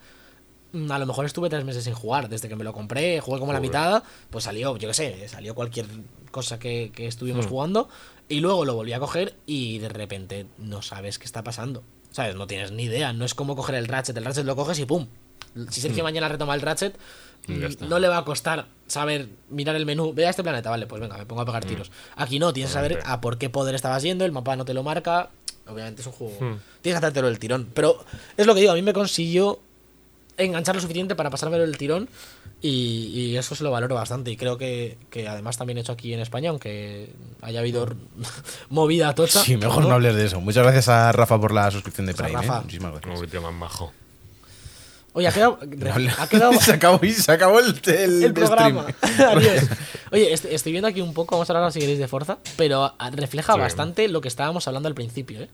mm, 0.72 0.90
a 0.90 0.98
lo 0.98 1.06
mejor 1.06 1.24
estuve 1.26 1.48
tres 1.50 1.64
meses 1.64 1.84
sin 1.84 1.94
jugar. 1.94 2.28
Desde 2.28 2.48
que 2.48 2.56
me 2.56 2.64
lo 2.64 2.72
compré, 2.72 3.20
jugué 3.20 3.38
como 3.38 3.52
la 3.52 3.60
mitad, 3.60 4.02
pues 4.30 4.44
salió, 4.44 4.76
yo 4.76 4.88
qué 4.88 4.94
sé, 4.94 5.28
salió 5.28 5.54
cualquier 5.54 5.86
cosa 6.30 6.58
que, 6.58 6.90
que 6.94 7.04
Hmm. 7.04 7.08
estuvimos 7.08 7.46
jugando. 7.46 7.88
Y 8.28 8.40
luego 8.40 8.64
lo 8.64 8.74
volví 8.74 8.92
a 8.94 8.98
coger 9.00 9.36
y 9.44 9.78
de 9.78 9.90
repente 9.90 10.46
no 10.58 10.80
sabes 10.80 11.18
qué 11.18 11.26
está 11.26 11.44
pasando. 11.44 11.82
¿Sabes? 12.10 12.36
No 12.36 12.46
tienes 12.46 12.70
ni 12.72 12.84
idea. 12.84 13.12
No 13.12 13.24
es 13.24 13.34
como 13.34 13.54
coger 13.56 13.74
el 13.74 13.86
Ratchet. 13.88 14.16
El 14.16 14.24
Ratchet 14.24 14.46
lo 14.46 14.54
coges 14.56 14.78
y 14.78 14.86
¡pum! 14.86 15.08
Si 15.70 15.80
Sergio 15.80 16.02
mañana 16.02 16.28
retoma 16.28 16.54
el 16.54 16.60
Ratchet, 16.60 16.96
Hmm. 17.46 17.62
Mm, 17.62 17.88
no 17.88 17.98
le 17.98 18.08
va 18.08 18.18
a 18.18 18.24
costar 18.24 18.66
saber 18.86 19.28
mirar 19.50 19.76
el 19.76 19.86
menú. 19.86 20.12
Ve 20.14 20.26
a 20.26 20.30
este 20.30 20.42
planeta, 20.42 20.70
vale, 20.70 20.86
pues 20.86 21.00
venga, 21.00 21.18
me 21.18 21.26
pongo 21.26 21.42
a 21.42 21.44
pegar 21.44 21.64
tiros. 21.64 21.90
Aquí 22.16 22.38
no, 22.38 22.52
tienes 22.52 22.70
que 22.70 22.74
saber 22.74 23.00
a 23.04 23.20
por 23.20 23.38
qué 23.38 23.50
poder 23.50 23.74
estabas 23.74 24.02
yendo, 24.02 24.24
el 24.24 24.32
mapa 24.32 24.56
no 24.56 24.64
te 24.64 24.74
lo 24.74 24.82
marca. 24.82 25.30
Obviamente 25.66 26.02
es 26.02 26.06
un 26.06 26.12
juego. 26.12 26.34
Hmm. 26.34 26.58
Tienes 26.82 27.00
que 27.00 27.06
hacértelo 27.06 27.28
el 27.28 27.38
tirón. 27.38 27.68
Pero 27.74 28.04
es 28.36 28.46
lo 28.46 28.54
que 28.54 28.60
digo, 28.60 28.72
a 28.72 28.74
mí 28.74 28.82
me 28.82 28.92
consiguió 28.92 29.60
enganchar 30.36 30.74
lo 30.74 30.80
suficiente 30.80 31.14
para 31.14 31.30
pasármelo 31.30 31.64
el 31.64 31.76
tirón. 31.76 32.08
Y, 32.60 33.10
y 33.12 33.36
eso 33.36 33.54
se 33.54 33.62
lo 33.62 33.70
valoro 33.70 33.94
bastante. 33.94 34.30
Y 34.30 34.36
creo 34.36 34.56
que, 34.56 34.96
que 35.10 35.28
además 35.28 35.58
también 35.58 35.78
hecho 35.78 35.92
aquí 35.92 36.14
en 36.14 36.20
España, 36.20 36.48
aunque 36.50 37.10
haya 37.42 37.60
habido 37.60 37.94
movida 38.70 39.14
tocha. 39.14 39.40
Sí, 39.40 39.56
mejor 39.58 39.84
no 39.86 39.94
hables 39.94 40.14
de 40.14 40.26
eso. 40.26 40.40
Muchas 40.40 40.62
gracias 40.62 40.88
a 40.88 41.12
Rafa 41.12 41.38
por 41.38 41.52
la 41.52 41.70
suscripción 41.70 42.06
de 42.06 42.14
Pues. 42.14 42.32
¿eh? 42.32 42.36
Muchísimas 42.62 42.92
gracias. 42.92 43.20
un 43.20 43.28
tío 43.28 43.42
más 43.42 43.52
majo. 43.52 43.92
Oye, 45.14 45.26
ha 45.28 45.32
quedado. 45.32 45.58
Ha 46.18 46.26
quedado 46.28 46.52
se 46.60 46.72
acabó, 46.72 47.00
se 47.02 47.32
acabó 47.32 47.60
el, 47.60 47.80
el, 47.86 48.24
el 48.24 48.32
programa. 48.34 48.86
Adiós. 49.02 49.64
Oye, 50.12 50.32
est- 50.32 50.44
estoy 50.44 50.72
viendo 50.72 50.88
aquí 50.88 51.00
un 51.00 51.14
poco, 51.14 51.36
vamos 51.36 51.48
a 51.48 51.52
hablar 51.54 51.72
si 51.72 51.80
queréis 51.80 51.98
de 51.98 52.06
Forza, 52.08 52.38
pero 52.56 52.92
ah, 52.98 53.10
refleja 53.10 53.54
Sí. 53.54 53.58
bastante 53.60 54.08
lo 54.08 54.20
que 54.20 54.28
estábamos 54.28 54.68
hablando 54.68 54.88
al 54.88 54.94
principio, 54.94 55.40
¿eh? 55.42 55.48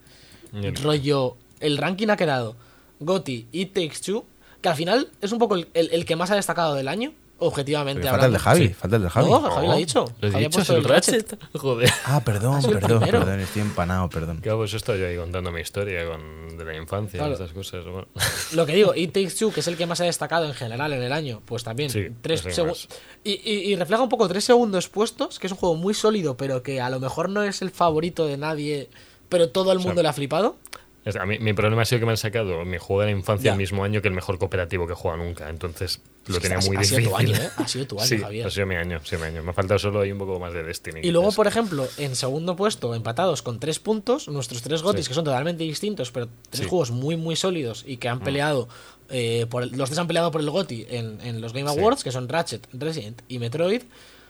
Bien. 0.52 0.74
Rollo, 0.76 1.36
el 1.61 1.78
ranking 1.78 2.08
ha 2.08 2.16
quedado 2.16 2.56
Goti 2.98 3.46
y 3.52 3.66
Takes 3.66 4.00
Two, 4.04 4.24
que 4.61 4.68
al 4.68 4.74
final 4.76 5.08
es 5.20 5.30
un 5.32 5.38
poco 5.38 5.54
el 5.56 6.04
que 6.04 6.16
más 6.16 6.30
ha 6.30 6.34
destacado 6.36 6.74
del 6.74 6.88
año, 6.88 7.12
objetivamente 7.41 8.09
falta 8.09 8.26
el 8.26 8.32
de. 8.32 8.38
Javi, 8.38 8.68
falta 8.70 8.97
el 8.97 9.03
de 9.03 9.11
Javi. 9.11 9.28
No, 9.30 9.41
Javi 9.51 9.66
lo 9.66 9.72
ha 9.72 9.76
dicho. 9.76 10.05
Lo 10.20 10.28
he 10.28 10.30
Javi 10.30 10.45
ha 10.45 10.49
dicho, 10.49 10.57
puesto 10.59 10.72
es 10.72 10.78
el 10.78 10.84
Ratchet. 10.84 11.38
Joder. 11.57 11.91
Ah, 12.05 12.20
perdón, 12.24 12.62
perdón, 12.62 13.01
perdón, 13.01 13.41
estoy 13.41 13.62
empanado, 13.62 14.09
perdón. 14.09 14.38
Claro, 14.38 14.59
pues 14.59 14.72
estoy 14.74 15.01
yo 15.01 15.07
ahí 15.07 15.16
contando 15.16 15.51
mi 15.51 15.61
historia 15.61 16.07
con, 16.07 16.57
de 16.57 16.64
la 16.64 16.76
infancia 16.76 17.18
Claro. 17.18 17.30
y 17.30 17.34
estas 17.34 17.53
cosas. 17.53 17.84
Bueno. 17.84 18.07
Lo 18.55 18.66
que 18.66 18.74
digo, 18.74 18.95
It 18.95 19.12
Takes 19.12 19.34
Two, 19.38 19.53
que 19.53 19.61
es 19.61 19.66
el 19.68 19.76
que 19.76 19.86
más 19.86 20.01
ha 20.01 20.05
destacado 20.05 20.45
en 20.47 20.55
general 20.55 20.93
en 20.93 21.03
el 21.03 21.12
año, 21.12 21.43
pues 21.45 21.64
también 21.64 21.91
Sí, 21.91 22.07
tres 22.20 22.41
segundos. 22.41 22.88
Y, 23.24 23.32
y- 23.32 23.72
y 23.72 23.76
refleja 23.76 24.03
un 24.03 24.09
poco 24.09 24.28
tres 24.28 24.45
segundos 24.45 24.88
puestos, 24.88 25.38
que 25.38 25.47
es 25.47 25.53
un 25.53 25.59
juego 25.59 25.74
muy 25.76 25.95
sólido, 25.95 26.36
pero 26.36 26.62
que 26.62 26.80
a 26.80 26.91
lo 26.91 27.01
mejor 27.01 27.28
no 27.28 27.43
es 27.43 27.62
el 27.62 27.70
favorito 27.70 28.26
de 28.26 28.36
nadie, 28.36 28.88
pero 29.28 29.49
todo 29.51 29.72
el 29.72 29.78
sea, 29.78 29.86
mundo 29.86 30.03
le 30.03 30.09
ha 30.09 30.12
flipado. 30.12 30.57
A 31.18 31.24
mí- 31.24 31.38
mi 31.38 31.55
problema 31.55 31.80
ha 31.82 31.84
sido 31.86 32.01
que 32.01 32.05
me 32.05 32.11
han 32.12 32.18
sacado 32.18 32.62
mi 32.66 32.76
juego 32.76 33.01
de 33.01 33.07
la 33.07 33.12
infancia 33.18 33.46
Ya. 33.46 33.53
el 33.53 33.59
mismo 33.59 33.84
año 33.84 34.03
que 34.03 34.09
el 34.09 34.14
mejor 34.14 34.38
cooperativo 34.38 34.86
que 34.86 34.92
he 34.92 34.96
jugado 34.96 35.22
nunca. 35.24 35.48
Entonces 35.48 36.03
lo 36.26 36.36
Es 36.36 36.42
tenía 36.42 36.59
muy 36.59 36.76
ha 36.76 36.84
sido 36.84 36.98
difícil. 36.98 37.09
tu 37.09 37.16
año, 37.16 37.34
¿eh? 37.34 37.48
Ha 37.57 37.68
sido 37.68 37.86
tu 37.86 37.96
año, 37.98 38.07
sí, 38.09 38.18
Javier. 38.18 38.46
ha 38.46 38.51
sido 38.51 38.66
mi 38.66 38.74
año, 38.74 39.01
sí, 39.03 39.16
mi 39.16 39.22
año. 39.22 39.42
Me 39.42 39.51
ha 39.51 39.55
faltado 39.55 39.78
solo 39.78 40.01
ahí 40.01 40.12
un 40.12 40.18
poco 40.18 40.38
más 40.38 40.53
de 40.53 40.62
Destiny. 40.62 41.01
Y 41.03 41.11
luego, 41.11 41.28
quizás. 41.28 41.36
por 41.36 41.46
ejemplo, 41.46 41.88
en 41.96 42.14
segundo 42.16 42.55
puesto, 42.55 42.94
empatados 42.94 43.40
con 43.40 43.59
tres 43.61 43.78
puntos, 43.78 44.28
nuestros 44.28 44.61
tres 44.61 44.82
gotis, 44.82 45.07
Sí. 45.07 45.09
que 45.09 45.14
son 45.14 45.24
totalmente 45.24 45.64
distintos, 45.64 46.11
pero 46.12 46.28
tres 46.51 46.64
Sí. 46.64 46.68
juegos 46.68 46.90
muy, 46.90 47.16
muy 47.16 47.34
sólidos 47.34 47.82
y 47.86 47.96
que 47.96 48.09
han 48.11 48.20
peleado, 48.20 48.68
eh, 49.09 49.46
por 49.48 49.62
el- 49.62 49.70
los 49.70 49.88
tres 49.88 49.98
han 49.98 50.07
peleado 50.07 50.30
por 50.30 50.42
el 50.42 50.51
goti 50.51 50.84
en, 50.90 51.18
en 51.22 51.40
los 51.40 51.55
Game. 51.55 51.68
Awards, 51.70 52.05
que 52.05 52.12
son 52.12 52.28
Ratchet, 52.28 52.68
Resident 52.74 53.22
y 53.26 53.38
Metroid. 53.38 53.82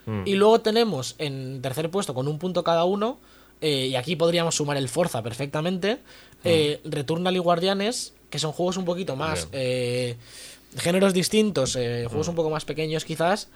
Mm. 0.07 0.23
Y 0.25 0.35
luego 0.37 0.61
tenemos 0.61 1.16
en 1.18 1.61
tercer 1.62 1.91
puesto, 1.91 2.14
con 2.14 2.29
un 2.29 2.39
punto 2.39 2.62
cada 2.64 2.85
uno, 2.85 3.18
eh, 3.61 3.89
y 3.89 3.97
aquí 3.97 4.16
podríamos 4.16 4.55
sumar 4.55 4.79
el 4.79 4.89
Forza 4.89 5.23
perfectamente, 5.23 5.99
eh, 6.45 6.80
Returnal 6.84 7.34
y 7.36 7.38
Guardianes, 7.38 8.12
que 8.30 8.38
son 8.38 8.53
juegos 8.53 8.76
un 8.76 8.84
poquito 8.84 9.16
más... 9.16 9.49
Eh, 9.53 10.16
géneros 10.78 11.12
distintos, 11.12 11.74
eh, 11.74 12.05
juegos 12.09 12.28
un 12.28 12.36
poco 12.36 12.49
más 12.49 12.64
pequeños 12.64 13.05
quizás, 13.05 13.49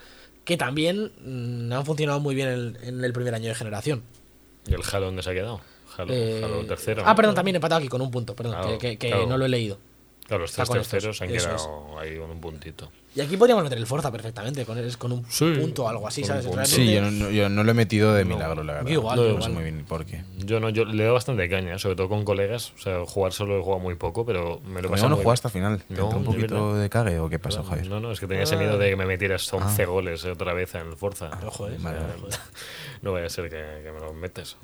que 0.43 0.57
también 0.57 1.13
mm, 1.25 1.71
han 1.71 1.85
funcionado 1.85 2.19
muy 2.19 2.35
bien 2.35 2.49
en, 2.49 2.77
en 2.83 3.03
el 3.05 3.13
primer 3.13 3.33
año 3.33 3.47
de 3.47 3.55
generación. 3.55 4.03
¿Y 4.67 4.73
el 4.73 4.81
Halo 4.91 5.05
dónde 5.05 5.23
se 5.23 5.29
ha 5.29 5.33
quedado? 5.33 5.61
Halo, 5.97 6.11
Eh, 6.13 6.41
Halo 6.43 6.65
tercero. 6.65 7.03
Ah, 7.05 7.15
perdón, 7.15 7.33
también 7.35 7.55
empatado 7.55 7.79
aquí 7.79 7.87
con 7.87 8.01
un 8.01 8.11
punto, 8.11 8.35
perdón, 8.35 8.55
Claro, 8.55 8.77
que, 8.77 8.89
que- 8.89 8.97
que 8.97 9.07
claro. 9.11 9.27
no 9.27 9.37
lo 9.37 9.45
he 9.45 9.49
leído. 9.49 9.77
Claro, 10.27 10.41
los 10.41 10.51
tres 10.53 10.69
terceros 10.69 11.21
han 11.21 11.27
quedado 11.29 11.99
ahí 11.99 12.17
con 12.17 12.31
un 12.31 12.41
puntito. 12.41 12.91
Y 13.15 13.21
aquí 13.21 13.37
podríamos 13.37 13.63
meter 13.63 13.77
el 13.77 13.85
Forza 13.87 14.11
perfectamente, 14.11 14.65
con, 14.65 14.77
con 14.97 15.11
un 15.13 15.25
Sí, 15.29 15.53
punto 15.57 15.85
o 15.85 15.87
algo 15.87 16.05
así, 16.07 16.23
¿sabes? 16.23 16.45
Sí, 16.67 16.91
yo 16.91 16.99
no, 17.09 17.29
yo 17.29 17.47
no 17.47 17.63
lo 17.63 17.71
he 17.71 17.73
metido 17.73 18.13
de 18.13 18.25
No. 18.25 18.35
milagro, 18.35 18.63
la 18.63 18.73
verdad. 18.73 18.89
Igual, 18.91 19.15
no 19.17 19.23
yo 19.23 19.29
sé 19.29 19.35
igual. 19.35 19.51
muy 19.53 19.63
bien 19.63 19.85
por 19.85 20.05
qué. 20.05 20.23
Yo 20.39 20.59
no, 20.59 20.69
yo 20.69 20.83
le 20.83 21.03
doy 21.05 21.13
bastante 21.13 21.47
caña, 21.47 21.79
sobre 21.79 21.95
todo 21.95 22.09
con 22.09 22.25
colegas. 22.25 22.73
O 22.77 22.81
sea, 22.81 23.05
jugar 23.05 23.31
solo 23.31 23.57
he 23.57 23.61
jugado 23.61 23.79
muy 23.79 23.95
poco, 23.95 24.25
pero 24.25 24.59
me 24.65 24.81
lo 24.81 24.89
pasado 24.89 25.09
no 25.11 25.15
jugaste 25.17 25.47
hasta 25.47 25.49
final. 25.57 25.77
¿Te 25.87 25.93
No, 25.93 26.03
entró 26.05 26.17
un 26.17 26.25
poquito 26.25 26.67
verdad. 26.69 26.81
de 26.81 26.89
cague 26.89 27.19
o 27.19 27.29
qué 27.29 27.39
pasó, 27.39 27.63
Javier? 27.63 27.87
No, 27.87 27.99
no, 28.01 28.11
es 28.11 28.19
que 28.19 28.27
tenía 28.27 28.43
ese 28.43 28.57
miedo 28.57 28.77
de 28.77 28.89
que 28.89 28.95
me 28.97 29.05
metieras 29.05 29.53
11 29.53 29.85
goles 29.85 30.25
otra 30.25 30.53
vez 30.53 30.75
en 30.75 30.87
el 30.87 30.95
Forza. 30.97 31.29
Ojo, 31.45 31.69
eh. 31.69 31.77
Vale. 31.79 31.99
No 33.01 33.11
vaya 33.13 33.27
a 33.27 33.29
ser 33.29 33.49
que, 33.49 33.57
que 33.83 33.91
me 33.91 33.99
lo 33.99 34.13
metes. 34.13 34.57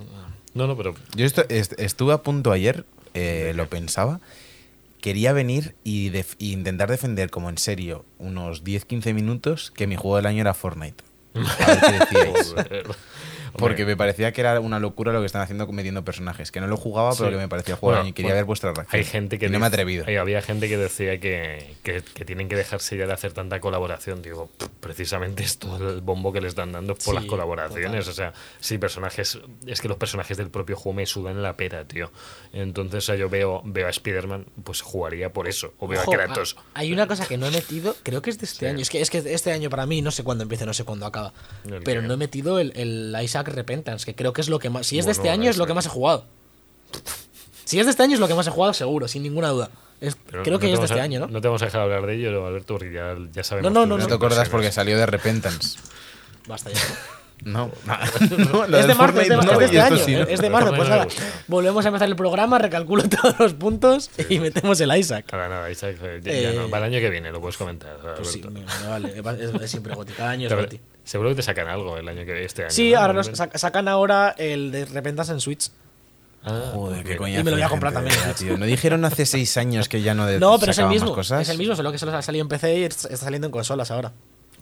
No, 0.56 0.66
no, 0.66 0.76
pero 0.76 0.96
Yo 1.16 1.26
estuve 1.26 2.12
a 2.14 2.18
punto 2.24 2.52
ayer, 2.52 2.84
eh, 3.14 3.54
lo 3.56 3.68
pensaba. 3.68 4.20
Quería 5.02 5.34
venir 5.34 5.76
y, 5.84 6.10
def- 6.10 6.36
y 6.38 6.54
intentar 6.54 6.90
defender 6.90 7.30
como 7.30 7.50
en 7.50 7.58
serio 7.58 8.06
unos 8.20 8.64
10-15 8.64 9.14
minutos 9.14 9.72
que 9.72 9.88
mi 9.88 9.96
juego 9.96 10.16
del 10.18 10.28
año 10.28 10.42
era 10.42 10.54
Fortnite. 10.54 11.04
A 11.34 11.66
ver 11.66 11.80
qué 11.80 11.92
decíais. 12.20 12.54
Porque 13.58 13.86
me 13.86 13.96
parecía 13.98 14.32
que 14.32 14.42
era 14.42 14.60
una 14.60 14.80
locura 14.80 15.12
lo 15.14 15.20
que 15.20 15.26
están 15.26 15.42
haciendo 15.42 15.68
metiendo 15.72 16.04
personajes. 16.04 16.52
Que 16.52 16.60
no 16.62 16.68
lo 16.68 16.78
jugaba, 16.78 17.12
pero 17.16 17.28
Sí. 17.30 17.32
que 17.36 17.38
me 17.38 17.48
parecía 17.48 17.76
jugar 17.76 17.98
Bueno, 17.98 18.10
y 18.10 18.14
quería 18.14 18.30
bueno, 18.30 18.36
ver 18.38 18.46
vuestra 18.46 18.74
reacción. 18.74 19.00
Hay 19.00 19.04
gente 19.06 19.38
que 19.40 19.46
Y 19.48 19.50
no 19.50 19.60
me 19.60 19.66
he 19.66 19.68
atrevido. 19.68 20.06
hay- 20.08 20.16
había 20.18 20.42
gente 20.42 20.68
que 20.70 20.78
decía 20.78 21.20
que, 21.20 21.76
que- 21.84 22.02
que 22.02 22.26
tienen 22.26 22.50
que 22.50 22.56
dejarse 22.56 22.98
ya 22.98 23.08
de 23.08 23.14
hacer 23.14 23.34
tanta 23.34 23.60
colaboración. 23.60 24.22
Digo, 24.22 24.50
precisamente 24.80 25.44
es 25.44 25.58
todo 25.58 25.90
el 25.92 26.02
bombo 26.02 26.32
que 26.34 26.42
le 26.42 26.48
están 26.48 26.72
dando 26.72 26.96
por 26.96 27.04
Sí, 27.04 27.12
las 27.14 27.26
colaboraciones. 27.26 28.06
total. 28.06 28.10
O 28.12 28.14
sea, 28.14 28.34
sí, 28.60 28.78
personajes. 28.78 29.40
Es 29.68 29.82
que 29.82 29.88
los 29.88 29.98
personajes 29.98 30.38
del 30.38 30.50
propio 30.50 30.76
juego 30.76 30.96
me 30.98 31.06
sudan 31.06 31.42
la 31.42 31.56
pera, 31.58 31.86
tío. 31.86 32.12
Entonces, 32.54 32.98
o 32.98 33.02
sea, 33.08 33.16
yo 33.16 33.30
veo, 33.30 33.62
veo 33.66 33.88
a 33.88 33.90
Spider-Man, 33.90 34.46
pues 34.64 34.82
jugaría 34.82 35.32
por 35.32 35.48
eso. 35.48 35.74
O 35.80 35.88
veo 35.88 36.02
Ojo, 36.02 36.14
a 36.14 36.18
Kratos. 36.18 36.56
ha- 36.74 36.80
Hay 36.82 36.92
una 36.94 37.08
cosa 37.08 37.26
que 37.28 37.38
no 37.38 37.46
he 37.48 37.52
metido, 37.52 37.96
creo 38.04 38.22
que 38.22 38.30
es 38.30 38.40
de 38.40 38.46
este 38.46 38.68
año. 38.68 38.80
Es 38.80 38.90
que, 38.90 39.02
es 39.02 39.10
que 39.10 39.18
este 39.20 39.52
año 39.52 39.70
para 39.70 39.86
mí, 39.86 40.02
no 40.02 40.12
sé 40.12 40.24
cuándo 40.24 40.44
empieza, 40.44 40.66
no 40.66 40.74
sé 40.74 40.84
cuándo 40.84 41.06
acaba. 41.06 41.34
El 41.66 41.82
Pero 41.84 42.02
que- 42.02 42.08
no 42.08 42.14
he 42.14 42.18
metido 42.18 42.60
el, 42.60 42.74
el 42.76 43.16
Isaac 43.24 43.41
Repentance, 43.50 44.06
que 44.06 44.14
creo 44.16 44.34
que 44.34 44.42
es 44.42 44.50
lo 44.50 44.60
que 44.60 44.70
más. 44.70 44.86
Si 44.88 45.00
es 45.00 45.06
de 45.06 45.12
Bueno, 45.12 45.22
este 45.22 45.30
año, 45.32 45.50
es 45.50 45.58
lo 45.58 45.66
que 45.68 45.74
más 45.74 45.86
he 45.86 45.90
jugado. 45.90 46.26
Si 47.66 47.80
es 47.80 47.86
de 47.86 47.92
este 47.92 48.04
año, 48.04 48.14
es 48.16 48.20
lo 48.20 48.28
que 48.28 48.34
más 48.36 48.46
he 48.48 48.52
jugado, 48.52 48.74
seguro, 48.74 49.08
sin 49.08 49.24
ninguna 49.24 49.50
duda. 49.50 49.70
Es- 50.02 50.16
creo 50.16 50.44
no 50.54 50.60
que 50.60 50.66
te 50.66 50.66
es 50.68 50.72
de 50.72 50.76
vamos 50.78 50.90
este 50.92 51.00
a- 51.00 51.04
año, 51.04 51.20
¿no? 51.22 51.28
No 51.28 51.42
te 51.42 51.48
vamos 51.48 51.62
a 51.62 51.66
dejar 51.66 51.82
hablar 51.82 52.06
de 52.06 52.16
ello, 52.16 52.46
Alberto, 52.46 52.74
porque 52.76 52.92
ya, 52.92 53.16
ya 53.32 53.44
sabemos. 53.44 53.72
No, 53.72 53.80
no, 53.82 53.86
no, 53.86 53.98
No 53.98 54.04
te 54.06 54.10
no. 54.10 54.16
acuerdas 54.16 54.50
porque 54.50 54.72
salió 54.72 54.98
de 54.98 55.06
Repentance. 55.06 55.78
Basta 56.48 56.70
ya. 56.72 56.80
No, 57.44 57.72
no, 57.86 58.78
es 58.78 58.88
de 58.88 58.94
marzo, 58.94 59.20
es 59.22 59.30
de, 59.30 59.36
Fortnite 59.36 59.36
es 59.40 59.46
no, 59.46 59.58
de 59.60 59.66
este 59.66 59.82
año. 59.82 59.98
sí, 59.98 60.14
¿no? 60.16 60.22
Es 60.24 60.42
de 60.42 60.50
marzo, 60.52 60.70
pues 60.76 60.90
no 60.90 60.96
nada. 60.96 61.08
Volvemos 61.48 61.84
a 61.86 61.88
empezar 61.88 62.08
el 62.08 62.16
programa, 62.16 62.60
recalculo 62.60 63.04
todos 63.10 63.40
los 63.40 63.54
puntos 63.54 64.12
y 64.30 64.40
metemos 64.40 64.80
el 64.82 64.96
Isaac. 64.96 65.26
Nada, 65.32 65.50
nada, 65.50 65.72
Isaac, 65.72 65.98
eh, 66.04 66.20
ya, 66.24 66.32
ya 66.34 66.50
Eh, 66.52 66.56
no, 66.56 66.70
para 66.70 66.86
el 66.86 66.94
año 66.94 67.02
que 67.02 67.10
viene 67.10 67.32
lo 67.32 67.40
puedes 67.42 67.58
comentar. 67.58 67.98
Pues 68.16 68.28
sí, 68.32 68.44
vale. 68.88 69.14
Es, 69.44 69.62
es 69.62 69.72
siempre 69.72 69.96
Goti. 69.96 70.14
Cada 70.14 70.32
año 70.32 70.48
es 70.50 70.54
Goti. 70.54 70.80
Seguro 71.12 71.30
que 71.32 71.36
te 71.36 71.42
sacan 71.44 71.68
algo 71.68 71.98
el 71.98 72.08
año 72.08 72.24
que 72.26 72.46
este 72.46 72.62
año. 72.64 72.72
Sí, 72.72 72.92
¿no? 72.92 73.00
ahora 73.00 73.22
sac- 73.22 73.58
sacan 73.58 73.88
ahora 73.90 74.34
el 74.38 74.72
de 74.72 74.86
Repentance 74.86 75.32
en 75.34 75.42
Switch. 75.42 75.70
Ah, 76.44 76.72
Joder, 76.74 77.04
qué 77.04 77.18
coñazo. 77.18 77.42
Y 77.42 77.44
me 77.44 77.52
lo 77.52 77.58
voy 77.58 77.64
a 77.64 77.70
comprar 77.70 77.92
también. 77.94 78.16
ya, 78.16 78.34
tío. 78.34 78.58
¿No 78.58 78.66
dijeron 78.66 79.04
hace 79.04 79.26
seis 79.26 79.58
años 79.58 79.90
que 79.90 80.02
ya 80.02 80.14
no 80.16 80.26
de 80.26 80.40
No, 80.40 80.58
pero 80.58 80.72
es 80.72 80.78
el 80.78 80.88
mismo. 80.88 81.14
cosas? 81.14 81.42
Es 81.42 81.50
el 81.50 81.58
mismo, 81.58 81.76
solo 81.76 81.92
que 81.92 81.98
solo 81.98 82.16
ha 82.16 82.22
salido 82.22 82.44
en 82.44 82.48
PC 82.50 82.78
y 82.80 82.84
está 82.84 83.16
saliendo 83.18 83.48
en 83.48 83.52
consolas 83.52 83.92
ahora. 83.92 84.14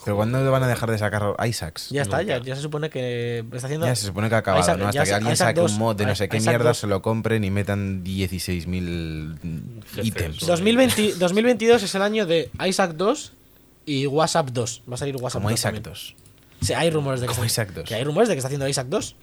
¿Pero 0.03 0.15
cuándo 0.15 0.49
van 0.49 0.63
a 0.63 0.67
dejar 0.67 0.89
de 0.89 0.97
sacar 0.97 1.35
Isaacs? 1.45 1.89
Ya 1.89 2.01
está, 2.01 2.21
ya, 2.23 2.39
ya 2.41 2.55
se 2.55 2.61
supone 2.61 2.89
que 2.89 3.45
está 3.53 3.67
haciendo. 3.67 3.85
Ya 3.85 3.95
se 3.95 4.07
supone 4.07 4.29
que 4.29 4.35
ha 4.35 4.39
acabado, 4.39 4.63
Isaac- 4.63 4.77
¿no? 4.79 4.87
Hasta 4.87 5.03
que 5.03 5.13
alguien 5.13 5.33
Isaac 5.33 5.47
saque 5.49 5.59
2, 5.61 5.71
un 5.73 5.77
mod 5.77 5.95
de 5.97 6.05
no 6.05 6.15
sé 6.15 6.29
qué 6.29 6.37
Isaac 6.37 6.51
mierda, 6.53 6.69
2. 6.69 6.77
se 6.79 6.87
lo 6.87 7.01
compren 7.01 7.43
y 7.43 7.51
metan 7.51 8.03
16.000 8.03 9.37
Jefes, 9.91 10.05
ítems. 10.05 10.41
¿no? 10.41 10.47
2020 10.47 11.13
2022 11.15 11.83
es 11.83 11.95
el 11.95 12.01
año 12.01 12.25
de 12.25 12.49
Isaac 12.65 12.93
2 12.95 13.33
y 13.85 14.07
WhatsApp 14.07 14.49
2. 14.51 14.83
Va 14.89 14.95
a 14.95 14.97
salir 14.97 15.15
WhatsApp 15.17 15.41
Como 15.41 15.49
2. 15.49 15.59
Isaac 15.59 15.73
también. 15.75 15.93
2. 15.93 16.15
Sí, 16.61 16.73
hay 16.73 16.89
rumores 16.89 17.21
de 17.21 17.27
que 17.27 17.33
está- 17.33 17.45
Isaac 17.45 17.71
2. 17.73 17.83
Que 17.87 17.95
hay 17.95 18.03
rumores 18.03 18.27
de 18.29 18.35
que 18.35 18.39
está 18.39 18.47
haciendo 18.47 18.67
Isaac 18.67 18.87
2. 18.89 19.15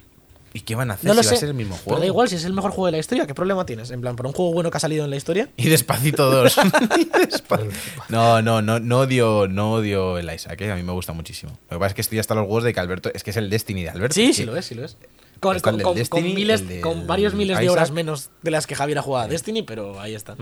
¿Y 0.53 0.61
qué 0.61 0.75
van 0.75 0.91
a 0.91 0.95
hacer 0.95 1.07
No 1.07 1.13
lo 1.13 1.23
si 1.23 1.29
sé. 1.29 1.35
va 1.35 1.37
a 1.37 1.41
ser 1.41 1.49
el 1.51 1.55
mismo 1.55 1.75
Pero 1.75 1.85
juego? 1.85 2.01
da 2.01 2.07
igual 2.07 2.29
si 2.31 2.37
es 2.37 2.45
el 2.47 2.55
mejor 2.55 2.71
juego 2.71 2.87
de 2.87 2.93
la 2.93 2.99
historia. 2.99 3.27
¿Qué 3.27 3.35
problema 3.35 3.67
tienes? 3.67 3.91
En 3.91 4.01
plan, 4.01 4.17
por 4.17 4.27
un 4.27 4.33
juego 4.33 4.55
bueno 4.55 4.71
que 4.71 4.79
ha 4.79 4.81
salido 4.81 5.05
en 5.05 5.11
la 5.11 5.17
historia. 5.17 5.51
Y 5.57 5.69
Despacito 5.69 6.31
2. 6.31 6.57
Y 6.99 7.05
Despa- 7.11 7.61
no, 8.09 8.41
no, 8.41 8.63
no, 8.63 8.81
no 8.81 9.01
odio, 9.01 9.49
no 9.49 9.73
odio 9.75 10.17
el 10.17 10.33
Isaac, 10.33 10.59
¿eh? 10.63 10.73
a 10.73 10.77
mí 10.77 10.83
me 10.83 10.93
gusta 10.93 11.13
muchísimo. 11.13 11.53
Lo 11.71 11.77
que 11.77 11.81
pasa 11.81 11.89
es 11.89 11.95
que 11.95 12.01
estoy 12.01 12.19
hasta 12.21 12.35
los 12.35 12.45
huevos 12.45 12.65
de 12.65 12.73
que 12.73 12.81
Alberto, 12.81 13.11
es 13.13 13.23
que 13.23 13.31
es 13.33 13.37
el 13.37 13.51
Destiny 13.51 13.83
de 13.83 13.91
Alberto. 13.91 14.15
Sí, 14.15 14.33
sí 14.33 14.47
lo 14.47 14.57
es, 14.57 14.65
sí 14.65 14.75
lo 14.75 14.85
es. 14.87 14.97
Con, 15.41 15.61
con- 15.61 15.79
con- 15.81 15.95
Destiny, 15.95 16.33
miles, 16.33 16.67
del 16.67 16.81
con 16.81 17.07
varios 17.07 17.35
miles 17.35 17.59
de 17.59 17.69
horas 17.69 17.91
menos 17.91 18.31
de 18.43 18.51
las 18.51 18.67
que 18.67 18.75
Javier 18.75 18.99
ha 18.99 19.03
jugado 19.03 19.27
a 19.27 19.29
Destiny, 19.29 19.63
pero 19.63 20.01
ahí 20.01 20.15
está. 20.15 20.37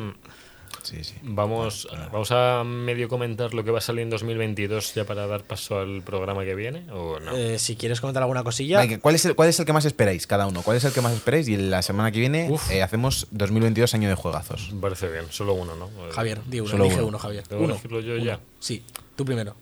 Sí, 0.84 1.02
sí. 1.02 1.14
Vamos, 1.22 1.88
vamos 2.12 2.30
a 2.30 2.62
medio 2.62 3.08
comentar 3.08 3.54
lo 3.54 3.64
que 3.64 3.70
va 3.70 3.78
a 3.78 3.80
salir 3.80 4.02
en 4.02 4.10
2022 4.10 4.94
ya 4.94 5.04
para 5.04 5.26
dar 5.26 5.42
paso 5.42 5.80
al 5.80 6.02
programa 6.02 6.44
que 6.44 6.54
viene, 6.54 6.84
¿o 6.92 7.18
no? 7.18 7.34
Eh, 7.36 7.58
si 7.58 7.74
quieres 7.74 8.00
comentar 8.00 8.22
alguna 8.22 8.44
cosilla. 8.44 8.80
Venga, 8.80 8.98
¿Cuál 9.00 9.14
es, 9.14 9.24
el, 9.24 9.34
¿Cuál 9.34 9.48
es 9.48 9.58
el 9.58 9.64
que 9.66 9.72
más 9.72 9.86
esperáis 9.86 10.26
cada 10.26 10.46
uno? 10.46 10.62
¿Cuál 10.62 10.76
es 10.76 10.84
el 10.84 10.92
que 10.92 11.00
más 11.00 11.14
esperáis? 11.14 11.48
Y 11.48 11.56
la 11.56 11.80
semana 11.82 12.12
que 12.12 12.20
viene 12.20 12.54
eh, 12.70 12.82
hacemos 12.82 13.26
2022 13.30 13.94
año 13.94 14.08
de 14.10 14.14
juegazos. 14.14 14.72
Me 14.74 14.80
parece 14.80 15.10
bien, 15.10 15.24
solo 15.30 15.54
uno, 15.54 15.74
¿no? 15.74 15.86
Eh, 15.86 16.10
Javier, 16.12 16.40
di 16.46 16.60
uno, 16.60 16.70
Solo 16.70 16.84
elige 16.84 16.98
uno. 17.00 17.08
uno, 17.08 17.18
Javier. 17.18 17.42
¿Tengo 17.48 17.60
que 17.60 17.64
Uno. 17.64 17.74
elegirlo 17.74 18.00
yo 18.00 18.14
uno. 18.14 18.24
ya? 18.24 18.40
Sí, 18.60 18.82
tú 19.16 19.24
primero. 19.24 19.56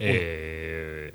Eh, 0.00 1.12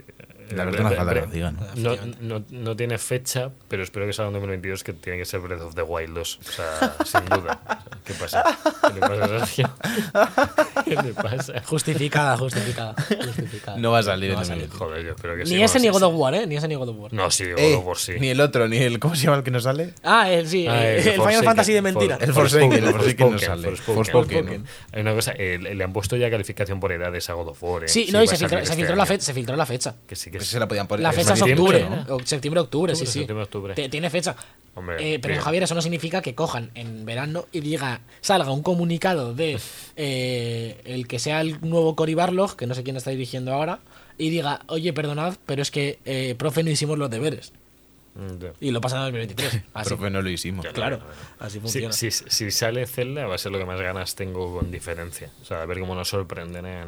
La 0.52 0.66
verdad 0.66 0.84
no 0.84 0.89
bre- 1.12 1.22
lo 1.22 1.28
digan. 1.28 1.58
No, 1.76 1.96
no, 2.22 2.44
no 2.50 2.76
tiene 2.76 2.98
fecha, 2.98 3.50
pero 3.68 3.84
espero 3.84 4.06
que 4.06 4.14
salga 4.14 4.28
en 4.30 4.34
2022, 4.34 4.84
que 4.84 4.94
tiene 4.94 5.20
que 5.20 5.26
ser 5.26 5.39
Breath 5.39 5.62
of 5.62 5.76
the 5.76 5.82
Wild 5.84 6.14
2. 6.16 6.39
O 6.39 6.52
sea, 6.52 6.96
sin 7.06 7.26
duda. 7.26 7.60
O 7.66 7.68
sea, 7.68 8.02
¿Qué 8.06 8.14
pasa? 8.14 8.44
¿Qué 8.88 8.94
le 8.94 9.00
pasa 9.00 9.24
a 9.24 9.28
Sergio? 9.46 9.70
¿Qué 10.86 10.96
le 10.96 11.14
pasa? 11.14 11.62
Justificada, 11.66 12.38
justificada. 12.38 12.94
justificada. 13.26 13.78
No 13.78 13.91
va 13.91 14.00
a 14.00 14.04
salir 14.04 14.32
No 14.32 14.36
va 14.38 14.41
a 14.41 14.46
salir. 14.46 14.68
2022. 14.70 14.80
Joder, 14.89 15.06
yo 15.06 15.12
espero 15.12 15.36
que 15.38 15.46
sí. 15.46 15.56
Ni 15.56 15.64
ese 15.64 15.80
ni 15.80 15.89
God 15.89 16.04
of 16.04 16.14
War, 16.16 16.36
¿eh? 16.36 16.46
Ni 16.48 16.56
ese 16.58 16.68
ni 16.68 16.76
God 16.76 16.89
of 16.89 16.98
War. 17.00 17.14
No, 17.14 17.32
sí, 17.32 17.46
God 17.50 17.60
Eh, 17.60 17.76
of 17.76 17.86
War 17.86 17.98
sí. 17.98 18.14
Ni 18.20 18.30
el 18.30 18.41
otro, 18.41 18.68
ni 18.68 18.78
el. 18.78 19.00
¿Cómo 19.00 19.16
se 19.16 19.24
llama 19.24 19.38
el 19.38 19.44
que 19.44 19.52
nos 19.52 19.64
sale? 19.64 19.94
Ah, 20.04 20.30
el, 20.32 20.48
sí, 20.48 20.68
Ah, 20.68 20.86
el, 20.86 21.08
el 21.08 21.22
Final 21.22 21.44
Fantasy 21.44 21.74
de 21.74 21.82
mentira. 21.82 22.18
For- 22.18 22.24
El 22.28 22.34
Forsaken, 22.34 22.74
el 22.74 22.91
Forsaken 22.91 23.32
no 23.32 23.39
sale. 23.39 23.76
Forspoken. 23.78 24.66
Hay 24.91 25.02
una 25.02 25.14
cosa, 25.14 25.32
eh, 25.38 25.58
le 25.60 25.84
han 25.84 25.94
puesto 25.94 26.16
ya 26.18 26.30
calificación 26.30 26.80
por 26.80 26.91
edades 26.91 27.30
a 27.30 27.34
God 27.34 27.50
of 27.50 27.64
War. 27.64 27.84
eh. 27.86 27.88
Sí, 27.88 28.10
no, 28.12 28.22
y 28.22 28.26
este 28.26 28.38
filtró 28.38 28.58
la 28.96 29.04
año. 29.04 29.06
fecha, 29.08 29.24
se 29.26 29.34
filtró 29.34 29.56
la 29.56 29.66
fecha. 29.66 29.96
Que 30.08 30.16
sí, 30.16 30.30
que 30.40 30.46
se 30.46 30.60
la 30.60 30.68
podían 30.68 30.88
poner. 30.88 31.04
La 31.04 31.10
es 31.10 31.16
fecha 31.16 31.34
es 31.34 31.40
septiembre, 31.40 31.84
octubre, 31.84 32.06
¿no? 32.08 32.26
septiembre, 32.26 32.60
octubre, 32.62 32.96
sí, 32.96 33.02
Octubre, 33.04 33.12
sí. 33.12 33.20
septiembre, 33.20 33.44
octubre. 33.44 33.90
Tiene 33.90 34.10
fecha. 34.10 34.36
Hombre, 34.76 34.96
Eh, 35.16 35.20
pero 35.20 35.34
bien. 35.34 35.44
Javier, 35.44 35.64
eso 35.64 35.76
no 35.76 35.82
significa 35.82 36.22
que 36.22 36.34
cojan 36.34 36.72
en 36.74 37.06
verano 37.06 37.46
y 37.52 37.60
diga, 37.60 38.02
salga 38.22 38.52
un 38.52 38.64
comunicado 38.64 39.34
de 39.36 39.60
eh, 39.96 40.82
el 40.86 41.08
que 41.08 41.20
sea 41.20 41.42
el 41.42 41.62
nuevo 41.62 41.96
Cory 41.96 42.16
Barlog, 42.16 42.56
que 42.56 42.66
no 42.68 42.74
sé 42.74 42.84
quién 42.84 42.98
está 42.98 43.12
dirigiendo 43.12 43.54
ahora, 43.54 43.80
y 44.18 44.30
diga, 44.30 44.62
oye, 44.68 44.92
perdonad, 44.94 45.36
pero 45.46 45.62
es 45.62 45.70
que, 45.72 46.00
eh, 46.06 46.36
profe, 46.38 46.64
no 46.64 46.70
hicimos 46.72 46.98
los 46.98 47.10
deberes. 47.10 47.54
Mm. 48.16 48.45
Y 48.61 48.72
lo 48.72 48.80
pasan 48.80 48.99
en 48.99 49.05
2023. 49.05 49.64
Así. 49.74 49.86
Pero 49.89 49.97
pues 49.97 50.11
no 50.11 50.22
lo 50.22 50.30
hicimos. 50.30 50.66
Claro, 50.68 50.99
así 51.39 51.53
Si, 51.55 51.59
funciona. 51.59 51.91
si, 51.93 52.11
si 52.11 52.51
sale 52.51 52.86
Zelda 52.86 53.26
va 53.26 53.36
a 53.36 53.38
ser 53.39 53.51
lo 53.51 53.57
que 53.57 53.66
más 53.66 53.82
ganas 53.82 54.14
tengo 54.16 54.53
con 54.59 54.70
diferencia. 54.72 55.32
O 55.41 55.45
sea, 55.45 55.64
a 55.64 55.66
ver 55.66 55.80
cómo 55.80 55.95
nos 55.95 56.09
sorprenden 56.09 56.66
en- 56.66 56.88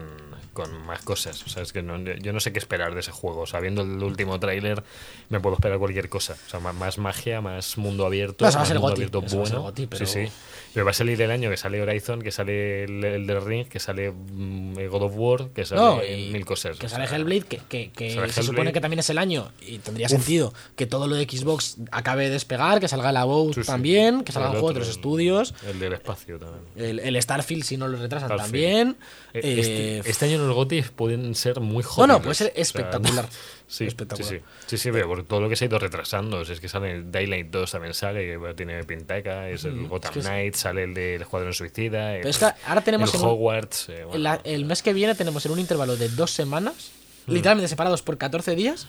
con 0.54 0.86
más 0.86 1.02
cosas. 1.02 1.44
O 1.44 1.50
sea, 1.50 1.64
es 1.64 1.74
que 1.74 1.82
no- 1.82 1.98
yo 2.00 2.32
no 2.32 2.40
sé 2.40 2.54
qué 2.54 2.60
esperar 2.60 2.94
de 2.94 3.00
ese 3.00 3.12
juego. 3.12 3.42
O 3.42 3.46
sea, 3.48 3.60
viendo 3.60 3.82
el 3.82 4.02
último 4.04 4.40
tráiler 4.40 4.84
me 5.30 5.40
puedo 5.40 5.56
esperar 5.56 5.80
cualquier 5.80 6.10
cosa. 6.10 6.36
O 6.46 6.50
sea, 6.50 6.60
más, 6.60 6.76
más 6.76 6.98
magia, 7.00 7.42
más 7.42 7.78
mundo 7.78 8.06
abierto. 8.06 8.46
No, 8.46 8.50
eso 8.50 8.58
va 8.58 8.62
a 8.62 8.62
más 8.62 8.68
ser 8.68 8.76
mundo 8.78 8.90
Goti, 8.90 9.02
abierto 9.02 9.24
eso 9.26 9.38
va 9.38 9.44
a 9.44 9.46
ser 9.48 9.54
bueno. 9.56 9.66
Goti, 9.70 9.88
pero- 9.88 10.06
Sí, 10.06 10.28
sí. 10.28 10.32
Pero 10.76 10.86
va 10.86 10.92
a 10.92 10.94
salir 10.94 11.20
el 11.20 11.32
año 11.32 11.50
que 11.50 11.58
sale 11.58 11.82
Horizon, 11.82 12.22
que 12.22 12.32
sale 12.32 12.84
el, 12.84 13.04
el 13.04 13.26
del 13.26 13.44
Ring, 13.44 13.68
que 13.68 13.80
sale 13.80 14.12
mm, 14.12 14.76
God 14.90 15.02
of 15.04 15.14
War, 15.16 15.50
que 15.50 15.66
sale 15.66 15.82
No, 15.82 15.98
mil 16.32 16.46
cosas. 16.46 16.78
Que 16.78 16.88
sale 16.90 17.06
Hellblade, 17.06 17.42
que, 17.44 17.62
que- 17.68 17.92
que 17.92 18.10
sale 18.14 18.28
se 18.32 18.42
Hellblade. 18.42 18.44
supone 18.46 18.74
que 18.74 18.82
también 18.82 19.00
es 19.00 19.10
el 19.10 19.18
año 19.18 19.52
y 19.62 19.80
tendría 19.80 20.08
sentido 20.10 20.54
que 20.76 20.86
todo 20.86 21.08
lo 21.08 21.16
de 21.16 21.24
Xbox 21.24 21.78
acabe 21.92 22.26
de 22.26 22.30
despegar, 22.32 22.80
que 22.80 22.88
salga 22.88 23.12
la 23.12 23.24
Sí, 23.26 23.54
sí. 23.56 23.62
también, 23.64 24.24
que 24.24 24.32
salgan 24.32 24.52
El 24.52 24.60
juegos 24.60 24.76
de 24.76 24.82
otro, 24.82 24.84
el- 24.92 24.96
estudios, 24.98 25.54
El 25.66 25.80
del 25.80 25.94
espacio 25.94 26.38
también. 26.38 26.66
el, 26.76 27.00
el 27.00 27.22
Starfield 27.22 27.64
si 27.64 27.78
no 27.78 27.88
lo 27.88 27.98
retrasan 27.98 28.28
Starfield. 28.30 28.44
también. 28.46 28.98
Eh, 29.34 29.40
eh, 29.44 29.60
Este, 30.02 30.10
este 30.10 30.26
año 30.26 30.38
los 30.46 30.54
GOTY 30.56 30.82
pueden 30.96 31.34
ser 31.36 31.60
muy 31.62 31.84
no, 31.84 31.90
jodidos. 31.90 32.08
no, 32.18 32.22
puede 32.22 32.36
ser 32.36 32.48
o 32.48 32.54
sea, 32.54 32.62
espectacular. 32.62 33.30
sí, 33.68 33.86
espectacular. 33.86 34.30
Sí, 34.34 34.40
sí, 34.68 34.78
sí, 34.78 34.92
pero 34.92 35.08
por 35.08 35.24
todo 35.24 35.40
lo 35.42 35.50
que 35.50 35.56
se 35.56 35.66
ha 35.66 35.68
ido 35.68 35.80
retrasando. 35.80 36.40
O 36.40 36.46
sea, 36.46 36.54
es 36.54 36.60
que 36.60 36.68
sale 36.70 36.92
el 36.92 37.12
Daylight 37.12 37.48
2 37.50 37.72
también 37.72 37.94
sale, 37.94 38.26
que 38.40 38.54
tiene 38.56 38.84
pintaca, 38.84 39.50
es 39.50 39.64
el 39.66 39.88
Gotham 39.88 40.14
que 40.14 40.20
es- 40.20 40.26
Knight, 40.26 40.56
sale 40.66 40.84
el 40.84 40.94
del 40.96 41.22
Escuadrón 41.22 41.54
Suicida. 41.54 42.16
El- 42.16 42.26
es 42.28 42.40
que 42.40 42.46
ahora 42.66 42.82
tenemos 42.82 43.14
el 43.14 43.20
en 43.20 43.26
un- 43.28 43.32
Hogwarts. 43.34 43.90
eh, 43.90 44.04
bueno, 44.04 44.18
La- 44.20 44.42
el 44.44 44.66
mes 44.66 44.82
que 44.82 44.94
viene 44.94 45.14
tenemos 45.14 45.46
en 45.46 45.52
un 45.52 45.60
intervalo 45.60 45.96
de 45.96 46.10
dos 46.10 46.32
semanas, 46.32 46.90
Mm. 47.28 47.34
literalmente 47.34 47.68
separados 47.68 48.02
por 48.02 48.18
14 48.18 48.56
días, 48.56 48.88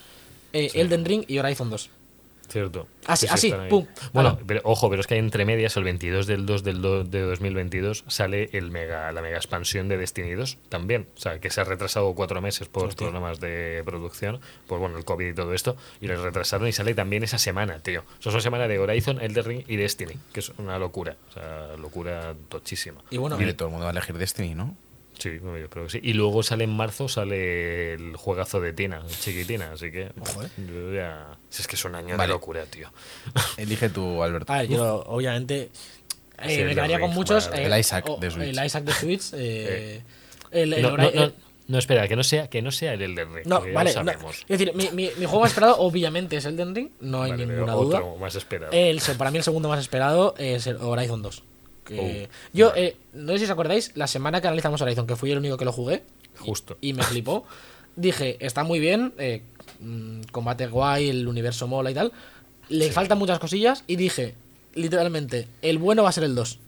eh, 0.54 0.70
Elden 0.74 1.04
Ring 1.04 1.24
y 1.28 1.38
Horizon 1.38 1.68
2. 1.68 1.90
Cierto. 2.48 2.86
Así- 3.06 3.26
Sí, 3.28 3.38
sí, 3.38 3.52
así, 3.52 3.68
pum, 3.70 3.86
Bueno, 4.12 4.38
pero, 4.46 4.60
ojo, 4.64 4.88
pero 4.90 5.00
es 5.00 5.06
que 5.06 5.14
hay 5.14 5.20
entre 5.20 5.44
medias, 5.44 5.76
el 5.76 5.84
22 5.84 6.26
del 6.26 6.44
2 6.46 6.62
del 6.64 6.80
2 6.82 7.10
de 7.10 7.20
2022, 7.22 8.04
sale 8.08 8.50
el 8.52 8.70
mega, 8.70 9.10
la 9.12 9.22
mega 9.22 9.36
expansión 9.36 9.88
de 9.88 9.96
Destiny 9.96 10.32
2 10.32 10.58
también. 10.68 11.06
O 11.16 11.20
sea, 11.20 11.38
que 11.40 11.50
se 11.50 11.60
ha 11.60 11.64
retrasado 11.64 12.12
cuatro 12.14 12.40
meses 12.40 12.68
por 12.68 12.84
problemas 13.04 13.40
de 13.40 13.82
producción, 13.84 14.40
por 14.66 14.78
bueno, 14.80 14.98
el 14.98 15.04
COVID 15.04 15.26
y 15.28 15.34
todo 15.34 15.54
esto, 15.54 15.76
y 16.00 16.06
le 16.08 16.16
retrasaron 16.16 16.66
y 16.68 16.72
sale 16.72 16.94
también 16.94 17.22
esa 17.22 17.38
semana, 17.38 17.78
tío. 17.80 18.00
O 18.00 18.22
sea, 18.22 18.30
es 18.30 18.34
una 18.34 18.40
semana 18.42 18.68
de 18.68 18.78
Horizon, 18.78 19.20
Elden 19.20 19.44
Ring 19.44 19.64
y 19.68 19.76
Destiny, 19.76 20.14
que 20.32 20.40
es 20.40 20.50
una 20.58 20.78
locura. 20.78 21.16
O 21.30 21.32
sea, 21.32 21.76
locura 21.78 22.34
tochísima. 22.48 23.02
Y 23.10 23.16
bueno, 23.18 23.36
Hombre, 23.36 23.54
todo 23.54 23.68
el 23.68 23.72
mundo 23.72 23.84
va 23.84 23.90
a 23.90 23.92
elegir 23.92 24.16
Destiny, 24.18 24.54
¿no? 24.54 24.76
Sí, 25.18 25.38
bueno, 25.38 25.58
yo 25.58 25.70
creo 25.70 25.84
que 25.84 25.90
sí. 25.90 26.00
Y 26.02 26.12
luego 26.12 26.42
sale 26.42 26.64
en 26.64 26.76
marzo, 26.76 27.08
sale 27.08 27.94
el 27.94 28.16
juegazo 28.16 28.60
de 28.60 28.72
Tina, 28.72 29.02
chiquitina, 29.20 29.72
así 29.72 29.90
que. 29.90 30.10
Ojo, 30.20 30.42
eh. 30.42 30.48
yo 30.58 30.92
ya- 30.94 31.38
si 31.48 31.62
es 31.62 31.68
que 31.68 31.76
es 31.76 31.84
un 31.84 31.94
año 31.94 32.16
de 32.16 32.28
locura, 32.28 32.64
tío. 32.66 32.92
Elige 33.56 33.88
tú, 33.88 34.22
Alberto. 34.22 34.52
a 34.52 34.58
ver, 34.58 34.68
yo 34.68 35.04
obviamente 35.06 35.70
eh, 36.42 36.56
Sí, 36.56 36.62
me 36.64 36.74
quedaría 36.74 37.00
con 37.00 37.10
muchos. 37.14 37.48
vale. 37.48 37.62
eh, 37.62 37.66
El 37.66 37.80
Isaac 37.80 38.06
de 38.18 38.30
Switch. 38.30 38.46
El 38.58 38.66
Isaac 38.66 38.84
de 38.84 38.92
Switch. 38.92 39.22
eh, 39.34 40.02
el, 40.50 40.72
el 40.74 40.82
No, 40.82 40.90
Hori- 40.92 41.14
no, 41.14 41.26
no, 41.26 41.32
no, 41.68 41.78
espera, 41.78 42.06
que 42.06 42.14
no 42.14 42.22
sea, 42.22 42.48
que 42.48 42.60
no 42.62 42.70
sea 42.70 42.92
el 42.92 43.02
Elden 43.02 43.34
Ring. 43.34 43.46
No, 43.46 43.60
vale. 43.72 43.92
lo 43.94 44.04
no. 44.04 44.12
sabemos. 44.12 44.36
Es 44.42 44.46
decir, 44.58 44.72
mi, 44.74 44.84
mi, 44.90 45.10
mi 45.18 45.24
juego 45.24 45.40
más 45.40 45.50
esperado, 45.50 45.78
obviamente, 45.78 46.36
es 46.36 46.44
Elden 46.44 46.74
Ring. 46.74 46.90
No 47.00 47.22
hay 47.22 47.30
Vale, 47.32 47.46
ninguna 47.46 47.72
pero 47.72 47.82
duda. 47.84 47.98
otro 48.00 48.16
más 48.18 48.34
esperado. 48.36 48.70
El, 48.72 49.00
para 49.16 49.30
mí, 49.30 49.38
el 49.38 49.44
segundo 49.44 49.68
más 49.70 49.80
esperado 49.80 50.34
es 50.38 50.66
el 50.66 50.76
Horizon 50.76 51.22
2. 51.22 51.42
Que 51.86 52.28
Oh, 52.30 52.34
yo, 52.52 52.72
eh, 52.76 52.96
no 53.14 53.32
sé 53.32 53.38
si 53.38 53.44
os 53.44 53.50
acordáis, 53.50 53.92
la 53.94 54.06
semana 54.06 54.40
que 54.40 54.48
analizamos 54.48 54.80
Horizon, 54.82 55.06
que 55.06 55.16
fui 55.16 55.30
el 55.30 55.38
único 55.38 55.56
que 55.56 55.64
lo 55.64 55.72
jugué 55.72 56.02
Justo. 56.38 56.76
y 56.80 56.92
me 56.92 57.02
flipó, 57.02 57.46
dije, 57.96 58.36
está 58.44 58.64
muy 58.64 58.80
bien, 58.80 59.14
eh, 59.18 59.42
mm, 59.80 60.22
combate 60.32 60.66
guay, 60.66 61.08
el 61.08 61.26
universo 61.28 61.66
mola 61.66 61.90
y 61.90 61.94
tal. 61.94 62.12
Le 62.68 62.90
faltan 62.90 63.18
muchas 63.18 63.38
cosillas 63.38 63.84
y 63.86 63.96
dije, 63.96 64.34
literalmente, 64.74 65.48
el 65.62 65.78
bueno 65.78 66.02
va 66.02 66.08
a 66.10 66.12
ser 66.12 66.24
el 66.24 66.34
2. 66.34 66.58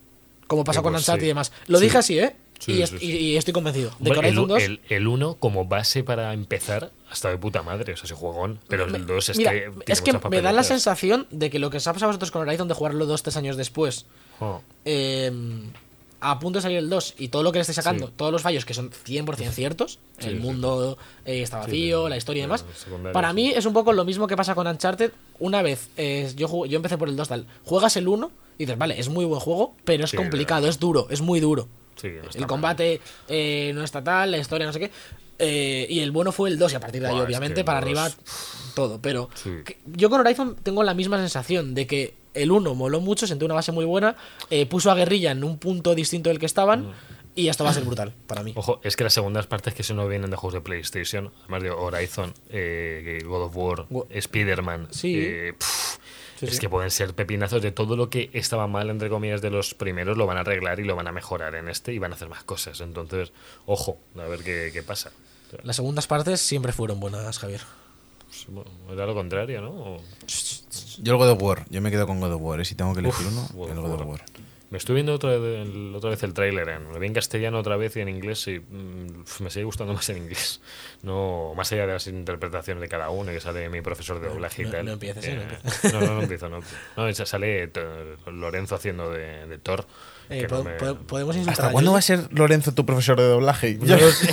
Como 0.46 0.64
pasó 0.64 0.82
con 0.82 0.94
Uncharted 0.94 1.20
sí. 1.20 1.26
y 1.26 1.28
demás. 1.28 1.52
Lo 1.66 1.78
Sí. 1.78 1.84
dije 1.84 1.98
así, 1.98 2.18
¿eh? 2.18 2.34
Sí, 2.58 2.72
y, 2.72 2.74
sí, 2.76 2.82
est- 2.82 2.98
sí. 2.98 3.04
y- 3.06 3.16
y 3.32 3.36
estoy 3.36 3.52
convencido. 3.52 3.90
De 3.98 4.10
que 4.10 4.16
Hombre, 4.16 4.28
Horizon 4.28 4.48
2. 4.48 4.62
el, 4.62 4.80
el 4.88 5.06
1 5.06 5.34
como 5.34 5.66
base 5.66 6.02
para 6.02 6.32
empezar 6.32 6.90
hasta 7.10 7.28
de 7.30 7.36
puta 7.38 7.62
madre, 7.62 7.92
o 7.92 7.96
sea, 7.96 8.04
ese 8.06 8.14
juegón. 8.14 8.58
Pero 8.68 8.86
me- 8.86 8.96
el 8.98 9.06
2 9.06 9.28
es 9.28 9.36
mira, 9.38 9.52
que. 9.52 9.58
tiene 9.60 9.74
es 9.86 10.00
que 10.00 10.12
me 10.30 10.40
da 10.40 10.52
la 10.52 10.62
sensación 10.64 11.26
de 11.30 11.50
que 11.50 11.58
lo 11.58 11.70
que 11.70 11.76
os 11.76 11.86
ha 11.86 11.92
pasado 11.92 12.06
a 12.06 12.12
vosotros 12.12 12.30
con 12.30 12.42
Horizon 12.42 12.66
de 12.66 12.74
jugarlo 12.74 13.04
dos, 13.06 13.22
tres 13.22 13.36
años 13.36 13.56
después, 13.56 14.06
Oh, 14.40 14.60
eh, 14.84 15.30
a 16.20 16.38
punto 16.40 16.58
de 16.58 16.62
salir 16.62 16.78
el 16.78 16.90
2 16.90 17.14
y 17.18 17.28
todo 17.28 17.44
lo 17.44 17.52
que 17.52 17.58
le 17.58 17.60
esté 17.62 17.72
sacando, 17.74 18.08
Sí. 18.08 18.12
todos 18.16 18.32
los 18.32 18.42
fallos 18.42 18.64
que 18.64 18.74
son 18.74 18.90
100% 18.90 19.52
ciertos, 19.52 20.00
Sí, 20.18 20.26
el 20.28 20.34
sí, 20.36 20.40
mundo 20.40 20.98
eh, 21.24 21.42
está 21.42 21.58
vacío, 21.58 22.08
la 22.08 22.16
historia 22.16 22.40
y 22.40 22.42
demás, 22.42 22.64
para 23.12 23.32
mí 23.32 23.50
es 23.54 23.66
un 23.66 23.72
poco 23.72 23.92
lo 23.92 24.04
mismo 24.04 24.26
que 24.26 24.36
pasa 24.36 24.54
con 24.56 24.66
Uncharted. 24.66 25.12
Una 25.38 25.62
vez, 25.62 25.90
eh, 25.96 26.32
yo, 26.36 26.48
jugué- 26.48 26.70
yo 26.70 26.76
empecé 26.76 26.98
por 26.98 27.08
el 27.08 27.14
2 27.16 27.28
tal, 27.28 27.46
juegas 27.64 27.96
el 27.96 28.08
1 28.08 28.32
y 28.58 28.64
dices, 28.64 28.76
vale, 28.76 28.98
es 28.98 29.08
muy 29.08 29.24
buen 29.24 29.38
juego, 29.40 29.76
pero 29.84 30.04
es 30.06 30.12
complicado, 30.12 30.66
es 30.68 30.80
duro, 30.80 31.06
es 31.10 31.20
muy 31.20 31.38
duro. 31.40 31.68
no 32.02 32.08
el 32.34 32.46
combate 32.46 33.00
eh, 33.28 33.72
no 33.74 33.82
está 33.84 34.02
tal, 34.02 34.30
la 34.32 34.38
historia 34.38 34.66
no 34.66 34.72
sé 34.72 34.80
qué. 34.80 34.90
eh, 35.40 35.86
y 35.88 36.00
el 36.00 36.10
bueno 36.10 36.32
fue 36.32 36.48
el 36.50 36.58
2 36.58 36.72
y 36.72 36.74
a 36.76 36.80
partir 36.80 37.00
de 37.00 37.06
ahí, 37.08 37.14
Buah, 37.14 37.24
obviamente, 37.24 37.62
para 37.62 37.78
2 37.80 37.86
arriba 37.86 38.10
todo. 38.74 38.98
Pero 39.00 39.28
que- 39.64 39.78
yo 39.86 40.10
con 40.10 40.20
Horizon 40.20 40.56
tengo 40.64 40.82
la 40.82 40.94
misma 40.94 41.16
sensación 41.18 41.74
de 41.74 41.86
que 41.86 42.14
el 42.34 42.50
1 42.52 42.74
moló 42.74 43.00
mucho, 43.00 43.26
sentí 43.26 43.44
una 43.44 43.54
base 43.54 43.72
muy 43.72 43.84
buena, 43.84 44.16
eh, 44.50 44.66
puso 44.66 44.90
a 44.90 44.94
Guerrilla 44.94 45.30
en 45.32 45.44
un 45.44 45.58
punto 45.58 45.94
distinto 45.94 46.28
del 46.30 46.38
que 46.38 46.46
estaban 46.46 46.92
y 47.34 47.48
esto 47.48 47.62
va 47.64 47.70
a 47.70 47.74
ser 47.74 47.84
brutal 47.84 48.12
para 48.26 48.42
mí. 48.42 48.52
Ojo, 48.56 48.80
es 48.82 48.96
que 48.96 49.04
las 49.04 49.12
segundas 49.14 49.46
partes 49.46 49.74
que 49.74 49.82
se 49.82 49.94
nos 49.94 50.08
vienen 50.08 50.30
de 50.30 50.36
juegos 50.36 50.54
de 50.54 50.60
PlayStation, 50.60 51.32
además 51.42 51.62
de 51.62 51.70
Horizon, 51.70 52.34
eh, 52.50 53.22
God 53.24 53.42
of 53.44 53.56
War, 53.56 53.86
Wo- 53.90 54.06
Spider-Man, 54.10 54.88
Sí. 54.90 55.14
eh, 55.16 55.54
Sí, 56.38 56.46
es 56.46 56.54
sí. 56.54 56.58
que 56.60 56.68
pueden 56.68 56.90
ser 56.92 57.14
pepinazos 57.14 57.60
de 57.62 57.72
todo 57.72 57.96
lo 57.96 58.10
que 58.10 58.30
estaba 58.32 58.68
mal, 58.68 58.90
entre 58.90 59.08
comillas, 59.08 59.40
de 59.42 59.50
los 59.50 59.74
primeros, 59.74 60.16
lo 60.16 60.24
van 60.26 60.36
a 60.36 60.40
arreglar 60.40 60.78
y 60.78 60.84
lo 60.84 60.94
van 60.94 61.08
a 61.08 61.12
mejorar 61.12 61.56
en 61.56 61.68
este 61.68 61.92
y 61.92 61.98
van 61.98 62.12
a 62.12 62.14
hacer 62.14 62.28
más 62.28 62.44
cosas. 62.44 62.80
Entonces, 62.80 63.32
ojo, 63.66 63.98
a 64.16 64.22
ver 64.28 64.44
qué, 64.44 64.70
qué 64.72 64.82
pasa. 64.84 65.10
Las 65.64 65.74
segundas 65.76 66.06
partes 66.06 66.40
siempre 66.40 66.72
fueron 66.72 67.00
buenas, 67.00 67.38
Javier. 67.40 67.62
Bueno, 68.48 68.70
era 68.92 69.06
lo 69.06 69.14
contrario, 69.14 69.60
¿no? 69.60 69.70
O- 69.70 70.02
Yo 71.00 71.12
el 71.12 71.18
God 71.18 71.30
of 71.30 71.42
War, 71.42 71.64
yo 71.70 71.80
me 71.80 71.90
quedo 71.90 72.06
con 72.06 72.20
God 72.20 72.32
of 72.34 72.42
War. 72.42 72.60
¿eh? 72.60 72.64
Si 72.64 72.74
tengo 72.74 72.92
que 72.94 73.00
elegir 73.00 73.26
Uf, 73.26 73.32
uno, 73.32 73.48
God 73.54 73.70
el 73.70 73.76
God 73.80 73.92
of 73.92 73.98
War. 74.00 74.08
War. 74.08 74.24
Me 74.70 74.76
estoy 74.76 74.96
viendo 74.96 75.14
otra 75.14 75.30
vez 75.38 75.66
el, 75.66 75.94
otra 75.96 76.10
vez 76.10 76.22
el 76.24 76.34
tráiler, 76.34 76.68
en- 76.68 76.92
lo 76.92 76.98
vi 76.98 77.06
en 77.06 77.14
castellano 77.14 77.58
otra 77.58 77.78
vez 77.78 77.96
y 77.96 78.00
en 78.00 78.08
inglés 78.10 78.46
y 78.48 78.60
mm, 78.60 79.24
me 79.40 79.48
sigue 79.48 79.64
gustando 79.64 79.94
más 79.94 80.06
en 80.10 80.18
inglés. 80.18 80.60
No, 81.02 81.54
más 81.56 81.72
allá 81.72 81.86
de 81.86 81.94
las 81.94 82.06
interpretaciones 82.06 82.82
de 82.82 82.88
cada 82.88 83.08
uno, 83.08 83.32
que 83.32 83.40
sale 83.40 83.66
mi 83.70 83.80
profesor 83.80 84.20
de 84.20 84.28
doblaje 84.28 84.62
y 84.62 84.64
no- 84.66 84.70
tal. 84.72 84.84
no 84.84 84.92
empieces, 84.92 85.24
¿eh? 85.24 85.36
No 85.36 85.40
Eh, 85.42 85.48
empieces. 85.64 85.92
no, 85.94 86.00
no, 86.00 86.14
no 86.16 86.22
empiezo, 86.22 86.48
no. 86.50 86.60
No, 86.98 87.14
sale 87.14 87.68
to- 87.68 88.30
Lorenzo 88.30 88.74
haciendo 88.74 89.10
de, 89.10 89.46
de 89.46 89.56
Thor. 89.58 89.86
Eh, 90.28 90.42
que 90.42 90.48
no 90.48 90.58
po- 90.58 90.64
me- 90.64 90.72
po- 90.74 90.94
podemos 91.06 91.34
insultar 91.36 91.64
¿Hasta 91.64 91.72
cuándo 91.72 91.92
va 91.92 92.00
a 92.00 92.02
ser 92.02 92.28
Lorenzo 92.34 92.72
tu 92.74 92.84
profesor 92.84 93.16
de 93.18 93.26
doblaje? 93.26 93.78
No 93.80 93.96
lo 93.96 94.10
sé, 94.10 94.28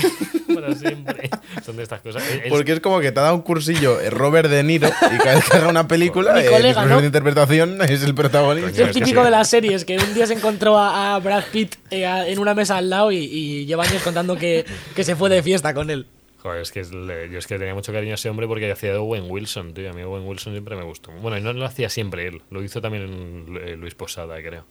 para 0.56 0.74
siempre. 0.76 1.30
Son 1.66 1.76
de 1.78 1.84
estas 1.84 2.02
cosas. 2.02 2.24
Él- 2.32 2.44
Porque 2.50 2.74
es 2.74 2.80
como 2.80 3.00
que 3.00 3.12
te 3.12 3.20
ha 3.20 3.24
dado 3.24 3.36
un 3.36 3.42
cursillo 3.42 4.00
eh, 4.02 4.10
Robert 4.10 4.50
De 4.50 4.64
Niro 4.64 4.88
y 4.88 5.18
cada 5.18 5.36
vez 5.36 5.50
que 5.50 5.58
haga 5.58 5.68
una 5.70 5.88
película, 5.88 6.34
Mi 6.34 6.40
eh, 6.42 6.46
colega, 6.46 6.58
el 6.58 6.74
profesor 6.74 6.90
¿no? 6.90 7.00
de 7.02 7.06
interpretación 7.08 7.82
es 7.88 8.04
el 8.04 8.16
protagonista. 8.16 8.70
Coño, 8.72 8.82
Es 8.84 8.88
es 8.90 8.94
que 8.94 9.00
típico 9.02 9.22
sí. 9.22 9.26
de 9.26 9.32
las 9.32 9.50
series, 9.50 9.86
que 9.86 9.98
un 9.98 10.14
día 10.14 10.26
se 10.28 10.34
encontró 10.34 10.78
a, 10.78 11.16
a 11.16 11.20
Brad 11.20 11.44
Pitt 11.52 11.76
eh, 11.92 12.06
a- 12.06 12.28
en 12.28 12.40
una 12.40 12.54
mesa 12.56 12.78
al 12.78 12.90
lado 12.90 13.12
y, 13.12 13.18
y 13.18 13.66
lleva 13.66 13.84
años 13.84 14.02
contando 14.04 14.36
que, 14.38 14.66
que 14.96 15.04
se 15.04 15.16
fue 15.16 15.30
de 15.30 15.44
fiesta 15.44 15.74
con 15.74 15.90
él. 15.90 16.08
Joder, 16.42 16.62
es 16.62 16.72
que 16.72 16.80
es 16.82 16.92
le- 16.92 17.30
yo 17.32 17.40
es 17.40 17.48
que 17.48 17.58
tenía 17.58 17.74
mucho 17.74 17.92
cariño 17.92 18.12
a 18.12 18.16
ese 18.16 18.30
hombre 18.30 18.46
porque 18.48 18.72
hacía 18.72 18.92
de 18.92 18.98
Owen 18.98 19.24
Wilson, 19.30 19.74
tío. 19.74 19.90
A 19.90 19.94
mí 19.94 20.04
Owen 20.04 20.28
Wilson 20.28 20.54
siempre 20.54 20.76
me 20.76 20.84
gustó. 20.84 21.12
Bueno, 21.14 21.38
y 21.38 21.42
no 21.42 21.54
lo 21.54 21.66
hacía 21.66 21.90
siempre 21.90 22.28
él, 22.28 22.44
lo 22.52 22.64
hizo 22.64 22.82
también 22.82 23.46
eh, 23.66 23.76
Luis 23.76 23.96
Posada, 23.96 24.36
creo. 24.44 24.66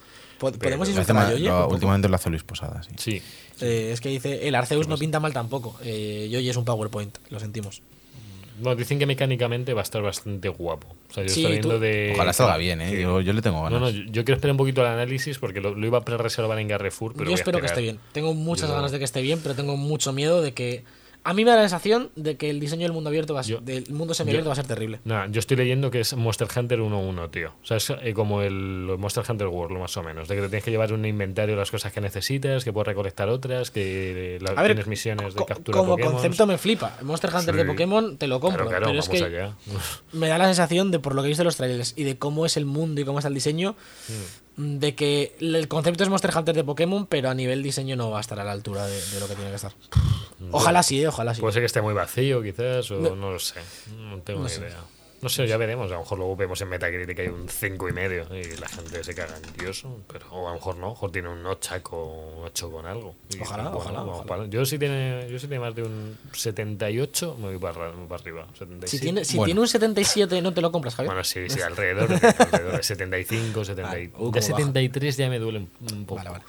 Po- 0.52 0.58
¿Podemos 0.58 0.88
insultar 0.88 1.16
a 1.16 1.66
últimamente 1.66 2.08
lo 2.08 2.16
hace 2.16 2.30
Luis 2.30 2.42
Posada, 2.42 2.82
sí. 2.82 2.90
Sí, 2.96 3.22
Eh, 3.60 3.90
es 3.92 4.00
que 4.00 4.08
dice, 4.08 4.48
el 4.48 4.54
Arceus 4.54 4.88
no 4.88 4.96
pinta 4.98 5.20
mal 5.20 5.32
tampoco. 5.32 5.76
Eh, 5.82 6.28
Yoyi 6.30 6.48
es 6.50 6.56
un 6.56 6.64
PowerPoint, 6.64 7.16
lo 7.30 7.38
sentimos. 7.40 7.82
No, 8.60 8.76
dicen 8.76 9.00
que 9.00 9.06
mecánicamente 9.06 9.74
va 9.74 9.80
a 9.80 9.82
estar 9.82 10.00
bastante 10.00 10.48
guapo. 10.48 10.86
O 11.10 11.12
sea, 11.14 11.24
yo 11.24 11.28
Sí, 11.28 11.40
estoy 11.40 11.52
viendo 11.58 11.74
tú- 11.74 11.80
de. 11.80 12.12
Ojalá 12.14 12.32
salga 12.32 12.56
bien, 12.56 12.80
¿eh? 12.80 13.00
Yo, 13.02 13.20
yo 13.20 13.32
le 13.32 13.42
tengo 13.42 13.56
No, 13.58 13.64
ganas. 13.64 13.80
no, 13.80 13.90
yo, 13.90 14.04
yo 14.12 14.24
quiero 14.24 14.36
esperar 14.36 14.52
un 14.52 14.58
poquito 14.58 14.80
el 14.80 14.86
análisis 14.86 15.38
porque 15.38 15.60
lo, 15.60 15.74
lo 15.74 15.86
iba 15.86 15.98
a 15.98 16.16
reservar 16.16 16.56
en 16.60 16.68
Carrefour. 16.68 17.14
Pero 17.16 17.30
Yo 17.30 17.34
espero 17.34 17.60
que 17.60 17.66
esté 17.66 17.80
bien. 17.80 17.98
Tengo 18.12 18.32
muchas 18.32 18.68
Yo- 18.68 18.76
ganas 18.76 18.92
de 18.92 18.98
que 19.00 19.04
esté 19.04 19.22
bien, 19.22 19.40
pero 19.42 19.54
tengo 19.56 19.76
mucho 19.76 20.12
miedo 20.12 20.40
de 20.40 20.52
que... 20.52 20.84
A 21.26 21.32
mí 21.32 21.42
me 21.44 21.50
da 21.50 21.56
la 21.56 21.62
sensación 21.62 22.10
de 22.16 22.36
que 22.36 22.50
el 22.50 22.60
diseño 22.60 22.82
del 22.82 22.92
mundo 22.92 23.08
abierto 23.08 23.32
va 23.32 23.40
a 23.40 23.42
ser, 23.44 23.54
Yo- 23.54 23.60
del 23.62 23.86
mundo 23.88 24.12
semiabierto 24.12 24.44
yo- 24.44 24.48
va 24.50 24.52
a 24.52 24.56
ser 24.56 24.66
terrible. 24.66 25.00
Nah, 25.04 25.26
yo 25.28 25.40
estoy 25.40 25.56
leyendo 25.56 25.90
que 25.90 26.00
es 26.00 26.14
Monster 26.14 26.46
Hunter 26.54 26.80
1.1, 26.80 27.30
tío. 27.30 27.52
O 27.62 27.66
sea, 27.66 27.78
es 27.78 27.88
eh, 27.90 28.12
como 28.12 28.42
el 28.42 28.54
Monster 28.98 29.24
Hunter 29.26 29.46
World, 29.46 29.78
más 29.78 29.96
o 29.96 30.02
menos. 30.02 30.28
De 30.28 30.34
que 30.36 30.42
te 30.42 30.48
tienes 30.48 30.64
que 30.64 30.70
llevar 30.70 30.92
un 30.92 31.04
inventario 31.06 31.54
de 31.54 31.60
las 31.60 31.70
cosas 31.70 31.92
que 31.94 32.02
necesitas, 32.02 32.62
que 32.62 32.72
puedes 32.74 32.88
recolectar 32.88 33.28
otras, 33.30 33.70
que 33.70 34.36
eh, 34.36 34.38
la- 34.40 34.52
ver, 34.52 34.66
tienes 34.66 34.86
misiones 34.86 35.34
de 35.34 35.44
captura 35.46 35.78
como 35.78 35.92
Pokémon. 35.92 36.12
concepto 36.12 36.46
me 36.46 36.58
flipa. 36.58 36.98
Monster 37.02 37.30
Hunter 37.34 37.54
Sí. 37.54 37.58
de 37.58 37.64
Pokémon 37.64 38.16
te 38.18 38.26
lo 38.26 38.38
compro. 38.38 38.66
Claro, 38.66 38.84
claro, 38.84 38.86
pero 38.88 38.98
es 39.00 39.08
que 39.08 39.24
allá. 39.24 39.54
me 40.12 40.28
da 40.28 40.36
la 40.36 40.44
sensación 40.46 40.90
de, 40.90 40.98
por 40.98 41.14
lo 41.14 41.22
que 41.22 41.28
he 41.28 41.30
visto 41.30 41.42
en 41.42 41.46
los 41.46 41.56
trailers 41.56 41.94
y 41.96 42.04
de 42.04 42.18
cómo 42.18 42.44
es 42.44 42.56
el 42.58 42.66
mundo 42.66 43.00
y 43.00 43.04
cómo 43.04 43.18
está 43.18 43.28
el 43.28 43.34
diseño, 43.34 43.76
Mm. 44.08 44.12
De 44.56 44.94
que 44.94 45.34
el 45.40 45.66
concepto 45.68 46.04
es 46.04 46.08
Monster 46.10 46.30
Hunter 46.36 46.54
de 46.54 46.64
Pokémon, 46.64 47.06
pero 47.06 47.28
a 47.30 47.34
nivel 47.34 47.62
diseño 47.62 47.96
no 47.96 48.10
va 48.10 48.18
a 48.18 48.20
estar 48.20 48.38
a 48.38 48.44
la 48.44 48.52
altura 48.52 48.86
de, 48.86 48.94
de 49.10 49.20
lo 49.20 49.26
que 49.28 49.34
tiene 49.34 49.50
que 49.50 49.56
estar. 49.56 49.72
Ojalá 50.50 50.82
sí, 50.82 51.00
eh, 51.02 51.08
ojalá 51.08 51.34
sí. 51.34 51.40
Puede 51.40 51.52
ser 51.54 51.62
que 51.62 51.66
esté 51.66 51.82
muy 51.82 51.94
vacío, 51.94 52.42
quizás, 52.42 52.90
o 52.90 53.00
No. 53.00 53.16
no, 53.16 53.32
lo 53.32 53.38
sé. 53.38 53.60
No 53.98 54.18
tengo 54.18 54.40
No 54.40 54.44
ni 54.46 54.50
sé. 54.52 54.60
idea. 54.60 54.78
No 55.24 55.30
sé, 55.30 55.46
ya 55.46 55.56
veremos. 55.56 55.90
A 55.90 55.94
lo 55.94 56.00
mejor 56.00 56.18
luego 56.18 56.36
vemos 56.36 56.60
en 56.60 56.68
Metacritic 56.68 57.16
que 57.16 57.22
hay 57.22 57.28
un 57.28 57.48
5 57.48 57.88
y 57.88 57.92
medio 57.94 58.26
y 58.30 58.56
la 58.58 58.68
gente 58.68 59.02
se 59.02 59.14
caga 59.14 59.34
en 59.38 59.52
Dios. 59.58 59.82
Pero 60.06 60.26
o 60.30 60.46
a 60.46 60.50
lo 60.50 60.56
mejor 60.56 60.76
no, 60.76 60.84
a 60.84 60.88
lo 60.88 60.94
mejor 60.94 61.12
tiene 61.12 61.28
un 61.30 61.46
8 61.46 61.82
con, 61.82 62.44
8 62.44 62.70
con 62.70 62.84
algo. 62.84 63.14
Y, 63.34 63.40
Ojalá, 63.40 63.74
ojalá, 63.74 63.98
vamos 64.00 64.16
ojalá. 64.16 64.28
para- 64.28 64.46
yo, 64.50 64.66
si 64.66 64.78
tiene, 64.78 65.26
yo 65.30 65.38
si 65.38 65.48
tiene 65.48 65.60
más 65.64 65.74
de 65.74 65.82
un 65.82 66.18
78, 66.34 67.36
me 67.40 67.46
voy 67.48 67.58
para, 67.58 67.90
para 68.06 68.20
arriba. 68.20 68.46
77. 68.52 68.86
si 68.88 69.00
tiene, 69.00 69.24
si 69.24 69.36
Bueno. 69.38 69.46
tiene 69.46 69.60
un 69.62 69.68
77, 69.68 70.42
no 70.42 70.52
te 70.52 70.60
lo 70.60 70.70
compras, 70.70 70.94
Javier. 70.94 71.08
Bueno, 71.08 71.24
sí, 71.24 71.48
sí, 71.48 71.60
alrededor 71.62 72.06
de, 72.20 72.26
alrededor 72.26 72.76
de 72.76 72.82
75, 72.82 73.64
70. 73.64 73.88
Vale, 73.90 74.10
uh, 74.18 74.30
de 74.30 74.40
baja. 74.40 74.42
73 74.42 75.16
ya 75.16 75.30
me 75.30 75.38
duele 75.38 75.58
un, 75.60 75.70
un 75.90 76.04
poco. 76.04 76.18
Vale, 76.18 76.30
vale. 76.32 76.44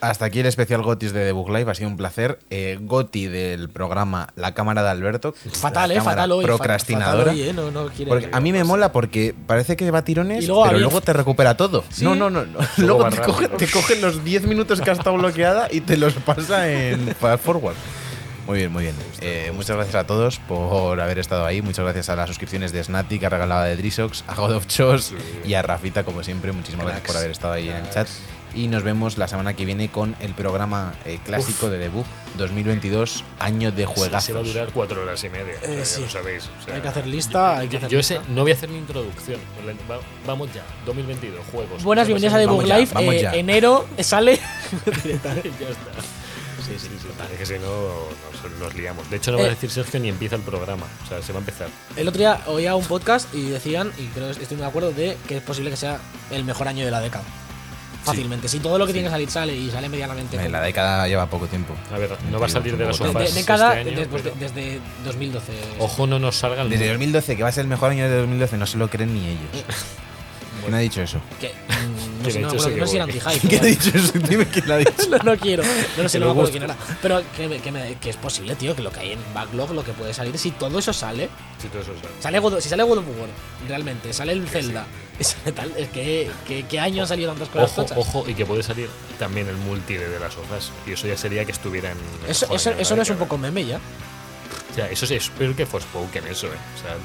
Hasta 0.00 0.24
aquí 0.24 0.40
el 0.40 0.46
especial 0.46 0.82
Gotis 0.82 1.12
de 1.12 1.24
The 1.26 1.32
Book 1.32 1.50
Live. 1.50 1.70
Ha 1.70 1.74
sido 1.74 1.88
un 1.88 1.96
placer. 1.96 2.38
Eh, 2.50 2.78
Goti 2.80 3.26
del 3.26 3.68
programa 3.68 4.28
La 4.36 4.54
Cámara 4.54 4.82
de 4.82 4.90
Alberto. 4.90 5.34
Fatal, 5.52 5.90
eh, 5.92 6.00
fatal 6.00 6.32
hoy. 6.32 6.44
Procrastinadora. 6.44 7.24
fatal 7.26 7.34
hoy, 7.36 7.42
eh, 7.48 7.52
no, 7.52 7.70
no 7.70 7.86
quiere- 7.88 8.08
Porque 8.10 8.28
a 8.32 8.40
mí 8.40 8.52
me 8.52 8.64
mola 8.64 8.92
porque 8.92 9.34
parece 9.46 9.76
que 9.76 9.90
va 9.90 10.02
tirones, 10.02 10.44
Y 10.44 10.46
luego 10.46 10.62
va 10.62 10.68
pero 10.68 10.78
luego 10.80 11.00
te 11.00 11.12
recupera 11.12 11.56
todo. 11.56 11.84
Sí. 11.90 12.04
No, 12.04 12.14
no, 12.14 12.30
no. 12.30 12.44
no. 12.44 12.58
Luego 12.78 13.08
te 13.08 13.18
coge, 13.18 13.48
te 13.48 13.66
coge 13.68 13.96
los 14.00 14.24
10 14.24 14.44
minutos 14.46 14.80
que 14.80 14.90
ha 14.90 14.94
estado 14.94 15.16
bloqueada 15.16 15.68
y 15.70 15.80
te 15.82 15.96
los 15.96 16.14
pasa 16.14 16.68
en 16.70 17.14
fast 17.14 17.44
forward. 17.44 17.74
Muy 18.46 18.58
bien, 18.58 18.72
muy 18.72 18.82
bien. 18.82 18.96
Eh, 19.20 19.52
muchas 19.54 19.76
gracias 19.76 19.94
a 19.94 20.04
todos 20.04 20.40
por 20.40 21.00
haber 21.00 21.20
estado 21.20 21.46
ahí. 21.46 21.62
Muchas 21.62 21.84
gracias 21.84 22.08
a 22.08 22.16
las 22.16 22.26
suscripciones 22.26 22.72
de 22.72 22.82
Snati 22.82 23.20
que 23.20 23.26
ha 23.26 23.28
regalado 23.28 23.62
de 23.62 23.76
Drisox, 23.76 24.24
a 24.26 24.34
God 24.34 24.56
of 24.56 24.66
Chos 24.66 25.12
y 25.44 25.54
a 25.54 25.62
Rafita, 25.62 26.02
como 26.02 26.24
siempre. 26.24 26.50
Muchísimas 26.50 26.86
gracias 26.86 27.06
por 27.06 27.16
haber 27.16 27.30
estado 27.30 27.52
ahí 27.54 27.68
en 27.68 27.76
el 27.76 27.90
chat. 27.90 28.08
Y 28.54 28.68
nos 28.68 28.82
vemos 28.82 29.16
la 29.16 29.28
semana 29.28 29.54
que 29.54 29.64
viene 29.64 29.88
con 29.90 30.14
el 30.20 30.34
programa 30.34 30.94
eh, 31.06 31.18
clásico 31.24 31.70
de 31.70 31.78
debug 31.78 32.04
2022, 32.36 33.24
año 33.38 33.72
de 33.72 33.86
juegazos. 33.86 34.24
Se 34.26 34.32
va 34.34 34.40
a 34.40 34.42
durar 34.42 34.70
4 34.72 35.02
horas 35.02 35.24
y 35.24 35.28
media. 35.30 35.54
Eh, 35.62 35.76
ya 35.78 35.84
sí. 35.86 36.02
lo 36.02 36.08
sabéis. 36.10 36.50
o 36.60 36.64
sea, 36.64 36.74
Hay 36.74 36.80
que 36.82 36.88
hacer 36.88 37.06
lista, 37.06 37.58
hay 37.58 37.68
que 37.68 37.72
yo, 37.72 37.78
hacer 37.78 37.90
yo 37.90 37.98
lista. 37.98 38.14
ese, 38.16 38.22
no 38.30 38.42
voy 38.42 38.50
a 38.50 38.54
hacer 38.54 38.68
mi 38.68 38.78
introducción. 38.78 39.40
Va- 39.90 40.00
vamos 40.26 40.52
ya. 40.52 40.62
2022, 40.84 41.40
juegos. 41.50 41.82
Buenas, 41.82 42.06
bienvenidas 42.06 42.34
a 42.34 42.38
The 42.38 42.46
Vamos 42.46 42.60
Book 42.62 42.68
ya, 42.68 42.78
Live. 42.78 42.90
vamos 42.92 43.14
Eh, 43.14 43.22
ya. 43.22 43.34
enero 43.34 43.86
sale 44.00 44.38
directamente. 45.02 45.50
ya 45.60 45.68
está. 45.70 45.90
Sí, 46.66 46.78
sí, 46.78 46.88
sí. 47.00 47.08
Es 47.32 47.38
que 47.38 47.46
si 47.46 47.54
no, 47.54 47.66
nos, 48.42 48.58
nos 48.60 48.74
liamos. 48.74 49.08
De 49.10 49.16
hecho, 49.16 49.32
no 49.32 49.38
va 49.38 49.44
Eh. 49.44 49.46
a 49.46 49.50
decir 49.50 49.70
Sergio 49.70 49.98
ni 49.98 50.08
empieza 50.10 50.36
el 50.36 50.42
programa. 50.42 50.86
O 51.04 51.08
sea, 51.08 51.22
se 51.22 51.32
va 51.32 51.38
a 51.38 51.40
empezar. 51.40 51.68
El 51.96 52.06
otro 52.06 52.18
día 52.18 52.40
oía 52.46 52.76
un 52.76 52.84
podcast 52.84 53.34
y 53.34 53.48
decían, 53.48 53.92
y 53.98 54.06
creo 54.08 54.30
que 54.34 54.42
estoy 54.42 54.58
de 54.58 54.64
acuerdo, 54.66 54.92
de 54.92 55.16
que 55.26 55.38
es 55.38 55.42
posible 55.42 55.70
que 55.70 55.76
sea 55.76 55.98
el 56.30 56.44
mejor 56.44 56.68
año 56.68 56.84
de 56.84 56.90
la 56.90 57.00
década. 57.00 57.24
Fácilmente. 58.04 58.48
Si 58.48 58.58
todo 58.60 58.78
lo 58.78 58.86
que 58.86 58.92
tiene 58.92 59.06
que 59.08 59.12
salir 59.12 59.30
sale 59.30 59.56
y 59.56 59.70
sale 59.70 59.88
medianamente. 59.88 60.48
La 60.48 60.60
década 60.60 61.06
lleva 61.06 61.26
poco 61.26 61.46
tiempo. 61.46 61.74
A 61.92 61.98
ver, 61.98 62.16
no 62.30 62.38
va 62.40 62.46
a 62.46 62.48
salir 62.48 62.76
de 62.76 62.84
las 62.86 62.96
sofás. 62.96 63.32
de, 63.32 63.40
década 63.40 63.78
este 63.78 63.90
año, 63.90 63.98
después 64.00 64.24
de- 64.24 64.30
pero- 64.30 64.40
desde 64.54 64.80
2012. 65.04 65.52
Ojo, 65.78 66.06
no 66.06 66.18
nos 66.18 66.36
salgan. 66.36 66.68
Desde 66.68 66.88
2012, 66.88 67.36
que 67.36 67.42
va 67.42 67.48
a 67.48 67.52
ser 67.52 67.62
el 67.62 67.68
mejor 67.68 67.90
año 67.92 68.08
de 68.08 68.16
2012, 68.16 68.56
no 68.56 68.66
se 68.66 68.76
lo 68.78 68.88
creen 68.88 69.14
ni 69.14 69.26
ellos. 69.28 69.64
¿Quién 70.62 70.74
ha 70.74 70.78
dicho 70.78 71.02
eso? 71.02 71.20
Que, 71.40 71.48
no 71.68 72.22
¿Quién 72.22 72.32
sé, 72.32 72.40
no, 72.40 72.50
dicho 72.52 72.68
me 72.68 72.74
acuerdo, 72.74 72.76
eso 72.76 72.76
no 72.78 72.86
sé 72.86 72.90
si 72.90 72.96
era 72.96 73.04
anti-hype. 73.04 73.48
¿Quién 73.48 73.60
ha 73.60 73.62
¿no? 73.62 73.68
dicho 73.68 73.90
eso? 73.98 74.12
Dime 74.28 74.46
quién 74.46 74.68
lo 74.68 74.74
ha 74.74 74.78
dicho. 74.78 74.92
no, 75.10 75.18
no 75.18 75.36
quiero. 75.38 75.62
No, 75.62 76.08
sé, 76.08 76.18
Que 76.18 76.18
no 76.20 76.26
me 76.26 76.30
acuerdo 76.32 76.34
gusta. 76.34 76.50
quién 76.50 76.62
era. 76.62 76.76
Pero 77.02 77.22
que, 77.36 77.48
me- 77.48 77.58
que, 77.60 77.72
me- 77.72 77.94
que 77.98 78.10
es 78.10 78.16
posible, 78.16 78.54
tío, 78.56 78.74
que 78.76 78.82
lo 78.82 78.90
que 78.92 79.00
hay 79.00 79.12
en 79.12 79.20
backlog, 79.34 79.72
lo 79.72 79.84
que 79.84 79.92
puede 79.92 80.14
salir, 80.14 80.38
si 80.38 80.50
todo 80.52 80.78
eso 80.78 80.92
sale, 80.92 81.28
Sí, 81.60 81.68
todo 81.68 81.82
eso 81.82 81.92
sale. 82.00 82.14
sale 82.20 82.38
God- 82.38 82.60
si 82.60 82.68
sale 82.68 82.82
God 82.84 82.98
of 82.98 83.04
War, 83.18 83.28
realmente, 83.68 84.12
sale 84.12 84.32
el 84.32 84.48
Zelda, 84.48 84.86
tal, 85.54 85.72
es 85.76 85.88
que, 85.90 86.30
que, 86.46 86.64
¿qué 86.66 86.80
año 86.80 87.02
han 87.02 87.08
salido 87.08 87.30
tantas 87.32 87.48
cosas 87.48 87.70
Ojo, 87.70 87.82
tochas? 87.82 87.98
ojo, 87.98 88.24
y 88.28 88.34
que 88.34 88.46
puede 88.46 88.62
salir 88.62 88.88
también 89.18 89.48
el 89.48 89.56
multi 89.56 89.94
de, 89.94 90.08
de 90.08 90.18
las 90.20 90.34
sofás. 90.34 90.70
Y 90.86 90.92
eso 90.92 91.06
ya 91.06 91.16
sería 91.16 91.44
que 91.44 91.52
estuviera 91.52 91.90
en. 91.92 91.98
Eso, 92.28 92.46
joder, 92.46 92.80
eso, 92.80 92.96
no 92.96 93.02
es 93.02 93.10
un 93.10 93.16
poco 93.16 93.36
meme 93.38 93.64
ya. 93.64 93.78
O 94.70 94.74
sea, 94.74 94.88
eso 94.90 95.06
sí, 95.06 95.14
es 95.16 95.28
peor 95.28 95.54
que 95.54 95.66
Forspoken, 95.66 96.26
eso, 96.28 96.46
¿eh? 96.46 96.50
O 96.50 96.80
sea, 96.82 96.96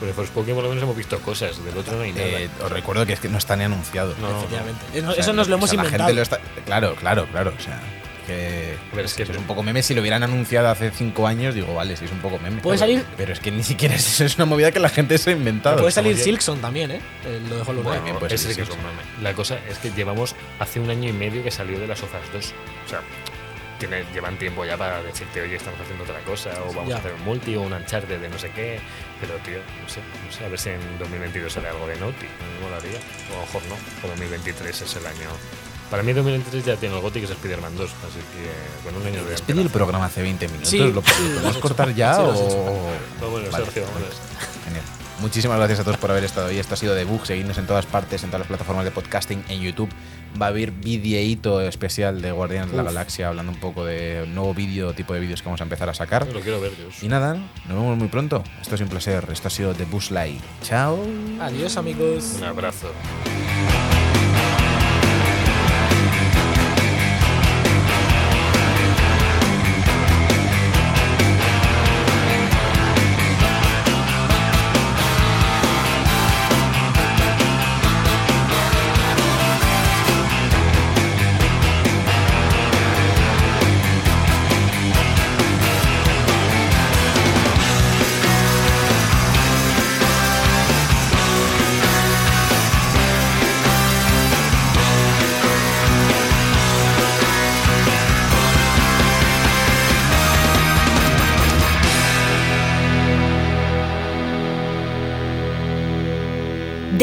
con 0.00 0.08
el 0.08 0.14
Forspoken 0.14 0.54
por 0.54 0.64
lo 0.64 0.70
menos 0.70 0.82
hemos 0.82 0.96
visto 0.96 1.18
cosas, 1.20 1.62
del 1.64 1.76
otro 1.78 1.96
no 1.96 2.02
hay 2.02 2.12
nada. 2.12 2.24
Eh, 2.26 2.48
os 2.64 2.72
recuerdo 2.72 3.06
que 3.06 3.12
es 3.12 3.20
que 3.20 3.28
no 3.28 3.38
está 3.38 3.54
ni 3.54 3.62
anunciado. 3.64 4.14
No, 4.20 4.28
no. 4.30 4.38
Efectivamente. 4.38 4.80
O 4.92 4.96
Eso, 4.98 5.12
sea, 5.12 5.20
eso 5.22 5.32
nos 5.34 5.48
lo 5.48 5.54
o 5.54 5.58
hemos 5.58 5.70
la 5.70 5.74
inventado. 5.76 6.02
gente 6.08 6.14
lo 6.16 6.22
está- 6.22 6.40
Claro, 6.64 6.96
claro, 6.96 7.26
claro. 7.30 7.52
O 7.56 7.62
sea, 7.62 7.78
que. 8.26 8.76
Ver, 8.94 9.04
es 9.04 9.14
que- 9.14 9.22
es 9.24 9.28
un 9.30 9.44
poco 9.44 9.62
meme. 9.62 9.82
Si 9.82 9.94
lo 9.94 10.00
hubieran 10.00 10.22
anunciado 10.22 10.68
hace 10.68 10.90
cinco 10.90 11.26
años, 11.26 11.54
digo, 11.54 11.74
vale, 11.74 11.96
sí 11.96 12.04
es 12.06 12.12
un 12.12 12.18
poco 12.20 12.38
meme. 12.38 12.60
Puede 12.60 12.78
Pero- 12.78 12.86
salir- 12.92 13.04
Pero 13.16 13.32
es 13.32 13.40
que 13.40 13.50
ni 13.50 13.62
siquiera 13.62 13.94
es 13.96 14.06
eso, 14.06 14.24
es 14.24 14.36
una 14.36 14.46
movida 14.46 14.72
que 14.72 14.80
la 14.80 14.88
gente 14.88 15.16
se 15.18 15.30
ha 15.30 15.32
inventado. 15.34 15.78
Puede 15.78 15.92
salir 15.92 16.16
Silkson 16.16 16.60
también, 16.60 16.90
¿eh? 16.92 17.00
Eh, 17.26 17.40
Lo 17.48 17.56
dejo 17.58 17.72
lo 17.72 17.82
Bueno, 17.82 18.00
nuevo. 18.00 18.04
bien, 18.04 18.16
pues 18.18 18.32
que 18.32 18.38
sí, 18.38 18.50
es 18.50 18.58
un 18.58 18.64
sí. 18.66 18.72
mame. 18.82 19.22
La 19.22 19.34
cosa 19.34 19.58
es 19.68 19.78
que 19.78 19.90
llevamos 19.90 20.34
hace 20.58 20.80
un 20.80 20.90
año 20.90 21.08
y 21.08 21.12
medio 21.12 21.42
que 21.42 21.50
salió 21.50 21.78
de 21.78 21.86
las 21.86 22.02
Ofas 22.02 22.22
2. 22.32 22.54
O 22.86 22.88
sea, 22.88 23.00
tiene- 23.80 24.04
llevan 24.14 24.38
tiempo 24.38 24.64
ya 24.64 24.76
para 24.76 25.02
decirte, 25.02 25.40
oye, 25.42 25.56
estamos 25.56 25.80
haciendo 25.80 26.04
otra 26.04 26.20
cosa, 26.20 26.50
o 26.62 26.72
vamos 26.72 26.88
Ya. 26.90 26.96
a 26.96 26.98
hacer 27.00 27.12
un 27.14 27.24
multi, 27.24 27.56
o 27.56 27.62
un 27.62 27.72
Uncharted 27.72 28.20
de 28.20 28.28
no 28.28 28.38
sé 28.38 28.50
qué. 28.52 28.78
Pero, 29.20 29.34
tío, 29.38 29.58
no 29.58 29.88
sé, 29.88 30.00
no 30.24 30.32
sé, 30.32 30.44
a 30.44 30.48
ver 30.48 30.58
si 30.60 30.68
en 30.70 30.98
2022 31.00 31.52
sale 31.52 31.68
algo 31.68 31.86
de 31.88 31.98
Naughty. 31.98 32.26
Me 32.26 32.64
molaría. 32.68 33.00
O 33.30 33.32
a 33.32 33.36
lo 33.40 33.46
mejor 33.46 33.62
no, 33.68 33.74
o 33.74 34.08
2023 34.08 34.80
es 34.82 34.94
el 34.96 35.06
año. 35.06 35.28
Para 35.90 36.04
mí 36.04 36.12
2023 36.12 36.64
ya 36.64 36.76
tiene 36.76 36.94
el 36.94 37.00
GOTY 37.00 37.18
que 37.18 37.24
es 37.24 37.32
Spider-Man 37.32 37.76
2, 37.76 37.90
así 37.90 38.20
que 38.32 38.88
con 38.88 38.94
un 39.00 39.04
año 39.08 39.24
de 39.24 39.30
Despedí 39.32 39.60
el 39.60 39.70
programa 39.70 40.04
hace 40.06 40.22
20 40.22 40.46
minutos. 40.46 40.68
Sí, 40.68 40.78
¿Lo, 40.78 41.02
sí, 41.02 41.10
podemos 41.34 41.58
cortar 41.58 41.92
ya 41.92 42.14
Sí, 42.14 42.20
o.? 42.22 42.90
Vale. 43.32 43.50
Sergio. 43.50 43.84
Genial. 44.64 44.84
Muchísimas 45.18 45.58
gracias 45.58 45.80
a 45.80 45.84
todos 45.84 45.98
por 45.98 46.10
haber 46.12 46.22
estado 46.24 46.46
ahí. 46.46 46.58
Esto 46.58 46.74
ha 46.74 46.76
sido 46.76 46.94
The 46.94 47.04
Book. 47.04 47.26
Seguidnos 47.26 47.58
en 47.58 47.66
todas 47.66 47.86
partes, 47.86 48.22
en 48.22 48.30
todas 48.30 48.40
las 48.40 48.46
plataformas 48.48 48.84
de 48.84 48.90
podcasting, 48.92 49.44
en 49.48 49.60
YouTube. 49.60 49.90
Va 50.40 50.46
a 50.46 50.48
haber 50.50 50.70
videíto 50.70 51.60
especial 51.60 52.22
de 52.22 52.32
Guardianes 52.32 52.70
de 52.70 52.76
la. 52.76 52.82
Galaxia, 52.84 53.28
hablando 53.28 53.52
un 53.52 53.60
poco 53.60 53.84
de 53.84 54.26
nuevo 54.26 54.54
vídeo, 54.54 54.92
tipo 54.92 55.14
de 55.14 55.20
vídeos 55.20 55.42
que 55.42 55.46
vamos 55.46 55.60
a 55.60 55.64
empezar 55.64 55.88
a 55.88 55.94
sacar. 55.94 56.26
Lo 56.32 56.40
quiero 56.40 56.60
ver, 56.60 56.76
Dios. 56.76 57.02
Y 57.02 57.08
nada, 57.08 57.34
nos 57.34 57.76
vemos 57.76 57.96
muy 57.96 58.08
pronto. 58.08 58.42
Esto 58.60 58.74
ha 58.74 58.78
sido 58.78 58.86
un 58.86 58.90
placer. 58.90 59.28
Esto 59.32 59.48
ha 59.48 59.50
sido 59.50 59.74
The 59.74 59.84
Bus 59.84 60.10
Light. 60.10 60.40
Chao. 60.62 60.98
Adiós, 61.40 61.76
amigos. 61.76 62.36
Un 62.38 62.44
abrazo. 62.44 62.90